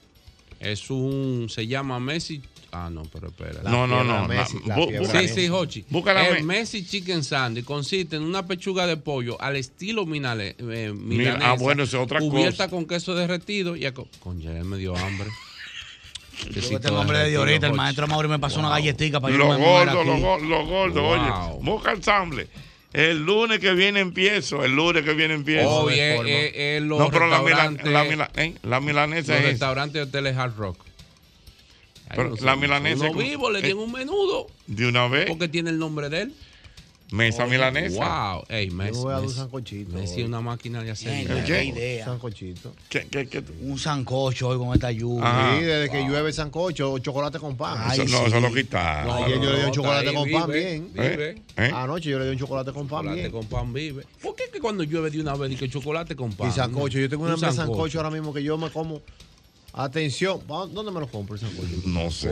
Es 0.63 0.91
un. 0.91 1.49
Se 1.51 1.67
llama 1.67 1.99
Messi. 2.01 2.41
Ah, 2.75 2.89
no, 2.91 3.03
pero 3.13 3.29
espera. 3.29 3.61
No, 3.65 3.87
no, 3.87 4.03
no. 4.03 4.27
la- 4.27 4.47
bu- 4.47 4.99
busca- 4.99 5.21
Sí, 5.21 5.29
sí, 5.29 5.49
Hochi. 5.51 5.85
Búscala. 5.91 6.27
El 6.29 6.45
me- 6.45 6.55
Messi 6.59 6.87
Chicken 6.87 7.23
Sandy 7.23 7.63
consiste 7.63 8.17
en 8.17 8.23
una 8.23 8.47
pechuga 8.47 8.87
de 8.87 8.97
pollo 8.97 9.39
al 9.43 9.57
estilo 9.57 10.07
minale- 10.07 10.57
eh, 10.59 10.91
Mira, 10.95 11.33
milanesa. 11.33 11.51
ah, 11.51 11.55
bueno, 11.57 11.83
eso 11.83 11.99
es 11.99 12.05
otra 12.05 12.21
Cubierta 12.21 12.65
cosa. 12.65 12.71
con 12.71 12.87
queso 12.87 13.15
derretido 13.15 13.77
y. 13.77 13.85
aco- 13.85 14.09
Con 14.21 14.41
ya 14.41 14.51
me 14.65 14.79
dio 14.79 14.97
hambre. 14.97 15.29
Yo 16.71 16.81
tengo 16.81 16.99
hambre 16.99 17.19
de 17.31 17.37
ahorita. 17.37 17.67
El 17.69 17.75
maestro 17.75 18.07
Mauri 18.09 18.27
me 18.29 18.39
pasó 18.39 18.59
una 18.59 18.71
galletita 18.71 19.21
para 19.21 19.33
yo 19.33 19.39
Los 19.39 19.49
no 19.49 19.59
me 19.59 19.65
muera 19.65 19.95
gordos, 19.95 20.07
los 20.07 20.21
gordos, 20.21 20.49
los 20.49 20.67
gordos, 20.69 21.03
Wow. 21.03 21.57
oye. 21.59 21.65
Busca 21.71 21.93
ensamble. 21.93 22.49
El 22.93 23.24
lunes 23.24 23.59
que 23.59 23.72
viene 23.72 24.01
empiezo, 24.01 24.64
el 24.64 24.72
lunes 24.76 25.03
que 25.05 25.14
viene 25.14 25.34
empiezo. 25.34 25.68
Oh, 25.68 25.88
es- 25.90 25.99
es- 26.26 26.53
es 26.55 26.82
los 26.82 26.99
no, 26.99 27.11
pero 27.11 27.26
la, 27.26 27.40
milan- 27.43 27.78
restaurantes- 27.78 27.90
la, 27.93 28.05
mila- 28.05 28.30
¿eh? 28.36 28.55
la 28.62 28.80
milanesa 28.80 29.32
Los 29.34 29.40
es. 29.45 29.49
restaurantes 29.51 29.95
de 29.95 30.03
hoteles 30.03 30.36
Hard 30.36 30.57
Rock. 30.57 30.76
Ay, 32.09 32.16
Pero 32.16 32.30
no 32.30 32.36
sé, 32.36 32.45
la 32.45 32.57
milanesa 32.57 32.97
Uno 32.97 33.05
es 33.07 33.12
como- 33.12 33.22
vivo 33.28 33.51
le 33.51 33.59
eh, 33.61 33.62
tiene 33.62 33.80
un 33.80 33.93
menudo. 33.93 34.47
De 34.66 34.86
una 34.86 35.09
vez. 35.09 35.26
Porque 35.26 35.49
tiene 35.49 35.70
el 35.70 35.78
nombre 35.78 36.11
de 36.11 36.22
él. 36.22 36.34
Mesa 37.13 37.47
milanesa. 37.47 38.35
Wow. 38.35 38.45
Ey, 38.49 38.71
Messi. 38.71 38.93
Yo 38.93 38.97
me 38.99 39.03
voy 39.05 39.13
a 39.13 39.15
dar 39.17 39.25
un 39.25 39.31
sancochito. 39.35 39.93
Messi 39.95 40.21
es 40.23 40.27
una 40.27 40.41
máquina 40.41 40.83
de 40.83 40.91
hacer. 40.91 41.27
Bien, 41.27 41.45
¿Qué? 41.45 41.53
qué 41.53 41.65
idea. 41.65 42.05
Sancochito. 42.07 42.75
¿Qué, 42.89 43.07
qué, 43.11 43.29
qué? 43.29 43.43
Un 43.61 43.79
sancocho 43.79 44.49
hoy 44.49 44.59
con 44.59 44.73
esta 44.75 44.91
lluvia. 44.91 45.27
Ajá. 45.29 45.59
Sí, 45.59 45.65
desde 45.65 45.91
que 45.91 46.03
llueve 46.09 46.33
sancocho, 46.33 46.99
chocolate 46.99 47.39
con 47.39 47.57
pan. 47.57 47.77
Ay, 47.79 48.01
Eso, 48.01 48.11
no, 48.11 48.19
sí. 48.21 48.25
eso 48.29 48.41
lo 48.41 48.53
quitaron. 48.55 49.07
No, 49.09 49.25
ayer 49.25 49.41
yo 49.41 49.53
le 49.53 49.59
di 49.61 49.65
un 49.67 49.73
chocolate 49.73 50.09
ahí, 50.09 50.15
con 50.15 50.31
pan 50.31 50.47
vive, 50.51 50.59
bien. 50.65 50.93
vive. 50.95 51.43
¿Eh? 51.59 51.71
Anoche 51.75 52.09
yo 52.11 52.19
le 52.19 52.25
di 52.25 52.31
un 52.33 52.39
chocolate 52.39 52.73
con 52.73 52.89
pan 52.89 53.01
Chocolate 53.03 53.21
bien. 53.21 53.31
con 53.31 53.47
pan 53.47 53.73
vive. 53.73 54.07
¿Por 54.23 54.35
qué 54.35 54.45
que 54.53 54.59
cuando 54.61 54.83
llueve 54.83 55.11
de 55.11 55.21
una 55.21 55.35
vez 55.35 55.53
y 55.53 55.57
que 55.57 55.69
chocolate 55.69 56.17
con 56.17 56.33
pan? 56.33 56.49
Y 56.49 56.53
sancocho. 56.53 56.99
Yo 56.99 57.09
tengo 57.11 57.25
una 57.25 57.37
de 57.37 57.53
sancocho 57.53 57.99
ahora 57.99 58.11
mismo 58.11 58.33
que 58.33 58.43
yo 58.43 58.57
me 58.57 58.71
como. 58.71 59.01
Atención, 59.75 60.41
¿pa- 60.41 60.67
¿dónde 60.67 60.93
me 60.93 61.01
lo 61.01 61.07
compro 61.09 61.35
el 61.35 61.41
sancocho? 61.41 61.69
No 61.87 62.11
sé. 62.11 62.31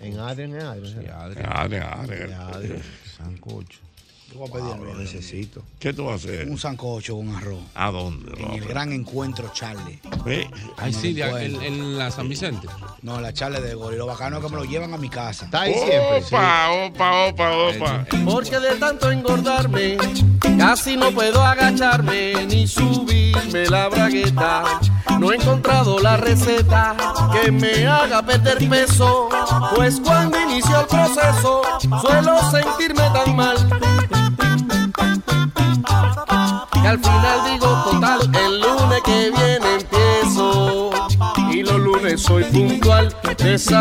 En 0.00 0.18
Adrian, 0.18 0.54
en 0.54 0.60
Adrian. 0.62 1.04
En 1.36 1.52
Adrian. 1.52 2.82
Sancocho. 3.24 3.78
Yo 4.32 4.38
voy 4.38 4.48
a 4.48 4.52
pedir 4.52 4.72
algo. 4.74 4.94
necesito. 4.94 5.60
¿Qué 5.80 5.92
tú 5.92 6.04
vas 6.04 6.12
a 6.12 6.28
hacer? 6.28 6.48
Un 6.48 6.56
sancocho 6.56 7.16
con 7.16 7.34
arroz. 7.34 7.58
¿A 7.74 7.90
dónde? 7.90 8.32
En 8.40 8.52
el 8.52 8.64
gran 8.64 8.92
encuentro 8.92 9.50
Charlie. 9.52 9.98
Ay, 10.76 10.92
sí, 10.92 11.12
de- 11.14 11.46
en, 11.46 11.60
en 11.60 11.98
la 11.98 12.12
San 12.12 12.28
Vicente. 12.28 12.68
No, 13.02 13.20
la 13.20 13.32
Charlie 13.32 13.60
de 13.60 13.74
Gol. 13.74 13.94
Y 13.94 13.96
lo 13.96 14.06
bacano 14.06 14.38
es 14.38 14.44
que 14.44 14.50
me 14.50 14.56
lo 14.56 14.64
llevan 14.64 14.94
a 14.94 14.98
mi 14.98 15.08
casa. 15.08 15.46
Está 15.46 15.64
Opa, 15.64 16.70
opa, 16.70 17.26
opa, 17.26 17.50
opa. 17.56 18.06
Porque 18.24 18.60
de 18.60 18.76
tanto 18.76 19.10
engordarme, 19.10 19.96
casi 20.56 20.96
no 20.96 21.10
puedo 21.10 21.42
agacharme 21.42 22.46
ni 22.46 22.68
subirme 22.68 23.66
la 23.68 23.88
bragueta. 23.88 24.62
No 25.18 25.32
he 25.32 25.36
encontrado 25.36 25.98
la 25.98 26.16
receta 26.16 26.94
que 27.32 27.50
me 27.50 27.84
haga 27.86 28.22
perder 28.24 28.68
peso, 28.68 29.28
pues 29.74 29.98
cuando 30.00 30.38
inicio 30.50 30.80
el 30.80 30.86
proceso 30.86 31.62
suelo 32.00 32.38
sentirme 32.50 33.08
tan 33.12 33.36
mal. 33.36 33.56
Que 36.72 36.88
al 36.88 36.98
final 36.98 37.52
digo 37.52 37.84
total, 37.90 38.20
el 38.34 38.60
lunes 38.60 39.02
que 39.04 39.30
viene 39.30 39.74
empiezo. 39.74 40.90
Y 41.50 41.62
los 41.62 41.78
lunes 41.78 42.22
soy 42.22 42.44
puntual. 42.44 43.14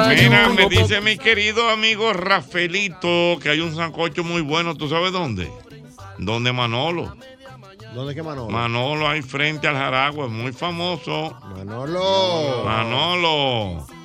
Mira, 0.09 0.49
me 0.49 0.69
dice 0.69 1.01
mi 1.01 1.17
querido 1.17 1.69
amigo 1.69 2.13
Rafaelito 2.13 3.39
que 3.41 3.49
hay 3.49 3.61
un 3.61 3.75
sancocho 3.75 4.23
muy 4.23 4.41
bueno. 4.41 4.75
¿Tú 4.75 4.89
sabes 4.89 5.11
dónde? 5.11 5.51
¿Dónde 6.17 6.51
Manolo? 6.51 7.15
¿Dónde 7.93 8.13
que 8.13 8.21
Manolo? 8.21 8.51
Manolo 8.51 9.07
ahí 9.07 9.21
frente 9.21 9.67
al 9.67 9.75
Jaragua, 9.75 10.25
es 10.25 10.31
muy 10.31 10.51
famoso. 10.51 11.35
Manolo. 11.55 12.63
Manolo. 12.65 13.98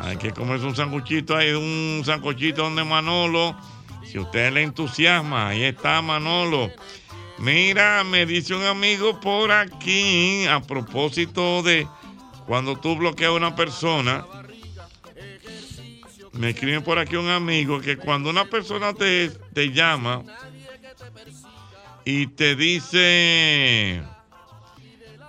Hay 0.00 0.16
que 0.16 0.32
comerse 0.32 0.66
un 0.66 0.76
sanguchito 0.76 1.36
ahí, 1.36 1.52
un 1.52 2.02
sancochito 2.04 2.62
donde 2.62 2.84
Manolo. 2.84 3.56
Si 4.04 4.18
usted 4.18 4.52
le 4.52 4.62
entusiasma, 4.62 5.48
ahí 5.48 5.64
está 5.64 6.02
Manolo. 6.02 6.70
Mira, 7.38 8.04
me 8.04 8.26
dice 8.26 8.54
un 8.54 8.64
amigo 8.64 9.20
por 9.20 9.50
aquí, 9.50 10.46
a 10.46 10.60
propósito 10.60 11.62
de 11.62 11.86
cuando 12.46 12.78
tú 12.78 12.96
bloqueas 12.96 13.30
a 13.30 13.34
una 13.34 13.56
persona, 13.56 14.24
me 16.32 16.50
escribe 16.50 16.80
por 16.80 16.98
aquí 16.98 17.16
un 17.16 17.28
amigo 17.28 17.80
que 17.80 17.96
cuando 17.96 18.30
una 18.30 18.44
persona 18.44 18.94
te, 18.94 19.30
te 19.52 19.72
llama 19.72 20.22
y 22.04 22.26
te 22.28 22.56
dice, 22.56 24.02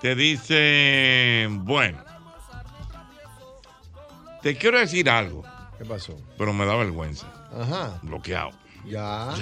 te 0.01 0.15
dice, 0.15 1.47
bueno, 1.49 2.03
te 4.43 4.55
quiero 4.57 4.77
decir 4.79 5.09
algo, 5.09 5.43
¿Qué 5.77 5.85
pasó? 5.85 6.15
pero 6.37 6.53
me 6.53 6.65
da 6.65 6.75
vergüenza. 6.75 7.27
Ajá. 7.59 7.99
Bloqueado. 8.03 8.51
Ya. 8.85 9.33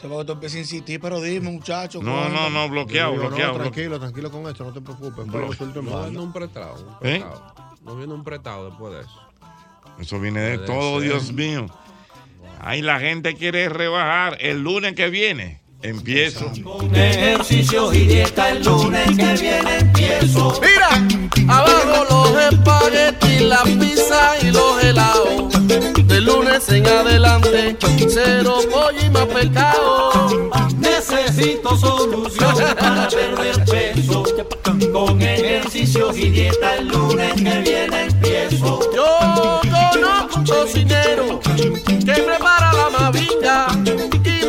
Se 0.00 0.06
va 0.08 0.18
a 0.18 0.20
empezar 0.22 0.56
a 0.58 0.60
insistir, 0.60 1.00
pero 1.00 1.20
dime, 1.20 1.50
muchacho. 1.50 2.00
No, 2.02 2.28
no, 2.28 2.48
no, 2.50 2.68
bloqueado, 2.68 3.12
digo, 3.12 3.26
bloqueado, 3.28 3.52
No, 3.54 3.58
tranquilo, 3.60 3.98
tranquilo 3.98 4.30
con 4.30 4.46
esto, 4.46 4.62
no 4.64 4.72
te 4.72 4.80
preocupes. 4.80 5.26
Blo- 5.26 5.32
Pero 5.32 5.52
suelto 5.52 5.80
en 5.80 5.86
No 5.86 6.02
viene 6.04 6.18
un 6.20 6.32
prestado. 6.32 6.74
un 7.00 7.08
¿Eh? 7.08 7.18
prestado. 7.20 7.54
No 7.82 7.96
viene 7.96 8.14
un 8.14 8.22
prestado 8.24 8.70
después 8.70 8.94
de 8.94 9.00
eso. 9.00 9.22
Eso 9.98 10.20
viene 10.20 10.40
de 10.40 10.58
Puede 10.58 10.66
todo, 10.66 11.00
ser. 11.00 11.08
Dios 11.08 11.32
mío. 11.32 11.66
Ahí 12.60 12.82
la 12.82 13.00
gente 13.00 13.34
quiere 13.34 13.68
rebajar 13.68 14.36
el 14.40 14.62
lunes 14.62 14.94
que 14.94 15.08
viene. 15.10 15.60
Empiezo. 15.86 16.50
Ejercicio 16.92 17.92
y 17.92 18.06
dieta 18.08 18.50
el 18.50 18.64
lunes 18.64 19.06
que 19.16 19.34
viene 19.40 19.78
empiezo. 19.78 20.60
Mira, 20.60 20.90
abajo 21.48 22.04
los 22.10 22.52
espaguetis, 22.52 23.42
la 23.42 23.62
pizza 23.62 24.34
y 24.42 24.50
los 24.50 24.82
helados. 24.82 25.52
De 26.08 26.20
lunes 26.20 26.68
en 26.70 26.88
adelante, 26.88 27.76
cero 28.08 28.58
pollo 28.68 28.98
y 29.00 29.10
más 29.10 29.26
pescado. 29.26 30.50
Necesito 30.80 31.76
solución 31.76 32.54
para 32.80 33.08
perder 33.08 33.64
peso. 33.64 34.24
Con 34.92 35.22
ejercicio 35.22 36.12
y 36.16 36.30
dieta 36.30 36.74
el 36.78 36.88
lunes 36.88 37.32
que 37.34 37.60
viene 37.60 37.75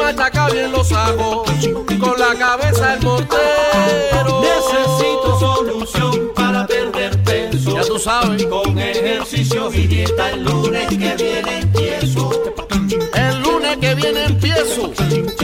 machaca 0.08 0.48
bien 0.50 0.72
los 0.72 0.92
ajos 0.94 1.50
con 2.00 2.18
la 2.18 2.34
cabeza 2.40 2.94
el 2.94 3.02
mortero. 3.04 4.42
Necesito 4.42 5.40
solución 5.40 6.32
para 6.34 6.66
perder 6.66 7.22
peso. 7.24 7.76
Ya 7.76 7.82
tú 7.82 8.00
sabes. 8.00 8.46
Con 8.46 8.78
ejercicio 8.80 9.70
y 9.74 9.88
dieta 9.88 10.30
el 10.32 10.46
lunes 10.46 10.88
que 10.88 11.16
viene 11.16 11.67
que 13.88 13.96
viene 13.96 14.26
empiezo 14.26 14.92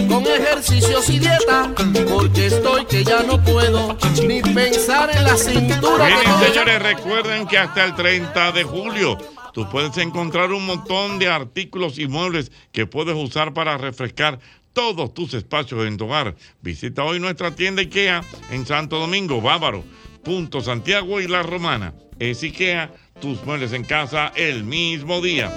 con 0.09 0.25
ejercicios 0.27 1.09
y 1.09 1.19
dieta 1.19 1.73
porque 2.09 2.47
estoy 2.47 2.85
que 2.85 3.03
ya 3.03 3.23
no 3.23 3.41
puedo 3.41 3.97
ni 4.27 4.41
pensar 4.41 5.15
en 5.15 5.23
la 5.23 5.37
cintura 5.37 6.07
que 6.07 6.13
Miren, 6.13 6.23
tengo. 6.23 6.45
señores, 6.45 6.81
recuerden 6.81 7.47
que 7.47 7.57
hasta 7.57 7.85
el 7.85 7.95
30 7.95 8.51
de 8.51 8.63
julio 8.63 9.17
tú 9.53 9.69
puedes 9.69 9.97
encontrar 9.97 10.51
un 10.51 10.65
montón 10.65 11.19
de 11.19 11.29
artículos 11.29 11.97
y 11.97 12.07
muebles 12.07 12.51
que 12.73 12.85
puedes 12.85 13.15
usar 13.15 13.53
para 13.53 13.77
refrescar 13.77 14.39
todos 14.73 15.13
tus 15.13 15.33
espacios 15.35 15.87
en 15.87 15.95
tu 15.95 16.05
hogar. 16.05 16.35
Visita 16.61 17.03
hoy 17.05 17.21
nuestra 17.21 17.55
tienda 17.55 17.81
IKEA 17.81 18.23
en 18.51 18.65
Santo 18.65 18.99
Domingo, 18.99 19.39
Bávaro, 19.39 19.85
Punto 20.21 20.59
Santiago 20.59 21.21
y 21.21 21.27
La 21.27 21.43
Romana. 21.43 21.93
Es 22.19 22.43
IKEA, 22.43 22.91
tus 23.24 23.41
muebles 23.45 23.71
en 23.71 23.86
casa 23.86 24.34
el 24.36 24.65
mismo 24.65 25.21
día. 25.21 25.49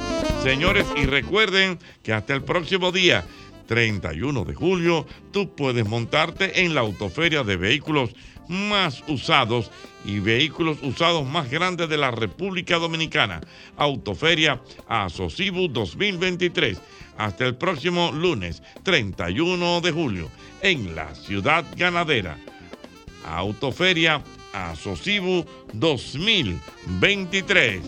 Señores, 0.44 0.86
y 0.94 1.04
recuerden 1.04 1.80
que 2.04 2.12
hasta 2.12 2.32
el 2.32 2.44
próximo 2.44 2.92
día, 2.92 3.26
31 3.66 4.44
de 4.44 4.54
julio, 4.54 5.04
tú 5.32 5.52
puedes 5.56 5.84
montarte 5.84 6.62
en 6.62 6.76
la 6.76 6.82
autoferia 6.82 7.42
de 7.42 7.56
vehículos 7.56 8.10
más 8.46 9.02
usados 9.08 9.72
y 10.04 10.20
vehículos 10.20 10.78
usados 10.80 11.26
más 11.26 11.50
grandes 11.50 11.88
de 11.88 11.96
la 11.96 12.12
República 12.12 12.76
Dominicana. 12.76 13.40
Autoferia 13.76 14.62
Asocibu 14.86 15.66
2023. 15.66 16.80
Hasta 17.18 17.46
el 17.46 17.56
próximo 17.56 18.12
lunes 18.12 18.62
31 18.84 19.80
de 19.80 19.90
julio 19.90 20.30
en 20.62 20.94
la 20.94 21.12
ciudad 21.16 21.64
ganadera. 21.76 22.38
Autoferia 23.24 24.22
Asocibu 24.56 25.44
2023. 25.74 27.82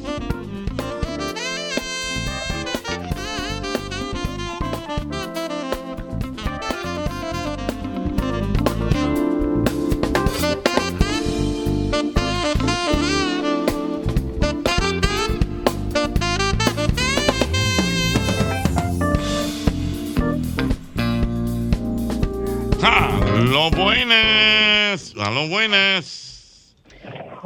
A 22.83 23.11
lo 23.41 23.71
buenas, 23.71 25.14
a 25.16 25.31
lo 25.31 25.49
buenas. 25.49 26.28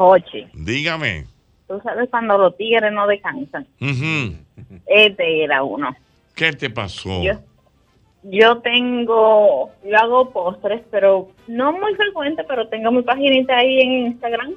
Jochi, 0.03 0.47
Dígame. 0.55 1.27
tú 1.69 1.81
sabes 1.85 2.09
cuando 2.11 2.37
los 2.37 2.57
tigres 2.57 2.93
no 2.93 3.07
descansan. 3.07 3.67
Este 4.87 5.45
era 5.45 5.63
uno. 5.63 5.95
¿Qué 6.35 6.53
te 6.53 6.71
pasó? 6.71 7.23
Yo, 7.23 7.35
yo 8.25 8.59
tengo, 8.59 9.71
yo 9.85 9.97
hago 9.99 10.31
postres, 10.31 10.83
pero 10.91 11.31
no 11.47 11.73
muy 11.73 11.95
frecuente, 11.95 12.43
pero 12.49 12.67
tengo 12.69 12.91
mi 12.91 13.03
paginita 13.03 13.57
ahí 13.59 13.81
en 13.81 13.93
Instagram 14.09 14.55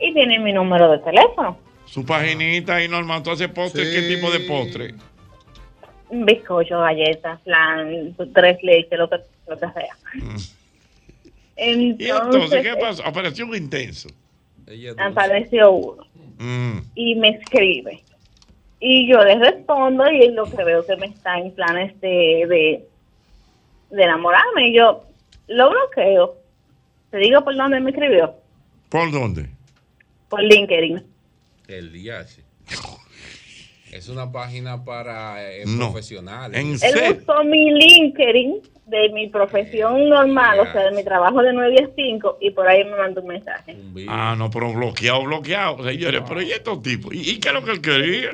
y 0.00 0.12
tiene 0.12 0.38
mi 0.38 0.52
número 0.52 0.90
de 0.90 0.98
teléfono. 0.98 1.56
Su 1.86 2.04
paginita 2.04 2.76
ahí 2.76 2.88
normal. 2.88 3.22
¿Tú 3.22 3.30
haces 3.30 3.48
postre? 3.48 3.84
¿Qué 3.84 4.02
tipo 4.14 4.30
de 4.30 4.40
postre? 4.40 4.94
Un 6.10 6.26
bizcocho, 6.26 6.80
galletas, 6.80 7.40
flan, 7.42 8.14
tres 8.34 8.58
leches, 8.62 8.98
lo 8.98 9.08
que, 9.08 9.16
lo 9.48 9.58
que 9.58 9.66
sea. 9.72 9.96
¿Y 11.56 11.90
entonces 11.90 11.98
qué 11.98 12.08
Entonces, 12.08 12.76
pasó? 12.80 13.06
Apareció 13.06 13.46
un 13.46 13.56
intenso. 13.56 14.08
Apareció 14.98 15.70
uno 15.72 16.06
Mm. 16.38 16.78
y 16.96 17.14
me 17.14 17.28
escribe. 17.28 18.02
Y 18.80 19.08
yo 19.08 19.22
le 19.24 19.36
respondo 19.38 20.04
y 20.10 20.30
lo 20.32 20.44
que 20.44 20.62
veo 20.64 20.84
que 20.84 20.96
me 20.96 21.06
está 21.06 21.38
en 21.38 21.52
planes 21.52 21.98
de, 22.00 22.44
de, 22.48 22.88
de 23.96 24.02
enamorarme. 24.02 24.68
Y 24.68 24.74
yo 24.74 25.04
lo 25.46 25.70
bloqueo. 25.70 26.34
Te 27.10 27.18
digo 27.18 27.42
por 27.44 27.56
dónde 27.56 27.78
me 27.80 27.90
escribió. 27.90 28.34
¿Por 28.88 29.10
dónde? 29.12 29.48
Por 30.28 30.42
LinkedIn. 30.42 31.02
El 31.68 31.92
día, 31.92 32.24
sí. 32.24 32.42
Es 33.94 34.08
una 34.08 34.32
página 34.32 34.84
para 34.84 35.52
eh, 35.52 35.62
No. 35.66 35.92
profesionales. 35.92 36.58
¿En 36.60 36.72
Él 36.82 37.14
buscó 37.14 37.44
mi 37.44 37.70
LinkedIn 37.70 38.60
de 38.86 39.08
mi 39.10 39.28
profesión 39.28 40.08
normal, 40.08 40.58
o 40.58 40.72
sea, 40.72 40.90
de 40.90 40.96
mi 40.96 41.04
trabajo 41.04 41.40
de 41.40 41.52
9 41.52 41.76
a 41.84 41.94
5, 41.94 42.38
y 42.40 42.50
por 42.50 42.66
ahí 42.66 42.82
me 42.82 42.96
mandó 42.96 43.20
un 43.20 43.28
mensaje. 43.28 43.76
Ah, 44.08 44.34
no, 44.36 44.50
pero 44.50 44.72
bloqueado, 44.72 45.22
bloqueado. 45.22 45.84
Señores, 45.84 46.22
pero 46.26 46.42
¿y 46.42 46.50
estos 46.50 46.82
tipos? 46.82 47.14
¿Y, 47.14 47.20
y 47.30 47.38
qué 47.38 47.48
es 47.50 47.54
lo 47.54 47.64
que 47.64 47.70
él 47.70 47.80
quería? 47.80 48.30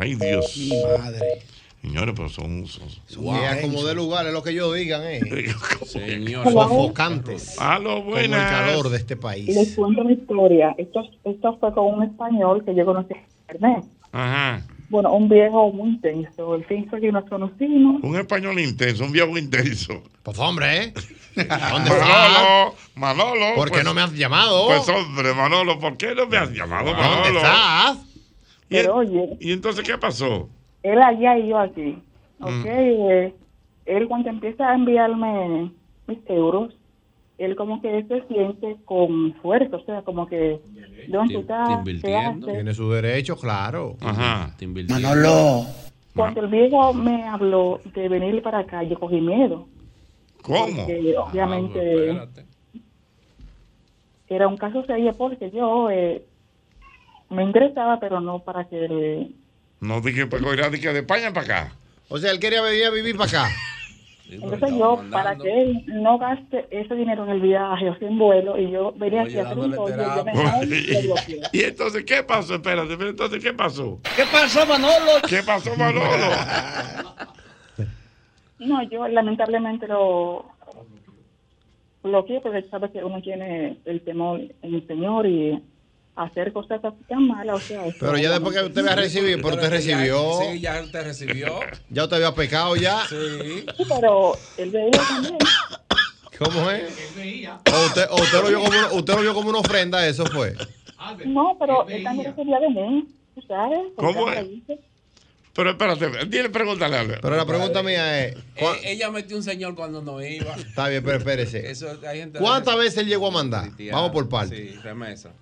Ay, 0.00 0.16
Dios. 0.16 0.68
Madre. 0.98 1.38
Señores, 1.82 2.14
pero 2.16 2.28
son. 2.28 2.66
son, 2.66 2.88
son- 3.06 3.24
Y 3.24 3.60
como 3.60 3.84
de 3.84 3.94
lugar, 3.94 4.24
es 4.26 4.32
lo 4.32 4.42
que 4.42 4.50
ellos 4.50 4.72
digan, 4.74 5.02
eh. 5.04 5.20
Señor. 5.86 6.44
Sofocantes. 6.50 7.58
Aló, 7.60 8.04
Como 8.04 8.16
el 8.18 8.28
buenas. 8.28 8.50
calor 8.50 8.88
de 8.88 8.98
este 8.98 9.16
país. 9.16 9.48
Les 9.48 9.74
cuento 9.74 10.04
mi 10.04 10.12
historia. 10.14 10.74
Esto, 10.78 11.02
esto 11.24 11.56
fue 11.58 11.72
con 11.74 11.94
un 11.94 12.02
español 12.04 12.64
que 12.64 12.74
yo 12.74 12.84
conocí 12.84 13.14
en 13.14 13.20
internet. 13.40 13.84
Ajá. 14.12 14.64
Bueno, 14.90 15.12
un 15.14 15.28
viejo 15.28 15.72
muy 15.72 15.88
intenso. 15.90 16.54
El 16.54 16.64
fin 16.66 16.86
fue 16.88 17.00
que 17.00 17.10
nos 17.10 17.24
conocimos. 17.28 18.02
Un 18.04 18.16
español 18.16 18.60
intenso, 18.60 19.04
un 19.04 19.10
viejo 19.12 19.36
intenso. 19.38 20.02
Pues 20.22 20.38
hombre, 20.38 20.84
¿eh? 20.84 20.92
¿Dónde 21.34 21.90
Manolo, 21.90 22.74
Manolo. 22.94 23.54
¿Por 23.56 23.68
qué 23.70 23.76
pues- 23.76 23.84
no 23.84 23.94
me 23.94 24.02
has 24.02 24.12
llamado? 24.12 24.66
Pues 24.66 24.86
hombre, 24.88 25.32
Manolo, 25.34 25.78
¿por 25.80 25.96
qué 25.96 26.14
no 26.14 26.26
me 26.26 26.36
has 26.36 26.50
llamado, 26.52 26.92
¿Dónde 26.94 27.30
estás? 27.38 27.96
¿Y, 28.68 28.74
Pero 28.76 28.96
oye, 28.96 29.36
¿Y 29.40 29.52
entonces 29.52 29.82
qué 29.82 29.96
pasó? 29.98 30.48
Él 30.82 31.02
allá 31.02 31.38
y 31.38 31.48
yo 31.48 31.58
aquí. 31.58 31.98
¿Ok? 32.40 32.64
Mm. 32.64 32.66
Eh, 32.66 33.34
él 33.86 34.08
cuando 34.08 34.30
empieza 34.30 34.68
a 34.68 34.74
enviarme 34.74 35.72
mis 36.06 36.18
euros, 36.28 36.74
él 37.38 37.56
como 37.56 37.80
que 37.80 38.04
se 38.04 38.22
siente 38.28 38.76
con 38.84 39.34
fuerza. 39.42 39.76
O 39.76 39.84
sea, 39.84 40.02
como 40.02 40.26
que, 40.26 40.60
¿dónde 41.08 41.44
haces? 41.48 42.02
Tiene 42.02 42.74
su 42.74 42.90
derecho, 42.90 43.36
claro. 43.36 43.96
Ajá. 44.00 44.54
Manolo. 44.88 45.66
Cuando 46.14 46.40
el 46.42 46.48
viejo 46.48 46.92
me 46.92 47.24
habló 47.26 47.80
de 47.94 48.08
venir 48.08 48.42
para 48.42 48.60
acá, 48.60 48.82
yo 48.82 48.98
cogí 48.98 49.20
miedo. 49.20 49.66
¿Cómo? 50.42 50.66
Porque 50.76 51.14
obviamente 51.16 52.10
era 54.28 54.48
un 54.48 54.56
caso 54.56 54.84
serio 54.84 55.12
porque 55.16 55.50
yo 55.50 55.90
eh, 55.90 56.24
me 57.30 57.42
interesaba, 57.42 57.98
pero 58.00 58.20
no 58.20 58.40
para 58.40 58.64
que 58.64 59.28
No 59.82 60.00
dije, 60.00 60.28
pues 60.28 60.40
irá 60.40 60.70
de 60.70 60.80
que 60.80 60.92
de 60.92 61.00
España 61.00 61.32
para 61.32 61.44
acá. 61.44 61.72
O 62.08 62.16
sea, 62.16 62.30
él 62.30 62.38
quería 62.38 62.62
venir 62.62 62.84
a 62.84 62.90
vivir 62.90 63.16
para 63.16 63.28
acá. 63.28 63.50
Entonces 64.30 64.70
yo, 64.78 65.02
para 65.10 65.36
que 65.36 65.60
él 65.60 65.84
no 65.88 66.18
gaste 66.18 66.68
ese 66.70 66.94
dinero 66.94 67.24
en 67.24 67.30
el 67.30 67.40
viaje 67.40 67.90
o 67.90 67.98
sin 67.98 68.16
vuelo, 68.16 68.56
y 68.56 68.70
yo 68.70 68.92
venía 68.96 69.22
aquí 69.22 69.36
a 69.38 69.42
hacer 69.42 69.58
un 69.58 69.74
pollo, 69.74 69.96
yo 69.96 70.24
le 70.64 71.02
bloqueo. 71.02 71.42
¿Y 71.52 71.62
entonces 71.64 72.04
qué 72.04 72.22
pasó? 72.22 72.54
Espérate, 72.54 72.96
pero 72.96 73.10
entonces 73.10 73.42
¿qué 73.42 73.52
pasó? 73.52 73.98
¿Qué 74.16 74.22
pasó, 74.30 74.64
Manolo? 74.64 75.20
¿Qué 75.28 75.42
pasó, 75.42 75.76
Manolo? 75.76 76.06
No, 78.60 78.80
yo 78.84 79.08
lamentablemente 79.08 79.88
lo 79.88 80.46
bloqueé 82.04 82.40
porque 82.40 82.62
sabe 82.68 82.92
que 82.92 83.02
uno 83.02 83.20
tiene 83.20 83.78
el 83.84 84.00
temor 84.02 84.40
en 84.40 84.74
el 84.74 84.86
Señor 84.86 85.26
y 85.26 85.60
hacer 86.16 86.52
cosas 86.52 86.84
así 86.84 86.96
tan 87.08 87.26
malas, 87.26 87.56
o 87.56 87.60
sea... 87.60 87.82
Pero 87.98 88.18
ya 88.18 88.30
después 88.30 88.54
que 88.56 88.62
usted 88.64 88.80
había 88.82 88.96
recibido, 88.96 89.38
pero 89.42 89.54
usted 89.56 89.70
recibió. 89.70 90.40
Sí, 90.42 90.60
ya 90.60 90.82
te 90.90 91.02
recibió. 91.02 91.60
Ya 91.90 92.04
usted 92.04 92.16
había 92.16 92.34
pecado 92.34 92.76
ya. 92.76 93.06
Sí. 93.08 93.64
Sí, 93.76 93.84
pero 93.88 94.36
él 94.58 94.70
veía 94.70 94.90
también. 94.90 95.38
¿Cómo 96.38 96.70
es? 96.70 96.82
O 97.72 97.86
usted, 97.86 98.06
o 98.10 98.16
usted 98.16 98.42
lo 98.42 98.48
vio 98.48 98.58
como 98.60 98.68
una, 98.78 98.92
usted 98.92 99.14
lo 99.14 99.20
vio 99.22 99.34
como 99.34 99.48
una 99.50 99.58
ofrenda, 99.60 100.06
eso 100.06 100.26
fue. 100.26 100.54
No, 101.26 101.56
pero 101.58 101.88
él 101.88 102.02
también 102.04 102.34
recibía 102.34 102.60
de 102.60 102.68
mí, 102.68 103.08
¿tú 103.34 103.42
sabes? 103.42 103.78
Porque 103.96 104.14
¿Cómo 104.14 104.26
me 104.26 104.40
es? 104.40 104.78
Pero 105.54 105.70
espérate, 105.70 106.08
dile, 106.26 106.48
pregúntale 106.48 106.96
a 106.96 107.20
Pero 107.20 107.36
la 107.36 107.44
pregunta 107.44 107.82
mía 107.82 108.24
es, 108.24 108.36
¿cuá- 108.58 108.74
Eh, 108.76 108.92
ella 108.92 109.10
metió 109.10 109.36
un 109.36 109.42
señor 109.42 109.74
cuando 109.74 110.00
no 110.00 110.22
iba. 110.22 110.54
está 110.54 110.88
bien, 110.88 111.04
pero 111.04 111.18
espérese. 111.18 111.70
Eso, 111.70 111.88
hay 112.08 112.20
gente 112.20 112.38
¿Cuántas 112.38 112.76
veces 112.78 112.98
él 112.98 113.06
llegó 113.08 113.28
a 113.28 113.32
mandar? 113.32 113.70
Vamos 113.90 114.12
por 114.12 114.28
partes. 114.28 114.58
Sí, 114.58 114.78
remesa. 114.82 115.32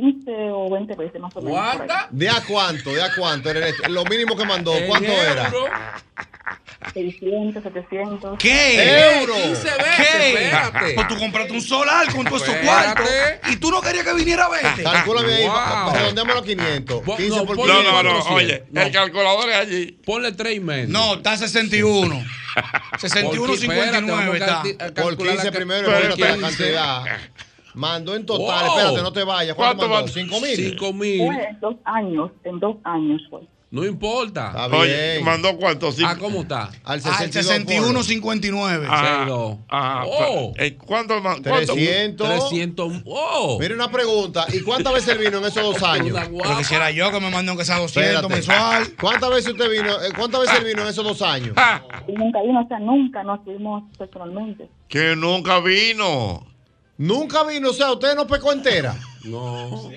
15 0.00 0.30
o 0.52 0.70
20 0.70 0.94
veces 0.94 1.20
más 1.20 1.34
o 1.36 1.40
menos. 1.42 1.76
por 1.76 1.82
ahí. 1.90 1.98
¿De 2.10 2.28
a 2.28 2.42
cuánto? 2.46 2.90
¿De 2.92 3.02
a 3.02 3.14
cuánto? 3.14 3.50
Lo 3.88 4.04
mínimo 4.04 4.36
que 4.36 4.44
mandó, 4.44 4.72
¿cuánto 4.86 5.10
era? 5.10 5.46
euro. 5.46 5.66
600, 6.94 7.62
700. 7.62 8.38
¿Qué? 8.38 9.18
Euro. 9.20 9.34
15 9.34 9.62
¿Qué? 9.96 10.28
espérate. 10.32 10.94
Pues 10.94 11.08
tú 11.08 11.18
compraste 11.18 11.52
un 11.52 11.60
solar 11.60 12.12
con 12.14 12.24
todos 12.24 12.42
esos 12.42 12.54
cuartos 12.56 13.06
y 13.50 13.56
tú 13.56 13.70
no 13.70 13.80
querías 13.80 14.04
que 14.04 14.14
viniera 14.14 14.44
a 14.46 14.48
verte. 14.48 14.82
Calcúlame 14.82 15.34
ahí, 15.34 15.44
Wow. 15.46 15.92
redondeémoslo 15.94 16.40
a 16.40 16.44
500. 16.44 17.02
15 17.16 17.28
por 17.46 17.56
ponle 17.56 17.72
500. 17.74 17.84
No, 17.84 18.02
no, 18.02 18.02
no, 18.02 18.24
400. 18.24 18.32
oye, 18.32 18.64
el 18.86 18.92
calculador 18.92 19.50
es 19.50 19.56
allí. 19.56 19.92
Ponle 20.04 20.32
3 20.32 20.56
y 20.56 20.60
medio. 20.60 20.88
No, 20.88 21.14
está 21.14 21.36
61. 21.36 22.24
61, 22.98 23.56
59 23.56 24.38
está. 24.38 24.62
Por 25.02 25.16
15 25.16 25.52
primero, 25.52 25.84
Por 25.86 25.94
espérate 25.94 26.20
la 26.20 26.34
15. 26.34 26.40
cantidad. 26.58 27.04
Mandó 27.74 28.14
en 28.14 28.24
total, 28.26 28.66
Wow. 28.66 28.76
espérate, 28.78 29.02
no 29.02 29.12
te 29.12 29.24
vayas. 29.24 29.54
¿Cuánto, 29.54 29.86
¿Cuánto 29.88 29.94
mandó? 29.94 30.12
mandó? 30.12 30.12
5 30.36 30.40
mil. 30.40 30.56
5 30.70 30.92
mil. 30.92 31.26
Fue 31.26 31.44
en 31.44 31.60
dos 31.60 31.74
años, 31.84 32.30
en 32.44 32.60
dos 32.60 32.76
años 32.84 33.20
fue. 33.30 33.40
No 33.70 33.84
importa. 33.84 34.46
Está 34.48 34.66
Oye, 34.78 35.12
bien. 35.12 35.24
mandó 35.26 35.54
cuánto? 35.58 35.90
Ah, 36.02 36.16
¿cómo 36.18 36.40
está? 36.40 36.70
Al 36.84 36.94
Al 36.94 37.00
61, 37.02 38.02
59. 38.02 38.86
Ah, 38.88 39.26
ah, 39.68 40.04
Oh. 40.06 40.54
¿Cuánto? 40.86 41.20
cuánto? 41.22 41.42
300. 41.42 42.48
300. 42.48 43.02
Oh. 43.04 43.58
Mira 43.60 43.74
una 43.74 43.90
pregunta. 43.90 44.46
¿Y 44.54 44.62
cuántas 44.62 44.94
veces 44.94 45.10
él 45.10 45.18
vino 45.18 45.36
en 45.36 45.44
esos 45.44 45.62
dos 45.62 45.82
años? 45.82 46.16
Pero 46.18 46.56
quisiera 46.56 46.90
yo 46.90 47.10
que 47.12 47.20
me 47.20 47.28
manden 47.30 47.50
aunque 47.50 47.66
sea 47.66 47.76
200 47.78 48.14
Espérate. 48.22 48.34
mensual. 48.34 48.86
¿Cuántas 48.98 49.28
veces 49.30 49.52
usted 49.52 49.70
vino? 49.70 49.90
eh, 50.02 50.12
¿Cuántas 50.16 50.40
veces 50.40 50.58
él 50.60 50.64
vino 50.64 50.80
en 50.82 50.88
esos 50.88 51.04
dos 51.04 51.20
años? 51.20 51.54
Y 52.08 52.12
nunca 52.12 52.40
vino, 52.40 52.62
o 52.62 52.68
sea, 52.68 52.78
nunca 52.78 53.22
nos 53.22 53.44
vimos 53.44 53.82
personalmente. 53.98 54.66
Que 54.88 55.14
nunca 55.14 55.60
vino. 55.60 56.42
Nunca 56.98 57.44
vino, 57.44 57.70
o 57.70 57.72
sea, 57.72 57.92
usted 57.92 58.14
no 58.14 58.26
pecó 58.26 58.52
entera. 58.52 58.94
No. 59.24 59.88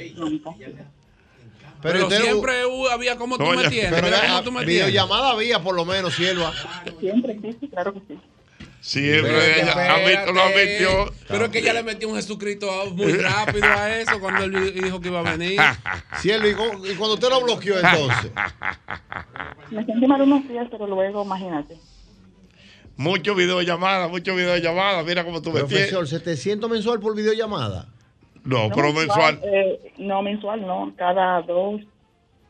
Pero, 1.81 1.93
Pero, 1.95 2.03
usted 2.07 2.19
no- 2.19 2.25
siempre 2.25 2.65
uh, 2.65 2.87
había 2.89 3.15
como 3.17 3.37
tú 3.37 3.43
me 3.45 3.63
entiendes. 3.63 3.91
Pero 4.01 4.05
Mira 4.07 4.21
ya, 4.21 4.27
cómo 4.29 4.43
tú 4.43 4.51
me 4.51 4.65
videollamada 4.65 5.31
había 5.31 5.59
por 5.63 5.75
lo 5.75 5.83
menos, 5.83 6.13
sierva. 6.13 6.53
Siempre, 6.99 7.39
sí, 7.41 7.57
sí, 7.59 7.67
claro 7.69 7.93
que 7.93 8.01
sí. 8.07 8.19
Siempre 8.81 9.21
Pero 9.31 9.41
ella 9.41 9.97
espérate. 9.97 10.33
lo 10.33 10.41
admitió. 10.43 11.13
Pero 11.27 11.45
es 11.45 11.51
que 11.51 11.59
ella 11.59 11.73
le 11.73 11.83
metió 11.83 12.09
un 12.09 12.15
Jesucristo 12.15 12.67
muy 12.93 13.13
rápido 13.13 13.65
a 13.65 13.95
eso 13.97 14.19
cuando 14.19 14.43
él 14.43 14.73
dijo 14.73 14.99
que 15.01 15.07
iba 15.09 15.19
a 15.19 15.35
venir. 15.35 15.59
Sierva, 16.19 16.47
¿y, 16.47 16.51
y 16.91 16.95
cuando 16.95 17.13
usted 17.15 17.29
lo 17.29 17.41
bloqueó 17.41 17.75
entonces? 17.79 18.31
Me 19.71 19.85
sentí 19.85 20.07
mal 20.07 20.21
unos 20.21 20.47
días, 20.47 20.67
pero 20.69 20.85
luego, 20.87 21.23
imagínate. 21.23 21.77
Mucho 22.97 23.33
videollamada, 23.35 24.07
mucho 24.07 24.35
videollamada. 24.35 25.03
Mira 25.03 25.23
cómo 25.23 25.41
tú 25.41 25.51
me 25.51 25.63
tienes. 25.63 25.89
Profesor, 25.89 26.07
700 26.07 26.69
mensual 26.69 26.99
por 26.99 27.15
videollamada. 27.15 27.87
No, 28.43 28.69
No 28.69 28.75
pero 28.75 28.93
mensual. 28.93 29.39
eh, 29.43 29.93
no 29.97 30.21
mensual, 30.21 30.61
no. 30.65 30.93
Cada 30.97 31.41
dos, 31.43 31.81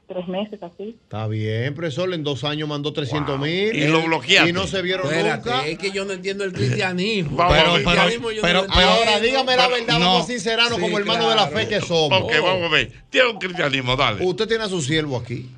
tres 0.07 0.27
meses, 0.27 0.61
así. 0.63 0.97
Está 1.03 1.27
bien, 1.27 1.73
profesor, 1.73 2.13
en 2.13 2.23
dos 2.23 2.43
años 2.43 2.67
mandó 2.67 2.91
300 2.93 3.39
mil. 3.39 3.75
Y 3.75 3.87
lo 3.87 4.01
bloqueaste. 4.01 4.49
Y 4.49 4.53
no 4.53 4.67
se 4.67 4.81
vieron 4.81 5.05
Espérate, 5.07 5.49
nunca. 5.49 5.67
es 5.67 5.77
que 5.77 5.91
yo 5.91 6.03
no 6.05 6.13
entiendo 6.13 6.43
el 6.43 6.51
cristianismo. 6.53 7.37
Vamos 7.37 7.53
Pero- 7.57 7.73
ver. 7.73 7.83
pero- 7.83 7.91
cristianismo 7.91 8.31
yo 8.31 8.35
no 8.37 8.41
pero- 8.41 8.59
lo 8.59 8.65
entiendo. 8.65 8.89
Ahora, 8.91 9.19
dígame 9.19 9.55
la 9.57 9.67
verdad, 9.67 9.99
No. 9.99 10.05
vamos 10.05 10.23
a 10.23 10.27
sincerarnos 10.27 10.75
Sí, 10.75 10.81
como 10.81 10.97
hermanos 10.97 11.29
de 11.29 11.35
la 11.35 11.47
claro. 11.49 11.57
fe 11.57 11.67
que 11.67 11.81
somos. 11.81 12.21
Ok, 12.23 12.31
vamos 12.41 12.63
a 12.63 12.73
ver. 12.73 12.91
Tiene 13.09 13.29
un 13.29 13.37
cristianismo, 13.37 13.95
dale. 13.95 14.25
Usted 14.25 14.47
tiene 14.47 14.63
a 14.65 14.67
su 14.69 14.81
siervo 14.81 15.17
aquí. 15.17 15.49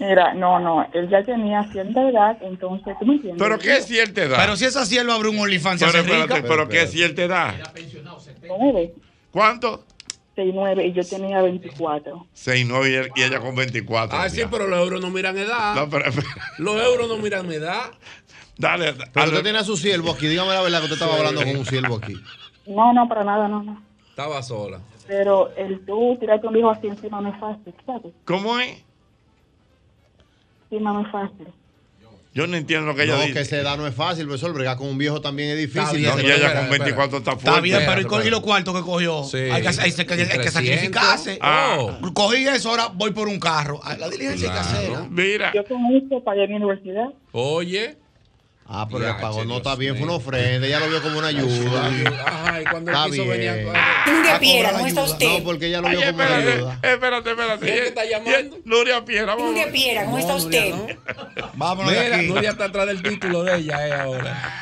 Mira, 0.00 0.34
no, 0.34 0.58
no. 0.58 0.86
Él 0.92 1.08
ya 1.08 1.22
tenía 1.22 1.62
cierta 1.70 2.08
edad, 2.08 2.36
entonces, 2.42 2.96
¿tú 2.98 3.06
me 3.06 3.14
entiendes? 3.14 3.40
Pero 3.42 3.58
qué 3.58 3.76
es 3.76 3.86
cierta 3.86 4.22
edad. 4.24 4.36
Pero 4.40 4.56
si 4.56 4.64
esa 4.64 4.84
sierva 4.84 5.14
abre 5.14 5.28
un 5.28 5.38
OnlyFans, 5.38 5.80
Pero 5.84 5.98
espérate, 5.98 6.34
rica. 6.36 6.48
pero 6.48 6.68
qué 6.68 6.82
es 6.82 6.90
cierta 6.90 7.22
edad. 7.22 7.54
Nueve, 8.48 8.94
¿Cuánto? 9.30 9.84
seis, 10.36 10.52
nueve, 10.52 10.84
y 10.86 10.92
yo 10.92 11.04
tenía 11.04 11.40
24. 11.42 12.26
6, 12.32 12.66
9 12.68 12.90
y, 12.90 12.94
él- 12.94 13.10
y 13.14 13.22
ella 13.22 13.38
con 13.38 13.54
24. 13.54 14.18
Ah, 14.18 14.28
sí, 14.28 14.42
pero 14.50 14.66
los 14.66 14.80
euros 14.80 15.00
no 15.00 15.08
miran 15.10 15.38
edad. 15.38 15.76
No, 15.76 15.88
pero, 15.88 16.06
Los 16.58 16.82
euros 16.84 17.08
no 17.08 17.18
miran 17.18 17.50
edad. 17.52 17.92
dale, 18.58 18.94
Pero 18.94 19.06
dale. 19.14 19.28
usted 19.30 19.42
tiene 19.44 19.58
a 19.60 19.64
su 19.64 19.76
siervo 19.76 20.10
aquí. 20.10 20.26
Dígame 20.26 20.52
la 20.52 20.60
verdad 20.62 20.78
que 20.80 20.84
usted 20.86 20.94
estaba 20.96 21.16
hablando 21.16 21.40
con 21.44 21.56
un 21.56 21.64
siervo 21.64 21.96
aquí. 22.02 22.16
No, 22.66 22.92
no, 22.92 23.06
para 23.08 23.22
nada, 23.22 23.46
no, 23.46 23.62
no. 23.62 23.80
Estaba 24.10 24.42
sola. 24.42 24.80
Pero 25.06 25.52
el 25.56 25.84
tú 25.86 26.16
tirarte 26.18 26.48
un 26.48 26.56
hijo 26.56 26.70
así 26.70 26.88
encima 26.88 27.20
no 27.20 27.28
es 27.28 27.38
fácil, 27.38 27.72
¿sabes? 27.86 28.12
¿Cómo 28.24 28.58
es? 28.58 28.82
Encima 30.74 30.92
no 30.92 31.02
es 31.02 31.12
fácil. 31.12 31.46
Yo 32.34 32.48
no 32.48 32.56
entiendo 32.56 32.84
lo 32.88 32.96
que 32.96 33.04
ella 33.04 33.14
No, 33.14 33.20
dice. 33.20 33.32
que 33.34 33.40
esa 33.42 33.56
edad 33.58 33.76
no 33.76 33.86
es 33.86 33.94
fácil, 33.94 34.24
profesor. 34.26 34.52
Bregar 34.52 34.76
con 34.76 34.88
un 34.88 34.98
viejo 34.98 35.20
también 35.20 35.50
es 35.50 35.56
difícil. 35.58 35.98
bien, 35.98 36.10
No, 36.16 36.20
y 36.20 36.24
ella 36.24 36.34
espera, 36.34 36.60
con 36.62 36.70
24 36.70 37.18
está 37.18 37.30
fuerte. 37.30 37.48
Está 37.50 37.60
bien, 37.60 37.76
pero 37.76 37.90
¿y, 37.90 37.94
Espérate, 38.02 38.22
co- 38.22 38.26
y 38.26 38.30
los 38.30 38.40
cuartos 38.40 38.74
que 38.74 38.80
cogió? 38.82 39.22
Sí. 39.22 39.36
Hay 39.36 39.62
que, 39.62 39.68
hay 39.68 39.74
que- 39.74 39.80
hay 39.82 39.92
que- 39.92 40.12
hay 40.14 40.18
que 40.18 40.24
300. 40.34 40.52
sacrificarse. 40.52 41.38
Ah. 41.40 42.00
Cogí 42.12 42.44
eso, 42.48 42.70
ahora 42.70 42.88
voy 42.92 43.12
por 43.12 43.28
un 43.28 43.38
carro. 43.38 43.80
La 44.00 44.08
diligencia 44.10 44.48
hay 44.48 44.54
que 44.54 44.60
hacerla. 44.60 45.06
Mira, 45.08 45.52
Yo 45.54 45.64
con 45.64 45.78
eso 45.94 46.24
pagué 46.24 46.48
mi 46.48 46.54
universidad. 46.56 47.06
Oye. 47.30 47.98
Ah, 48.66 48.86
pero 48.90 49.00
le 49.06 49.12
pagó. 49.14 49.44
No 49.44 49.58
está 49.58 49.76
bien, 49.76 49.94
fue 49.96 50.04
una 50.06 50.14
ofrenda. 50.14 50.66
Ella 50.66 50.80
lo 50.80 50.88
vio 50.88 51.02
como 51.02 51.18
una 51.18 51.26
ayuda. 51.28 51.86
Ajá, 52.26 52.62
y 52.62 52.64
cuando 52.64 52.90
Está 52.90 53.04
él 53.04 53.10
quiso 53.10 53.26
venir 53.26 53.52
bien. 53.52 53.76
a... 53.76 54.04
Nuria 54.10 54.36
A 54.36 54.38
Piera, 54.38 54.72
¿cómo 54.72 54.86
está 54.86 55.02
usted? 55.02 55.26
No, 55.38 55.44
porque 55.44 55.66
ella 55.66 55.80
lo 55.82 55.88
Ay, 55.88 55.96
vio 55.96 56.06
como 56.06 56.16
una 56.24 56.36
ayuda. 56.36 56.78
espérate, 56.82 57.30
espérate. 57.30 57.66
¿Quién 57.66 57.76
te 57.78 57.88
está 57.88 58.04
llamando? 58.06 58.58
Nuria 58.64 59.04
Piera, 59.04 59.26
vamos. 59.26 59.44
Nuria 59.48 59.70
Piera, 59.70 60.04
¿cómo 60.06 60.18
está 60.18 60.32
No, 60.32 60.38
usted? 60.38 60.74
No. 60.74 60.86
Vámonos 61.54 61.92
Mira, 61.92 62.16
aquí. 62.16 62.26
Nuria 62.26 62.50
está 62.50 62.64
atrás 62.64 62.86
del 62.86 63.02
título 63.02 63.44
de 63.44 63.56
ella 63.56 63.86
eh, 63.86 63.92
ahora. 63.92 64.52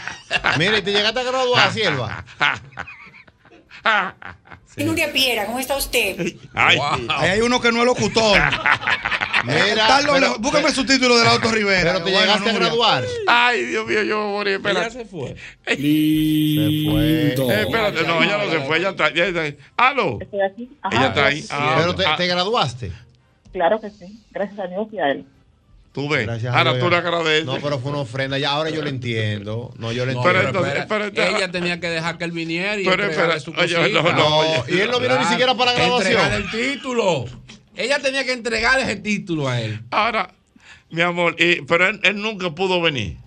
Mira, 0.58 0.78
y 0.78 0.82
te 0.82 0.92
llegaste 0.92 1.20
a 1.20 1.22
graduar, 1.22 1.72
sierva. 4.74 4.90
Nuria 4.90 5.12
Piera, 5.12 5.46
¿cómo 5.46 5.58
está 5.58 5.76
usted? 5.76 6.34
Ay, 6.54 6.78
Ahí 7.08 7.30
hay 7.30 7.40
uno 7.40 7.60
que 7.60 7.70
no 7.72 7.80
es 7.80 7.86
locutor. 7.86 8.38
Mira, 9.44 9.86
Carlos, 9.88 10.14
pero- 10.20 10.38
búscame 10.38 10.70
su 10.70 10.84
título 10.86 11.18
de 11.18 11.24
la 11.24 11.30
Auto 11.32 11.50
Rivera. 11.50 11.92
Pero 11.94 12.04
te 12.04 12.10
Bueno, 12.12 12.20
llegaste 12.20 12.50
a 12.50 12.52
graduar. 12.52 13.04
Ay, 13.26 13.64
Dios 13.64 13.86
mío, 13.86 14.02
yo 14.04 14.18
me 14.24 14.26
morí. 14.32 14.52
Espera. 14.52 14.80
Ella 14.82 14.90
se 14.90 15.04
fue. 15.04 15.34
Se 15.66 15.74
fue. 15.76 17.32
Eh, 17.34 17.34
espérate, 17.62 18.02
no, 18.06 18.22
ella 18.22 18.38
no 18.38 18.50
se 18.50 18.60
fue, 18.60 18.78
ella 18.78 18.90
está, 18.90 19.08
ella 19.08 19.26
está 19.26 19.40
ahí. 19.42 19.58
¿Aló? 19.76 20.18
Estoy 20.20 20.40
aquí. 20.42 20.70
Ajá, 20.82 20.96
Ella 20.96 21.06
está 21.08 21.26
ahí. 21.26 21.42
sí. 21.42 21.48
Ah, 21.50 21.74
Pero 21.78 21.94
te, 21.96 22.06
ah, 22.06 22.14
te 22.16 22.26
graduaste. 22.26 22.92
Claro 23.52 23.80
que 23.80 23.90
sí. 23.90 24.20
Gracias 24.30 24.58
a 24.60 24.66
Dios 24.68 24.86
y 24.92 24.98
a 25.00 25.10
él. 25.10 25.24
Tú 25.92 26.08
ves. 26.08 26.24
Gracias 26.26 26.54
Ahora 26.54 26.78
tú 26.78 26.88
le 26.88 26.96
agradeces. 26.96 27.44
No, 27.44 27.58
pero 27.60 27.78
fue 27.78 27.90
una 27.90 28.00
ofrenda. 28.00 28.38
Ya 28.38 28.50
ahora 28.52 28.70
yo 28.70 28.80
lo 28.82 28.88
entiendo. 28.88 29.74
No, 29.76 29.92
yo 29.92 30.06
lo 30.06 30.12
No, 30.12 30.18
entiendo. 30.20 30.22
pero 30.22 30.48
entonces- 30.48 30.72
espera, 30.72 30.86
pero 30.88 31.04
entonces- 31.04 31.34
ella 31.36 31.50
tenía 31.52 31.80
que 31.80 31.90
dejar 31.90 32.16
que 32.18 32.24
él 32.24 32.32
viniera 32.32 32.76
y 32.80 32.84
Pero 32.84 33.04
espera, 33.04 33.38
su 33.40 33.50
oye, 33.50 33.92
no, 33.92 34.02
no, 34.02 34.38
oye. 34.38 34.62
y 34.68 34.80
él 34.80 34.90
no 34.90 35.00
vino 35.00 35.18
ni 35.18 35.24
siquiera 35.26 35.54
para 35.54 35.72
la 35.72 35.78
graduación. 35.78 36.12
Entregar 36.12 36.40
el 36.40 36.50
título. 36.50 37.24
Ella 37.76 37.98
tenía 37.98 38.24
que 38.24 38.32
entregarle 38.32 38.84
ese 38.84 38.96
título 38.96 39.48
a 39.48 39.60
él. 39.60 39.80
Ahora, 39.90 40.30
mi 40.90 41.02
amor, 41.02 41.36
y- 41.38 41.60
pero 41.62 41.86
él, 41.88 42.00
él 42.04 42.16
nunca 42.20 42.50
pudo 42.50 42.80
venir. 42.80 43.18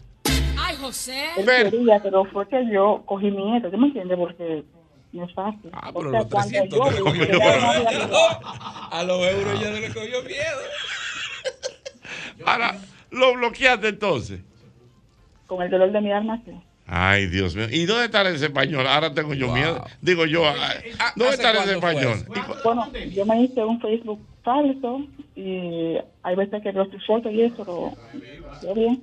Ay, 0.58 0.76
José. 0.82 1.24
Él 1.38 1.46
quería, 1.46 2.00
pero 2.02 2.26
fue 2.26 2.48
que 2.48 2.58
yo 2.74 3.04
cogí 3.06 3.30
miedo. 3.30 3.70
¿Tú 3.70 3.78
me 3.78 3.88
entiendes? 3.88 4.18
Porque 4.18 4.64
no 5.12 5.26
es 5.26 5.34
fácil. 5.36 5.70
Ah, 5.72 5.92
O 5.94 6.00
pero 6.00 6.10
sea, 6.12 6.20
los 6.22 6.30
cuando 6.30 6.50
300 6.52 6.80
yo 6.80 6.86
te 6.86 6.96
vi 6.96 7.00
cogió 7.04 7.28
que 7.28 7.38
ya 7.38 7.58
no 7.60 7.72
había- 7.72 8.10
A 8.92 9.04
los 9.04 9.22
euros 9.22 9.60
ya 9.62 9.70
no 9.70 9.78
le 9.80 9.88
cogió 9.94 10.24
miedo. 10.24 10.58
Ahora, 12.46 12.76
lo 13.12 13.34
bloqueaste 13.36 13.90
entonces. 13.90 14.40
Con 15.48 15.62
el 15.62 15.70
dolor 15.70 15.92
de 15.92 16.02
mi 16.02 16.12
alma, 16.12 16.42
sí. 16.46 16.52
Ay, 16.88 17.28
Dios 17.28 17.56
mío. 17.56 17.68
¿Y 17.72 17.86
dónde 17.86 18.06
está 18.06 18.22
ese 18.30 18.46
español? 18.46 18.86
Ahora 18.86 19.14
tengo 19.14 19.34
yo 19.34 19.52
miedo. 19.52 19.84
Digo 20.02 20.26
yo, 20.26 20.48
ay, 20.48 20.92
¿dónde 21.16 21.34
¿hace 21.34 21.36
está 21.36 21.64
ese 21.64 21.80
cuánto 21.80 22.02
fue 22.02 22.14
español? 22.14 22.60
Bueno, 22.64 22.92
yo 23.12 23.26
me 23.26 23.42
hice 23.42 23.64
un 23.64 23.82
Facebook 23.82 24.20
falso 24.44 25.02
y 25.36 25.96
hay 26.22 26.36
veces 26.36 26.62
que 26.62 26.72
veo 26.72 26.86
sus 26.92 27.04
fotos 27.06 27.32
y 27.32 27.42
eso, 27.42 27.56
pero 27.58 27.94
yo 28.62 28.74
bien. 28.76 29.02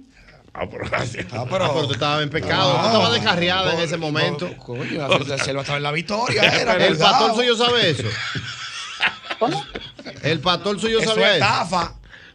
Ah, 0.55 0.67
pero 0.71 0.85
gracias. 0.89 1.27
Ah, 1.33 1.47
pero, 1.51 1.87
tú 1.87 1.93
estabas 1.95 2.23
en 2.23 2.31
pecado. 2.31 2.73
Tú 2.81 2.87
estabas 2.87 3.13
descarriada 3.15 3.75
en 3.75 3.81
ese 3.81 3.97
momento. 3.97 4.55
Coño, 4.59 5.09
la 5.27 5.39
selva 5.39 5.63
estaba 5.63 5.79
en 5.79 5.83
la 5.83 5.93
victoria. 5.93 6.43
Era, 6.61 6.75
El 6.75 6.97
pastor 6.99 7.35
suyo 7.35 7.57
sabe 7.57 7.91
eso. 7.91 8.09
El 10.23 10.41
pastor 10.41 10.79
suyo 10.79 11.01
Eso 11.01 11.15
sabe 11.15 11.23
es 11.23 11.37
eso. 11.37 11.45
estafa. 11.45 11.95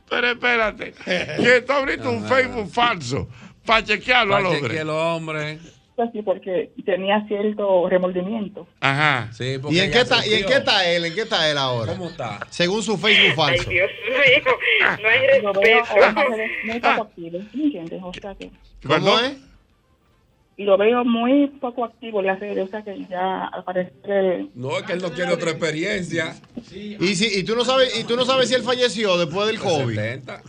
Pero 0.09 0.27
espérate, 0.31 0.93
que 1.05 1.61
tú 1.65 1.73
abriste 1.73 2.07
un 2.07 2.23
Facebook 2.25 2.69
falso 2.71 3.27
para 3.65 3.83
chequearlo 3.83 4.35
al 4.35 4.43
Para 4.43 4.55
hombre. 4.55 4.69
chequear 4.69 4.85
el 4.85 4.89
hombre. 4.89 5.59
Así 5.97 6.21
porque 6.21 6.71
tenía 6.85 7.25
cierto 7.27 7.89
remordimiento. 7.89 8.67
Ajá. 8.81 9.31
Sí, 9.33 9.57
porque 9.59 9.75
¿Y 9.75 9.79
en, 9.79 9.91
qué 9.91 10.01
está, 10.01 10.25
¿Y 10.27 10.33
en 10.35 10.45
qué 10.45 10.53
está 10.53 10.87
él? 10.87 11.05
¿En 11.05 11.15
qué 11.15 11.21
está 11.21 11.49
él 11.49 11.57
ahora? 11.57 11.93
¿Cómo 11.93 12.09
está? 12.09 12.39
Según 12.51 12.83
su 12.83 12.97
Facebook 12.99 13.35
falso. 13.35 13.67
Dios 13.67 13.89
mío, 14.07 14.57
no 15.01 15.09
hay 15.09 15.19
respeto. 15.41 15.53
muy 16.65 16.79
poco 16.79 17.09
Y 20.59 20.63
lo 20.63 20.75
veo 20.75 21.05
muy 21.05 21.47
poco 21.61 21.85
activo 21.85 22.19
en 22.19 22.25
las 22.27 22.39
redes, 22.39 22.65
o 22.65 22.67
sea 22.67 22.83
que 22.83 23.05
ya 23.07 23.45
al 23.45 23.63
parecer... 23.63 24.45
No, 24.55 24.75
es 24.79 24.83
que 24.85 24.93
él 24.93 25.01
no 25.03 25.11
quiere 25.11 25.31
otra 25.31 25.51
experiencia. 25.51 26.35
Y, 26.73 27.15
si, 27.15 27.39
y, 27.39 27.43
tú 27.43 27.55
no 27.55 27.63
sabes, 27.63 27.95
y 27.99 28.03
tú 28.05 28.15
no 28.15 28.25
sabes 28.25 28.49
si 28.49 28.55
él 28.55 28.63
falleció 28.63 29.17
después 29.19 29.45
del 29.47 29.59
COVID. 29.59 29.93
70. 29.95 30.41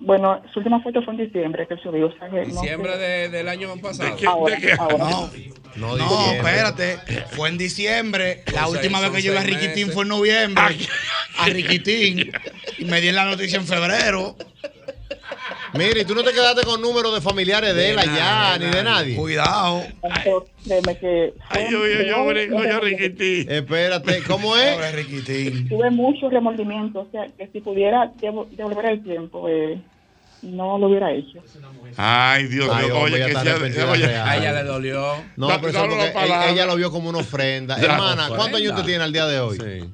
Bueno, 0.00 0.40
su 0.52 0.60
última 0.60 0.80
foto 0.80 1.02
fue 1.02 1.14
en 1.14 1.24
diciembre 1.26 1.66
que 1.66 1.76
subió, 1.78 2.06
o 2.06 2.12
sea 2.16 2.30
que... 2.30 2.46
no 2.46 2.60
Diciembre 2.60 2.92
sé. 2.92 2.98
de- 2.98 3.28
del 3.30 3.48
año 3.48 3.76
pasado. 3.82 4.16
Ahora, 4.28 4.56
ahora. 4.78 4.96
No, 4.98 5.30
No, 5.74 5.96
no, 5.96 6.04
diciembre. 6.04 6.36
espérate. 6.36 6.98
Fue 7.32 7.48
en 7.48 7.58
diciembre. 7.58 8.44
La 8.54 8.68
última 8.68 9.00
vez 9.00 9.10
que 9.10 9.22
yo 9.22 9.32
vi 9.32 9.38
a 9.38 9.42
Riquitín 9.42 9.72
meses. 9.88 9.94
fue 9.94 10.04
en 10.04 10.08
noviembre. 10.10 10.62
A 11.38 11.46
Riquitín. 11.48 12.30
Y 12.78 12.84
me 12.84 13.00
di 13.00 13.10
la 13.10 13.24
noticia 13.24 13.58
en 13.58 13.66
febrero. 13.66 14.36
Mire, 15.74 16.00
y 16.00 16.04
tú 16.04 16.14
no 16.14 16.22
te 16.22 16.32
quedaste 16.32 16.62
con 16.64 16.80
números 16.80 17.14
de 17.14 17.20
familiares 17.20 17.74
de, 17.74 17.82
De 17.82 17.90
él 17.90 17.98
allá, 17.98 18.58
ni 18.58 18.66
de 18.66 18.82
nadie. 18.82 19.16
Cuidado. 19.16 19.82
Que... 21.00 21.34
Ay, 21.50 21.66
yo, 21.70 21.86
yo, 21.86 22.02
yo, 22.02 22.26
brinco, 22.26 22.64
yo, 22.64 22.80
Riquitín. 22.80 23.50
Espérate, 23.50 24.22
¿cómo 24.24 24.56
es? 24.56 24.94
Riquitín. 24.94 25.68
Tuve 25.68 25.90
mucho 25.90 26.28
remordimiento, 26.30 27.00
o 27.00 27.08
sea 27.10 27.26
que 27.36 27.48
si 27.48 27.60
pudiera 27.60 28.12
devo- 28.20 28.48
devolver 28.50 28.86
el 28.86 29.02
tiempo, 29.02 29.48
eh, 29.48 29.80
no 30.42 30.78
lo 30.78 30.86
hubiera 30.88 31.12
hecho. 31.12 31.38
Ay, 31.96 32.46
Dios 32.46 32.68
Ay, 32.72 32.86
mío. 32.86 32.98
Oye, 33.00 33.26
que 33.26 33.32
sea. 33.32 33.90
Oye. 33.90 34.06
A 34.06 34.36
ella 34.36 34.52
le 34.52 34.64
dolió. 34.64 35.14
No, 35.36 35.48
pero 35.60 35.86
la 35.86 36.12
palabra. 36.12 36.44
ella, 36.46 36.50
ella 36.50 36.66
lo 36.66 36.76
vio 36.76 36.90
como 36.90 37.08
una 37.08 37.18
ofrenda. 37.18 37.76
Hermana, 37.78 38.28
¿cuántos 38.28 38.60
años 38.60 38.72
usted 38.72 38.84
tiene 38.84 39.04
al 39.04 39.12
día 39.12 39.26
de 39.26 39.40
hoy? 39.40 39.58
Sí. 39.58 39.90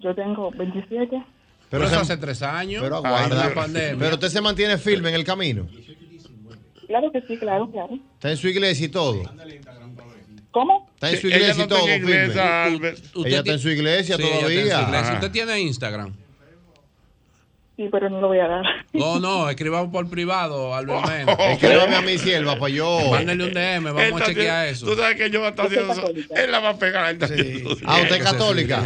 Yo 0.00 0.14
tengo 0.14 0.50
27. 0.52 1.22
Pero 1.70 1.84
eso 1.84 1.94
se- 1.94 2.00
hace 2.00 2.16
tres 2.16 2.42
años. 2.42 2.82
pero 2.82 2.96
aguarda. 2.96 3.48
la 3.48 3.54
pandemia. 3.54 3.96
Pero 3.98 4.14
usted 4.14 4.28
se 4.28 4.40
mantiene 4.40 4.76
firme 4.76 5.08
en 5.10 5.14
el 5.14 5.24
camino. 5.24 5.68
Claro 6.86 7.12
que 7.12 7.20
sí, 7.22 7.36
claro, 7.38 7.70
claro. 7.70 7.98
Está 8.14 8.30
en 8.32 8.36
su 8.36 8.48
iglesia 8.48 8.86
y 8.86 8.88
todo. 8.88 9.22
¿Cómo? 10.50 10.90
Está 10.94 11.10
en 11.10 11.20
su 11.20 11.28
iglesia 11.28 11.64
y 11.64 11.68
todo, 11.68 11.86
firme. 11.86 12.40
Albert. 12.40 12.98
Usted 13.14 13.26
Ella 13.26 13.38
está 13.38 13.52
en 13.52 13.58
su 13.60 13.68
iglesia 13.68 14.18
todavía. 14.18 15.12
¿Usted 15.14 15.30
tiene 15.30 15.60
Instagram? 15.60 16.12
Sí, 17.80 17.88
pero 17.90 18.10
no 18.10 18.20
lo 18.20 18.28
voy 18.28 18.38
a 18.40 18.46
dar. 18.46 18.62
No, 18.92 19.18
no, 19.18 19.48
escribamos 19.48 19.90
por 19.90 20.06
privado, 20.10 20.74
Albert 20.74 21.06
Mena. 21.08 21.32
Escríbame 21.32 21.96
a 21.96 22.02
mi 22.02 22.18
sierva 22.18 22.56
para 22.58 22.68
yo. 22.68 23.10
Mándale 23.10 23.42
un 23.42 23.54
DM, 23.54 23.84
vamos 23.84 24.02
Esta 24.02 24.24
a 24.24 24.26
chequear 24.26 24.68
eso. 24.68 24.84
Tú 24.84 24.96
sabes 24.96 25.16
que 25.16 25.30
yo 25.30 25.38
voy 25.38 25.46
a 25.46 25.50
estar 25.50 25.64
haciendo 25.64 25.92
eso. 25.94 26.12
Él 26.36 26.50
la 26.52 26.58
va 26.60 26.68
a 26.70 26.76
pegar. 26.76 27.14
eso. 27.14 27.76
Ah, 27.86 28.00
usted 28.02 28.16
es 28.16 28.22
católica. 28.22 28.82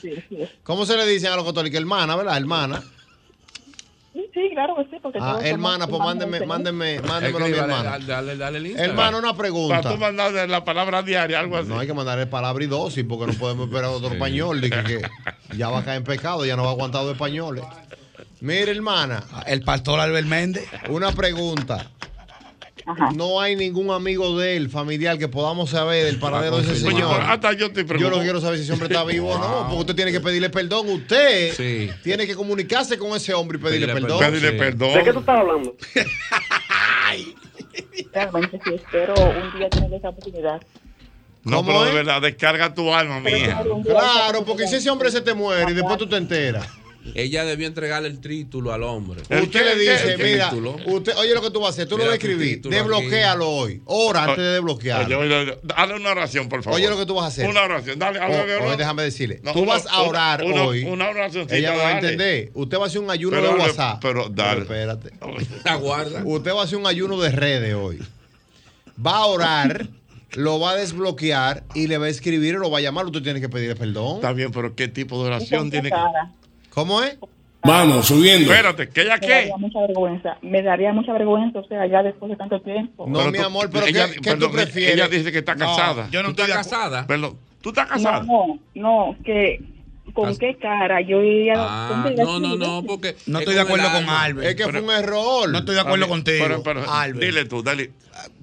Sí, 0.00 0.14
sí. 0.28 0.38
¿Cómo 0.64 0.84
se 0.84 0.96
le 0.96 1.06
dicen 1.06 1.30
a 1.30 1.36
los 1.36 1.44
católicos? 1.44 1.78
Hermana, 1.78 2.16
¿verdad? 2.16 2.36
Hermana. 2.36 2.82
Sí, 4.12 4.24
sí, 4.34 4.50
claro 4.52 4.74
que 4.76 4.84
sí, 4.90 4.96
porque 5.00 5.18
Ah, 5.22 5.38
hermana, 5.44 5.86
pues 5.86 6.00
Señor. 6.02 6.46
mándenme, 6.46 7.00
mándenmelo 7.00 7.44
a 7.44 7.48
mi 7.48 7.56
hermana. 7.56 7.82
dale, 7.98 8.36
dale, 8.36 8.36
dale. 8.36 8.72
Hermano, 8.82 9.18
una 9.18 9.28
Para 9.34 9.36
tú 9.36 9.38
pregunta. 9.42 9.96
mandar 9.96 10.48
la 10.48 10.64
palabra 10.64 11.02
diaria, 11.02 11.38
algo 11.38 11.56
así. 11.56 11.68
No 11.68 11.78
hay 11.78 11.86
que 11.86 11.94
mandarle 11.94 12.26
palabra 12.26 12.64
y 12.64 12.66
dosis 12.66 13.04
porque 13.08 13.32
no 13.32 13.38
podemos 13.38 13.66
esperar 13.68 13.90
otro 13.90 14.08
español. 14.08 14.60
de 14.60 14.70
que, 14.70 14.82
que 14.82 15.02
ya 15.56 15.68
va 15.68 15.80
a 15.80 15.84
caer 15.84 15.98
en 15.98 16.04
pecado, 16.04 16.44
ya 16.44 16.56
no 16.56 16.62
va 16.64 16.70
a 16.70 16.72
aguantar 16.72 17.02
dos 17.04 17.12
españoles. 17.12 17.62
Mire, 18.40 18.72
hermana, 18.72 19.22
El 19.46 19.62
pastor 19.62 20.00
Albert 20.00 20.26
Méndez. 20.26 20.64
una 20.88 21.12
pregunta. 21.12 21.90
No 23.14 23.40
hay 23.40 23.56
ningún 23.56 23.90
amigo 23.90 24.38
de 24.38 24.58
él, 24.58 24.68
familiar, 24.68 25.16
que 25.16 25.26
podamos 25.26 25.70
saber 25.70 26.04
del 26.04 26.18
paradero 26.18 26.58
de 26.58 26.64
ese 26.70 26.76
señor. 26.84 27.18
hasta 27.22 27.54
yo 27.54 27.66
estoy 27.66 27.86
Yo 27.98 28.10
que 28.10 28.20
quiero 28.20 28.42
saber 28.42 28.58
si 28.58 28.64
ese 28.64 28.72
hombre 28.74 28.88
está 28.88 29.02
vivo 29.04 29.30
o 29.30 29.38
no, 29.38 29.62
porque 29.68 29.80
usted 29.80 29.94
tiene 29.96 30.12
que 30.12 30.20
pedirle 30.20 30.50
perdón. 30.50 30.90
Usted 30.90 31.54
Sí. 31.54 31.90
tiene 32.02 32.26
que 32.26 32.34
comunicarse 32.34 32.98
con 32.98 33.16
ese 33.16 33.32
hombre 33.32 33.56
y 33.56 33.60
pedirle, 33.62 33.86
Pedirle 33.86 34.02
perdón. 34.08 34.18
Pedirle 34.20 34.50
Sí. 34.50 34.56
perdón. 34.58 34.94
¿De 34.94 35.02
qué 35.04 35.12
tú 35.14 35.20
estás 35.20 35.38
hablando? 35.40 35.74
Realmente 38.12 38.60
sí, 38.64 38.74
espero 38.74 39.14
un 39.14 39.58
día 39.58 39.68
tener 39.70 39.94
esa 39.94 40.10
oportunidad. 40.10 40.60
No, 41.42 41.56
¿Cómo 41.58 41.68
pero 41.72 41.84
de 41.84 41.92
verdad, 41.92 42.20
descarga 42.22 42.72
tu 42.74 42.92
alma, 42.94 43.20
mía. 43.20 43.62
Claro, 43.84 44.44
porque 44.44 44.66
si 44.68 44.76
ese 44.76 44.90
hombre 44.90 45.10
se 45.10 45.20
te 45.22 45.32
muere 45.34 45.72
y 45.72 45.74
después 45.74 45.96
tú 45.98 46.06
te 46.06 46.16
enteras. 46.16 46.66
Ella 47.14 47.44
debió 47.44 47.66
entregarle 47.66 48.08
el 48.08 48.18
título 48.20 48.72
al 48.72 48.82
hombre. 48.82 49.20
¿El 49.28 49.42
Usted 49.42 49.64
le 49.64 49.78
dice, 49.78 50.16
mira, 50.16 50.50
usted, 50.86 51.12
oye 51.18 51.34
lo 51.34 51.42
que 51.42 51.50
tú 51.50 51.60
vas 51.60 51.68
a 51.68 51.70
hacer, 51.70 51.86
tú 51.88 51.98
lo 51.98 52.04
vas 52.04 52.12
a 52.12 52.16
escribir, 52.16 52.56
título 52.56 52.74
desbloquéalo 52.76 53.48
hoy, 53.50 53.82
hora 53.84 54.22
antes 54.24 54.38
de 54.38 54.50
desbloquearlo. 54.52 55.18
Oye, 55.20 55.34
oye, 55.34 55.58
dale 55.62 55.94
una 55.94 56.10
oración, 56.12 56.48
por 56.48 56.62
favor. 56.62 56.78
Oye 56.78 56.88
lo 56.88 56.96
que 56.96 57.04
tú 57.04 57.14
vas 57.14 57.24
a 57.24 57.28
hacer. 57.28 57.48
Una 57.48 57.62
oración, 57.62 57.98
dale. 57.98 58.18
O- 58.18 58.22
háblame, 58.22 58.54
o 58.54 58.64
una- 58.66 58.76
déjame 58.76 59.02
decirle, 59.02 59.40
No, 59.42 59.52
tú 59.52 59.60
una- 59.60 59.72
vas 59.74 59.86
a 59.86 60.02
orar 60.02 60.42
una- 60.44 60.62
hoy. 60.64 60.84
Una 60.84 61.08
oración. 61.10 61.46
Ella 61.50 61.76
va 61.76 61.88
a 61.88 61.92
entender. 61.98 62.50
Usted 62.54 62.78
va 62.78 62.84
a 62.84 62.86
hacer 62.86 63.00
un 63.00 63.10
ayuno 63.10 63.36
Pero 63.36 63.52
de 63.52 63.58
WhatsApp. 63.60 63.98
pero 64.00 64.28
dale. 64.30 64.62
espérate. 64.62 65.10
Aguarda. 65.64 66.22
Usted 66.24 66.52
va 66.54 66.62
a 66.62 66.64
hacer 66.64 66.78
un 66.78 66.86
ayuno 66.86 67.20
de 67.20 67.30
redes 67.30 67.74
hoy. 67.74 67.98
Va 69.04 69.16
a 69.18 69.26
orar, 69.26 69.88
lo 70.32 70.58
va 70.58 70.70
a 70.70 70.76
desbloquear 70.76 71.64
y 71.74 71.86
le 71.86 71.98
va 71.98 72.06
a 72.06 72.08
escribir 72.08 72.54
y 72.54 72.58
lo 72.58 72.70
va 72.70 72.78
a 72.78 72.80
llamar. 72.80 73.04
Usted 73.06 73.22
tiene 73.22 73.40
que 73.40 73.48
pedirle 73.48 73.76
perdón. 73.76 74.16
Está 74.16 74.32
bien, 74.32 74.50
pero 74.52 74.74
¿qué 74.74 74.88
tipo 74.88 75.18
de 75.22 75.24
¿Y 75.24 75.34
oración 75.34 75.70
tiene 75.70 75.90
que.? 75.90 75.96
¿Cómo 76.74 77.02
es? 77.02 77.16
Vamos, 77.66 78.06
subiendo. 78.06 78.50
Espérate, 78.52 78.88
¿que 78.90 79.02
ella 79.02 79.14
Me 79.14 79.20
qué? 79.20 79.28
daría 79.32 79.56
mucha 79.56 79.80
vergüenza. 79.80 80.36
Me 80.42 80.62
daría 80.62 80.92
mucha 80.92 81.12
vergüenza, 81.14 81.60
o 81.60 81.66
sea, 81.66 81.86
ya 81.86 82.02
después 82.02 82.30
de 82.30 82.36
tanto 82.36 82.60
tiempo. 82.60 83.06
No, 83.08 83.20
Pero 83.20 83.30
mi 83.32 83.38
tú- 83.38 83.44
amor, 83.44 83.70
pero 83.72 83.86
ella- 83.86 84.10
¿qué, 84.22 84.34
tú 84.36 84.50
prefieres? 84.50 84.94
Ella 84.94 85.08
dice 85.08 85.32
que 85.32 85.38
está 85.38 85.56
casada. 85.56 86.08
Yo 86.10 86.22
no 86.22 86.34
¿Tú 86.34 86.42
estoy 86.42 86.54
casada? 86.54 87.06
Perdón, 87.06 87.38
¿tú 87.62 87.70
estás 87.70 87.86
casada? 87.86 88.22
no, 88.24 88.58
no, 88.74 89.16
que 89.24 89.60
con 90.12 90.36
qué 90.36 90.56
cara 90.60 91.00
yo 91.00 91.22
iría 91.22 91.54
Ah, 91.56 91.86
¿dónde 91.90 92.12
iría 92.12 92.24
no, 92.24 92.38
no, 92.38 92.56
no, 92.56 92.82
porque. 92.86 93.16
No 93.26 93.38
es 93.38 93.42
estoy 93.44 93.54
de 93.54 93.60
acuerdo 93.62 93.90
con. 93.90 94.08
Albert. 94.10 94.46
Es 94.48 94.54
que 94.56 94.64
Pero- 94.66 94.84
fue 94.84 94.94
un 94.98 95.02
error. 95.02 95.48
No 95.48 95.58
estoy 95.58 95.74
de 95.74 95.80
acuerdo 95.80 96.06
contigo. 96.08 96.44
Pero, 96.46 96.62
pero, 96.62 96.92
Albert. 96.92 97.24
dile 97.24 97.44
tú, 97.46 97.62
dale. 97.62 97.92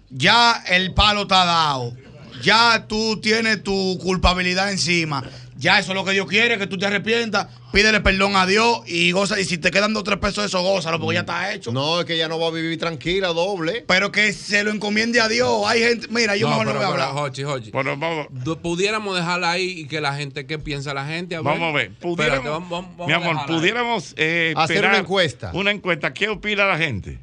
Ya 0.09 0.63
el 0.67 0.95
palo 0.95 1.21
está 1.23 1.45
dado. 1.45 1.93
Ya 2.41 2.87
tú 2.87 3.19
tienes 3.21 3.61
tu 3.61 3.99
culpabilidad 4.01 4.71
encima. 4.71 5.23
Ya 5.61 5.77
eso 5.77 5.91
es 5.91 5.95
lo 5.95 6.03
que 6.03 6.11
Dios 6.13 6.25
quiere, 6.25 6.57
que 6.57 6.65
tú 6.65 6.75
te 6.79 6.87
arrepientas, 6.87 7.45
pídele 7.71 8.01
perdón 8.01 8.35
a 8.35 8.47
Dios 8.47 8.81
y 8.87 9.11
goza. 9.11 9.39
Y 9.39 9.45
si 9.45 9.59
te 9.59 9.69
quedan 9.69 9.93
dos 9.93 10.01
o 10.01 10.03
tres 10.03 10.17
pesos 10.17 10.37
de 10.43 10.47
eso, 10.47 10.59
gózalo, 10.63 10.99
porque 10.99 11.13
ya 11.13 11.19
está 11.19 11.53
hecho. 11.53 11.71
No, 11.71 11.99
es 11.99 12.05
que 12.07 12.15
ella 12.15 12.27
no 12.27 12.39
va 12.39 12.47
a 12.47 12.49
vivir 12.49 12.79
tranquila, 12.79 13.27
doble. 13.27 13.85
Pero 13.87 14.11
que 14.11 14.33
se 14.33 14.63
lo 14.63 14.71
encomiende 14.71 15.21
a 15.21 15.27
Dios. 15.27 15.61
Hay 15.67 15.81
gente, 15.81 16.07
mira, 16.09 16.35
yo 16.35 16.47
No, 16.47 16.57
mejor 16.57 16.65
no 16.65 16.71
pero, 16.73 16.79
voy 16.83 16.89
a 16.89 16.91
pero, 16.93 17.03
hablar. 17.09 17.23
Jochi, 17.23 17.43
Jochi. 17.43 17.69
Bueno, 17.71 17.95
vamos. 17.95 18.27
Pudiéramos 18.63 19.15
dejarla 19.15 19.51
ahí 19.51 19.81
y 19.81 19.87
que 19.87 20.01
la 20.01 20.15
gente, 20.15 20.47
¿qué 20.47 20.57
piensa 20.57 20.95
la 20.95 21.05
gente? 21.05 21.35
A 21.35 21.41
Vamos 21.41 21.69
a 21.69 21.77
ver. 21.77 21.91
Espérate, 21.91 22.07
Pudiéramos, 22.15 22.43
vamos- 22.49 22.69
vamos- 22.69 22.97
vamos 22.97 23.07
mi 23.07 23.13
amor, 23.13 23.45
pudiéramos 23.45 24.13
eh, 24.17 24.53
Hacer 24.57 24.83
una 24.83 24.97
encuesta. 24.97 25.51
Una 25.53 25.69
encuesta. 25.69 26.11
¿Qué 26.11 26.27
opina 26.27 26.65
la 26.65 26.79
gente? 26.79 27.19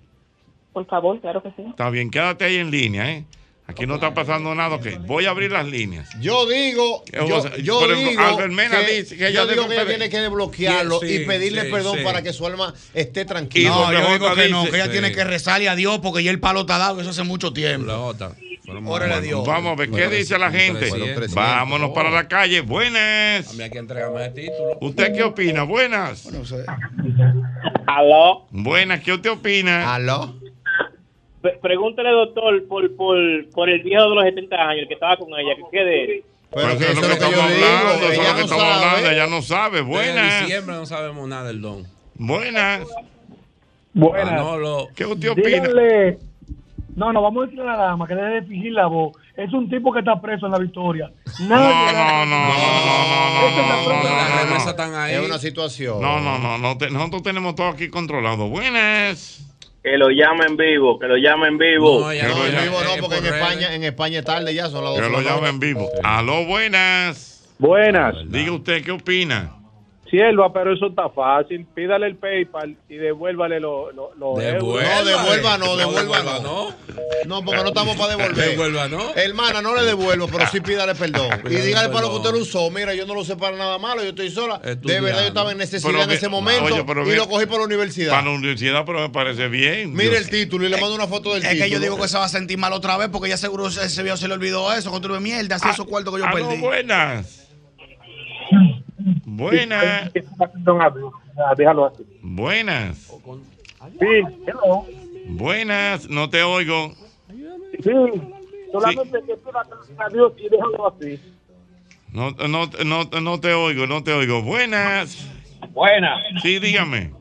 Por 0.73 0.87
favor, 0.87 1.21
claro 1.21 1.43
que 1.43 1.49
sí. 1.57 1.63
Está 1.69 1.91
bien, 1.91 2.09
quédate 2.09 2.45
ahí 2.45 2.55
en 2.57 2.71
línea, 2.71 3.11
¿eh? 3.11 3.25
Aquí 3.71 3.87
no 3.87 3.97
está 3.97 4.15
pasando 4.15 4.55
nada. 4.55 4.77
Ok, 4.77 4.87
voy 5.01 5.27
a 5.27 5.31
abrir 5.31 5.53
las 5.53 5.67
líneas. 5.67 6.09
Yo 6.21 6.47
digo, 6.49 7.05
yo, 7.13 7.57
yo 7.59 7.79
por 7.79 7.91
ejemplo, 7.91 8.11
digo, 8.11 8.23
Albert 8.23 8.53
Mena 8.53 8.81
que, 8.81 8.93
dice 8.93 9.17
que 9.17 9.29
ella 9.29 9.43
yo 9.43 9.47
digo 9.47 9.63
debe 9.65 9.75
que 9.75 9.81
ella 9.83 9.89
tiene 9.91 10.09
que 10.09 10.19
desbloquearlo 10.21 11.01
Sí, 11.01 11.07
y 11.07 11.27
pedirle 11.27 11.65
sí, 11.67 11.71
perdón 11.71 11.99
sí. 11.99 12.05
para 12.05 12.23
que 12.23 12.33
su 12.33 12.47
alma 12.47 12.73
esté 12.95 13.27
tranquila. 13.27 13.69
No, 13.69 13.93
yo 13.93 14.13
digo 14.13 14.35
que 14.35 14.49
no, 14.49 14.65
que 14.65 14.77
ella 14.77 14.87
Sí. 14.87 14.93
tiene 14.93 15.13
que 15.13 15.23
rezarle 15.23 15.69
a 15.69 15.77
Dios 15.77 16.01
porque 16.03 16.23
ya 16.23 16.31
el 16.31 16.41
palo 16.41 16.61
está 16.61 16.79
dado, 16.79 16.99
eso 17.03 17.11
hace 17.11 17.25
mucho 17.25 17.53
tiempo. 17.53 17.93
Órale 18.87 19.15
a 19.15 19.21
Dios. 19.21 19.47
Vamos 19.47 19.73
a 19.73 19.77
ver 19.77 19.91
qué 19.91 20.09
dice 20.09 20.39
la 20.39 20.51
gente. 20.51 20.91
Vámonos 21.35 21.91
para 21.91 22.11
la 22.11 22.27
calle. 22.27 22.63
Buenas. 22.63 23.49
A 23.51 23.53
mí 23.53 23.63
hay 23.63 23.71
que 23.71 23.79
entregarme 23.79 24.25
el 24.25 24.35
título. 24.35 24.79
¿Usted 24.81 25.15
qué 25.15 25.23
opina? 25.25 25.65
Buenas. 25.65 26.27
Aló. 27.87 28.47
Buenas, 28.51 29.01
¿qué 29.03 29.13
usted 29.13 29.31
opina? 29.31 29.95
Aló. 29.95 30.38
Pre- 31.41 31.59
Pregúntale, 31.63 32.11
doctor, 32.11 32.67
por, 32.67 32.95
por, 32.97 33.17
por 33.55 33.69
el 33.71 33.83
viejo 33.83 34.09
de 34.09 34.15
los 34.17 34.25
70 34.25 34.57
años, 34.57 34.83
el 34.83 34.89
que 34.89 34.95
estaba 34.95 35.17
con 35.17 35.29
ella, 35.39 35.55
que 35.57 35.77
quede. 35.77 36.25
Pero 36.51 36.69
eso 36.71 36.85
es 36.85 36.95
lo 36.97 37.03
que 37.03 37.13
estamos 37.13 37.39
hablando, 37.39 37.95
eso 37.95 38.07
es 38.23 38.29
lo 38.29 38.35
que 38.35 38.41
estamos 38.43 38.65
hablando, 38.65 39.11
ella 39.11 39.27
no 39.27 39.43
sabe. 39.43 39.81
Buenas. 39.83 40.41
diciembre 40.41 40.75
no 40.77 40.87
sabemos 40.87 41.29
nada 41.29 41.49
del 41.49 41.61
don. 41.61 41.85
Buenas. 42.15 42.87
Buenas. 43.93 44.33
Manolo. 44.33 44.89
¿Qué 44.97 45.05
usted 45.07 45.31
opina? 45.31 45.49
Díganle- 45.49 46.19
No, 46.97 47.13
no, 47.13 47.23
vamos 47.23 47.43
a 47.43 47.47
decirle 47.47 47.65
a 47.71 47.77
la 47.77 47.85
dama 47.85 48.07
que 48.09 48.15
debe 48.15 48.41
de 48.41 48.43
fingir 48.43 48.73
la 48.73 48.87
voz. 48.87 49.13
Es 49.37 49.53
un 49.53 49.69
tipo 49.71 49.93
que 49.93 50.01
está 50.01 50.21
preso 50.21 50.47
en 50.47 50.53
la 50.53 50.59
victoria. 50.59 51.11
Nadie 51.41 51.93
No, 51.93 52.27
no, 52.27 52.27
no, 52.27 52.55
remesas 54.43 54.67
están 54.69 54.95
ahí. 54.95 55.15
Es 55.15 55.21
una 55.25 55.39
situación. 55.39 56.01
No, 56.01 56.21
no, 56.21 56.39
no, 56.39 56.59
no 56.59 56.77
te- 56.77 56.91
nosotros 56.91 57.23
tenemos 57.23 57.55
todo 57.55 57.69
aquí 57.69 57.89
controlado. 57.89 58.49
Buenas. 58.49 59.45
Que 59.83 59.97
lo 59.97 60.11
llamen 60.11 60.57
vivo, 60.57 60.99
que 60.99 61.07
lo 61.07 61.17
llamen 61.17 61.57
vivo. 61.57 62.01
No, 62.01 62.13
en 62.13 62.27
vivo 62.27 62.83
no, 62.83 62.97
porque 63.01 63.19
en 63.19 63.27
España, 63.27 63.75
en 63.75 63.85
España 63.85 64.19
es 64.19 64.25
tarde 64.25 64.55
ya, 64.55 64.69
son 64.69 64.85
las 64.85 64.95
Que 64.95 65.01
12 65.03 65.13
lo 65.13 65.19
de 65.19 65.25
la 65.25 65.35
llamen 65.37 65.61
vivo. 65.61 65.89
Aló, 66.03 66.45
buenas. 66.45 67.49
Buenas. 67.59 68.17
Diga 68.27 68.53
usted, 68.53 68.85
¿qué 68.85 68.93
opina? 68.93 69.58
Sierva, 70.11 70.51
pero 70.53 70.73
eso 70.73 70.87
está 70.87 71.09
fácil. 71.11 71.67
Pídale 71.75 72.07
el 72.07 72.17
PayPal 72.17 72.77
y 72.89 72.97
devuélvale 72.97 73.61
los 73.61 73.95
lo, 73.95 74.15
lo. 74.15 74.35
No, 74.35 74.41
devuelva 74.41 75.59
no, 75.59 75.77
devuelva 75.77 76.39
no. 76.41 76.75
No, 77.27 77.45
porque 77.45 77.63
no 77.63 77.69
estamos 77.69 77.97
para 77.97 78.17
devolver. 78.17 78.51
Devuelva 78.51 78.89
no. 78.89 79.15
Hermana, 79.15 79.61
no 79.61 79.75
le 79.75 79.83
devuelvo, 79.83 80.29
pero 80.29 80.47
sí 80.47 80.61
pídale 80.61 80.95
perdón. 80.95 81.29
Y 81.51 81.57
dígale 81.57 81.89
para 81.89 82.03
lo 82.03 82.11
que 82.11 82.17
usted 82.17 82.33
lo 82.33 82.39
usó. 82.39 82.71
Mira, 82.71 82.95
yo 82.95 83.07
no 83.07 83.15
lo 83.15 83.21
usé 83.21 83.37
para 83.37 83.57
nada 83.57 83.79
malo, 83.79 84.03
yo 84.03 84.11
estoy 84.11 84.31
sola. 84.31 84.59
De 84.59 85.01
verdad, 85.01 85.21
yo 85.21 85.29
estaba 85.29 85.53
en 85.53 85.59
necesidad 85.59 85.91
Pero 85.91 86.05
en 86.05 86.11
ese 86.11 86.29
momento 86.29 86.65
Oye, 86.65 86.85
pero 86.87 87.11
y 87.11 87.17
lo 87.17 87.29
cogí 87.29 87.47
para 87.47 87.59
la 87.59 87.65
universidad. 87.65 88.11
Para 88.13 88.25
la 88.25 88.31
universidad, 88.33 88.85
pero 88.87 89.01
me 89.01 89.11
parece 89.11 89.49
bien. 89.49 89.93
Mire 89.93 90.11
Dios. 90.11 90.23
el 90.23 90.31
título 90.31 90.67
y 90.67 90.69
le 90.71 90.81
mando 90.81 90.95
una 90.95 91.07
foto 91.07 91.35
del 91.35 91.43
Es 91.43 91.51
título. 91.51 91.65
que 91.65 91.71
yo 91.71 91.81
digo 91.81 92.01
que 92.01 92.09
se 92.09 92.17
va 92.17 92.25
a 92.25 92.29
sentir 92.29 92.57
mal 92.57 92.73
otra 92.73 92.97
vez 92.97 93.09
porque 93.11 93.29
ya 93.29 93.37
seguro 93.37 93.69
ese 93.69 93.85
ese 93.85 94.03
viejo 94.03 94.17
se 94.17 94.29
le 94.29 94.35
olvidó 94.35 94.73
eso, 94.73 94.99
tú 95.01 95.13
de 95.13 95.21
mierda, 95.21 95.57
así 95.57 95.69
esos 95.69 95.87
cuartos 95.87 96.15
que 96.15 96.21
yo 96.21 96.27
aló, 96.27 96.49
perdí. 96.49 96.61
buenas. 96.61 97.49
Buenas. 99.25 100.13
Déjalo 101.57 101.87
así. 101.87 102.05
Buenas. 102.23 103.13
Sí, 103.99 104.07
hello. 104.47 104.85
Buenas. 105.29 106.09
No 106.09 106.29
te 106.29 106.43
oigo. 106.43 106.93
Sí, 107.83 107.93
solamente 108.73 109.19
que 109.27 109.37
pida 109.37 109.63
a 109.99 110.09
Dios 110.09 110.33
y 110.39 110.49
déjalo 110.49 110.89
así. 110.89 111.21
No, 112.13 112.31
no, 112.49 112.71
no, 112.85 113.21
no 113.21 113.41
te 113.41 113.53
oigo, 113.53 113.87
no 113.87 114.03
te 114.03 114.13
oigo. 114.13 114.43
Buenas. 114.43 115.31
Buenas. 115.73 116.25
Sí, 116.43 116.59
dígame. 116.59 117.13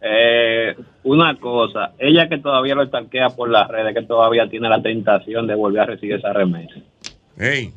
Eh, 0.00 0.76
una 1.02 1.36
cosa, 1.36 1.92
ella 1.98 2.28
que 2.28 2.38
todavía 2.38 2.74
lo 2.74 2.82
estalquea 2.82 3.30
por 3.30 3.48
las 3.48 3.66
redes, 3.68 3.94
que 3.94 4.02
todavía 4.02 4.48
tiene 4.48 4.68
la 4.68 4.80
tentación 4.80 5.46
de 5.46 5.54
volver 5.54 5.80
a 5.80 5.86
recibir 5.86 6.16
esa 6.16 6.32
remesa. 6.32 6.74
Hey. 7.36 7.72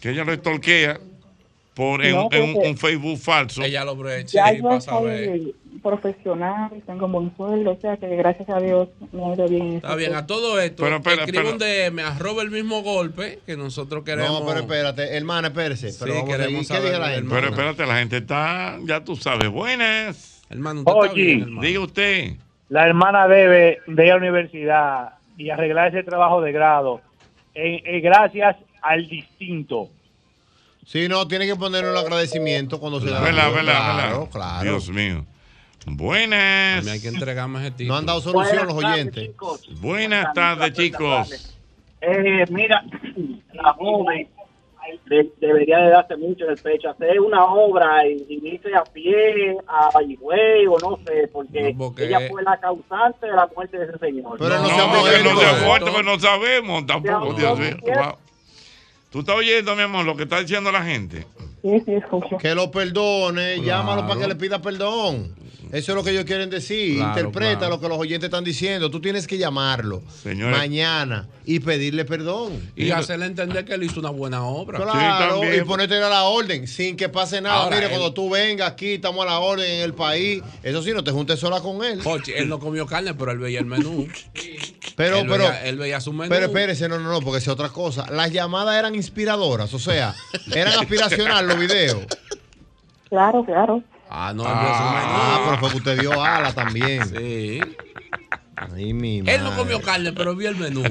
Que 0.00 0.10
ella 0.10 0.24
lo 0.24 0.32
estorquea 0.32 0.98
por 1.74 2.04
en, 2.04 2.14
No, 2.14 2.28
en 2.30 2.56
un, 2.66 2.76
Facebook 2.76 3.18
falso. 3.18 3.62
Ella 3.62 3.84
lo 3.84 3.96
breche 3.96 4.36
Ya 4.36 4.52
y 4.52 4.58
yo 4.58 4.64
para 4.64 4.80
saber. 4.80 5.24
soy 5.38 5.54
profesional, 5.82 6.70
tengo 6.86 7.06
un 7.06 7.12
buen 7.12 7.36
sueldo, 7.36 7.72
o 7.72 7.80
sea 7.80 7.96
que 7.96 8.14
gracias 8.16 8.48
a 8.50 8.60
Dios 8.60 8.88
me 9.12 9.24
ha 9.24 9.34
ido 9.34 9.48
bien. 9.48 9.66
en 9.68 9.72
Está 9.76 9.94
bien, 9.96 10.14
a 10.14 10.26
todo 10.26 10.60
esto, 10.60 10.82
Pero, 10.84 11.02
pero, 11.02 11.22
escribe 11.22 11.42
pero- 11.44 11.52
un 11.52 11.58
DM, 11.58 12.02
arroba 12.02 12.42
el 12.42 12.50
mismo 12.50 12.82
golpe 12.82 13.40
que 13.46 13.56
nosotros 13.56 14.04
queremos. 14.04 14.40
No, 14.40 14.46
pero 14.46 14.60
espérate, 14.60 15.16
hermana, 15.16 15.48
espérese. 15.48 15.92
Pero 15.98 16.12
Sí, 16.12 16.18
vamos 16.20 16.34
a 16.34 16.36
queremos 16.38 16.66
seguir. 16.66 16.82
¿Qué 16.82 16.88
saber 16.88 17.00
la 17.00 17.14
gente? 17.14 17.34
Pero 17.34 17.48
espérate, 17.48 17.86
la 17.86 17.98
gente 17.98 18.16
está, 18.18 18.78
ya 18.84 19.02
tú 19.02 19.16
sabes, 19.16 19.48
buenas. 19.50 20.42
Hermano, 20.50 20.80
usted 20.80 20.92
está 20.92 21.12
Oye. 21.12 21.22
bien, 21.24 21.40
hermano. 21.42 21.60
Diga 21.62 21.80
usted. 21.80 22.32
La 22.68 22.86
hermana 22.86 23.26
debe 23.28 23.78
de 23.86 24.04
ir 24.06 24.12
a 24.12 24.14
la 24.14 24.20
universidad 24.20 25.12
y 25.36 25.50
arreglar 25.50 25.88
ese 25.88 26.02
trabajo 26.04 26.40
de 26.42 26.52
grado 26.52 27.00
eh, 27.54 27.82
eh, 27.84 28.00
gracias 28.00 28.56
al 28.82 29.08
distinto. 29.08 29.90
Sí, 30.84 31.08
no, 31.08 31.26
tiene 31.28 31.46
que 31.46 31.56
poner 31.56 31.84
un 31.84 31.96
agradecimiento 31.96 32.78
cuando 32.80 33.00
se 33.00 33.08
da. 33.10 33.20
Vela, 33.20 33.48
vela, 33.50 33.72
claro, 33.72 34.18
vela. 34.20 34.30
claro. 34.30 34.62
Dios 34.70 34.88
mío. 34.90 35.24
Buenas. 35.86 36.86
hay 36.86 37.00
que 37.00 37.08
entregarme 37.08 37.60
ese 37.60 37.70
título. 37.72 37.88
No 37.94 37.98
han 37.98 38.06
dado 38.06 38.20
solución 38.20 38.66
los 38.66 38.76
oyentes. 38.76 39.30
Buenas 39.80 40.32
tardes, 40.32 40.72
chicos. 40.74 41.56
Eh, 42.00 42.44
mira, 42.50 42.84
la 43.52 43.72
joven 43.74 44.28
de- 45.08 45.30
debería 45.40 45.78
de 45.78 45.90
darse 45.90 46.16
mucho 46.16 46.44
en 46.44 46.50
el 46.50 46.58
pecho, 46.58 46.90
hacer 46.90 47.20
una 47.20 47.44
obra 47.44 48.04
y, 48.06 48.26
y 48.28 48.48
irse 48.54 48.74
a 48.74 48.82
pie 48.82 49.56
a 49.68 49.88
Valligüey 49.94 50.66
o 50.66 50.76
no 50.80 50.98
sé, 51.06 51.28
porque, 51.32 51.72
No, 51.72 51.78
porque- 51.78 52.06
ella 52.06 52.20
fue 52.28 52.42
la 52.42 52.56
causante 52.58 53.26
de 53.26 53.32
la 53.32 53.48
muerte 53.54 53.78
de 53.78 53.84
ese 53.84 53.98
señor. 53.98 54.40
no, 54.40 54.48
no, 54.48 55.04
que 55.04 55.22
no 55.22 55.38
se 55.40 55.46
ha 55.46 55.66
muerto, 55.66 55.86
pero 55.92 56.02
no 56.02 56.18
sabemos 56.18 56.86
tampoco, 56.86 57.34
Dios 57.34 57.58
mío. 57.58 57.76
Wow. 57.82 58.16
Tú 59.12 59.20
estás 59.20 59.36
oyendo, 59.36 59.76
mi 59.76 59.82
amor, 59.82 60.04
lo 60.06 60.16
que 60.16 60.22
está 60.24 60.40
diciendo 60.40 60.72
la 60.72 60.82
gente. 60.82 61.26
Sí, 61.62 61.80
sí, 61.84 61.92
escucho. 61.94 62.38
Que 62.38 62.54
lo 62.54 62.70
perdone, 62.70 63.54
Claro. 63.56 63.66
llámalo 63.66 64.08
para 64.08 64.20
que 64.20 64.26
le 64.26 64.34
pida 64.36 64.60
perdón. 64.60 65.34
Eso 65.72 65.92
es 65.92 65.96
lo 65.96 66.04
que 66.04 66.10
ellos 66.10 66.24
quieren 66.26 66.50
decir. 66.50 66.96
Claro, 66.98 67.18
Interpreta 67.18 67.58
claro. 67.60 67.74
lo 67.76 67.80
que 67.80 67.88
los 67.88 67.98
oyentes 67.98 68.26
están 68.28 68.44
diciendo. 68.44 68.90
Tú 68.90 69.00
tienes 69.00 69.26
que 69.26 69.38
llamarlo 69.38 70.02
Señores. 70.22 70.56
mañana 70.56 71.26
y 71.46 71.60
pedirle 71.60 72.04
perdón. 72.04 72.70
Y 72.76 72.90
hacerle 72.90 73.24
entender 73.26 73.64
que 73.64 73.72
él 73.74 73.82
hizo 73.82 73.98
una 74.00 74.10
buena 74.10 74.42
obra. 74.44 74.78
Claro, 74.80 75.40
y 75.54 75.62
ponerte 75.62 75.96
a 75.96 76.08
la 76.10 76.24
orden 76.24 76.68
sin 76.68 76.94
que 76.96 77.08
pase 77.08 77.40
nada. 77.40 77.62
Ahora, 77.64 77.76
Mire, 77.76 77.86
él- 77.86 77.90
cuando 77.92 78.12
tú 78.12 78.28
vengas 78.28 78.70
aquí, 78.70 78.92
estamos 78.94 79.22
a 79.24 79.30
la 79.30 79.38
orden 79.40 79.70
en 79.70 79.80
el 79.80 79.94
país. 79.94 80.42
Eso 80.62 80.82
sí, 80.82 80.92
no 80.92 81.02
te 81.02 81.10
juntes 81.10 81.40
sola 81.40 81.60
con 81.60 81.82
él. 81.82 82.02
Jochi, 82.02 82.32
él 82.32 82.48
no 82.50 82.58
comió 82.58 82.84
carne, 82.86 83.14
pero 83.14 83.32
él 83.32 83.38
veía 83.38 83.58
el 83.60 83.66
menú. 83.66 84.06
Pero, 84.94 85.20
él 85.20 85.26
pero, 85.26 85.44
veía, 85.44 85.64
él 85.64 85.78
veía 85.78 86.00
su 86.02 86.12
menú. 86.12 86.28
pero 86.28 86.46
espérese, 86.46 86.86
no, 86.86 86.98
no, 86.98 87.10
no, 87.10 87.20
porque 87.22 87.38
es 87.38 87.48
otra 87.48 87.70
cosa. 87.70 88.10
Las 88.10 88.30
llamadas 88.30 88.76
eran 88.78 88.94
inspiradoras, 88.94 89.72
o 89.72 89.78
sea, 89.78 90.14
eran 90.54 90.74
aspiracional 90.78 91.48
los 91.48 91.58
videos. 91.58 91.96
Claro, 93.08 93.42
claro. 93.44 93.82
Ah, 94.14 94.32
no, 94.34 94.42
él 94.42 94.48
Ah, 94.54 95.40
pero 95.46 95.58
fue 95.58 95.70
que 95.70 95.76
usted 95.78 96.00
dio 96.00 96.22
ala 96.22 96.52
también. 96.52 97.02
Sí. 97.08 97.60
Ay, 98.74 98.92
mi 98.92 99.18
Él 99.26 99.42
no 99.42 99.56
comió 99.56 99.80
carne, 99.80 100.12
pero 100.12 100.36
vio 100.36 100.48
el 100.50 100.56
menú. 100.56 100.82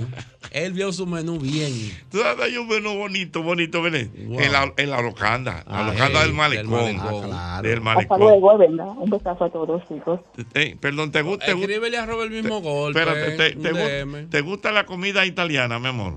Él 0.52 0.74
vio 0.74 0.92
su 0.92 1.06
menú 1.08 1.38
bien. 1.40 1.72
Tú 2.12 2.18
sabes, 2.20 2.44
hay 2.44 2.58
un 2.58 2.68
menú 2.68 2.96
bonito, 2.98 3.42
bonito, 3.44 3.82
Belén. 3.82 4.12
En 4.18 4.52
la, 4.52 4.74
en 4.76 4.90
la 4.90 5.02
locanda. 5.02 5.64
La 5.68 5.80
Ah, 5.80 5.84
locanda 5.92 6.22
del 6.22 6.34
malecón. 6.34 6.86
del 6.86 6.98
malecón. 6.98 7.30
Ah, 7.32 7.60
Del 7.64 7.72
Hasta 7.78 7.82
malecón. 7.84 8.20
luego. 8.20 8.54
Un 9.00 9.10
besazo 9.10 9.46
a 9.46 9.50
todos, 9.50 9.88
chicos. 9.88 10.20
Eh, 10.54 10.76
perdón, 10.82 11.12
¿te 11.12 11.22
gusta? 11.22 11.46
Escríbele 11.46 11.98
a 11.98 12.06
Robert 12.06 12.32
el 12.34 12.42
mismo 12.44 12.60
golpe. 12.60 13.00
Espérate, 13.00 13.32
te, 13.38 13.56
un 13.58 13.64
te 13.64 13.72
gu- 13.72 14.02
DM. 14.06 14.30
¿te 14.30 14.42
gusta 14.42 14.72
la 14.74 14.86
comida 14.86 15.26
italiana, 15.26 15.80
mi 15.80 15.88
amor? 15.88 16.16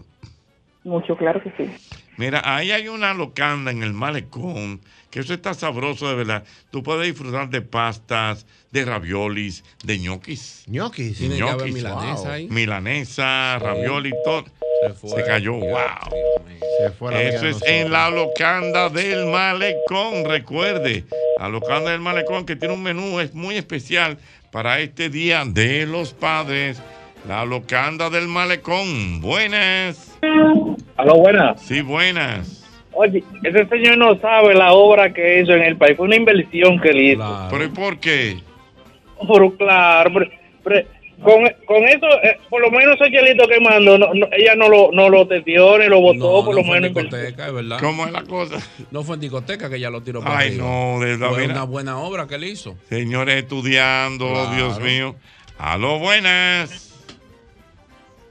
Mucho, 0.82 1.16
claro 1.16 1.40
que 1.42 1.52
sí. 1.56 1.70
Mira, 2.16 2.42
ahí 2.44 2.72
hay 2.72 2.88
una 2.88 3.14
locanda 3.14 3.70
en 3.70 3.82
el 3.84 3.92
malecón, 3.92 4.80
que 5.14 5.20
eso 5.20 5.32
está 5.32 5.54
sabroso 5.54 6.08
de 6.08 6.16
verdad. 6.16 6.42
Tú 6.72 6.82
puedes 6.82 7.06
disfrutar 7.06 7.48
de 7.48 7.62
pastas, 7.62 8.46
de 8.72 8.84
raviolis, 8.84 9.62
de 9.84 10.00
ñoquis. 10.00 10.64
ñoquis. 10.66 11.18
Tiene 11.18 11.36
que 11.36 11.42
haber 11.44 11.56
Ñoquis, 11.58 11.74
milanesa 11.74 12.22
wow. 12.22 12.30
ahí. 12.32 12.48
Milanesa, 12.50 13.58
ravioli, 13.60 14.10
todo. 14.24 14.44
Se 14.82 14.92
fue. 14.92 15.10
Se 15.10 15.24
cayó, 15.24 15.52
Dios 15.52 15.68
wow. 15.70 16.18
Se 16.80 16.90
fue 16.90 17.12
la 17.12 17.22
Eso 17.22 17.46
es 17.46 17.62
en 17.64 17.92
la 17.92 18.10
locanda 18.10 18.88
del 18.88 19.26
malecón, 19.26 20.24
recuerde. 20.24 21.04
La 21.38 21.48
locanda 21.48 21.92
del 21.92 22.00
malecón 22.00 22.44
que 22.44 22.56
tiene 22.56 22.74
un 22.74 22.82
menú 22.82 23.20
es 23.20 23.34
muy 23.34 23.54
especial 23.54 24.18
para 24.50 24.80
este 24.80 25.10
día 25.10 25.44
de 25.46 25.86
los 25.86 26.12
padres. 26.12 26.82
La 27.28 27.44
locanda 27.44 28.10
del 28.10 28.26
malecón. 28.26 29.20
Buenas. 29.20 30.18
Aló, 30.96 31.14
buenas. 31.18 31.62
Sí, 31.62 31.82
buenas. 31.82 32.63
Oye, 32.96 33.24
ese 33.42 33.66
señor 33.66 33.98
no 33.98 34.18
sabe 34.20 34.54
la 34.54 34.72
obra 34.72 35.12
que 35.12 35.40
hizo 35.40 35.52
en 35.52 35.62
el 35.62 35.76
país. 35.76 35.96
Fue 35.96 36.06
una 36.06 36.16
inversión 36.16 36.80
que 36.80 36.90
él 36.90 37.00
hizo. 37.00 37.46
¿Pero 37.50 37.64
y 37.64 37.68
por 37.68 37.98
qué? 37.98 38.38
Pero 39.26 39.56
claro, 39.56 40.10
pero- 40.12 40.30
pero 40.62 40.86
con, 41.22 41.44
con 41.66 41.84
eso, 41.84 42.06
eh, 42.22 42.38
por 42.50 42.60
lo 42.60 42.70
menos 42.70 43.00
ese 43.00 43.10
chelito 43.10 43.46
que 43.48 43.60
mandó, 43.60 43.96
no- 43.96 44.12
no- 44.12 44.26
ella 44.32 44.54
no 44.56 44.68
lo, 44.68 44.90
no 44.92 45.08
lo 45.08 45.26
testió 45.26 45.78
ni 45.78 45.86
lo 45.86 46.00
votó, 46.00 46.18
No, 46.40 46.44
por 46.44 46.54
no 46.54 46.60
lo 46.60 46.64
fue 46.66 46.76
en 46.78 46.82
menos. 46.82 47.02
discoteca, 47.02 47.46
es 47.46 47.52
verdad. 47.52 47.78
¿Cómo 47.80 48.04
es 48.06 48.12
la 48.12 48.22
cosa? 48.24 48.58
No 48.90 49.02
fue 49.04 49.14
en 49.14 49.20
discoteca 49.22 49.70
que 49.70 49.76
ella 49.76 49.90
lo 49.90 50.02
tiró 50.02 50.20
para 50.20 50.38
Ay, 50.38 50.48
arriba. 50.48 50.64
no, 50.66 51.00
de 51.00 51.06
verdad, 51.16 51.28
Fue 51.30 51.40
mira. 51.42 51.52
una 51.54 51.64
buena 51.64 51.98
obra 51.98 52.26
que 52.26 52.34
él 52.34 52.44
hizo. 52.44 52.76
Señores 52.88 53.36
estudiando, 53.36 54.28
Claro. 54.28 54.54
Dios 54.56 54.80
mío. 54.80 55.14
Aló, 55.58 55.98
buenas. 56.00 56.90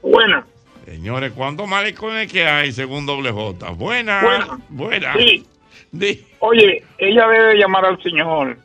Buenas. 0.02 0.44
Señores, 0.84 1.32
¿cuántos 1.34 1.66
malicones 1.66 2.30
que 2.30 2.46
hay 2.46 2.72
según 2.72 3.06
doble 3.06 3.30
J? 3.30 3.70
Buenas. 3.70 4.24
Buenas. 4.68 5.16
Sí. 5.16 5.46
Di- 5.90 6.24
Oye, 6.40 6.82
ella 6.98 7.26
debe 7.28 7.54
llamar 7.56 7.84
al 7.86 8.02
Señor 8.02 8.56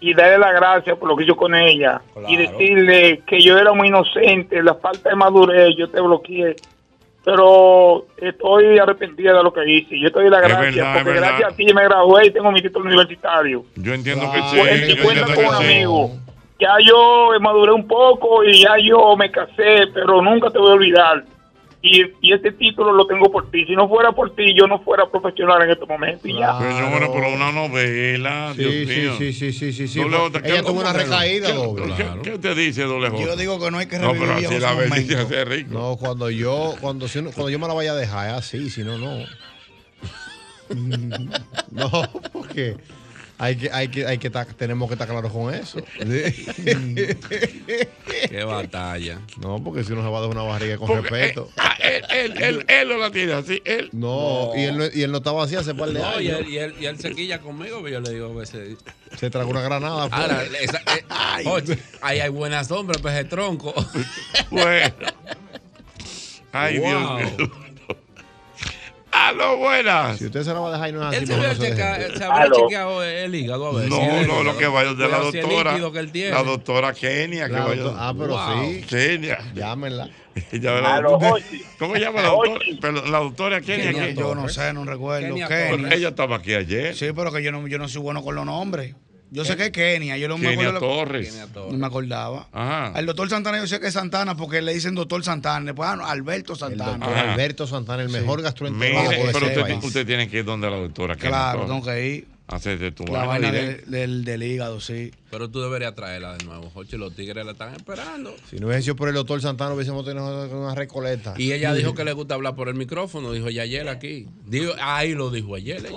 y 0.00 0.14
darle 0.14 0.38
la 0.38 0.52
gracia 0.52 0.96
por 0.96 1.08
lo 1.08 1.16
que 1.16 1.24
hizo 1.24 1.36
con 1.36 1.54
ella 1.54 2.00
y 2.28 2.36
decirle 2.36 3.22
que 3.26 3.40
yo 3.40 3.58
era 3.58 3.72
muy 3.72 3.88
inocente, 3.88 4.62
la 4.62 4.74
falta 4.74 5.10
de 5.10 5.16
madurez, 5.16 5.74
yo 5.76 5.88
te 5.90 6.00
bloqueé, 6.00 6.56
pero 7.24 8.06
estoy 8.16 8.78
arrepentida 8.78 9.32
de 9.36 9.42
lo 9.42 9.52
que 9.52 9.68
hice. 9.70 9.98
Yo 10.00 10.10
te 10.10 10.20
doy 10.20 10.30
la 10.30 10.38
Es 10.40 10.48
gracia 10.48 10.82
verdad, 10.84 11.04
porque 11.04 11.20
gracias 11.20 11.52
a 11.52 11.56
ti 11.56 11.66
me 11.74 11.84
gradué 11.84 12.26
y 12.26 12.30
tengo 12.30 12.50
mi 12.50 12.62
título 12.62 12.86
universitario. 12.86 13.64
Yo 13.76 13.92
entiendo 13.94 14.26
Ah, 14.28 14.34
que 14.34 14.42
sí. 14.42 14.56
Cuenta- 14.58 14.86
yo 14.86 15.02
cuenta 15.04 15.20
entiendo 15.26 15.34
con 15.50 15.58
que 15.58 15.64
sí. 15.66 15.72
amigo. 15.74 16.10
Ya 16.58 16.74
yo 16.84 17.28
maduré 17.40 17.72
un 17.72 17.86
poco 17.88 18.44
y 18.44 18.62
ya 18.62 18.76
yo 18.82 19.16
me 19.16 19.30
casé, 19.30 19.88
pero 19.92 20.22
nunca 20.22 20.48
te 20.50 20.58
voy 20.58 20.70
a 20.70 20.74
olvidar. 20.74 21.24
Y, 21.84 22.00
y 22.20 22.32
este 22.32 22.52
título 22.52 22.92
lo 22.92 23.06
tengo 23.08 23.30
por 23.32 23.50
ti. 23.50 23.64
Si 23.66 23.74
no 23.74 23.88
fuera 23.88 24.12
por 24.12 24.34
ti, 24.36 24.54
yo 24.56 24.68
no 24.68 24.78
fuera 24.84 25.10
profesional 25.10 25.62
en 25.62 25.70
este 25.72 25.84
momento. 25.84 26.28
Y 26.28 26.38
ya. 26.38 26.56
Pero 26.58 26.90
bueno, 26.90 27.10
pero 27.12 27.28
una 27.34 27.50
novela, 27.50 28.54
Dios 28.56 28.70
Sí, 28.72 28.86
sí, 28.86 29.00
mío. 29.00 29.14
sí, 29.18 29.32
sí, 29.32 29.52
sí, 29.52 29.72
sí, 29.72 29.88
sí. 29.88 29.98
Doble 30.00 30.38
Ella 30.44 30.56
¿qué- 30.58 30.62
tuvo 30.62 30.80
una 30.80 30.92
recaída 30.92 31.48
¿Qué- 31.48 31.54
doble. 31.54 31.94
¿Qué, 31.96 32.30
qué 32.30 32.38
te 32.38 32.54
dice 32.54 32.82
doble 32.84 33.10
J? 33.10 33.22
Yo 33.24 33.34
digo 33.36 33.58
que 33.60 33.70
no 33.72 33.78
hay 33.78 33.86
que 33.86 33.98
No, 33.98 34.12
revivir 34.12 34.20
pero 34.28 34.32
así 34.34 34.40
viejos 34.46 34.60
la 34.62 34.72
momentos. 34.74 34.96
bendición 34.96 35.20
hace 35.26 35.44
rico. 35.44 35.70
No, 35.74 35.96
cuando 35.96 36.30
yo, 36.30 36.74
cuando, 36.80 37.08
si 37.08 37.20
cuando 37.20 37.50
yo 37.50 37.58
me 37.58 37.66
la 37.66 37.74
vaya 37.74 37.92
a 37.92 37.96
dejar, 37.96 38.28
es 38.28 38.34
así, 38.34 38.70
si 38.70 38.84
no, 38.84 38.96
no. 38.98 39.16
no, 41.72 41.90
porque 42.32 42.76
hay 43.44 43.56
que, 43.56 43.70
hay 43.72 43.88
que, 43.88 44.06
hay 44.06 44.18
que 44.18 44.30
tenemos 44.30 44.88
que 44.88 44.94
estar 44.94 45.08
claros 45.08 45.32
con 45.32 45.52
eso. 45.52 45.82
Qué 48.28 48.44
batalla. 48.44 49.18
No, 49.40 49.62
porque 49.62 49.82
si 49.82 49.92
uno 49.92 50.02
se 50.02 50.08
va 50.08 50.18
a 50.18 50.20
dar 50.20 50.30
una 50.30 50.42
barriga 50.42 50.76
con 50.78 50.86
Porque, 50.86 51.08
respeto. 51.10 51.48
eh, 51.48 51.58
ah, 51.58 51.76
él, 51.82 52.04
él, 52.10 52.42
él, 52.42 52.64
él 52.68 52.88
no 52.88 52.98
la 52.98 53.10
tiene 53.10 53.32
así, 53.32 53.60
él. 53.64 53.88
No, 53.92 54.52
y 54.54 54.60
él 54.62 54.78
no, 54.78 54.84
y 54.92 55.02
él 55.02 55.10
no 55.10 55.18
estaba 55.18 55.42
así 55.42 55.56
hace 55.56 55.74
par 55.74 55.88
de 55.90 55.98
No, 55.98 56.20
y 56.20 56.28
él, 56.28 56.48
y, 56.48 56.58
él, 56.58 56.74
y 56.80 56.86
él 56.86 56.98
se 57.00 57.10
quilla 57.12 57.40
conmigo, 57.40 57.80
pero 57.82 57.94
yo 57.94 58.00
le 58.00 58.10
digo 58.12 58.30
a 58.30 58.34
veces. 58.40 58.78
Se 59.18 59.28
tragó 59.28 59.50
una 59.50 59.62
granada. 59.62 60.08
pues. 60.08 60.20
Ahora, 60.20 60.44
esa- 60.60 60.82
eh, 60.96 61.04
oye, 61.46 61.78
ahí 62.00 62.20
hay 62.20 62.30
buena 62.30 62.62
sombra, 62.62 62.96
peje 63.02 63.24
tronco. 63.24 63.74
Bueno. 64.50 64.94
Ay, 66.52 66.78
Wow. 66.78 67.18
Dios 67.18 67.38
mío. 67.38 67.50
Aló, 69.12 69.58
buenas. 69.58 70.18
Si 70.18 70.26
usted 70.26 70.42
se 70.42 70.52
la 70.54 70.60
va 70.60 70.68
a 70.70 70.72
dejar 70.72 70.88
y 70.88 70.92
no 70.92 71.00
es 71.02 71.06
así, 71.08 71.16
Él 71.18 71.26
se 71.26 71.34
había, 71.34 71.52
checa- 71.54 71.98
se 71.98 72.50
chequeado 72.60 73.02
el 73.04 73.34
hígado 73.34 73.66
a 73.68 73.72
ver. 73.74 73.88
No, 73.88 73.96
si 73.96 74.02
no, 74.02 74.22
lo 74.22 74.42
hígado. 74.42 74.58
que 74.58 74.66
vaya 74.66 74.94
de 74.94 74.96
la 75.02 75.06
Cuidado 75.08 75.30
si 75.32 75.38
el 75.38 75.42
doctora. 75.44 75.70
líquido 75.72 75.92
que 75.92 75.98
él 75.98 76.12
tiene. 76.12 76.30
La 76.30 76.42
doctora 76.42 76.92
Kenia. 76.94 77.46
Que 77.46 77.52
La 77.52 77.64
vaya. 77.64 77.82
doctora- 77.82 78.08
ah, 78.08 78.14
pero 78.18 78.64
sí. 78.64 78.80
Kenia. 78.88 79.38
Llámenla. 79.54 80.08
Ya 80.52 80.70
la 80.80 80.94
Aló, 80.96 81.10
doctora- 81.10 81.32
oye. 81.34 81.62
¿Cómo 81.78 81.94
se 81.94 82.00
llama 82.00 82.22
la 82.22 82.28
doctora? 82.28 82.60
Pero 82.80 83.06
la 83.06 83.18
doctora 83.18 83.60
Kenia. 83.60 83.92
Kenia 83.92 84.06
que- 84.08 84.14
yo 84.14 84.34
no 84.34 84.48
sé, 84.48 84.72
no 84.72 84.84
recuerdo. 84.86 85.28
Kenia 85.28 85.46
Kenia. 85.48 85.88
Ella 85.94 86.08
estaba 86.08 86.36
aquí 86.36 86.54
ayer. 86.54 86.96
Sí, 86.96 87.08
pero 87.14 87.30
que 87.30 87.42
yo 87.42 87.52
no, 87.52 87.66
yo 87.68 87.78
no 87.78 87.88
soy 87.88 88.00
bueno 88.00 88.22
con 88.22 88.34
los 88.34 88.46
nombres. 88.46 88.94
Yo 89.32 89.44
sé 89.46 89.56
que 89.56 89.64
es 89.64 89.70
Kenia. 89.70 90.18
Yo 90.18 90.28
no 90.28 90.36
me 90.36 90.50
Kenia 90.50 90.68
acuerdo. 90.68 90.80
Torres. 90.86 91.48
No 91.54 91.78
me 91.78 91.86
acordaba. 91.86 92.48
Ajá. 92.52 92.88
Al 92.88 93.06
doctor 93.06 93.30
Santana 93.30 93.58
yo 93.58 93.66
sé 93.66 93.80
que 93.80 93.86
es 93.86 93.94
Santana 93.94 94.36
porque 94.36 94.60
le 94.60 94.74
dicen 94.74 94.94
doctor 94.94 95.24
Santana. 95.24 95.64
Después, 95.66 95.88
ah, 95.88 95.96
no, 95.96 96.06
Alberto 96.06 96.54
Santana. 96.54 96.98
Doctor 96.98 97.16
Alberto 97.16 97.66
Santana, 97.66 98.02
el 98.02 98.10
mejor 98.10 98.42
gastroenterólogo 98.42 99.08
Mire, 99.10 99.26
de 99.26 99.32
pero 99.32 99.46
este 99.46 99.60
usted, 99.60 99.72
país. 99.74 99.84
usted 99.84 100.06
tiene 100.06 100.28
que 100.28 100.38
ir 100.40 100.44
donde 100.44 100.68
la 100.70 100.76
doctora 100.76 101.16
Kenia 101.16 101.30
Claro, 101.30 101.60
Torres. 101.60 101.72
tengo 101.74 101.84
que 101.86 102.06
ir. 102.08 102.28
Hacerte 102.48 102.92
tu 102.92 103.06
La 103.06 103.24
vaina 103.24 103.50
del, 103.50 103.82
del, 103.86 104.24
del 104.26 104.42
hígado, 104.42 104.78
sí. 104.78 105.10
Pero 105.30 105.48
tú 105.48 105.62
deberías 105.62 105.94
traerla 105.94 106.36
de 106.36 106.44
nuevo, 106.44 106.68
Jochi. 106.74 106.98
Los 106.98 107.14
tigres 107.16 107.46
la 107.46 107.52
están 107.52 107.74
esperando. 107.74 108.34
Si 108.50 108.56
no 108.56 108.66
hubiese 108.66 108.82
sido 108.82 108.96
por 108.96 109.08
el 109.08 109.14
doctor 109.14 109.40
Santana, 109.40 109.72
hubiésemos 109.72 110.04
tenido 110.04 110.50
una 110.60 110.74
recoleta. 110.74 111.32
Y 111.38 111.52
ella 111.52 111.72
dijo 111.72 111.94
que 111.94 112.04
le 112.04 112.12
gusta 112.12 112.34
hablar 112.34 112.54
por 112.54 112.68
el 112.68 112.74
micrófono, 112.74 113.32
dijo 113.32 113.48
ella 113.48 113.62
ayer 113.62 113.88
aquí. 113.88 114.26
Digo, 114.44 114.74
ahí 114.82 115.14
lo 115.14 115.30
dijo 115.30 115.54
ayer 115.54 115.78
ella. 115.86 115.96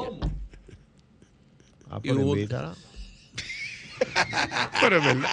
Ah, 1.89 1.99
hubo- 2.03 2.35
invítala. 2.37 2.73
Pero 4.81 4.97
es 4.97 5.05
verdad. 5.05 5.29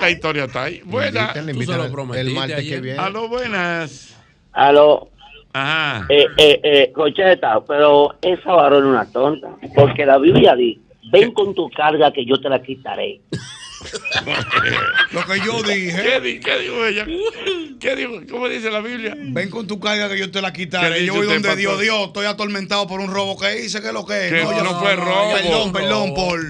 La 0.00 0.10
historia 0.10 0.44
está 0.44 0.64
ahí. 0.64 0.80
Buenas. 0.84 1.36
El 1.36 2.30
martes 2.34 2.64
que 2.68 2.80
viene. 2.80 2.98
Aló, 2.98 3.28
buenas. 3.28 4.14
Aló. 4.52 5.08
Ajá. 5.52 6.06
Eh, 6.10 6.26
eh, 6.36 6.60
eh, 6.62 6.92
Cocheta, 6.94 7.60
pero 7.66 8.14
esa 8.20 8.52
varón 8.52 8.84
es 8.84 8.90
una 8.90 9.10
tonta. 9.10 9.48
Porque 9.74 10.04
la 10.04 10.18
Biblia 10.18 10.54
dice: 10.54 10.80
Ven 11.10 11.32
con 11.32 11.54
tu 11.54 11.70
carga 11.70 12.12
que 12.12 12.26
yo 12.26 12.38
te 12.40 12.48
la 12.50 12.62
quitaré. 12.62 13.20
Lo 15.12 15.24
que 15.24 15.38
yo 15.40 15.62
dije. 15.62 16.02
¿Qué, 16.02 16.20
di- 16.20 16.40
qué 16.40 16.58
dijo 16.58 16.84
ella? 16.86 17.06
¿Qué 17.80 17.96
dijo? 17.96 18.12
¿Cómo 18.30 18.48
dice 18.48 18.70
la 18.70 18.80
Biblia? 18.80 19.14
Ven 19.16 19.48
con 19.50 19.66
tu 19.66 19.78
carga 19.80 20.08
que 20.08 20.18
yo 20.18 20.30
te 20.30 20.42
la 20.42 20.52
¿Qué 20.52 20.64
quitaré. 20.64 20.94
dice 20.94 21.06
Yo 21.06 21.14
voy 21.14 21.22
usted, 21.26 21.34
donde 21.36 21.48
pastor? 21.48 21.60
Dios, 21.78 21.80
Dios, 21.80 22.06
estoy 22.08 22.26
atormentado 22.26 22.86
por 22.86 23.00
un 23.00 23.10
robo 23.10 23.38
que 23.38 23.64
hice, 23.64 23.80
que 23.80 23.88
es 23.88 23.92
lo 23.94 24.04
que 24.04 24.26
es. 24.26 24.32
Que 24.32 24.62
no 24.62 24.78
fue 24.80 24.96
robo. 24.96 25.32
Perdón, 25.32 25.72
perdón, 25.72 26.08
robo. 26.10 26.14
por, 26.14 26.40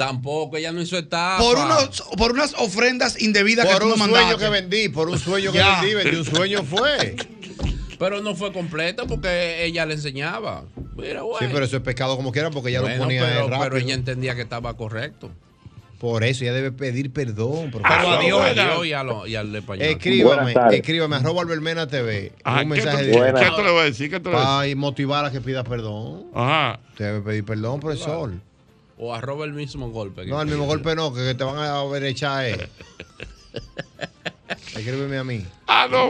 Tampoco, 0.00 0.56
ella 0.56 0.72
no 0.72 0.80
hizo 0.80 0.96
etapa. 0.96 1.36
por, 1.44 1.58
unos, 1.58 2.02
por 2.16 2.32
unas 2.32 2.54
ofrendas 2.54 3.20
indebidas 3.20 3.66
que 3.66 3.72
Por 3.72 3.82
tú 3.82 3.88
me 3.98 4.04
un 4.04 4.10
sueño 4.10 4.38
que 4.38 4.48
vendí, 4.48 4.88
por 4.88 5.10
un 5.10 5.18
sueño 5.18 5.52
que 5.52 5.58
vendí, 5.58 5.94
vendí 5.94 6.16
un 6.16 6.24
sueño 6.24 6.62
fue. 6.64 7.16
Pero 7.98 8.22
no 8.22 8.34
fue 8.34 8.50
completo 8.50 9.06
porque 9.06 9.62
ella 9.62 9.84
le 9.84 9.92
enseñaba. 9.92 10.64
Mira, 10.96 11.20
güey. 11.20 11.36
Sí, 11.40 11.48
pero 11.52 11.66
eso 11.66 11.76
es 11.76 11.82
pecado 11.82 12.16
como 12.16 12.32
quiera 12.32 12.50
porque 12.50 12.70
ella 12.70 12.80
Bueno, 12.80 12.96
lo 12.96 13.02
ponía 13.02 13.20
pero, 13.26 13.48
rápido. 13.48 13.60
pero 13.64 13.76
ella 13.76 13.92
entendía 13.92 14.34
que 14.34 14.40
estaba 14.40 14.74
correcto. 14.74 15.30
Por 15.98 16.24
eso 16.24 16.44
ella 16.44 16.54
debe 16.54 16.72
pedir 16.72 17.12
perdón. 17.12 17.68
Pero, 17.70 17.82
Pero 17.86 18.08
a 18.10 18.18
Dios, 18.22 18.40
a 18.40 18.52
Dios 18.54 18.86
y, 18.86 18.92
a 18.94 19.02
lo- 19.04 19.26
y 19.26 19.36
al 19.36 19.54
español. 19.54 19.86
Escríbame, 19.86 20.54
escríbame, 20.72 21.16
arroba 21.16 21.42
Albermena 21.42 21.86
TV. 21.88 22.32
Ajá, 22.42 22.62
un 22.62 22.70
¿qué, 22.70 22.74
mensaje 22.76 23.04
de 23.04 23.12
¿Qué 23.12 23.50
tú 23.54 23.62
le 23.62 23.70
vas 23.70 23.82
a 23.82 23.84
decir? 23.84 24.08
¿Qué 24.08 24.18
tú 24.18 24.30
le 24.30 24.36
vas 24.36 24.46
a 24.46 24.60
Para 24.60 24.76
motivar 24.76 25.26
a 25.26 25.30
que 25.30 25.42
pida 25.42 25.62
perdón. 25.62 26.24
Ajá. 26.34 26.80
Debe 26.96 27.20
pedir 27.20 27.44
perdón, 27.44 27.80
profesor. 27.80 28.32
O 29.02 29.14
arroba 29.14 29.46
el 29.46 29.54
mismo 29.54 29.88
golpe. 29.88 30.26
No, 30.26 30.42
el 30.42 30.48
mismo 30.48 30.66
golpe 30.66 30.94
no, 30.94 31.10
que 31.14 31.34
te 31.34 31.42
van 31.42 31.56
a 31.56 31.82
ver 31.84 32.04
echar 32.04 32.44
eh. 32.44 32.68
Escríbeme 34.76 35.16
a 35.16 35.24
mí. 35.24 35.42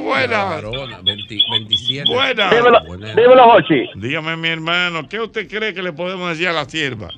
Buenas. 0.03 0.51
Varona, 0.51 1.01
20 1.01 1.39
27. 1.53 2.13
Buenas. 2.13 2.85
Buenas. 2.89 3.15
dímelo, 3.15 3.45
Jochi. 3.45 3.91
Dígame, 3.95 4.37
mi 4.37 4.49
hermano, 4.49 5.09
¿qué 5.09 5.21
usted 5.21 5.49
cree 5.49 5.73
que 5.73 5.83
le 5.83 5.93
podemos 5.93 6.31
decir 6.31 6.49
a 6.49 6.53
la 6.53 6.65
sierva? 6.65 7.11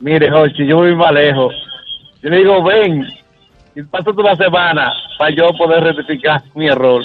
Mire, 0.00 0.30
Jochi, 0.30 0.66
yo 0.66 0.76
voy 0.76 0.94
más 0.94 1.12
lejos. 1.12 1.54
Yo 2.22 2.28
le 2.28 2.36
digo, 2.36 2.62
ven, 2.62 3.06
y 3.76 3.82
pasa 3.84 4.10
la 4.14 4.36
semana 4.36 4.92
para 5.18 5.34
yo 5.34 5.48
poder 5.56 5.84
rectificar 5.84 6.42
mi 6.54 6.68
error. 6.68 7.02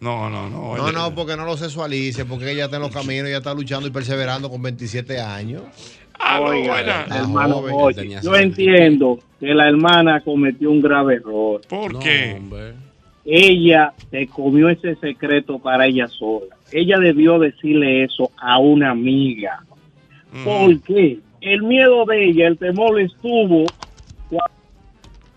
No, 0.00 0.28
no, 0.28 0.50
no. 0.50 0.76
No, 0.76 0.92
no, 0.92 1.14
porque 1.14 1.34
no 1.34 1.46
lo 1.46 1.56
sexualice, 1.56 2.26
porque 2.26 2.50
ella 2.50 2.66
está 2.66 2.76
en 2.76 2.82
los 2.82 2.92
caminos, 2.92 3.28
ella 3.28 3.38
está 3.38 3.54
luchando 3.54 3.88
y 3.88 3.90
perseverando 3.90 4.50
con 4.50 4.60
27 4.60 5.18
años. 5.18 5.62
Oiga, 6.40 6.80
Está 6.80 7.18
hermano 7.18 7.54
joven. 7.56 7.74
Jochi, 7.74 8.16
yo 8.22 8.36
entiendo 8.36 9.18
que 9.40 9.54
la 9.54 9.68
hermana 9.68 10.20
cometió 10.20 10.70
un 10.70 10.80
grave 10.80 11.16
error. 11.16 11.60
¿Por 11.68 11.98
qué? 11.98 12.40
Ella 13.24 13.92
se 14.10 14.26
comió 14.26 14.68
ese 14.68 14.96
secreto 14.96 15.58
para 15.58 15.86
ella 15.86 16.08
sola. 16.08 16.56
Ella 16.72 16.98
debió 16.98 17.38
decirle 17.38 18.04
eso 18.04 18.30
a 18.36 18.58
una 18.58 18.90
amiga. 18.90 19.64
¿Por 20.44 20.80
qué? 20.82 21.18
El 21.40 21.62
miedo 21.62 22.04
de 22.06 22.24
ella, 22.24 22.48
el 22.48 22.58
temor 22.58 23.00
estuvo 23.00 23.64
cuando 24.28 24.54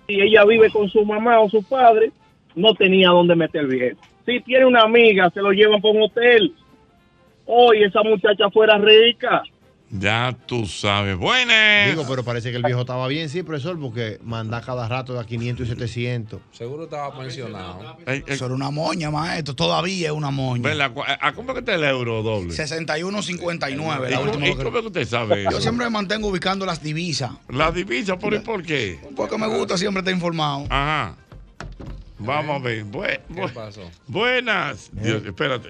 si 0.08 0.22
ella 0.22 0.46
vive 0.46 0.70
con 0.70 0.90
su 0.90 1.06
mamá 1.06 1.40
o 1.40 1.50
su 1.50 1.62
padre, 1.64 2.12
no 2.56 2.74
tenía 2.74 3.10
dónde 3.10 3.36
meter 3.36 3.68
bien. 3.68 3.98
Si 4.26 4.40
tiene 4.42 4.66
una 4.66 4.82
amiga, 4.82 5.30
se 5.30 5.42
lo 5.42 5.52
llevan 5.52 5.82
por 5.82 5.96
un 5.96 6.04
hotel. 6.04 6.54
Hoy 7.46 7.84
esa 7.84 8.02
muchacha 8.04 8.50
fuera 8.50 8.78
rica. 8.78 9.44
Ya 9.90 10.36
tú 10.48 10.66
sabes. 10.66 11.16
Buenas. 11.18 11.90
Digo, 11.90 12.06
pero 12.10 12.22
parece 12.24 12.52
que 12.52 12.58
el 12.58 12.64
viejo 12.64 12.82
estaba 12.82 13.08
bien, 13.08 13.30
sí, 13.30 13.42
profesor, 13.42 13.80
porque 13.80 14.20
manda 14.22 14.60
cada 14.62 14.86
rato 14.90 15.14
de 15.14 15.22
a 15.22 15.24
500 15.24 15.66
y 15.66 15.70
700. 15.70 16.42
Seguro 16.52 16.84
estaba 16.84 17.18
pensionado. 17.18 17.96
Eso 18.06 18.46
era 18.48 18.54
una 18.54 18.70
moña, 18.70 19.10
maestro. 19.12 19.56
Todavía 19.56 20.08
es 20.08 20.14
una 20.14 20.30
moña. 20.30 20.62
¿Verdad? 20.64 20.92
¿A 21.22 21.28
a 21.30 21.34
cómo 21.34 21.54
que 21.54 21.60
está 21.60 21.74
el 21.76 21.86
euro 21.86 22.22
doble? 22.22 22.54
61.59. 22.54 24.08
¿Y 24.10 24.12
la 24.12 24.18
cómo, 24.18 24.24
última 24.32 24.48
y 24.48 24.56
que- 24.58 24.64
cómo 24.64 24.82
que 24.82 24.88
usted 24.88 25.08
sabe 25.08 25.42
eso? 25.44 25.52
Yo 25.52 25.62
siempre 25.62 25.86
me 25.86 25.92
mantengo 25.92 26.28
ubicando 26.28 26.66
las 26.66 26.84
divisas. 26.84 27.32
La 27.50 27.72
divisa, 27.72 28.20
¿por, 28.20 28.44
por 28.44 28.64
qué? 28.64 29.00
Porque 29.16 29.38
me 29.38 29.48
gusta 29.48 29.78
siempre 29.78 30.00
estar 30.02 30.14
informado. 30.14 30.66
Ajá. 30.70 31.16
Vamos 32.20 32.60
a 32.60 32.64
ver. 32.64 32.84
Bu- 32.86 33.54
pasó? 33.54 33.90
Buenas. 34.08 34.90
Dios, 34.92 35.24
espérate. 35.26 35.70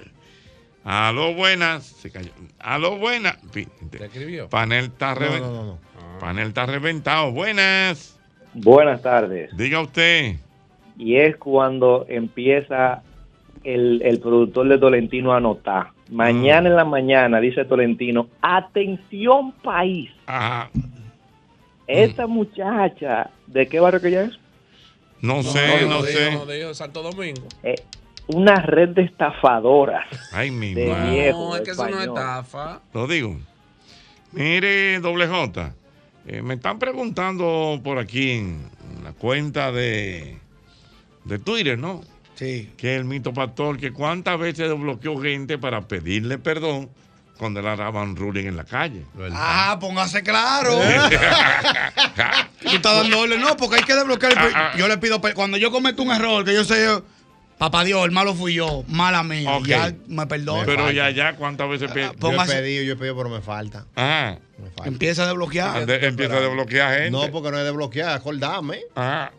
Aló, 0.89 1.33
buenas. 1.33 1.83
Se 1.83 2.09
cayó. 2.09 2.31
Aló, 2.59 2.97
buenas. 2.97 3.37
¿Te 3.51 3.67
escribió? 4.05 4.47
Panel 4.47 4.85
está 4.85 5.15
reventado. 5.15 5.53
no, 5.53 5.63
no, 5.63 5.71
no. 5.73 6.19
Panel 6.21 6.47
está 6.47 6.65
reventado. 6.65 7.31
Buenas. 7.33 8.17
Buenas 8.53 9.01
tardes. 9.01 9.55
Diga 9.57 9.81
usted. 9.81 10.37
Y 10.97 11.17
es 11.17 11.35
cuando 11.35 12.05
empieza 12.07 13.03
el, 13.65 14.01
el 14.01 14.21
productor 14.21 14.69
de 14.69 14.77
Tolentino 14.77 15.33
a 15.33 15.37
anotar. 15.37 15.87
Mañana 16.09 16.69
en 16.69 16.77
la 16.77 16.85
mañana, 16.85 17.41
dice 17.41 17.65
Tolentino, 17.65 18.29
atención 18.41 19.51
país. 19.51 20.09
Ajá. 20.25 20.69
Esta 21.85 22.27
muchacha, 22.27 23.29
¿de 23.45 23.67
qué 23.67 23.81
barrio 23.81 23.99
que 23.99 24.07
ella 24.07 24.23
es? 24.23 24.39
No 25.19 25.43
sé, 25.43 25.81
no, 25.81 25.95
no 25.95 26.01
sé. 26.03 26.29
dijo, 26.29 26.45
dijo 26.45 26.73
Santo 26.73 27.03
Domingo. 27.03 27.45
Eh, 27.61 27.75
una 28.27 28.55
red 28.57 28.89
de 28.89 29.03
estafadoras. 29.03 30.05
Ay, 30.33 30.51
mi 30.51 30.73
De 30.73 30.87
madre. 30.87 31.11
viejo 31.11 31.49
No, 31.49 31.55
es 31.55 31.61
que 31.61 31.71
eso 31.71 31.83
no 31.83 31.89
es 31.89 31.93
español. 32.03 32.17
estafa. 32.17 32.81
Lo 32.93 33.07
digo. 33.07 33.37
Mire, 34.33 34.99
doble 34.99 35.27
J. 35.27 35.73
eh, 36.27 36.41
me 36.41 36.55
están 36.55 36.77
preguntando 36.79 37.79
por 37.83 37.97
aquí 37.97 38.31
en 38.31 38.69
la 39.03 39.13
cuenta 39.13 39.71
de, 39.71 40.37
de 41.23 41.39
Twitter, 41.39 41.77
¿no? 41.79 42.01
Sí. 42.35 42.69
Que 42.77 42.95
el 42.95 43.05
mito 43.05 43.33
pastor, 43.33 43.77
que 43.79 43.91
cuántas 43.93 44.37
veces 44.37 44.69
desbloqueó 44.69 45.17
gente 45.19 45.57
para 45.57 45.81
pedirle 45.87 46.37
perdón 46.37 46.89
cuando 47.39 47.61
le 47.61 47.75
daban 47.75 48.15
ruling 48.15 48.45
en 48.47 48.57
la 48.57 48.63
calle. 48.65 49.05
Ah, 49.31 49.77
póngase 49.79 50.21
claro. 50.23 50.71
Tú 52.61 52.75
estás 52.75 52.95
dando 53.01 53.19
orden, 53.19 53.39
no, 53.41 53.55
porque 53.57 53.77
hay 53.77 53.83
que 53.83 53.95
desbloquear. 53.95 54.31
el- 54.33 54.37
Ah, 54.55 54.71
Yo 54.77 54.87
le 54.87 54.97
pido, 54.97 55.21
cuando 55.35 55.57
yo 55.57 55.71
cometo 55.71 56.03
un 56.03 56.11
error, 56.11 56.43
que 56.43 56.53
yo 56.53 56.63
sé, 56.63 56.85
papá 57.57 57.83
Dios, 57.83 58.03
el 58.05 58.11
malo 58.11 58.33
fui 58.35 58.53
yo, 58.55 58.83
mala 58.87 59.23
mía, 59.23 59.57
Ok. 59.57 59.65
ya 59.67 59.93
me 60.07 60.25
perdono. 60.27 60.63
Pero 60.65 60.91
ya, 60.91 61.09
ya, 61.09 61.35
¿cuántas 61.35 61.69
veces 61.69 61.91
pe- 61.91 62.01
Yo 62.01 62.11
he 62.11 62.15
póngase- 62.17 62.53
pedido, 62.53 62.83
yo 62.83 62.93
he 62.93 62.95
pedido, 62.95 63.15
pero 63.17 63.29
me 63.29 63.41
falta. 63.41 63.85
Me 63.95 64.69
falta. 64.71 64.87
Empieza 64.87 65.23
a 65.23 65.27
desbloquear. 65.27 65.85
De- 65.85 66.05
empieza 66.07 66.37
a 66.37 66.41
desbloquear 66.41 66.93
gente. 66.95 67.11
No, 67.11 67.31
porque 67.31 67.51
no 67.51 67.57
es 67.57 67.63
desbloquear, 67.65 68.09
acordame. 68.09 68.81
Ajá. 68.95 69.31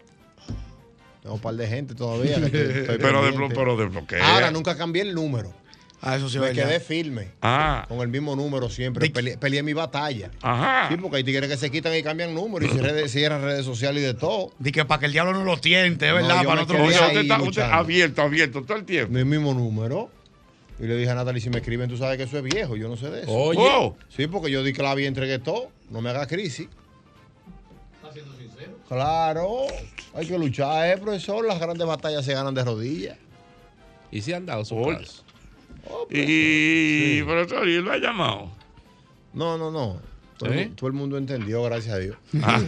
Tengo 1.22 1.34
un 1.34 1.40
par 1.40 1.54
de 1.54 1.66
gente 1.66 1.94
todavía. 1.94 2.36
que 2.36 2.46
estoy- 2.46 2.60
estoy 2.80 2.98
Pero, 2.98 3.20
pendiente. 3.22 3.38
desblo- 3.38 3.54
pero 3.54 3.76
desbloquea. 3.76 4.34
Ahora 4.34 4.50
nunca 4.50 4.76
cambié 4.76 5.02
el 5.02 5.14
número. 5.14 5.52
Ah, 6.00 6.16
eso 6.16 6.28
sí 6.28 6.38
Me 6.38 6.46
verdad. 6.46 6.68
quedé 6.68 6.80
firme. 6.80 7.32
Ah. 7.42 7.84
Con 7.88 8.00
el 8.00 8.08
mismo 8.08 8.36
número 8.36 8.68
siempre. 8.70 9.10
Peleé, 9.10 9.36
peleé 9.36 9.62
mi 9.62 9.72
batalla. 9.72 10.30
Ajá. 10.42 10.88
Sí, 10.88 10.96
porque 10.96 11.16
hay 11.18 11.24
tigres 11.24 11.48
que 11.50 11.56
se 11.56 11.70
quitan 11.70 11.94
y 11.96 12.02
cambian 12.02 12.34
número 12.34 12.64
y 12.64 12.68
cierran, 12.68 13.08
cierran 13.08 13.42
redes 13.42 13.64
sociales 13.64 14.02
y 14.02 14.06
de 14.06 14.14
todo. 14.14 14.52
Di 14.58 14.70
que 14.70 14.84
para 14.84 15.00
que 15.00 15.06
el 15.06 15.12
diablo 15.12 15.32
no 15.32 15.44
lo 15.44 15.56
tiente, 15.56 16.12
¿verdad? 16.12 16.44
para 16.44 16.62
otro 16.62 16.82
usted 16.84 17.20
está 17.20 17.42
usted 17.42 17.62
abierto, 17.62 18.22
abierto 18.22 18.62
todo 18.62 18.76
el 18.78 18.84
tiempo. 18.84 19.12
Mi 19.12 19.24
mismo 19.24 19.52
número. 19.54 20.10
Y 20.80 20.84
le 20.84 20.96
dije 20.96 21.10
a 21.10 21.14
Natalie, 21.16 21.40
si 21.40 21.50
me 21.50 21.58
escriben, 21.58 21.88
tú 21.90 21.96
sabes 21.96 22.16
que 22.16 22.22
eso 22.22 22.38
es 22.38 22.44
viejo. 22.44 22.76
Yo 22.76 22.88
no 22.88 22.96
sé 22.96 23.10
de 23.10 23.22
eso. 23.22 23.32
Oye. 23.32 23.58
Oh. 23.60 23.96
Sí, 24.08 24.28
porque 24.28 24.50
yo 24.50 24.62
di 24.62 24.72
clave 24.72 25.02
y 25.02 25.06
entregué 25.06 25.40
todo. 25.40 25.72
No 25.90 26.00
me 26.00 26.10
haga 26.10 26.26
crisis. 26.28 26.68
Claro. 28.88 29.66
Hay 30.14 30.26
que 30.26 30.38
luchar, 30.38 30.88
¿eh, 30.88 30.98
profesor? 30.98 31.44
Las 31.44 31.58
grandes 31.60 31.86
batallas 31.86 32.24
se 32.24 32.32
ganan 32.32 32.54
de 32.54 32.64
rodillas. 32.64 33.18
¿Y 34.10 34.22
si 34.22 34.32
han 34.32 34.46
dado 34.46 34.64
su 34.64 34.76
Y, 36.10 37.22
profesor, 37.22 37.68
¿y 37.68 37.80
lo 37.80 37.92
ha 37.92 37.98
llamado? 37.98 38.50
No, 39.32 39.58
no, 39.58 39.70
no. 39.70 40.00
Todo, 40.38 40.52
el 40.52 40.64
¿Sí? 40.64 40.72
todo 40.76 40.86
el 40.88 40.92
mundo 40.92 41.18
entendió, 41.18 41.62
gracias 41.64 41.94
a 41.94 41.98
Dios. 41.98 42.16
Ah. 42.42 42.60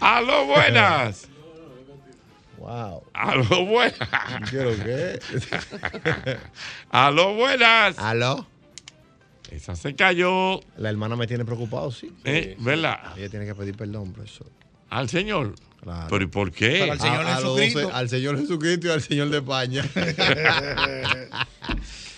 ¡Aló, 0.00 0.46
buenas! 0.46 1.28
Wow. 2.58 3.02
¡Aló, 3.12 3.66
buenas! 3.66 4.50
¿Quiero 4.50 4.70
qué? 4.76 5.18
¡Aló, 6.90 7.34
buenas! 7.34 7.98
¿Aló? 7.98 8.46
Esa 9.50 9.76
se 9.76 9.94
cayó. 9.94 10.60
La 10.76 10.88
hermana 10.88 11.16
me 11.16 11.26
tiene 11.26 11.44
preocupado, 11.44 11.90
sí. 11.90 12.12
¿Eh? 12.24 12.56
¿Verdad? 12.60 13.18
Ella 13.18 13.28
tiene 13.28 13.44
que 13.44 13.54
pedir 13.54 13.76
perdón, 13.76 14.12
profesor. 14.12 14.46
Al 14.88 15.08
Señor. 15.08 15.54
Claro. 15.82 16.06
¿Pero 16.10 16.24
y 16.24 16.26
por 16.28 16.50
qué? 16.52 16.76
Pero 16.80 16.92
al 16.92 17.00
Señor 17.00 17.26
A- 17.26 17.36
a 17.36 17.40
los 17.40 17.58
Jesucristo. 17.58 17.80
doce- 17.80 17.92
al 17.92 18.08
Señor 18.08 18.38
Jesucristo 18.38 18.86
y 18.86 18.90
al 18.90 19.02
Señor 19.02 19.30
de 19.30 19.38
España. 19.38 19.84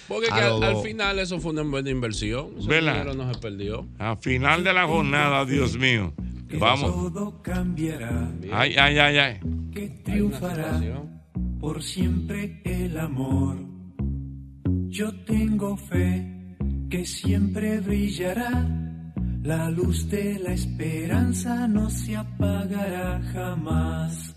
Porque 0.08 0.26
que 0.28 0.32
al, 0.34 0.62
al 0.62 0.76
final 0.82 1.18
eso 1.18 1.40
fue 1.40 1.52
una 1.52 1.62
buena 1.62 1.88
inversión. 1.90 2.50
¿Verdad? 2.66 2.92
dinero 2.92 3.14
no 3.14 3.32
se 3.32 3.40
perdió. 3.40 3.86
A 3.98 4.16
final 4.16 4.62
de 4.62 4.72
la 4.74 4.86
jornada, 4.86 5.44
Dios 5.46 5.78
mío. 5.78 6.12
Vamos. 6.58 6.92
Todo 6.92 7.42
cambiará, 7.42 8.30
Ay, 8.52 8.76
ay, 8.78 8.98
ay, 8.98 9.16
ay. 9.18 9.40
que 9.72 9.88
triunfará 10.04 10.78
por 11.58 11.82
siempre 11.82 12.60
el 12.64 12.96
amor. 12.98 13.56
Yo 14.88 15.12
tengo 15.24 15.76
fe 15.76 16.56
que 16.90 17.04
siempre 17.06 17.80
brillará. 17.80 18.68
La 19.44 19.68
luz 19.68 20.08
de 20.08 20.38
la 20.38 20.54
esperanza 20.54 21.68
no 21.68 21.90
se 21.90 22.16
apagará 22.16 23.20
jamás. 23.30 24.34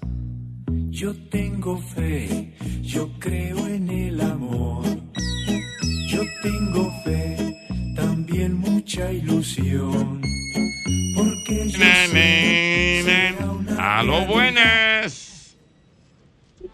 Yo 0.90 1.16
tengo 1.30 1.78
fe, 1.96 2.54
yo 2.82 3.10
creo 3.18 3.66
en 3.68 3.90
el 3.90 4.20
amor. 4.20 4.84
Yo 6.10 6.20
tengo 6.44 6.92
fe, 7.06 7.56
también 7.96 8.56
mucha 8.56 9.10
ilusión. 9.14 10.20
Porque 11.16 11.70
yo 11.70 11.80
una 11.80 12.04
¡Aló, 14.00 14.12
realidad. 14.12 14.28
buenas! 14.28 15.56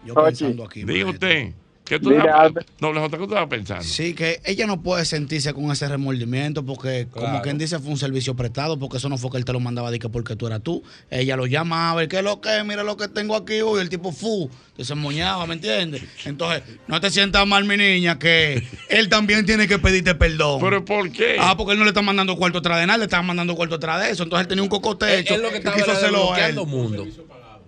Yo 0.04 0.14
pensando 0.14 0.64
aquí. 0.64 0.82
Diga 0.82 1.10
usted. 1.10 1.52
¿Qué 1.84 2.00
tú 2.00 2.08
Mira, 2.10 2.24
estabas- 2.24 2.52
J, 2.80 3.10
¿qué 3.10 3.16
tú 3.18 3.24
estabas 3.24 3.48
pensando? 3.48 3.84
Sí, 3.84 4.14
que 4.14 4.40
ella 4.46 4.66
no 4.66 4.80
puede 4.82 5.04
sentirse 5.04 5.52
con 5.52 5.70
ese 5.70 5.86
remordimiento 5.86 6.64
porque, 6.64 7.06
como 7.10 7.42
quien 7.42 7.58
dice, 7.58 7.78
fue 7.78 7.90
un 7.90 7.98
servicio 7.98 8.34
prestado, 8.34 8.78
porque 8.78 8.96
eso 8.96 9.10
no 9.10 9.18
fue 9.18 9.30
que 9.30 9.36
él 9.36 9.44
te 9.44 9.52
lo 9.52 9.60
mandaba 9.60 9.90
de 9.90 9.98
que 9.98 10.08
porque 10.08 10.34
tú 10.34 10.46
eras 10.46 10.62
tú. 10.62 10.82
Ella 11.10 11.36
lo 11.36 11.46
llama 11.46 11.90
a 11.90 11.94
ver 11.94 12.08
qué 12.08 12.18
es 12.18 12.24
lo 12.24 12.40
que 12.40 12.56
es, 12.56 12.64
mira 12.64 12.82
lo 12.84 12.96
que 12.96 13.08
tengo 13.08 13.36
aquí 13.36 13.60
hoy. 13.60 13.82
El 13.82 13.90
tipo 13.90 14.12
fu, 14.12 14.48
desemmoñaba, 14.78 15.46
¿me 15.46 15.54
entiendes? 15.54 16.02
Entonces, 16.24 16.62
no 16.86 16.98
te 17.02 17.10
sientas 17.10 17.46
mal, 17.46 17.64
mi 17.66 17.76
niña, 17.76 18.18
que 18.18 18.62
él 18.88 19.10
también 19.10 19.44
tiene 19.44 19.68
que 19.68 19.78
pedirte 19.78 20.14
perdón. 20.14 20.60
¿Pero 20.62 20.82
por 20.86 21.12
qué? 21.12 21.36
Ah, 21.38 21.54
porque 21.54 21.72
él 21.72 21.78
no 21.78 21.84
le 21.84 21.90
está 21.90 22.00
mandando 22.00 22.34
cuarto 22.36 22.58
atrás 22.60 22.80
de 22.80 22.86
nada, 22.86 22.96
le 22.96 23.04
están 23.04 23.26
mandando 23.26 23.54
cuarto 23.54 23.74
atrás 23.74 24.02
de 24.02 24.10
eso. 24.10 24.22
Entonces 24.22 24.44
él 24.44 24.48
tenía 24.48 24.62
un 24.62 24.70
cocote 24.70 25.12
Es, 25.16 25.20
hecho. 25.20 25.34
es 25.34 25.40
lo 25.42 25.50
que 25.50 25.58
estaba 25.58 25.76
quiso 25.76 25.92
hacerlo 25.92 26.34
él. 26.34 26.56
mundo. 26.66 27.06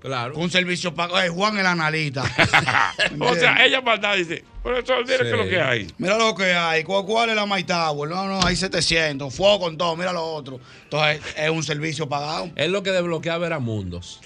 Claro. 0.06 0.34
Con 0.34 0.44
un 0.44 0.50
servicio 0.50 0.94
pago. 0.94 1.20
Eh, 1.20 1.28
Juan 1.28 1.58
el 1.58 1.66
analista. 1.66 2.22
O 3.20 3.34
sea, 3.34 3.64
ella 3.64 3.80
manda 3.80 4.14
y 4.16 4.20
dice, 4.20 4.44
profesor, 4.62 5.04
dile 5.04 5.18
Sí. 5.18 5.22
qué 5.24 5.30
es 5.30 5.36
lo 5.36 5.48
que 5.48 5.60
hay. 5.60 5.86
Mira 5.98 6.16
lo 6.16 6.34
que 6.34 6.52
hay. 6.54 6.84
¿Cuál, 6.84 7.04
cuál 7.04 7.30
es 7.30 7.36
la 7.36 7.44
My 7.44 7.64
Tower? 7.64 8.08
No, 8.08 8.26
no, 8.26 8.40
hay 8.46 8.54
700. 8.56 9.34
Fuego 9.34 9.60
con 9.60 9.76
todo. 9.76 9.96
Mira 9.96 10.12
lo 10.12 10.24
otro. 10.24 10.60
Entonces, 10.84 11.20
es 11.36 11.50
un 11.50 11.62
servicio 11.62 12.08
pagado. 12.08 12.50
Él 12.56 12.70
lo 12.72 12.82
que 12.82 12.92
desbloqueaba 12.92 13.46
era 13.46 13.58
mundos. 13.58 14.20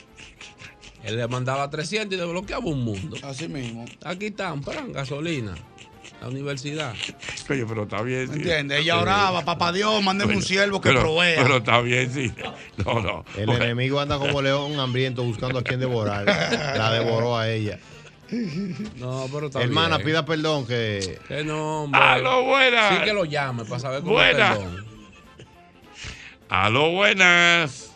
Él 1.02 1.16
le 1.16 1.26
mandaba 1.28 1.70
300 1.70 2.14
y 2.14 2.20
desbloqueaba 2.20 2.66
un 2.66 2.84
mundo. 2.84 3.16
Así 3.22 3.48
mismo. 3.48 3.86
Aquí 4.04 4.26
están, 4.26 4.60
pan, 4.60 4.92
gasolina. 4.92 5.54
La 6.20 6.28
universidad. 6.28 6.94
Oye, 7.48 7.64
pero 7.66 7.84
está 7.84 8.02
bien. 8.02 8.28
¿Me 8.28 8.34
sí. 8.34 8.40
entiendes? 8.40 8.80
Ella 8.80 8.98
oraba, 9.00 9.42
papá 9.44 9.72
Dios, 9.72 10.02
mándeme 10.02 10.36
un 10.36 10.42
siervo 10.42 10.80
que 10.80 10.90
pero- 10.90 11.00
provea. 11.00 11.42
Pero 11.42 11.56
está 11.56 11.80
bien, 11.80 12.12
sí. 12.12 12.32
No, 12.84 13.00
no. 13.00 13.24
El 13.36 13.48
enemigo 13.50 13.98
anda 14.00 14.18
como 14.18 14.42
león 14.42 14.78
hambriento 14.78 15.22
buscando 15.24 15.58
a 15.58 15.62
quien 15.62 15.80
devorar. 15.80 16.24
La 16.26 16.90
devoró 16.92 17.36
a 17.38 17.48
ella. 17.48 17.78
No, 18.96 19.26
pero 19.32 19.46
está 19.46 19.60
Hermana, 19.62 19.96
bien. 19.96 20.06
pida 20.08 20.24
perdón 20.24 20.66
que. 20.66 21.18
Que 21.26 21.42
no, 21.42 21.84
hombre. 21.84 22.00
Aló, 22.00 22.44
buenas. 22.44 22.98
Sí 22.98 23.04
que 23.04 23.12
lo 23.12 23.24
llame 23.24 23.64
para 23.64 23.80
saber 23.80 24.00
cómo 24.02 24.12
Buenas. 24.12 24.58
perdón. 24.58 24.86
Aló, 26.48 26.90
buenas. 26.90 27.92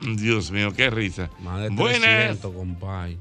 Dios 0.00 0.50
mío, 0.50 0.72
qué 0.76 0.90
risa. 0.90 1.28
Más 1.40 1.62
de 1.62 1.68
Buenas. 1.70 2.00
300, 2.02 2.52
compadre. 2.54 3.16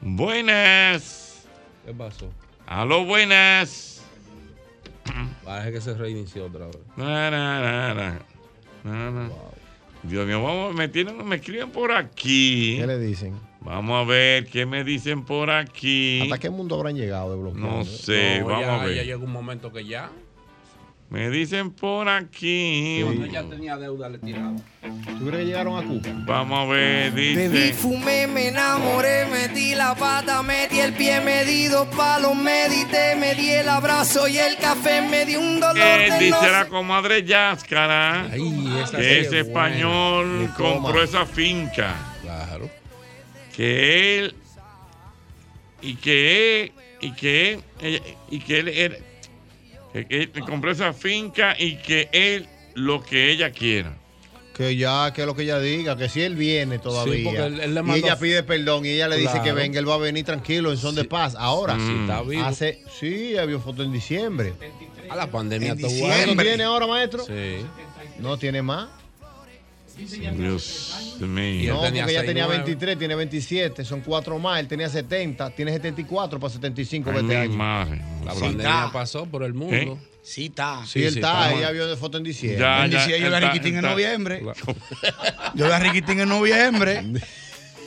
Buenas. 0.00 1.44
¿Qué 1.84 1.92
pasó? 1.92 2.30
Aló, 2.74 3.04
buenas. 3.04 4.02
Parece 5.44 5.72
que 5.72 5.80
se 5.82 5.92
reinició 5.92 6.46
otra 6.46 6.64
vez. 6.68 6.78
Na, 6.96 7.30
na, 7.30 7.60
na, 7.60 7.94
na. 7.94 8.18
Na, 8.82 9.10
na. 9.10 9.30
Dios 10.02 10.26
mío, 10.26 10.42
vamos, 10.42 10.74
me 10.74 10.88
tienen, 10.88 11.22
me 11.28 11.36
escriben 11.36 11.70
por 11.70 11.92
aquí. 11.92 12.78
¿Qué 12.78 12.86
le 12.86 12.98
dicen? 12.98 13.34
Vamos 13.60 14.02
a 14.02 14.08
ver 14.08 14.46
qué 14.46 14.64
me 14.64 14.84
dicen 14.84 15.22
por 15.22 15.50
aquí. 15.50 16.22
¿Hasta 16.22 16.38
qué 16.38 16.48
mundo 16.48 16.76
habrán 16.76 16.96
llegado 16.96 17.32
de 17.32 17.42
bloqueo? 17.42 17.60
No 17.60 17.84
sé, 17.84 18.40
No, 18.40 18.46
vamos 18.46 18.64
ya, 18.64 18.80
a 18.80 18.86
ver. 18.86 18.96
Ya 18.96 19.02
llega 19.02 19.18
un 19.18 19.32
momento 19.32 19.70
que 19.70 19.84
ya. 19.84 20.10
Me 21.12 21.28
dicen 21.28 21.70
por 21.70 22.08
aquí. 22.08 23.00
Cuando 23.04 23.26
ya 23.26 23.42
tenía 23.42 23.76
deuda, 23.76 24.08
le 24.08 24.16
tiraba. 24.18 24.54
¿Tú 24.80 25.26
crees 25.26 25.40
que 25.40 25.44
llegaron 25.44 25.78
a 25.78 25.86
Cuba? 25.86 26.00
Vamos 26.26 26.58
a 26.58 26.72
ver, 26.72 27.12
Bebí, 27.12 27.48
dice. 27.48 27.74
fumé, 27.74 28.26
me 28.26 28.48
enamoré, 28.48 29.26
metí 29.26 29.74
la 29.74 29.94
pata, 29.94 30.42
metí 30.42 30.80
el 30.80 30.94
pie, 30.94 31.20
me 31.20 31.44
di 31.44 31.66
dos 31.66 31.86
palos, 31.88 32.34
medité, 32.34 33.14
me 33.16 33.34
di 33.34 33.50
el 33.50 33.68
abrazo 33.68 34.26
y 34.26 34.38
el 34.38 34.56
café, 34.56 35.02
me 35.02 35.26
di 35.26 35.36
un 35.36 35.60
dolor 35.60 35.76
Eh, 35.76 36.08
de 36.12 36.18
dice 36.18 36.30
no 36.30 36.48
la 36.50 36.66
comadre 36.68 37.22
Yáscara 37.24 38.30
que 38.32 39.20
ese 39.20 39.40
es 39.40 39.46
español 39.46 40.50
compró 40.56 41.02
esa 41.02 41.26
finca. 41.26 41.94
Claro. 42.22 42.70
Que 43.54 44.18
él 44.18 44.34
y 45.82 45.94
que 45.96 46.72
y 47.02 47.12
que 47.12 47.60
él, 47.82 48.02
y 48.30 48.38
que 48.40 48.58
él, 48.60 48.68
él- 48.68 48.98
que 49.92 50.06
él 50.10 50.30
compró 50.46 50.70
esa 50.70 50.92
finca 50.92 51.54
y 51.58 51.76
que 51.76 52.08
él 52.12 52.46
lo 52.74 53.02
que 53.02 53.30
ella 53.30 53.50
quiera. 53.50 53.94
Que 54.54 54.76
ya, 54.76 55.12
que 55.14 55.22
es 55.22 55.26
lo 55.26 55.34
que 55.34 55.42
ella 55.44 55.58
diga, 55.60 55.96
que 55.96 56.08
si 56.10 56.20
él 56.22 56.36
viene 56.36 56.78
todavía 56.78 57.24
porque 57.24 57.46
él- 57.46 57.60
él 57.60 57.74
le 57.74 57.82
y 57.86 57.90
ella 58.00 58.18
pide 58.18 58.42
perdón 58.42 58.84
y 58.84 58.90
ella 58.90 59.08
le 59.08 59.16
dice 59.16 59.40
que 59.42 59.52
venga, 59.52 59.78
él 59.78 59.88
va 59.88 59.94
a 59.94 59.98
venir 59.98 60.24
tranquilo 60.26 60.70
en 60.70 60.76
son 60.76 60.94
de 60.94 61.04
paz. 61.04 61.34
Ahora, 61.38 61.76
Sí, 61.78 61.96
está 62.02 62.20
vivo. 62.22 62.44
hace, 62.44 62.82
sí, 63.00 63.36
había 63.38 63.58
foto 63.58 63.82
en 63.82 63.92
diciembre. 63.92 64.52
A 65.08 65.16
la 65.16 65.30
pandemia 65.30 65.72
¿En 65.72 65.78
diciembre? 65.78 66.44
tiene 66.44 66.64
ahora, 66.64 66.86
maestro? 66.86 67.24
Sí. 67.24 67.64
No 68.18 68.36
tiene 68.38 68.60
más. 68.62 68.88
Dios 69.96 71.18
mío. 71.20 71.74
No, 71.74 71.80
porque 71.82 72.00
ella 72.00 72.24
tenía 72.24 72.46
23, 72.46 72.98
tiene 72.98 73.14
27, 73.14 73.84
son 73.84 74.00
cuatro 74.00 74.38
más. 74.38 74.60
Él 74.60 74.68
tenía 74.68 74.88
70, 74.88 75.50
tiene 75.50 75.72
74 75.72 76.40
para 76.40 76.52
75 76.52 77.10
Ay, 77.10 77.16
este 77.20 77.36
año. 77.36 77.56
La 78.24 78.34
Sí, 78.34 78.40
pandemia 78.40 78.66
está. 78.84 78.90
pasó 78.92 79.26
por 79.26 79.42
el 79.44 79.54
mundo. 79.54 79.98
Sí, 80.22 80.46
está. 80.46 80.84
Sí, 80.86 81.02
él 81.04 81.14
está, 81.16 81.52
ella 81.52 81.70
vio 81.72 81.86
de 81.88 81.96
foto 81.96 82.16
en 82.18 82.24
diciembre. 82.24 82.60
Ya, 82.60 82.86
ya, 82.86 83.06
yo 83.06 83.16
vi 83.18 83.24
a 83.34 83.40
Riquitín 83.40 83.76
en 83.76 83.82
noviembre. 83.82 84.42
Yo 85.54 85.66
vi 85.66 85.72
a 85.72 85.78
Riquitín 85.78 86.20
en 86.20 86.28
noviembre. 86.28 87.02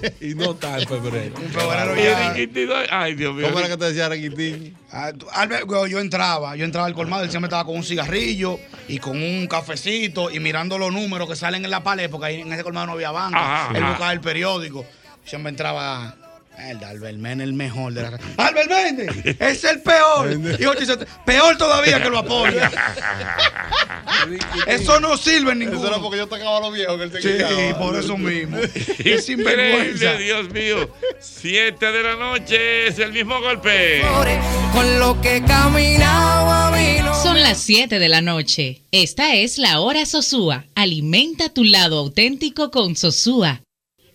y 0.21 0.35
no 0.35 0.51
está 0.51 0.79
en 0.79 0.87
febrero. 0.87 1.35
En 1.37 1.49
febrero 1.51 1.95
ya. 1.95 2.35
Ay, 2.91 3.15
Dios 3.15 3.33
mío. 3.35 3.47
¿Cómo 3.47 3.59
era 3.59 3.67
que 3.69 3.77
te 3.77 3.85
decía 3.85 4.09
Riquitín? 4.09 4.75
Ah, 4.91 5.11
tú- 5.17 5.27
Albert, 5.33 5.69
yo- 5.69 5.87
yo 5.87 5.99
entraba, 5.99 6.55
yo 6.55 6.65
entraba 6.65 6.87
al 6.87 6.93
colmado, 6.93 7.23
él 7.23 7.29
siempre 7.29 7.47
estaba 7.47 7.65
con 7.65 7.75
un 7.75 7.83
cigarrillo 7.83 8.59
y 8.87 8.99
con 8.99 9.21
un 9.21 9.47
cafecito 9.47 10.29
y 10.31 10.39
mirando 10.39 10.77
los 10.77 10.91
números 10.93 11.29
que 11.29 11.35
salen 11.35 11.63
en 11.65 11.71
la 11.71 11.83
pared, 11.83 12.09
porque 12.09 12.27
ahí 12.27 12.41
en 12.41 12.51
ese 12.53 12.63
colmado 12.63 12.87
no 12.87 12.93
había 12.93 13.11
banca. 13.11 13.37
Ajá, 13.39 13.69
él 13.71 13.77
ajá. 13.83 13.89
buscaba 13.91 14.13
el 14.13 14.21
periódico. 14.21 14.85
Siempre 15.23 15.49
entraba. 15.49 16.15
El 16.57 16.79
de 16.79 16.85
Albert 16.85 17.17
Mene, 17.17 17.43
el 17.43 17.53
mejor 17.53 17.93
de 17.93 18.01
la. 18.03 18.19
¡Albert 18.37 18.69
Mene! 18.69 19.35
¡Es 19.39 19.63
el 19.65 19.81
peor! 19.81 20.31
Y 20.59 20.65
Ochi 20.65 20.79
dice, 20.81 20.97
peor 21.25 21.57
todavía 21.57 22.01
que 22.01 22.09
lo 22.09 22.19
apoya. 22.19 22.71
Eso 24.67 24.99
no 24.99 25.17
sirve 25.17 25.51
en 25.51 25.59
ninguno. 25.59 25.79
Eso 25.79 25.87
era 25.87 25.99
porque 26.01 26.17
yo 26.17 26.27
tocaba 26.27 26.57
a 26.57 26.61
los 26.61 26.73
viejos 26.73 26.97
que 26.97 27.03
él 27.03 27.11
se 27.11 27.21
Sí, 27.21 27.27
quitaba. 27.33 27.77
por 27.79 27.95
eso 27.97 28.17
mismo. 28.17 28.57
Es 29.03 29.25
sinvergüenza. 29.25 30.13
Dios 30.15 30.49
mío. 30.51 30.89
Siete 31.19 31.91
de 31.91 32.03
la 32.03 32.15
noche 32.15 32.87
es 32.87 32.99
el 32.99 33.11
mismo 33.13 33.39
golpe. 33.41 34.01
Con 34.73 34.99
lo 34.99 35.19
que 35.21 35.43
caminaba 35.45 36.71
vino. 36.75 37.13
Son 37.21 37.41
las 37.41 37.59
7 37.59 37.97
de 37.99 38.09
la 38.09 38.21
noche. 38.21 38.81
Esta 38.91 39.35
es 39.35 39.57
la 39.57 39.79
hora 39.79 40.05
Sosúa. 40.05 40.65
Alimenta 40.75 41.49
tu 41.49 41.63
lado 41.63 41.99
auténtico 41.99 42.71
con 42.71 42.95
Sosúa. 42.95 43.61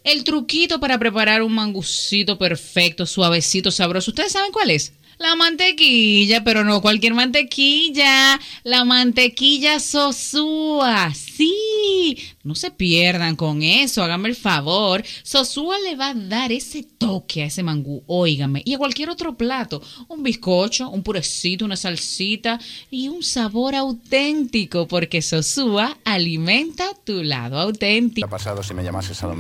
El 0.02 0.24
truquito 0.24 0.80
para 0.80 0.98
preparar 0.98 1.42
un 1.42 1.54
mangucito 1.54 2.38
perfecto, 2.38 3.04
suavecito, 3.04 3.70
sabroso. 3.70 4.10
¿Ustedes 4.10 4.32
saben 4.32 4.50
cuál 4.50 4.70
es? 4.70 4.92
La 5.20 5.36
mantequilla, 5.36 6.42
pero 6.44 6.64
no 6.64 6.80
cualquier 6.80 7.12
mantequilla. 7.12 8.40
La 8.62 8.86
mantequilla 8.86 9.78
Sosúa. 9.78 11.12
Sí. 11.12 12.16
No 12.42 12.54
se 12.54 12.70
pierdan 12.70 13.36
con 13.36 13.62
eso. 13.62 14.02
Háganme 14.02 14.30
el 14.30 14.34
favor. 14.34 15.04
Sosúa 15.22 15.76
le 15.80 15.94
va 15.94 16.08
a 16.08 16.14
dar 16.14 16.52
ese 16.52 16.84
toque 16.84 17.42
a 17.42 17.46
ese 17.46 17.62
mangú. 17.62 18.02
Óigame. 18.06 18.62
Y 18.64 18.72
a 18.72 18.78
cualquier 18.78 19.10
otro 19.10 19.36
plato. 19.36 19.82
Un 20.08 20.22
bizcocho, 20.22 20.88
un 20.88 21.02
purecito, 21.02 21.66
una 21.66 21.76
salsita 21.76 22.58
y 22.90 23.08
un 23.08 23.22
sabor 23.22 23.74
auténtico. 23.74 24.88
Porque 24.88 25.20
Sosúa 25.20 25.98
alimenta 26.02 26.94
tu 27.04 27.22
lado 27.22 27.58
auténtico. 27.58 28.26
ha 28.26 28.30
pasado 28.30 28.62
si 28.62 28.72
me 28.72 28.82
llamases 28.82 29.22
a? 29.22 29.36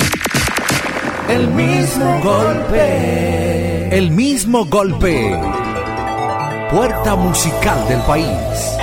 El 1.30 1.48
mismo 1.48 2.20
golpe. 2.22 3.96
El 3.96 4.10
mismo 4.10 4.66
golpe. 4.66 5.59
Puerta 6.70 7.16
musical 7.16 7.88
del 7.88 7.98
país. 8.02 8.78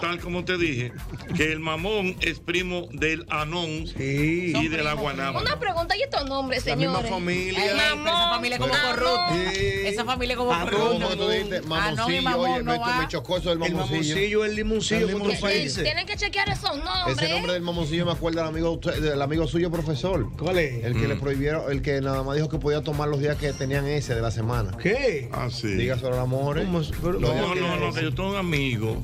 Tal 0.00 0.20
como 0.20 0.44
te 0.44 0.56
dije, 0.58 0.92
que 1.36 1.52
el 1.52 1.60
mamón 1.60 2.16
es 2.20 2.38
primo 2.40 2.88
del 2.92 3.26
anón 3.30 3.68
y 3.98 4.68
de 4.68 4.82
la 4.82 4.94
guanaba. 4.94 5.40
Una 5.40 5.58
pregunta, 5.58 5.96
¿y 5.96 6.02
estos 6.02 6.26
nombres, 6.28 6.64
La 6.66 6.76
misma 6.76 6.96
señores? 7.02 7.10
familia. 7.10 7.70
El 7.70 7.76
mamón, 7.76 8.06
Esa 8.08 8.30
familia 8.30 8.58
como 8.58 8.72
mamón. 8.72 8.90
corrupta. 8.94 9.52
Esa 9.52 10.04
familia 10.04 10.36
como 10.36 10.52
Ah, 10.52 10.66
¿Cómo 10.70 11.08
que 11.08 11.16
tú 11.16 11.28
dijiste? 11.28 11.56
Anón 11.58 11.64
y 11.64 11.68
Mamoncillo, 11.68 12.22
mamón 12.22 12.50
oye, 12.50 12.62
no 12.62 12.72
me, 12.72 12.78
va. 12.78 12.98
me 12.98 13.08
chocó 13.08 13.36
eso 13.38 13.48
del 13.50 13.58
mamoncillo. 13.58 13.86
mamoncillo, 14.14 14.44
el 14.44 14.54
limoncillo, 14.56 15.00
El 15.00 15.06
limoncillo. 15.14 15.40
países. 15.40 15.82
Tienen 15.84 16.06
que 16.06 16.16
chequear 16.16 16.48
esos 16.50 16.76
nombres. 16.76 17.18
Ese 17.18 17.28
nombre 17.32 17.52
del 17.54 17.62
mamoncillo 17.62 18.06
me 18.06 18.12
acuerda 18.12 18.40
del 18.42 18.48
amigo, 18.50 18.70
usted- 18.72 19.00
del 19.00 19.20
amigo 19.22 19.46
suyo, 19.46 19.70
profesor. 19.70 20.30
¿Cuál 20.36 20.58
es? 20.58 20.84
El 20.84 20.94
que 21.00 21.08
le 21.08 21.14
Mm. 21.14 21.20
prohibieron, 21.20 21.70
el 21.72 21.82
que 21.82 22.00
nada 22.00 22.22
más 22.22 22.36
dijo 22.36 22.48
que 22.48 22.58
podía 22.58 22.82
tomar 22.82 23.08
los 23.08 23.20
días 23.20 23.36
que 23.36 23.52
tenían 23.52 23.86
ese 23.86 24.14
de 24.14 24.20
la 24.22 24.30
semana. 24.30 24.76
¿Qué? 24.82 25.28
Ah, 25.32 25.48
sí. 25.50 25.68
Dígaselo 25.68 26.14
al 26.14 26.20
amor. 26.20 26.58
¿eh? 26.58 26.64
Los 26.70 26.90
días 26.90 27.12
No, 27.20 27.54
no, 27.54 27.76
no, 27.76 27.92
que 27.94 28.02
yo 28.02 28.14
tengo 28.14 28.30
un 28.30 28.36
amigo 28.36 29.02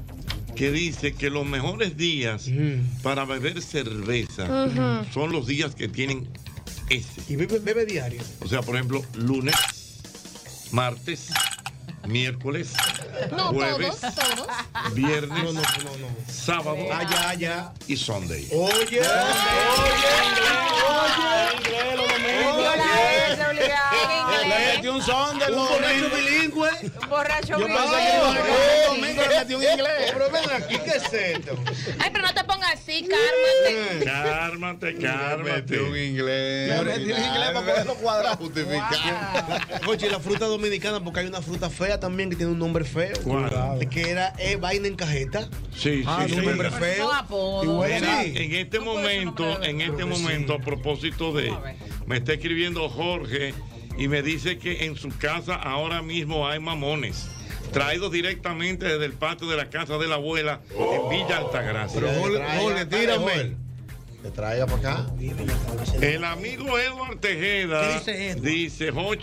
que 0.56 0.72
dice 0.72 1.14
que 1.14 1.30
los 1.30 1.46
mejores 1.46 1.96
días 1.96 2.50
para 3.02 3.24
beber 3.24 3.62
cerveza 3.62 5.04
son 5.12 5.30
los 5.30 5.46
días 5.46 5.74
que 5.74 5.86
tienen 5.86 6.26
ese. 6.90 7.22
Y 7.28 7.36
bebe, 7.36 7.58
bebe 7.58 7.86
diario. 7.86 8.20
O 8.40 8.48
sea, 8.48 8.62
por 8.62 8.74
ejemplo, 8.74 9.04
lunes, 9.14 9.54
martes, 10.72 11.28
miércoles, 12.06 12.72
No, 13.30 13.48
jueves, 13.48 13.98
todos, 14.00 14.14
todos. 14.14 14.94
viernes, 14.94 15.28
No, 15.44 15.52
no, 15.52 15.60
no, 15.60 15.96
no. 15.98 16.32
sábado 16.32 16.76
Ah, 16.92 17.02
ya, 17.10 17.34
ya. 17.34 17.72
y 17.86 17.96
Sunday. 17.96 18.48
Oye, 18.52 19.00
Le 24.48 24.74
metió 24.74 24.94
un 24.94 25.02
son 25.02 25.38
de 25.38 25.48
los 25.50 25.68
borracho 25.68 26.10
bilingüe. 26.16 26.70
Un 27.02 27.08
borracho 27.08 27.58
Yo 27.58 27.66
pensé 27.66 27.96
que 27.96 28.16
iba 28.16 28.28
a 28.30 29.36
metió 29.38 29.58
un 29.58 29.64
inglés. 29.64 30.12
Pero 30.12 30.30
ven 30.30 30.62
aquí, 30.62 30.78
¿qué 30.78 30.90
es 30.96 31.12
esto? 31.12 31.56
Ay, 31.98 32.10
pero 32.12 32.24
no 32.26 32.34
te 32.34 32.44
pongas 32.44 32.74
así, 32.74 33.06
cálmate. 33.06 34.04
Cármate, 34.04 34.96
cármate. 34.98 35.80
un 35.80 35.96
inglés. 35.96 36.68
Le 36.68 36.82
metió 36.84 37.16
un 37.16 37.22
inglés 37.22 37.50
para 37.52 37.60
poderlo 37.60 37.94
cuadrar. 37.96 38.38
Justificar. 38.38 39.80
Oye, 39.86 40.10
la 40.10 40.20
fruta 40.20 40.46
dominicana, 40.46 41.02
porque 41.02 41.20
hay 41.20 41.26
una 41.26 41.42
fruta 41.42 41.70
fea 41.70 41.95
también 42.00 42.30
que 42.30 42.36
tiene 42.36 42.52
un 42.52 42.58
nombre 42.58 42.84
feo. 42.84 43.14
¿Cuál? 43.24 43.88
Que 43.88 44.10
era 44.10 44.32
eh, 44.38 44.56
vaina 44.56 44.88
en 44.88 44.96
cajeta. 44.96 45.48
Sí, 45.74 46.02
Ah, 46.06 46.24
sí, 46.26 46.34
un 46.34 46.40
sí. 46.40 46.46
nombre 46.46 46.70
feo. 46.70 47.10
Y 47.62 47.66
bueno, 47.66 48.06
Sí, 48.24 48.32
en 48.36 48.54
este 48.54 48.80
momento, 48.80 49.62
en 49.62 49.80
este 49.80 50.04
momento, 50.04 50.54
a 50.54 50.58
propósito 50.58 51.32
de, 51.32 51.52
me 52.06 52.16
está 52.18 52.34
escribiendo 52.34 52.88
Jorge 52.88 53.54
y 53.98 54.08
me 54.08 54.22
dice 54.22 54.58
que 54.58 54.84
en 54.84 54.96
su 54.96 55.08
casa 55.18 55.54
ahora 55.54 56.02
mismo 56.02 56.46
hay 56.48 56.60
mamones. 56.60 57.28
Traídos 57.72 58.12
directamente 58.12 58.86
desde 58.86 59.04
el 59.04 59.12
patio 59.12 59.48
de 59.48 59.56
la 59.56 59.68
casa 59.70 59.98
de 59.98 60.06
la 60.06 60.14
abuela 60.14 60.60
en 60.70 61.08
Villa 61.10 61.38
Altagracia. 61.38 62.00
Pero 62.00 62.12
Jorge, 62.60 62.86
tírame. 62.86 63.56
Que 64.22 64.30
traiga 64.30 64.66
para 64.66 64.78
acá. 64.78 65.06
El 66.00 66.24
amigo 66.24 66.78
Edward 66.78 67.18
Tejeda 67.20 67.80
¿Qué 67.80 68.40
dice 68.40 68.88
Edward? 68.88 69.20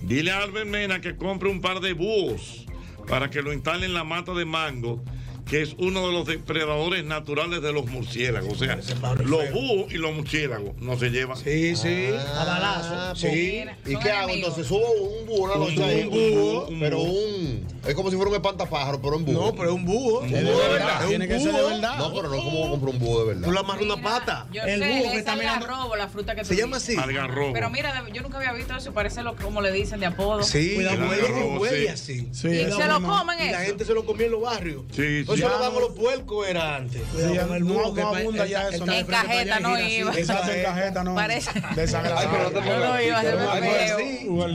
Dile 0.00 0.30
a 0.30 0.42
Albert 0.42 0.68
Mena 0.68 1.00
que 1.00 1.16
compre 1.16 1.48
un 1.48 1.60
par 1.60 1.80
de 1.80 1.92
búhos 1.92 2.66
para 3.08 3.30
que 3.30 3.42
lo 3.42 3.52
instale 3.52 3.86
en 3.86 3.94
la 3.94 4.04
mata 4.04 4.32
de 4.34 4.44
mango, 4.44 5.02
que 5.48 5.62
es 5.62 5.74
uno 5.78 6.06
de 6.06 6.12
los 6.12 6.26
depredadores 6.26 7.04
naturales 7.04 7.62
de 7.62 7.72
los 7.72 7.86
murciélagos. 7.86 8.52
O 8.52 8.56
sea, 8.64 8.78
los 9.24 9.50
búhos 9.50 9.92
y 9.92 9.96
los 9.96 10.12
murciélagos 10.14 10.76
no 10.80 10.98
se 10.98 11.08
llevan. 11.10 11.36
Sí, 11.38 11.74
sí. 11.74 12.10
Ah, 12.34 12.42
a 12.42 12.44
balazo. 12.44 13.20
pues, 13.20 13.32
Sí. 13.32 13.64
¿Y 13.86 13.96
qué 13.96 14.10
hago? 14.10 14.30
Entonces 14.30 14.66
subo 14.66 14.90
un 14.90 15.26
búho 15.26 15.44
una 15.44 15.54
Un 15.54 15.60
noche 15.74 15.84
ahí, 15.84 16.04
búho, 16.04 16.18
un 16.18 16.34
búho, 16.34 16.66
un 16.68 16.80
pero 16.80 16.98
búho. 16.98 17.10
un. 17.12 17.66
Es 17.86 17.94
como 17.94 18.10
si 18.10 18.16
fuera 18.16 18.28
un 18.30 18.36
espantapájaro, 18.36 19.00
pero 19.00 19.16
un 19.16 19.24
búho. 19.24 19.46
No, 19.46 19.54
pero 19.54 19.70
es 19.70 19.74
un 19.74 19.84
búho. 19.86 20.24
Es 20.24 20.32
Es 20.32 20.44
de 20.44 20.52
verdad. 20.52 21.06
Tiene 21.08 21.24
un 21.24 21.30
que 21.30 21.40
ser 21.40 21.52
de 21.52 21.60
búho. 21.62 21.70
verdad. 21.70 21.98
No, 21.98 22.14
pero 22.14 22.28
no 22.28 22.36
como 22.42 22.70
comprar 22.70 22.92
un 22.94 22.98
búho 23.00 23.20
de 23.20 23.26
verdad. 23.28 23.44
Tú 23.48 23.52
le 23.52 23.58
amarras 23.60 23.82
una 23.84 23.96
pata. 24.02 24.46
Yo 24.52 24.62
el 24.64 24.80
sé, 24.82 24.88
búho 25.00 25.10
que 25.12 25.18
está 25.18 25.34
mirando. 25.36 25.64
algarrobo, 25.64 25.96
la 25.96 26.08
fruta 26.08 26.34
que 26.34 26.44
Se 26.44 26.56
llama 26.56 26.76
así. 26.76 26.94
Algarrobo. 26.96 27.52
Pero 27.54 27.70
mira, 27.70 28.04
yo 28.12 28.20
nunca 28.22 28.36
había 28.36 28.52
visto 28.52 28.76
eso 28.76 28.90
y 28.90 28.92
parece 28.92 29.22
lo, 29.22 29.34
como 29.36 29.62
le 29.62 29.72
dicen 29.72 29.98
de 30.00 30.06
apodo. 30.06 30.42
Sí, 30.42 30.76
El 30.76 31.58
huele, 31.58 31.80
sí. 31.80 31.86
así. 31.88 32.28
Sí, 32.32 32.48
¿Y 32.48 32.70
se 32.72 32.86
lo 32.86 33.00
comen 33.02 33.38
Y 33.48 33.50
la 33.50 33.60
gente 33.60 33.84
se 33.86 33.94
lo 33.94 34.04
comía 34.04 34.26
en 34.26 34.32
los 34.32 34.42
barrios. 34.42 34.82
Sí, 34.94 35.24
Eso 35.38 35.46
sí. 35.48 35.52
lo 35.54 35.58
daban 35.58 35.80
los 35.80 35.90
puercos 35.92 36.48
era 36.48 36.76
antes. 36.76 37.02
Sí, 37.16 37.22
el 37.22 37.66
no- 37.66 37.92
no 37.94 38.08
abunda 38.16 38.46
ya 38.46 38.68
eso, 38.68 38.84
En 38.90 39.06
cajeta 39.06 39.60
no 39.60 39.78
iba. 39.78 40.14
Exacto, 40.14 40.50
en 40.52 40.62
cajeta 40.62 41.04
no. 41.04 41.14
Parece. 41.14 41.50
Desagradable. 41.76 42.38
Yo 42.54 42.78
no 42.78 43.00
iba 43.02 43.16
a 43.16 43.20
hacer 43.20 43.38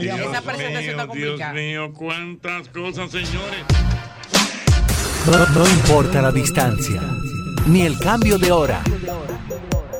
Dios 0.00 0.20
Esa 0.20 0.42
presentación 0.42 0.42
mío, 0.42 0.90
está 0.90 1.02
Dios 1.04 1.06
complicada. 1.06 1.52
mío, 1.52 1.92
cuántas 1.94 2.68
cosas, 2.68 3.10
señores. 3.10 3.64
No, 5.26 5.46
no 5.46 5.66
importa 5.68 6.20
la 6.20 6.30
distancia, 6.30 7.00
ni 7.66 7.82
el 7.82 7.98
cambio 7.98 8.38
de 8.38 8.52
hora. 8.52 8.82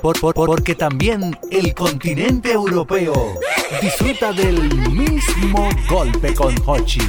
por- 0.02 0.20
por- 0.20 0.34
porque 0.34 0.74
también 0.74 1.34
el 1.50 1.72
continente 1.74 2.52
europeo 2.52 3.38
disfruta 3.80 4.34
del 4.34 4.60
mismo 4.90 5.70
golpe 5.88 6.34
con 6.34 6.54
Hochi. 6.66 7.00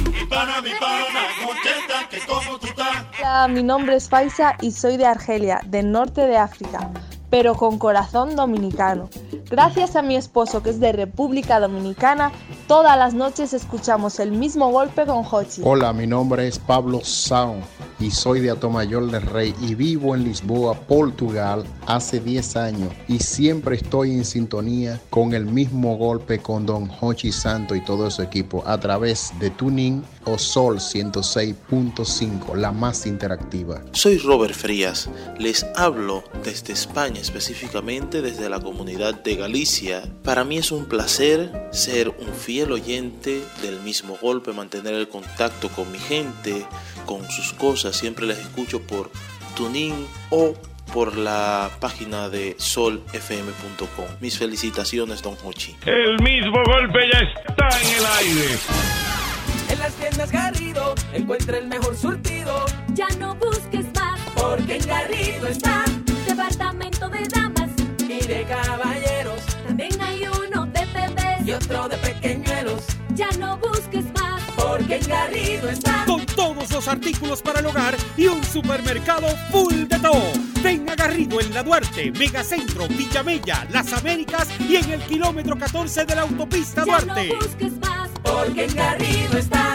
Hola, 3.18 3.48
mi 3.48 3.62
nombre 3.62 3.96
es 3.96 4.08
Faisa 4.08 4.56
y 4.60 4.72
soy 4.72 4.96
de 4.96 5.06
Argelia, 5.06 5.60
del 5.66 5.90
norte 5.90 6.26
de 6.26 6.36
África, 6.36 6.90
pero 7.36 7.54
con 7.54 7.78
corazón 7.78 8.34
dominicano. 8.34 9.10
Gracias 9.50 9.94
a 9.94 10.00
mi 10.00 10.16
esposo 10.16 10.62
que 10.62 10.70
es 10.70 10.80
de 10.80 10.92
República 10.92 11.60
Dominicana, 11.60 12.32
todas 12.66 12.96
las 12.96 13.12
noches 13.12 13.52
escuchamos 13.52 14.20
el 14.20 14.32
mismo 14.32 14.70
golpe 14.70 15.04
con 15.04 15.22
Hochi. 15.30 15.60
Hola, 15.62 15.92
mi 15.92 16.06
nombre 16.06 16.48
es 16.48 16.58
Pablo 16.58 17.02
Sao 17.04 17.56
y 18.00 18.10
soy 18.10 18.40
de 18.40 18.50
Atomayor 18.50 19.10
del 19.10 19.22
Rey 19.22 19.54
y 19.60 19.74
vivo 19.74 20.14
en 20.14 20.24
Lisboa, 20.24 20.74
Portugal, 20.74 21.64
hace 21.86 22.20
10 22.20 22.56
años 22.56 22.92
y 23.06 23.18
siempre 23.18 23.76
estoy 23.76 24.12
en 24.12 24.24
sintonía 24.24 25.00
con 25.10 25.34
el 25.34 25.44
mismo 25.44 25.96
golpe 25.96 26.40
con 26.40 26.64
Don 26.64 26.90
Hochi 27.00 27.32
Santo 27.32 27.74
y 27.74 27.82
todo 27.82 28.10
su 28.10 28.22
equipo 28.22 28.62
a 28.66 28.78
través 28.80 29.32
de 29.38 29.50
Tuning 29.50 30.02
o 30.24 30.38
Sol 30.38 30.78
106.5, 30.78 32.56
la 32.56 32.72
más 32.72 33.06
interactiva. 33.06 33.80
Soy 33.92 34.18
Robert 34.18 34.54
Frías, 34.54 35.08
les 35.38 35.64
hablo 35.76 36.24
desde 36.42 36.72
España, 36.72 37.20
específicamente 37.26 38.22
desde 38.22 38.48
la 38.48 38.60
comunidad 38.60 39.14
de 39.14 39.34
Galicia. 39.34 40.02
Para 40.22 40.44
mí 40.44 40.58
es 40.58 40.70
un 40.70 40.86
placer 40.86 41.50
ser 41.72 42.08
un 42.08 42.32
fiel 42.32 42.70
oyente 42.70 43.42
del 43.62 43.80
mismo 43.80 44.16
golpe, 44.22 44.52
mantener 44.52 44.94
el 44.94 45.08
contacto 45.08 45.68
con 45.68 45.90
mi 45.90 45.98
gente, 45.98 46.64
con 47.04 47.28
sus 47.28 47.52
cosas, 47.52 47.96
siempre 47.96 48.26
les 48.26 48.38
escucho 48.38 48.80
por 48.82 49.10
Tuning 49.56 50.06
o 50.30 50.54
por 50.92 51.16
la 51.16 51.68
página 51.80 52.28
de 52.28 52.54
solfm.com. 52.58 54.06
Mis 54.20 54.38
felicitaciones, 54.38 55.20
Don 55.20 55.36
Hochi. 55.44 55.76
El 55.84 56.22
mismo 56.22 56.62
golpe 56.64 57.00
ya 57.12 57.20
está 57.20 57.68
en 57.80 57.88
el 57.98 58.06
aire. 58.18 58.58
En 59.68 59.78
las 59.80 59.92
tiendas 59.94 60.30
Garrido 60.30 60.94
encuentra 61.12 61.58
el 61.58 61.66
mejor 61.66 61.96
surtido. 61.96 62.64
Ya 62.94 63.08
no 63.18 63.34
busques 63.34 63.84
más, 63.96 64.20
Porque 64.36 64.76
en 64.76 64.86
Garrido 64.86 65.48
está 65.48 65.84
departamento 66.48 67.08
de 67.08 67.26
damas. 67.28 67.70
y 68.08 68.26
de 68.26 68.44
caballeros 68.44 69.40
También 69.66 70.00
hay 70.00 70.22
uno 70.28 70.66
de 70.66 70.86
bebés. 70.86 71.44
y 71.46 71.52
otro 71.52 71.88
de 71.88 71.96
pequeñuelos. 71.98 72.82
Ya 73.14 73.30
no 73.38 73.56
busques 73.58 74.04
más, 74.12 74.42
Porque 74.56 74.96
en 74.96 75.08
Garrido 75.08 75.68
está 75.70 76.04
Con 76.06 76.24
todos 76.26 76.70
los 76.70 76.86
artículos 76.86 77.40
para 77.42 77.60
el 77.60 77.66
hogar 77.66 77.96
y 78.16 78.26
un 78.26 78.44
supermercado 78.44 79.26
full 79.50 79.86
de 79.88 79.98
todo. 79.98 80.22
Ven 80.62 80.88
a 80.90 80.94
Garrido 80.94 81.40
en 81.40 81.52
La 81.54 81.62
Duarte, 81.62 82.12
Megacentro, 82.12 82.86
Villamella, 82.88 83.66
Las 83.70 83.92
Américas 83.92 84.48
y 84.60 84.76
en 84.76 84.90
el 84.92 85.00
kilómetro 85.02 85.56
14 85.58 86.04
de 86.04 86.14
la 86.14 86.22
autopista 86.22 86.84
ya 86.84 87.00
Duarte. 87.00 87.28
no 87.28 87.36
busques 87.36 87.72
más. 87.78 88.10
Porque 88.22 88.64
en 88.66 88.74
Garrido 88.74 89.38
está 89.38 89.65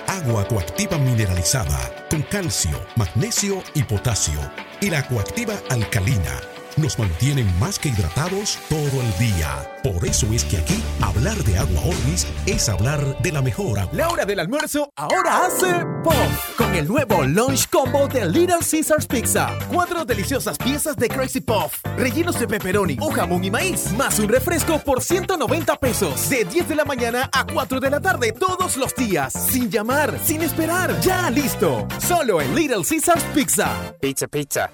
Agua 0.07 0.47
coactiva 0.47 0.97
mineralizada 0.97 2.07
con 2.09 2.23
calcio, 2.23 2.81
magnesio 2.95 3.65
y 3.75 3.83
potasio. 3.83 4.39
Y 4.81 4.89
la 4.89 5.05
coactiva 5.09 5.55
alcalina 5.71 6.41
nos 6.79 6.99
mantienen 6.99 7.47
más 7.59 7.79
que 7.79 7.89
hidratados 7.89 8.59
todo 8.69 9.03
el 9.03 9.19
día. 9.19 9.69
Por 9.83 10.07
eso 10.07 10.27
es 10.33 10.45
que 10.45 10.59
aquí 10.59 10.83
hablar 11.01 11.37
de 11.45 11.59
agua 11.59 11.81
Orvis 11.81 12.27
es 12.47 12.69
hablar 12.69 13.21
de 13.21 13.33
la 13.33 13.43
mejor 13.43 13.79
agua. 13.79 13.93
La 13.93 14.09
hora 14.09 14.25
del 14.25 14.41
almuerzo 14.41 14.93
ahora 14.97 15.47
hace 15.47 15.85
POF 16.05 16.57
con 16.57 16.75
el 16.75 16.87
nuevo 16.87 17.25
Lunch 17.25 17.69
Combo 17.69 18.09
de 18.09 18.27
Little 18.27 18.59
Caesars 18.59 19.07
Pizza. 19.07 19.51
Cuatro 19.73 20.05
deliciosas 20.05 20.59
piezas 20.59 20.97
de 20.97 21.09
Crazy 21.09 21.41
Puff, 21.41 21.83
rellenos 21.97 22.39
de 22.39 22.47
pepperoni 22.47 22.97
o 23.01 23.11
jamón 23.11 23.45
y 23.45 23.51
maíz, 23.51 23.93
más 23.93 24.19
un 24.19 24.29
refresco 24.29 24.79
por 24.79 25.03
190 25.03 25.77
pesos. 25.77 26.29
De 26.29 26.45
10 26.45 26.69
de 26.69 26.75
la 26.75 26.85
mañana 26.85 27.29
a 27.33 27.45
4 27.45 27.81
de 27.81 27.91
la 27.91 28.01
tarde 28.01 28.33
todos 28.33 28.77
los 28.77 28.95
días. 28.95 29.33
Sin 29.33 29.71
llamar, 29.71 30.19
sin 30.25 30.43
esperar. 30.43 30.99
Ya 31.01 31.31
listo. 31.31 31.87
Solo 31.99 32.41
en 32.41 32.55
Little 32.55 32.85
Caesars 32.89 33.25
Pizza. 33.35 33.95
Pizza, 34.01 34.27
pizza. 34.29 34.71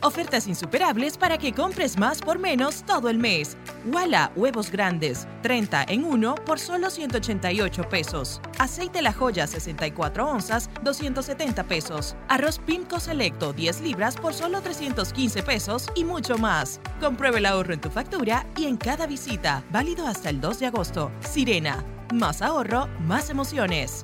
Ofertas 0.00 0.46
insuperables 0.46 1.18
para 1.18 1.38
que 1.38 1.52
compres 1.52 1.98
más 1.98 2.20
por 2.20 2.38
menos 2.38 2.84
todo 2.84 3.08
el 3.08 3.18
mes. 3.18 3.56
Wala, 3.92 4.30
huevos 4.36 4.70
grandes, 4.70 5.26
30 5.42 5.86
en 5.88 6.04
1 6.04 6.34
por 6.46 6.60
solo 6.60 6.88
188 6.88 7.88
pesos. 7.88 8.40
Aceite 8.58 9.02
La 9.02 9.12
Joya, 9.12 9.46
64 9.46 10.28
onzas, 10.28 10.70
270 10.82 11.64
pesos. 11.64 12.16
Arroz 12.28 12.60
Pimco 12.60 13.00
Selecto, 13.00 13.52
10 13.52 13.80
libras 13.80 14.16
por 14.16 14.34
solo 14.34 14.60
315 14.60 15.42
pesos 15.42 15.88
y 15.96 16.04
mucho 16.04 16.38
más. 16.38 16.80
Compruebe 17.00 17.38
el 17.38 17.46
ahorro 17.46 17.74
en 17.74 17.80
tu 17.80 17.90
factura 17.90 18.46
y 18.56 18.66
en 18.66 18.76
cada 18.76 19.06
visita. 19.06 19.64
Válido 19.70 20.06
hasta 20.06 20.30
el 20.30 20.40
2 20.40 20.60
de 20.60 20.66
agosto. 20.66 21.10
Sirena. 21.20 21.84
Más 22.12 22.40
ahorro, 22.40 22.88
más 23.00 23.30
emociones. 23.30 24.02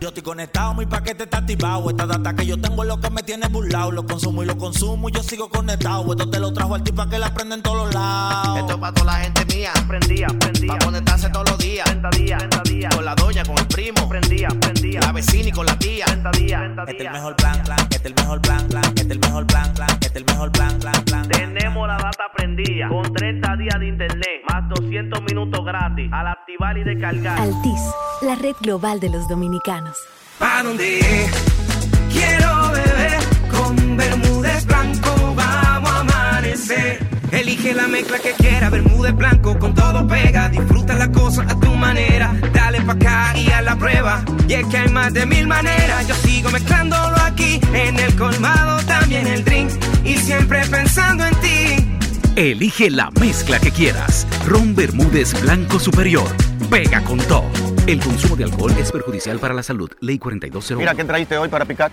Yo 0.00 0.08
estoy 0.08 0.22
conectado, 0.22 0.74
mi 0.74 0.86
paquete 0.86 1.24
está 1.24 1.38
activado. 1.38 1.90
Esta 1.90 2.06
data 2.06 2.32
que 2.32 2.46
yo 2.46 2.60
tengo 2.60 2.82
es 2.84 2.88
lo 2.88 3.00
que 3.00 3.10
me 3.10 3.20
tiene 3.24 3.48
burlado. 3.48 3.90
Lo 3.90 4.06
consumo 4.06 4.44
y 4.44 4.46
lo 4.46 4.56
consumo 4.56 5.08
y 5.08 5.12
yo 5.12 5.22
sigo 5.24 5.48
conectado. 5.48 6.08
Esto 6.12 6.30
te 6.30 6.38
lo 6.38 6.52
trajo 6.52 6.76
al 6.76 6.84
tipo 6.84 7.04
que 7.08 7.18
la 7.18 7.34
prende 7.34 7.56
en 7.56 7.62
todos 7.62 7.78
los 7.78 7.94
lados. 7.94 8.58
Esto 8.60 8.74
es 8.74 8.78
para 8.78 8.94
toda 8.94 9.06
la 9.06 9.18
gente 9.24 9.44
mía. 9.56 9.72
Prendía, 9.88 10.28
prendía. 10.28 10.68
Para 10.68 10.84
conectarse 10.84 11.28
todos 11.30 11.50
los 11.50 11.58
días. 11.58 11.84
30 11.84 12.10
días, 12.10 12.38
30 12.38 12.62
días. 12.70 12.94
Con 12.94 13.04
la 13.04 13.14
doña, 13.16 13.42
con 13.44 13.58
el 13.58 13.66
primo. 13.66 14.08
Prendía, 14.08 14.48
prendía. 14.60 15.00
La 15.00 15.10
vecina 15.10 15.48
y 15.48 15.52
con 15.52 15.66
la 15.66 15.76
tía. 15.76 16.04
30 16.06 16.30
días, 16.30 16.60
30 16.60 16.84
días. 16.84 16.88
Este 16.88 17.02
es 17.02 17.06
el 17.06 17.12
mejor 17.12 17.36
plan, 17.36 17.62
plan. 17.64 17.78
Este 17.80 17.96
es 17.96 18.04
el 18.06 18.14
mejor 18.14 18.40
plan, 18.40 18.68
plan. 18.68 18.84
Este 18.84 19.00
es 19.02 19.10
el 19.10 19.18
mejor 19.18 19.46
plan, 19.46 19.74
plan. 19.74 19.88
Este 19.90 20.06
es 20.06 20.16
el 20.16 20.24
mejor 20.26 20.52
plan, 20.52 20.78
plan, 20.78 21.04
plan. 21.04 21.28
Tenemos 21.28 21.88
la 21.88 21.96
data 21.96 22.24
prendida. 22.36 22.88
Con 22.88 23.12
30 23.12 23.56
días 23.56 23.80
de 23.80 23.88
internet. 23.88 24.42
Más 24.48 24.68
200 24.68 25.22
minutos 25.22 25.64
gratis. 25.64 26.08
Activar 26.48 26.78
y 26.78 26.84
descargar. 26.84 27.38
Altis, 27.38 27.80
la 28.22 28.34
red 28.34 28.56
global 28.62 29.00
de 29.00 29.10
los 29.10 29.28
dominicanos. 29.28 29.98
¿Pa' 30.38 30.62
dónde 30.62 31.28
Quiero 32.10 32.70
beber 32.70 33.18
con 33.50 33.96
Bermúdez 33.98 34.64
Blanco, 34.64 35.34
vamos 35.36 35.90
a 35.90 36.00
amanecer. 36.00 37.06
Elige 37.32 37.74
la 37.74 37.86
mezcla 37.86 38.18
que 38.18 38.32
quiera, 38.32 38.70
Bermúdez 38.70 39.14
Blanco, 39.14 39.58
con 39.58 39.74
todo 39.74 40.06
pega. 40.06 40.48
Disfruta 40.48 40.94
la 40.94 41.12
cosa 41.12 41.42
a 41.42 41.60
tu 41.60 41.74
manera, 41.74 42.34
dale 42.54 42.80
pa' 42.80 42.92
acá 42.92 43.34
y 43.36 43.50
a 43.50 43.60
la 43.60 43.76
prueba. 43.76 44.24
Y 44.48 44.54
es 44.54 44.66
que 44.68 44.78
hay 44.78 44.88
más 44.88 45.12
de 45.12 45.26
mil 45.26 45.46
maneras, 45.46 46.08
yo 46.08 46.14
sigo 46.14 46.50
mezclándolo 46.50 47.16
aquí, 47.26 47.60
en 47.74 47.98
el 47.98 48.16
colmado 48.16 48.82
también 48.86 49.26
el 49.26 49.44
drink, 49.44 49.70
y 50.02 50.16
siempre 50.16 50.64
pensando 50.66 51.26
en 51.26 51.34
ti. 51.40 51.87
Elige 52.36 52.90
la 52.90 53.10
mezcla 53.20 53.58
que 53.58 53.70
quieras. 53.70 54.26
Ron 54.46 54.74
Bermúdez 54.74 55.40
Blanco 55.42 55.78
Superior. 55.78 56.28
Pega 56.70 57.02
con 57.02 57.18
todo. 57.18 57.50
El 57.86 58.00
consumo 58.00 58.36
de 58.36 58.44
alcohol 58.44 58.72
es 58.78 58.92
perjudicial 58.92 59.38
para 59.38 59.54
la 59.54 59.62
salud. 59.62 59.90
Ley 60.00 60.18
4201. 60.18 60.78
Mira, 60.78 60.94
¿qué 60.94 61.04
trajiste 61.04 61.38
hoy 61.38 61.48
para 61.48 61.64
picar? 61.64 61.90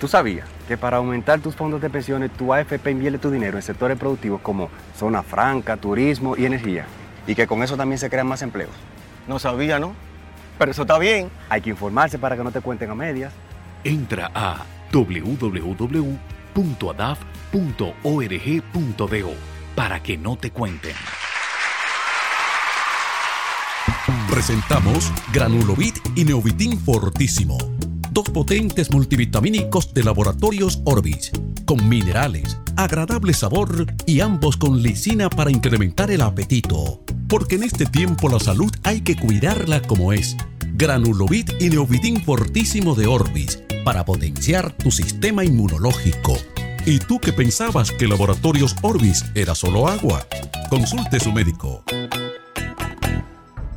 ¿Tú 0.00 0.08
sabías 0.08 0.48
que 0.66 0.76
para 0.76 0.98
aumentar 0.98 1.40
tus 1.40 1.56
fondos 1.56 1.80
de 1.80 1.90
pensiones, 1.90 2.30
tu 2.32 2.52
AFP 2.52 2.90
invierte 2.90 3.18
tu 3.18 3.30
dinero 3.30 3.56
en 3.56 3.62
sectores 3.62 3.98
productivos 3.98 4.40
como 4.40 4.70
zona 4.96 5.22
franca, 5.22 5.76
turismo 5.76 6.36
y 6.36 6.44
energía? 6.44 6.86
Y 7.26 7.34
que 7.34 7.46
con 7.46 7.62
eso 7.62 7.76
también 7.76 7.98
se 7.98 8.08
crean 8.08 8.26
más 8.26 8.42
empleos. 8.42 8.70
No 9.26 9.38
sabía, 9.38 9.78
¿no? 9.78 9.94
Pero 10.58 10.70
eso 10.70 10.82
está 10.82 10.98
bien. 10.98 11.30
Hay 11.48 11.60
que 11.60 11.70
informarse 11.70 12.18
para 12.18 12.36
que 12.36 12.44
no 12.44 12.50
te 12.50 12.60
cuenten 12.60 12.90
a 12.90 12.94
medias. 12.94 13.32
Entra 13.84 14.30
a 14.34 14.64
para 19.74 20.02
que 20.02 20.16
no 20.16 20.36
te 20.36 20.50
cuenten. 20.50 20.94
Presentamos 24.30 25.12
Granulovit 25.32 25.96
y 26.14 26.24
Neovitin 26.24 26.78
Fortísimo. 26.78 27.56
Dos 28.10 28.28
potentes 28.30 28.90
multivitamínicos 28.90 29.94
de 29.94 30.04
laboratorios 30.04 30.80
Orbis, 30.84 31.30
con 31.64 31.88
minerales, 31.88 32.58
agradable 32.76 33.32
sabor 33.32 33.86
y 34.06 34.20
ambos 34.20 34.56
con 34.56 34.82
lisina 34.82 35.30
para 35.30 35.50
incrementar 35.50 36.10
el 36.10 36.22
apetito. 36.22 37.02
Porque 37.28 37.56
en 37.56 37.62
este 37.62 37.86
tiempo 37.86 38.28
la 38.28 38.40
salud 38.40 38.72
hay 38.82 39.02
que 39.02 39.16
cuidarla 39.16 39.80
como 39.82 40.12
es. 40.12 40.36
Granulovit 40.74 41.60
y 41.60 41.70
Neovitin 41.70 42.22
Fortísimo 42.24 42.94
de 42.94 43.06
Orbis, 43.06 43.62
para 43.84 44.04
potenciar 44.04 44.72
tu 44.72 44.90
sistema 44.90 45.44
inmunológico. 45.44 46.36
¿Y 46.88 46.98
tú 46.98 47.20
que 47.20 47.34
pensabas 47.34 47.92
que 47.92 48.08
Laboratorios 48.08 48.74
Orbis 48.80 49.22
era 49.34 49.54
solo 49.54 49.88
agua? 49.88 50.26
Consulte 50.70 51.20
su 51.20 51.30
médico. 51.30 51.84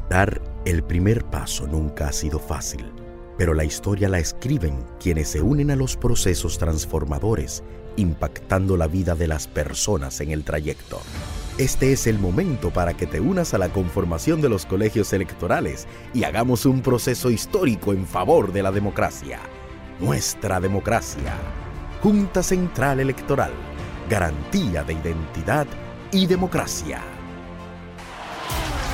Dar 0.09 0.41
el 0.63 0.81
primer 0.81 1.25
paso 1.25 1.67
nunca 1.67 2.07
ha 2.07 2.13
sido 2.13 2.39
fácil, 2.39 2.89
pero 3.37 3.53
la 3.53 3.65
historia 3.65 4.07
la 4.07 4.19
escriben 4.19 4.85
quienes 4.97 5.27
se 5.27 5.41
unen 5.41 5.71
a 5.71 5.75
los 5.75 5.97
procesos 5.97 6.57
transformadores, 6.57 7.63
impactando 7.97 8.77
la 8.77 8.87
vida 8.87 9.13
de 9.13 9.27
las 9.27 9.45
personas 9.45 10.21
en 10.21 10.31
el 10.31 10.45
trayecto. 10.45 11.01
Este 11.57 11.91
es 11.91 12.07
el 12.07 12.17
momento 12.17 12.69
para 12.69 12.93
que 12.93 13.07
te 13.07 13.19
unas 13.19 13.53
a 13.53 13.57
la 13.57 13.67
conformación 13.67 14.39
de 14.39 14.47
los 14.47 14.65
colegios 14.65 15.11
electorales 15.11 15.85
y 16.13 16.23
hagamos 16.23 16.65
un 16.65 16.79
proceso 16.79 17.29
histórico 17.29 17.91
en 17.91 18.07
favor 18.07 18.53
de 18.53 18.63
la 18.63 18.71
democracia. 18.71 19.41
Nuestra 19.99 20.61
democracia. 20.61 21.35
Junta 22.01 22.41
Central 22.41 22.99
Electoral. 22.99 23.51
Garantía 24.09 24.83
de 24.83 24.93
identidad 24.93 25.67
y 26.11 26.25
democracia. 26.25 27.20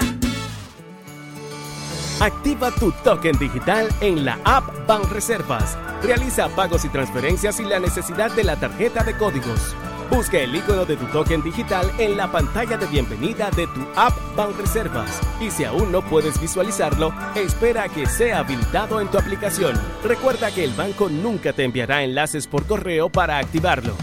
Activa 2.19 2.69
tu 2.71 2.91
token 3.03 3.37
digital 3.39 3.87
en 4.01 4.25
la 4.25 4.37
app 4.43 4.85
Banreservas. 4.85 5.77
Realiza 6.03 6.49
pagos 6.49 6.83
y 6.83 6.89
transferencias 6.89 7.55
sin 7.55 7.69
la 7.69 7.79
necesidad 7.79 8.29
de 8.31 8.43
la 8.43 8.59
tarjeta 8.59 9.05
de 9.05 9.15
códigos. 9.15 9.73
Busca 10.09 10.39
el 10.39 10.55
icono 10.55 10.85
de 10.85 10.97
tu 10.97 11.05
token 11.05 11.43
digital 11.43 11.89
en 11.99 12.17
la 12.17 12.31
pantalla 12.31 12.77
de 12.77 12.87
bienvenida 12.87 13.51
de 13.51 13.67
tu 13.67 13.87
app 13.95 14.13
Banreservas. 14.35 15.19
Y 15.39 15.51
si 15.51 15.65
aún 15.65 15.91
no 15.91 16.01
puedes 16.01 16.41
visualizarlo, 16.41 17.13
espera 17.35 17.83
a 17.83 17.89
que 17.89 18.07
sea 18.07 18.39
habilitado 18.39 19.01
en 19.01 19.07
tu 19.09 19.19
aplicación. 19.19 19.79
Recuerda 20.03 20.51
que 20.51 20.63
el 20.63 20.73
banco 20.73 21.09
nunca 21.09 21.53
te 21.53 21.63
enviará 21.63 22.03
enlaces 22.03 22.47
por 22.47 22.65
correo 22.65 23.09
para 23.09 23.37
activarlo. 23.37 23.93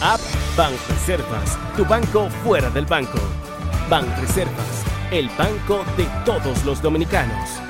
App 0.00 0.20
Banreservas, 0.56 1.58
tu 1.76 1.84
banco 1.84 2.28
fuera 2.44 2.70
del 2.70 2.86
banco. 2.86 3.18
Banreservas, 3.90 4.84
el 5.10 5.28
banco 5.30 5.84
de 5.96 6.06
todos 6.24 6.64
los 6.64 6.80
dominicanos. 6.80 7.60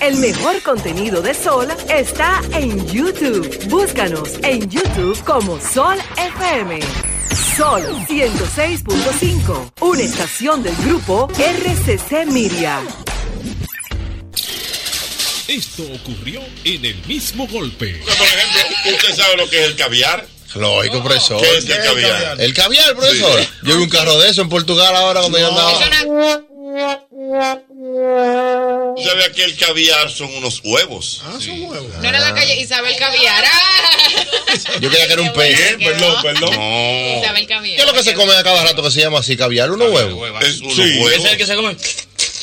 El 0.00 0.16
mejor 0.18 0.62
contenido 0.62 1.20
de 1.22 1.34
Sol 1.34 1.66
está 1.88 2.40
en 2.52 2.86
YouTube. 2.86 3.66
Búscanos 3.66 4.30
en 4.44 4.70
YouTube 4.70 5.20
como 5.24 5.60
Sol 5.60 5.98
FM. 6.16 6.78
Sol 7.56 7.82
106.5, 8.08 9.72
una 9.80 10.02
estación 10.02 10.62
del 10.62 10.76
grupo 10.76 11.28
RCC 11.36 12.26
Miria. 12.26 12.80
Esto 15.48 15.82
ocurrió 15.82 16.42
en 16.64 16.84
el 16.84 16.96
mismo 17.06 17.48
golpe. 17.48 18.00
Por 18.06 18.26
ejemplo, 18.26 18.92
¿usted 18.94 19.16
sabe 19.16 19.36
lo 19.36 19.50
que 19.50 19.62
es 19.62 19.66
el 19.66 19.76
caviar? 19.76 20.24
Lógico, 20.54 21.02
profesor. 21.02 21.42
¿Qué 21.42 21.58
es 21.58 21.68
el 21.68 21.82
caviar? 21.82 22.40
El 22.40 22.54
caviar, 22.54 22.94
profesor. 22.94 23.40
Sí. 23.40 23.48
Yo 23.64 23.76
vi 23.76 23.82
un 23.82 23.90
carro 23.90 24.16
de 24.18 24.30
eso 24.30 24.42
en 24.42 24.48
Portugal 24.48 24.94
ahora 24.94 25.20
cuando 25.20 25.38
yo 25.38 25.48
andaba. 25.48 26.47
¿Tú 28.96 29.02
sabías 29.02 29.28
que 29.34 29.44
el 29.44 29.56
caviar 29.56 30.10
son 30.10 30.32
unos 30.34 30.60
huevos? 30.64 31.22
Ah, 31.24 31.38
son 31.40 31.60
huevos. 31.62 31.94
No 32.00 32.08
era 32.08 32.20
la 32.20 32.34
calle 32.34 32.60
Isabel 32.60 32.96
Caviar. 32.96 33.44
Ah. 33.44 34.78
Yo 34.80 34.88
creía 34.88 35.06
que 35.06 35.12
era 35.12 35.22
un 35.22 35.32
pez. 35.32 35.76
perdón, 35.82 36.22
perdón. 36.22 36.54
Isabel 37.20 37.46
Caviar. 37.46 37.76
¿Qué 37.76 37.82
es 37.82 37.86
lo 37.86 37.92
que 37.94 38.02
se 38.02 38.14
come 38.14 38.34
a 38.34 38.42
cada 38.42 38.64
rato 38.64 38.82
que 38.82 38.90
se 38.90 39.00
llama 39.00 39.18
así 39.20 39.36
caviar? 39.36 39.70
¿Unos 39.70 39.90
huevos? 39.92 40.42
Es 40.42 40.60
unos 40.60 40.74
Sí. 40.74 40.82
huevos. 40.82 41.12
¿Ese 41.12 41.26
es 41.26 41.32
el 41.32 41.36
que 41.38 41.46
se 41.46 41.54
come? 41.56 41.76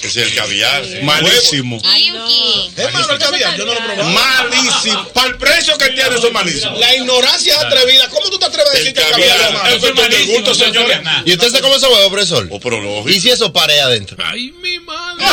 Es 0.05 0.15
el 0.17 0.33
caviar. 0.35 0.85
Malísimo. 1.03 1.77
Es 1.77 2.93
malo 2.93 3.13
el 3.13 3.19
caviar, 3.19 3.57
yo 3.57 3.65
no 3.65 3.73
lo 3.73 3.79
he 3.79 3.83
probado. 3.83 4.09
Malísimo. 4.11 5.07
Para 5.09 5.27
el 5.27 5.37
precio 5.37 5.77
que 5.77 5.89
tiene, 5.89 6.15
eso 6.15 6.27
es 6.27 6.33
malísimo. 6.33 6.77
La 6.77 6.95
ignorancia 6.95 7.55
es 7.55 7.59
atrevida. 7.59 8.07
¿Cómo 8.09 8.29
tú 8.29 8.37
te 8.37 8.45
atreves 8.45 8.73
a 8.73 8.77
decir 8.77 8.93
que 8.93 9.01
el 9.01 9.09
caviar 9.09 9.41
es 9.41 9.53
malo? 9.53 9.69
Es 9.69 9.79
cuestión 9.79 10.09
de 10.09 10.25
gusto, 10.25 10.55
señores. 10.55 10.99
¿Y 11.25 11.33
usted 11.33 11.49
se 11.49 11.61
come 11.61 11.75
ese 11.75 11.87
huevo, 11.87 12.11
profesor? 12.11 12.47
Oh, 12.51 12.59
pero 12.59 12.81
lógico. 12.81 13.09
¿Y 13.09 13.19
si 13.19 13.29
eso 13.31 13.51
parea 13.51 13.85
adentro? 13.85 14.17
Ay, 14.23 14.51
mi 14.51 14.79
madre. 14.79 15.25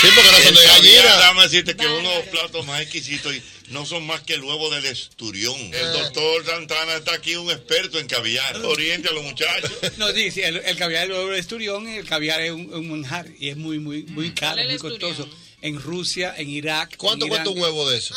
Sí, 0.00 0.06
porque 0.14 0.30
no 0.30 0.38
son 0.38 0.54
de 0.54 0.64
gallina. 0.64 1.16
Déjame 1.16 1.42
decirte 1.42 1.76
que 1.76 1.86
uno 1.86 2.08
de 2.08 2.16
los 2.16 2.26
platos 2.26 2.66
más 2.66 2.80
exquisitos 2.80 3.34
y 3.34 3.42
no 3.70 3.84
son 3.86 4.06
más 4.06 4.22
que 4.22 4.34
el 4.34 4.42
huevo 4.42 4.70
del 4.70 4.84
esturión. 4.86 5.56
El 5.74 5.92
doctor 5.92 6.44
Santana 6.46 6.96
está 6.96 7.14
aquí, 7.14 7.36
un 7.36 7.50
experto 7.50 7.98
en 7.98 8.06
caviar. 8.06 8.56
Oriente 8.64 9.08
a 9.08 9.12
los 9.12 9.22
muchachos. 9.24 9.70
No, 9.96 10.10
sí, 10.12 10.30
sí, 10.30 10.42
el, 10.42 10.56
el 10.56 10.76
caviar 10.76 11.04
el 11.06 11.12
huevo 11.12 11.28
de 11.30 11.38
esturión, 11.38 11.86
el 11.88 12.06
caviar 12.06 12.40
es 12.40 12.52
un, 12.52 12.72
un 12.72 12.88
manjar 12.90 13.26
y 13.38 13.48
es 13.50 13.56
muy, 13.56 13.78
muy, 13.78 14.02
muy 14.04 14.32
caro, 14.34 14.62
muy 14.62 14.78
costoso. 14.78 15.28
en 15.62 15.80
Rusia, 15.80 16.34
en 16.36 16.48
Irak. 16.48 16.96
¿Cuánto 16.96 17.26
en 17.26 17.30
cuesta 17.30 17.50
un 17.50 17.60
huevo 17.60 17.88
de 17.90 17.98
eso? 17.98 18.14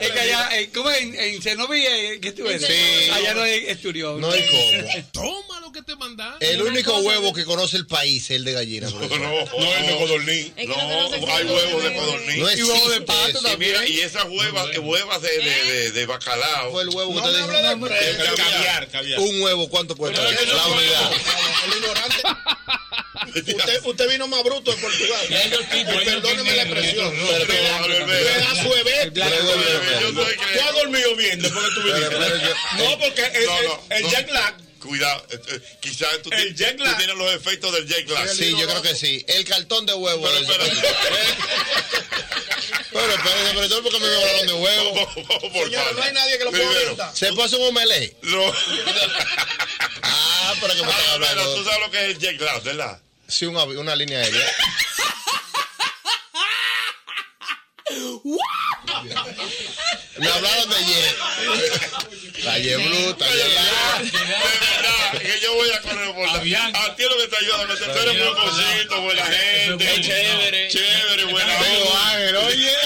Es 0.00 0.10
que 0.10 0.20
allá, 0.20 0.58
eh, 0.58 0.70
¿cómo 0.74 0.90
es? 0.90 1.00
En, 1.02 1.14
en 1.14 1.40
Chernobyl, 1.40 1.84
eh, 1.86 2.18
¿qué 2.20 2.28
estuve? 2.28 2.58
Sí. 2.58 3.10
Allá 3.12 3.34
no 3.34 3.42
hay 3.42 3.66
esturión. 3.66 4.20
No 4.20 4.30
hay 4.30 4.44
cómo. 5.12 5.32
Toma 5.44 5.60
lo 5.60 5.67
que 5.78 5.92
te 5.92 5.96
mandan. 5.96 6.34
El 6.40 6.62
único 6.62 6.96
huevo 6.98 7.32
que 7.32 7.44
conoce 7.44 7.76
el 7.76 7.86
país 7.86 8.24
es 8.24 8.30
el 8.32 8.44
de 8.44 8.52
gallina. 8.52 8.88
No, 8.90 9.00
no, 9.00 9.08
no 9.08 9.74
es 9.74 9.86
de 9.86 9.96
codorniz. 9.96 10.52
No, 10.66 10.74
hay 10.76 11.44
huevos 11.44 11.82
de 11.82 11.88
huevo. 11.90 12.00
codorniz. 12.00 12.36
No 12.38 12.52
y 12.52 12.62
huevos 12.62 12.90
de 12.90 13.00
pato 13.02 13.40
también. 13.42 13.76
Y, 13.86 14.00
esas 14.00 14.24
huevas, 14.24 14.76
huevas 14.78 15.22
de, 15.22 15.92
de, 15.92 16.06
bacalao. 16.06 16.72
Fue 16.72 16.82
el 16.82 16.88
huevo 16.88 17.10
que 17.14 17.20
No 17.20 17.26
te 17.26 17.30
me 17.32 17.36
dijo. 17.38 17.48
hable 17.50 17.62
de 17.62 17.76
precio. 17.76 18.10
El 18.10 18.36
Caviar, 18.36 18.88
caviar. 18.88 19.20
Un 19.20 19.40
huevo, 19.42 19.68
¿cuánto 19.68 19.96
cuesta? 19.96 20.22
La 20.22 20.66
unidad. 20.66 21.12
El 21.64 21.78
ignorante. 21.78 22.22
usted, 23.56 23.84
usted 23.84 24.08
vino 24.08 24.26
más 24.28 24.42
bruto 24.42 24.70
de 24.70 24.76
Portugal. 24.78 25.26
Perdóneme 26.04 26.56
la 26.56 26.62
expresión. 26.62 27.14
Pedazo 27.46 28.74
de. 28.74 29.10
Pero, 29.12 30.12
Tú 30.12 30.20
has 30.22 30.74
dormido 30.74 31.16
bien 31.16 31.40
después 31.40 31.64
que 31.68 31.74
tú 31.74 31.82
viniste. 31.82 32.54
No, 32.78 32.98
porque 32.98 33.22
el, 33.22 33.42
el, 33.42 33.70
el 33.90 34.02
no. 34.02 34.10
jet 34.10 34.30
lag. 34.30 34.54
Cuidado, 34.80 35.26
eh, 35.30 35.40
eh, 35.48 35.60
quizás 35.80 36.22
tú, 36.22 36.30
tú 36.30 36.36
tienes 36.54 37.16
los 37.16 37.34
efectos 37.34 37.72
del 37.72 37.86
jet 37.88 38.08
lag. 38.08 38.28
Sí, 38.28 38.50
yo 38.58 38.66
creo 38.68 38.82
que 38.82 38.94
sí. 38.94 39.24
El 39.28 39.44
cartón 39.44 39.86
de 39.86 39.94
huevo. 39.94 40.22
Pero. 40.22 40.44
Pero 42.90 43.12
espérate, 43.12 43.50
pero 43.54 43.68
todo 43.68 43.82
porque 43.82 43.98
me 44.00 44.06
hablaron 44.06 44.46
de 44.46 44.52
huevo. 44.54 45.12
Señora, 45.64 45.92
no 45.92 46.02
hay 46.02 46.12
nadie 46.12 46.38
que 46.38 46.44
lo 46.44 46.50
pueda 46.50 46.68
orientar. 46.70 47.16
¿Se 47.16 47.32
puede 47.32 47.46
hacer 47.46 47.58
un 47.60 47.68
omelé? 47.68 48.16
No. 48.22 48.52
Ah, 50.02 50.54
pero 50.60 50.74
que 50.74 50.82
me 50.82 50.88
están 50.90 51.04
Ah, 51.06 51.16
pero 51.18 51.26
hablando. 51.28 51.54
tú 51.56 51.64
sabes 51.64 51.80
lo 51.80 51.90
que 51.90 51.98
es 51.98 52.08
el 52.10 52.18
jet 52.18 52.40
lag, 52.40 52.62
¿verdad? 52.62 53.00
Sí, 53.28 53.44
una, 53.46 53.64
una 53.64 53.94
línea 53.96 54.20
aérea. 54.20 54.52
Me 60.18 60.28
hablaron 60.28 60.70
de 60.70 60.84
Ye. 60.84 62.42
La 62.44 62.58
Ye 62.58 62.76
Blue, 62.76 63.16
Lag. 63.18 64.02
De 64.02 64.18
verdad, 64.18 65.12
que 65.20 65.40
yo 65.40 65.54
voy 65.54 65.70
a 65.70 65.80
correr 65.80 66.14
por 66.14 66.26
la. 66.26 66.34
A 66.34 66.96
ti 66.96 67.02
lo 67.04 67.16
que 67.18 67.28
te 67.28 67.36
ayuda, 67.36 67.66
no 67.66 67.74
te 67.74 67.84
tú 67.84 67.98
eres 67.98 68.24
muy 68.24 68.34
cosito, 68.34 69.00
buena 69.02 69.24
gente. 69.24 70.00
Chévere. 70.00 70.68
Chévere, 70.68 71.24
buena 71.24 71.58
ángel, 72.10 72.36
oye. 72.36 72.76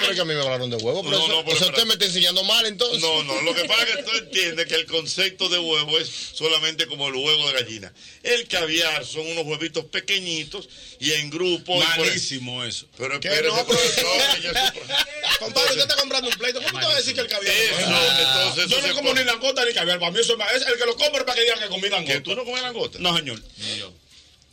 Pero 0.00 0.14
que 0.14 0.20
a 0.20 0.24
mí 0.24 0.34
me 0.34 0.40
hablaron 0.40 0.70
de 0.70 0.76
huevo, 0.76 1.02
pero 1.02 1.18
No, 1.18 1.28
no, 1.28 1.44
pero 1.44 1.56
o 1.56 1.58
sea, 1.58 1.68
usted 1.68 1.84
me 1.84 1.92
está 1.94 2.04
enseñando 2.06 2.42
mal 2.44 2.64
entonces. 2.66 3.00
No, 3.00 3.22
no, 3.24 3.40
lo 3.42 3.54
que 3.54 3.64
pasa 3.64 3.82
es 3.84 3.96
que 3.96 4.02
tú 4.02 4.10
entiendes 4.16 4.66
que 4.66 4.74
el 4.74 4.86
concepto 4.86 5.48
de 5.48 5.58
huevo 5.58 5.98
es 5.98 6.08
solamente 6.32 6.86
como 6.86 7.08
el 7.08 7.14
huevo 7.14 7.46
de 7.48 7.52
gallina. 7.54 7.92
El 8.22 8.46
caviar 8.48 9.04
son 9.04 9.26
unos 9.26 9.44
huevitos 9.46 9.84
pequeñitos 9.86 10.68
y 11.00 11.12
en 11.12 11.30
grupo. 11.30 11.76
Malísimo 11.76 12.64
eso. 12.64 12.86
Pero 12.96 13.20
Que 13.20 13.28
espérate, 13.28 13.48
no, 13.56 14.38
yo 14.40 14.50
Compadre, 15.38 15.70
usted 15.70 15.82
está 15.82 15.96
comprando 15.96 16.28
un 16.28 16.34
pleito. 16.36 16.60
¿Cómo 16.62 16.78
te 16.78 16.86
vas 16.86 16.94
a 16.94 16.98
decir 16.98 17.14
que 17.14 17.20
el 17.20 17.28
caviar? 17.28 17.54
Entonces, 17.54 18.68
yo 18.70 18.78
eso 18.78 18.88
no 18.88 18.94
como 18.94 19.14
ni 19.14 19.24
langota 19.24 19.64
ni 19.64 19.72
caviar. 19.72 19.98
Para 19.98 20.12
mí 20.12 20.20
eso 20.20 20.32
es 20.32 20.38
más- 20.38 20.52
es 20.52 20.66
el 20.66 20.78
que 20.78 20.86
lo 20.86 20.96
compre 20.96 21.24
para 21.24 21.34
que 21.34 21.42
digan 21.42 21.58
que 21.58 21.66
comí 21.68 21.88
langota. 21.88 22.12
¿Que 22.12 22.20
tú 22.20 22.34
no 22.34 22.44
comes 22.44 22.62
langota? 22.62 22.98
No, 23.00 23.16
señor. 23.16 23.42
Ni 23.56 23.82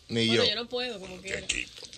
Bueno, 0.09 0.43
yo 0.43 0.55
no 0.55 0.67
puedo, 0.67 0.99
como 0.99 1.21
quiera. 1.21 1.41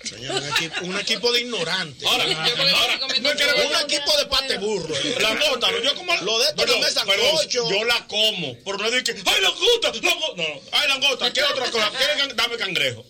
Señor, 0.04 0.36
un 0.36 0.48
equipo, 0.50 0.76
un 0.82 1.00
equipo 1.00 1.32
de 1.32 1.42
ignorantes. 1.42 2.08
Ahora, 2.08 2.26
Yo 2.26 2.32
estoy 2.32 2.70
ahora, 2.70 2.98
no 2.98 3.06
un 3.08 3.82
equipo 3.86 4.18
de 4.18 4.26
pate 4.26 4.58
burro. 4.58 4.96
La 5.22 5.36
gota, 5.36 5.70
yo 5.84 5.96
como 5.96 6.16
lo 6.18 6.40
de 6.40 6.46
esto 6.46 6.56
pero, 6.58 6.74
no 6.74 6.80
me 6.80 6.88
pero 7.06 7.70
yo 7.70 7.84
la 7.86 8.08
como, 8.08 8.58
pero 8.66 8.78
no 8.80 8.86
es 8.88 8.92
de 8.92 9.04
que, 9.04 9.12
ay, 9.12 9.42
langota, 9.42 9.92
langota. 9.94 10.02
No, 10.02 10.36
no, 10.36 10.62
ay, 10.72 10.88
langota, 10.90 11.32
¿qué 11.32 11.44
otra 11.44 11.72
cosa? 11.72 11.92
¿Qué 11.92 12.20
can- 12.20 12.36
dame 12.36 12.58
cangrejo? 12.58 13.06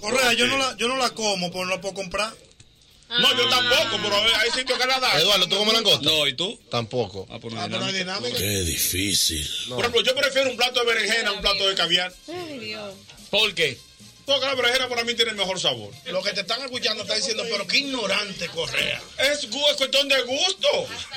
Correa, 0.00 0.34
yo 0.34 0.46
no 0.46 0.58
la, 0.58 0.76
yo 0.76 0.86
no 0.86 0.96
la 0.98 1.10
como, 1.10 1.50
pero 1.50 1.64
no 1.64 1.70
la 1.74 1.80
puedo 1.80 1.94
comprar. 1.94 2.32
No, 3.08 3.36
yo 3.36 3.48
tampoco, 3.48 3.98
pero 4.02 4.16
hay 4.36 4.50
sitios 4.50 4.78
que 4.78 4.86
la 4.86 4.98
dan. 5.00 5.18
Eduardo, 5.18 5.48
¿tú 5.48 5.56
comes 5.56 5.74
langosta? 5.74 6.02
No, 6.02 6.26
¿y 6.26 6.34
tú? 6.34 6.58
Tampoco. 6.70 7.26
Ah, 7.30 7.38
pero 7.40 7.54
no 7.54 7.84
hay 7.84 7.92
dinámica. 7.92 8.36
Qué 8.36 8.60
difícil. 8.62 9.48
Por 9.68 9.78
ejemplo, 9.80 10.02
yo 10.02 10.14
prefiero 10.14 10.50
un 10.50 10.56
plato 10.56 10.80
de 10.80 10.86
berenjena 10.86 11.30
a 11.30 11.32
un 11.32 11.40
plato 11.40 11.68
de 11.68 11.74
caviar. 11.74 12.12
Ay, 12.28 12.58
Dios. 12.58 12.94
¿Por 13.30 13.54
qué? 13.54 13.78
Porque 14.26 14.46
la 14.46 14.54
berenjena 14.54 14.88
para 14.88 15.04
mí 15.04 15.14
tiene 15.14 15.32
el 15.32 15.36
mejor 15.36 15.60
sabor. 15.60 15.92
Lo 16.06 16.22
que 16.22 16.32
te 16.32 16.40
están 16.40 16.62
escuchando 16.62 17.02
está 17.02 17.14
diciendo, 17.14 17.44
pero 17.50 17.66
qué 17.66 17.78
ignorante, 17.78 18.48
Correa. 18.48 19.02
Es, 19.18 19.46
cuestión 19.76 20.08
de 20.08 20.22
gusto. 20.22 20.68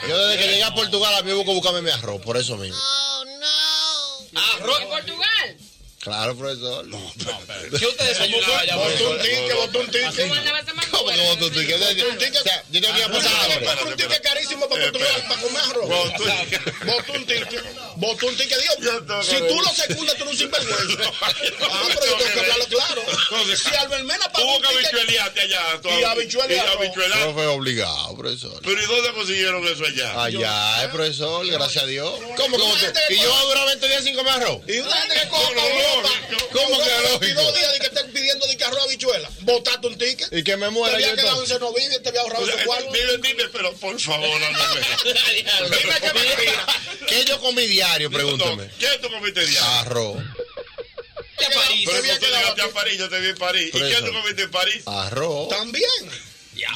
Yo 0.08 0.18
desde 0.18 0.42
que 0.42 0.50
llegué 0.50 0.64
a 0.64 0.74
Portugal 0.74 1.16
a 1.16 1.22
mí 1.22 1.32
busco 1.32 1.54
buscarme 1.54 1.82
mi 1.82 1.90
arroz, 1.90 2.22
por 2.22 2.36
eso 2.38 2.58
mismo. 2.58 2.78
Arroz. 4.36 4.82
¿En 4.82 4.90
Portugal? 4.90 5.58
Claro, 6.00 6.38
profesor. 6.38 6.86
No, 6.88 6.98
¿Qué 7.78 7.86
usted 7.86 8.08
desayunaba 8.08 8.60
allá? 8.60 8.76
Botó 8.76 9.10
un 9.10 9.20
tique, 9.20 9.54
botó 9.54 9.80
un 9.80 9.88
tique. 9.88 10.22
¿Cómo 10.22 10.36
andaba 10.36 10.60
esa 10.60 10.72
¿Cómo 10.90 11.12
que 11.12 11.22
botó 11.28 11.48
un 11.48 11.54
tique? 11.54 11.74
O 11.74 11.80
sea, 11.80 11.92
yo 11.92 12.82
tengo 12.82 12.94
que 12.94 13.00
ir 13.00 13.06
a. 13.06 13.08
Botó 13.08 13.88
un 13.88 13.96
tique 13.98 14.22
carísimo 14.22 14.70
para 14.70 14.92
comer 14.92 15.08
arroz. 15.70 15.90
Botó 15.90 17.14
un 17.14 17.26
tique. 17.26 17.60
Botó 17.98 18.28
un 18.28 18.38
tique. 18.38 18.56
Dios, 18.58 18.76
si 19.26 19.36
tú 19.38 19.60
lo 19.62 19.70
secundas, 19.70 20.16
tú 20.18 20.24
eres 20.24 20.34
un 20.34 20.38
sinvergüenza. 20.38 21.12
Ah, 21.70 21.84
pero 21.88 22.06
yo 22.06 22.18
tengo 22.18 22.34
que 22.34 22.40
hablarlo 22.40 22.66
claro. 22.68 23.02
Si 23.58 23.76
Albermena 23.76 24.32
pagó 24.32 24.48
Hubo 24.48 24.62
que 24.62 24.68
habichuelearte 24.68 25.42
allá. 25.42 25.62
Y 26.00 26.04
habichuela. 26.04 27.16
No 27.26 27.34
fue 27.34 27.48
obligado, 27.48 28.16
profesor. 28.16 28.60
Pero 28.64 28.82
¿y 28.82 28.86
dónde 28.86 29.12
consiguieron 29.14 29.68
eso 29.68 29.84
allá? 29.86 30.24
Allá, 30.24 30.84
eh, 30.84 30.90
profesor, 30.90 31.46
gracias 31.48 31.84
a 31.84 31.88
Dios. 31.88 32.12
¿Cómo 32.38 32.58
que 32.58 32.64
vos 32.64 32.80
te- 32.80 33.14
Y 33.14 33.20
yo 33.20 33.30
voy 33.30 33.38
a 33.40 33.46
durar 33.46 33.66
20 33.68 33.88
días 33.88 34.04
sin 34.04 34.16
comer 34.16 34.34
arroz. 34.34 34.62
Y 34.68 34.80
una 34.80 34.96
gente 34.98 35.16
que 35.22 35.28
coja. 35.30 35.54
¿Cómo 36.52 36.80
que 36.84 36.90
lógico? 37.12 37.26
Y 37.26 37.34
dos 37.34 37.56
días 37.56 37.74
de 37.74 37.80
que 37.80 37.86
estén 37.88 38.12
pidiendo 38.12 38.48
de 38.48 38.58
que 38.58 38.64
arroz 38.64 38.84
habichuela. 38.84 39.30
Botaste 39.42 39.88
un 39.88 39.98
ticket. 39.98 40.32
Y 40.34 40.44
que 40.44 40.58
me 40.58 40.70
muera 40.70 40.96
Te 40.98 41.04
yo 41.04 41.10
había 41.12 41.22
quedado 41.24 41.44
en 41.44 41.94
y 41.94 42.00
te 42.00 42.10
había 42.10 42.22
ahorrado 42.22 42.48
ese 42.48 42.66
cuarto. 42.66 42.92
dime, 42.94 43.18
dime, 43.18 43.44
pero 43.52 43.74
por 43.74 44.00
favor, 44.00 44.30
Albermena. 44.30 44.98
Dime 45.78 46.00
que 46.00 46.14
mentira. 46.14 46.66
¿Qué 47.08 47.26
yo 47.26 47.40
comí 47.40 47.66
diario? 47.68 47.87
Pregúntame. 48.12 48.70
¿Qué 48.80 48.88
tú 49.02 49.10
comiste 49.10 49.46
diario? 49.46 49.70
Arroz. 49.80 50.18
a 51.46 51.50
París. 51.52 51.90
Pero 51.90 52.20
tú 52.20 52.26
llegaste 52.26 52.62
a 52.62 52.70
París, 52.70 52.98
yo 52.98 53.10
te 53.10 53.20
vi 53.20 53.28
en 53.28 53.38
París. 53.38 53.70
¿Y 53.74 53.80
qué 53.80 53.96
tú 54.06 54.12
comiste 54.12 54.44
en 54.44 54.52
París? 54.52 54.84
Arroz. 54.86 55.50
También. 55.50 56.12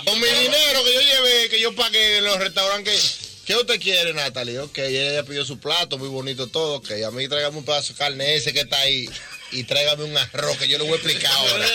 Con 0.06 0.20
mi 0.20 0.28
dinero 0.28 0.84
que 0.84 0.94
yo 0.94 1.02
llevé, 1.02 1.50
que 1.50 1.60
yo 1.60 1.76
pagué 1.76 2.18
en 2.18 2.26
los 2.26 2.38
restaurantes. 2.38 3.18
¿Qué 3.46 3.56
usted 3.56 3.82
quiere, 3.82 4.14
Natalie? 4.14 4.60
Ok, 4.60 4.78
ella 4.78 5.24
pidió 5.24 5.44
su 5.44 5.60
plato, 5.60 5.98
muy 5.98 6.08
bonito 6.08 6.48
todo. 6.48 6.76
Ok, 6.76 6.92
a 7.06 7.12
mí 7.12 7.28
tráigame 7.28 7.58
un 7.58 7.66
pedazo 7.66 7.94
de 7.94 8.00
carne 8.00 8.36
ese 8.36 8.54
que 8.54 8.62
está 8.62 8.78
ahí. 8.80 9.10
Y 9.52 9.64
tráigame 9.64 10.04
un 10.04 10.16
arroz 10.16 10.58
que 10.58 10.68
yo 10.68 10.78
le 10.78 10.84
voy 10.84 10.94
a 10.94 10.96
explicar 10.96 11.32
ahora. 11.32 11.66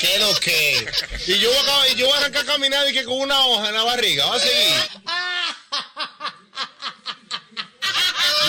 ¿Qué 0.00 0.14
es 0.14 0.20
lo 0.20 0.34
que 0.36 0.78
es? 0.78 1.28
Y 1.28 1.38
yo 1.38 1.50
voy 1.50 1.58
a, 1.68 1.88
y 1.88 1.96
yo 1.96 2.06
voy 2.06 2.14
a 2.14 2.18
arrancar 2.20 2.42
a 2.42 2.46
caminar 2.46 2.88
y 2.88 2.92
que 2.92 3.04
con 3.04 3.18
una 3.18 3.44
hoja 3.46 3.68
en 3.68 3.74
la 3.74 3.82
barriga. 3.82 4.26
¿Va 4.26 4.36
a 4.36 4.40
seguir? 4.40 4.54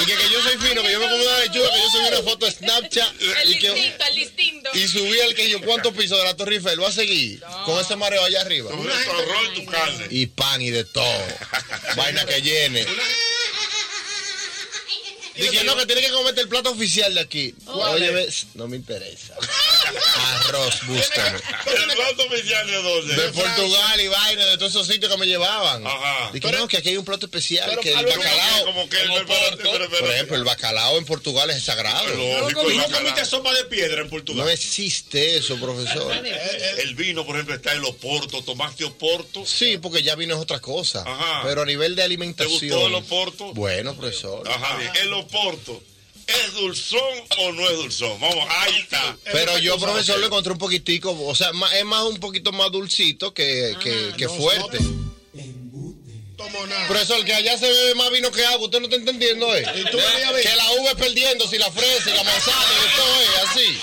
Y 0.01 0.05
que, 0.05 0.15
que 0.15 0.29
yo 0.31 0.41
soy 0.41 0.57
fino, 0.57 0.81
que 0.81 0.91
yo 0.91 0.99
me 0.99 1.05
como 1.09 1.15
una 1.23 1.39
lechuga, 1.39 1.69
que 1.71 1.79
yo 1.79 1.89
subí 1.91 2.07
una 2.07 2.23
foto 2.23 2.45
de 2.45 2.51
Snapchat. 2.51 3.21
El 3.21 3.51
Y 3.51 3.59
que, 3.59 3.71
distinto, 3.71 4.05
el 4.05 4.15
distinto. 4.15 4.69
y 4.73 4.87
subí 4.87 5.19
el 5.19 5.35
que 5.35 5.49
yo 5.49 5.61
cuántos 5.61 5.93
pisos 5.93 6.17
de 6.17 6.23
la 6.23 6.35
Torre 6.35 6.55
Eiffel. 6.55 6.81
¿Va 6.81 6.87
a 6.87 6.91
seguir? 6.91 7.41
Con 7.65 7.79
ese 7.79 7.95
mareo 7.95 8.23
allá 8.23 8.41
arriba. 8.41 8.71
Arroz 8.71 9.49
y 9.53 9.59
tu 9.59 9.65
carne. 9.71 10.07
Y 10.09 10.25
pan 10.27 10.61
y 10.61 10.69
de 10.71 10.83
todo. 10.85 11.25
Vaina 11.95 12.25
que 12.25 12.41
llene. 12.41 12.85
Dije, 15.35 15.63
no, 15.63 15.75
que 15.75 15.85
tiene 15.85 16.01
que 16.01 16.11
comerte 16.11 16.41
el 16.41 16.47
plato 16.49 16.71
oficial 16.71 17.13
de 17.15 17.21
aquí. 17.21 17.55
Oye, 17.65 18.11
ves, 18.11 18.47
no 18.53 18.67
me 18.67 18.77
interesa. 18.77 19.35
Arroz, 20.45 20.85
búscame. 20.87 21.37
¿El 21.37 21.95
plato 21.95 22.23
oficial 22.27 22.67
de 22.67 22.81
dónde? 22.81 23.15
De 23.15 23.29
Portugal 23.31 23.99
y 24.01 24.07
vaina, 24.07 24.45
de 24.45 24.57
todos 24.57 24.71
esos 24.71 24.87
sitios 24.87 25.11
que 25.11 25.17
me 25.17 25.25
llevaban. 25.27 25.85
Ajá. 25.85 26.31
Dije, 26.33 26.51
no, 26.51 26.67
que 26.67 26.77
aquí 26.77 26.89
hay 26.89 26.97
un 26.97 27.05
plato 27.05 27.25
especial, 27.25 27.69
Pero, 27.69 27.81
que 27.81 27.93
el 27.93 28.05
bacalao. 28.05 28.65
Como 28.65 28.89
que 28.89 29.01
el 29.01 29.07
Como 29.07 29.19
pero- 29.25 29.27
Porto. 29.27 29.57
pero- 29.71 29.89
pero- 29.89 29.99
Por 30.05 30.11
ejemplo, 30.11 30.35
el 30.37 30.43
bacalao 30.43 30.97
en 30.97 31.05
Portugal 31.05 31.49
es 31.49 31.63
sagrado. 31.63 32.05
¿No 32.15 32.51
comiste 32.91 33.25
sopa 33.25 33.53
de 33.53 33.65
piedra 33.65 33.97
en 34.01 34.05
No 34.05 34.09
Portugal? 34.09 34.49
existe 34.49 35.37
eso, 35.37 35.59
profesor. 35.59 36.13
El 36.77 36.95
vino, 36.95 37.25
por 37.25 37.35
ejemplo, 37.35 37.55
está 37.55 37.73
el 37.73 37.83
Oporto. 37.85 38.43
¿Tomaste 38.43 38.83
Oporto? 38.85 39.45
Sí, 39.45 39.77
porque 39.77 40.03
ya 40.03 40.15
vino 40.15 40.35
es 40.35 40.41
otra 40.41 40.59
cosa. 40.59 41.03
Ajá. 41.05 41.41
Pero 41.43 41.61
a 41.61 41.65
nivel 41.65 41.95
de 41.95 42.01
¿Te 42.01 42.05
alimentación. 42.05 42.51
gustó 42.69 42.87
el 42.87 42.95
Oporto? 42.95 43.53
Bueno, 43.53 43.95
profesor. 43.95 44.47
Ajá. 44.49 44.77
El 45.01 45.13
Oporto. 45.13 45.81
¿Es 46.27 46.53
dulzón 46.53 46.99
o 47.39 47.51
no 47.51 47.69
es 47.69 47.77
dulzón? 47.77 48.19
Vamos, 48.19 48.45
ahí 48.49 48.77
está. 48.79 49.17
Pero 49.31 49.57
yo, 49.59 49.77
profesor, 49.77 50.19
lo 50.19 50.27
encontré 50.27 50.51
un 50.53 50.59
poquitico, 50.59 51.11
o 51.25 51.35
sea, 51.35 51.51
ma- 51.53 51.73
es 51.77 51.85
más 51.85 52.03
un 52.03 52.17
poquito 52.19 52.51
más 52.51 52.71
dulcito 52.71 53.33
que, 53.33 53.75
que, 53.81 54.13
que 54.17 54.27
fuerte. 54.29 54.77
Profesor, 56.87 57.23
que 57.25 57.33
allá 57.33 57.57
se 57.57 57.69
bebe 57.69 57.95
más 57.95 58.11
vino 58.11 58.31
que 58.31 58.45
agua. 58.45 58.65
Usted 58.65 58.79
no 58.79 58.85
está 58.85 58.97
entendiendo, 58.97 59.55
¿eh? 59.55 59.63
tú 59.91 59.97
deberías 59.97 60.33
ver. 60.33 60.43
Que 60.43 60.55
la 60.55 60.71
uva 60.71 60.89
es 60.91 60.95
perdiendo, 60.95 61.47
si 61.47 61.57
la 61.57 61.71
fresa 61.71 62.09
y 62.09 62.13
la 62.13 62.23
manzana 62.23 62.65
y 62.85 62.95
todo 62.95 63.21
es 63.21 63.49
así. 63.49 63.79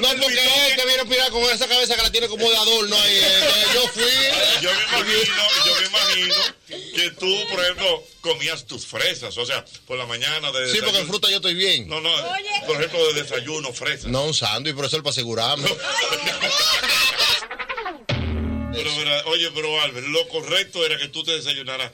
No, 0.00 0.08
porque 0.22 0.40
es 0.68 0.76
que 0.76 0.86
viene 0.86 1.02
a 1.02 1.04
pirar 1.04 1.30
con 1.30 1.42
esa 1.44 1.66
cabeza 1.66 1.96
que 1.96 2.02
la 2.02 2.10
tiene 2.10 2.28
como 2.28 2.48
de 2.50 2.56
adorno 2.56 2.96
ahí. 2.96 3.16
eh, 3.16 3.64
Yo 3.74 3.88
fui. 3.88 4.02
Yo 4.62 4.70
me 4.72 4.82
imagino, 4.82 5.42
yo 5.66 5.74
me 5.80 5.86
imagino 5.86 6.34
que 6.94 7.10
tú, 7.12 7.46
por 7.50 7.60
ejemplo, 7.62 8.04
comías 8.20 8.66
tus 8.66 8.86
fresas, 8.86 9.36
o 9.38 9.46
sea, 9.46 9.64
por 9.86 9.96
la 9.98 10.06
mañana 10.06 10.50
de 10.52 10.72
Sí, 10.72 10.78
porque 10.82 10.98
en 10.98 11.06
fruta 11.06 11.28
yo 11.30 11.36
estoy 11.36 11.54
bien. 11.54 11.88
No, 11.88 12.00
no, 12.00 12.10
por 12.66 12.76
ejemplo, 12.76 13.12
de 13.12 13.22
desayuno, 13.22 13.72
fresas. 13.72 14.06
No 14.06 14.24
un 14.24 14.34
sándwich, 14.34 14.74
profesor, 14.74 15.02
para 15.02 15.12
asegurarme. 15.12 15.68
Pero, 18.76 18.90
oye, 19.30 19.50
pero 19.54 19.80
Albert, 19.80 20.06
lo 20.08 20.28
correcto 20.28 20.84
era 20.84 20.98
que 20.98 21.08
tú 21.08 21.22
te 21.24 21.32
desayunaras 21.32 21.92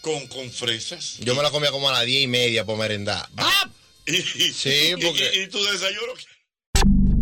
con, 0.00 0.26
con 0.28 0.50
fresas. 0.50 1.16
Yo 1.18 1.34
me 1.34 1.42
la 1.42 1.50
comía 1.50 1.70
como 1.70 1.88
a 1.88 1.92
las 1.92 2.06
diez 2.06 2.22
y 2.22 2.26
media 2.26 2.64
por 2.64 2.78
merendar. 2.78 3.28
Sí, 4.06 4.94
porque... 5.02 5.30
¿Y, 5.34 5.42
y 5.42 5.48
tu 5.48 5.62
desayuno? 5.64 6.12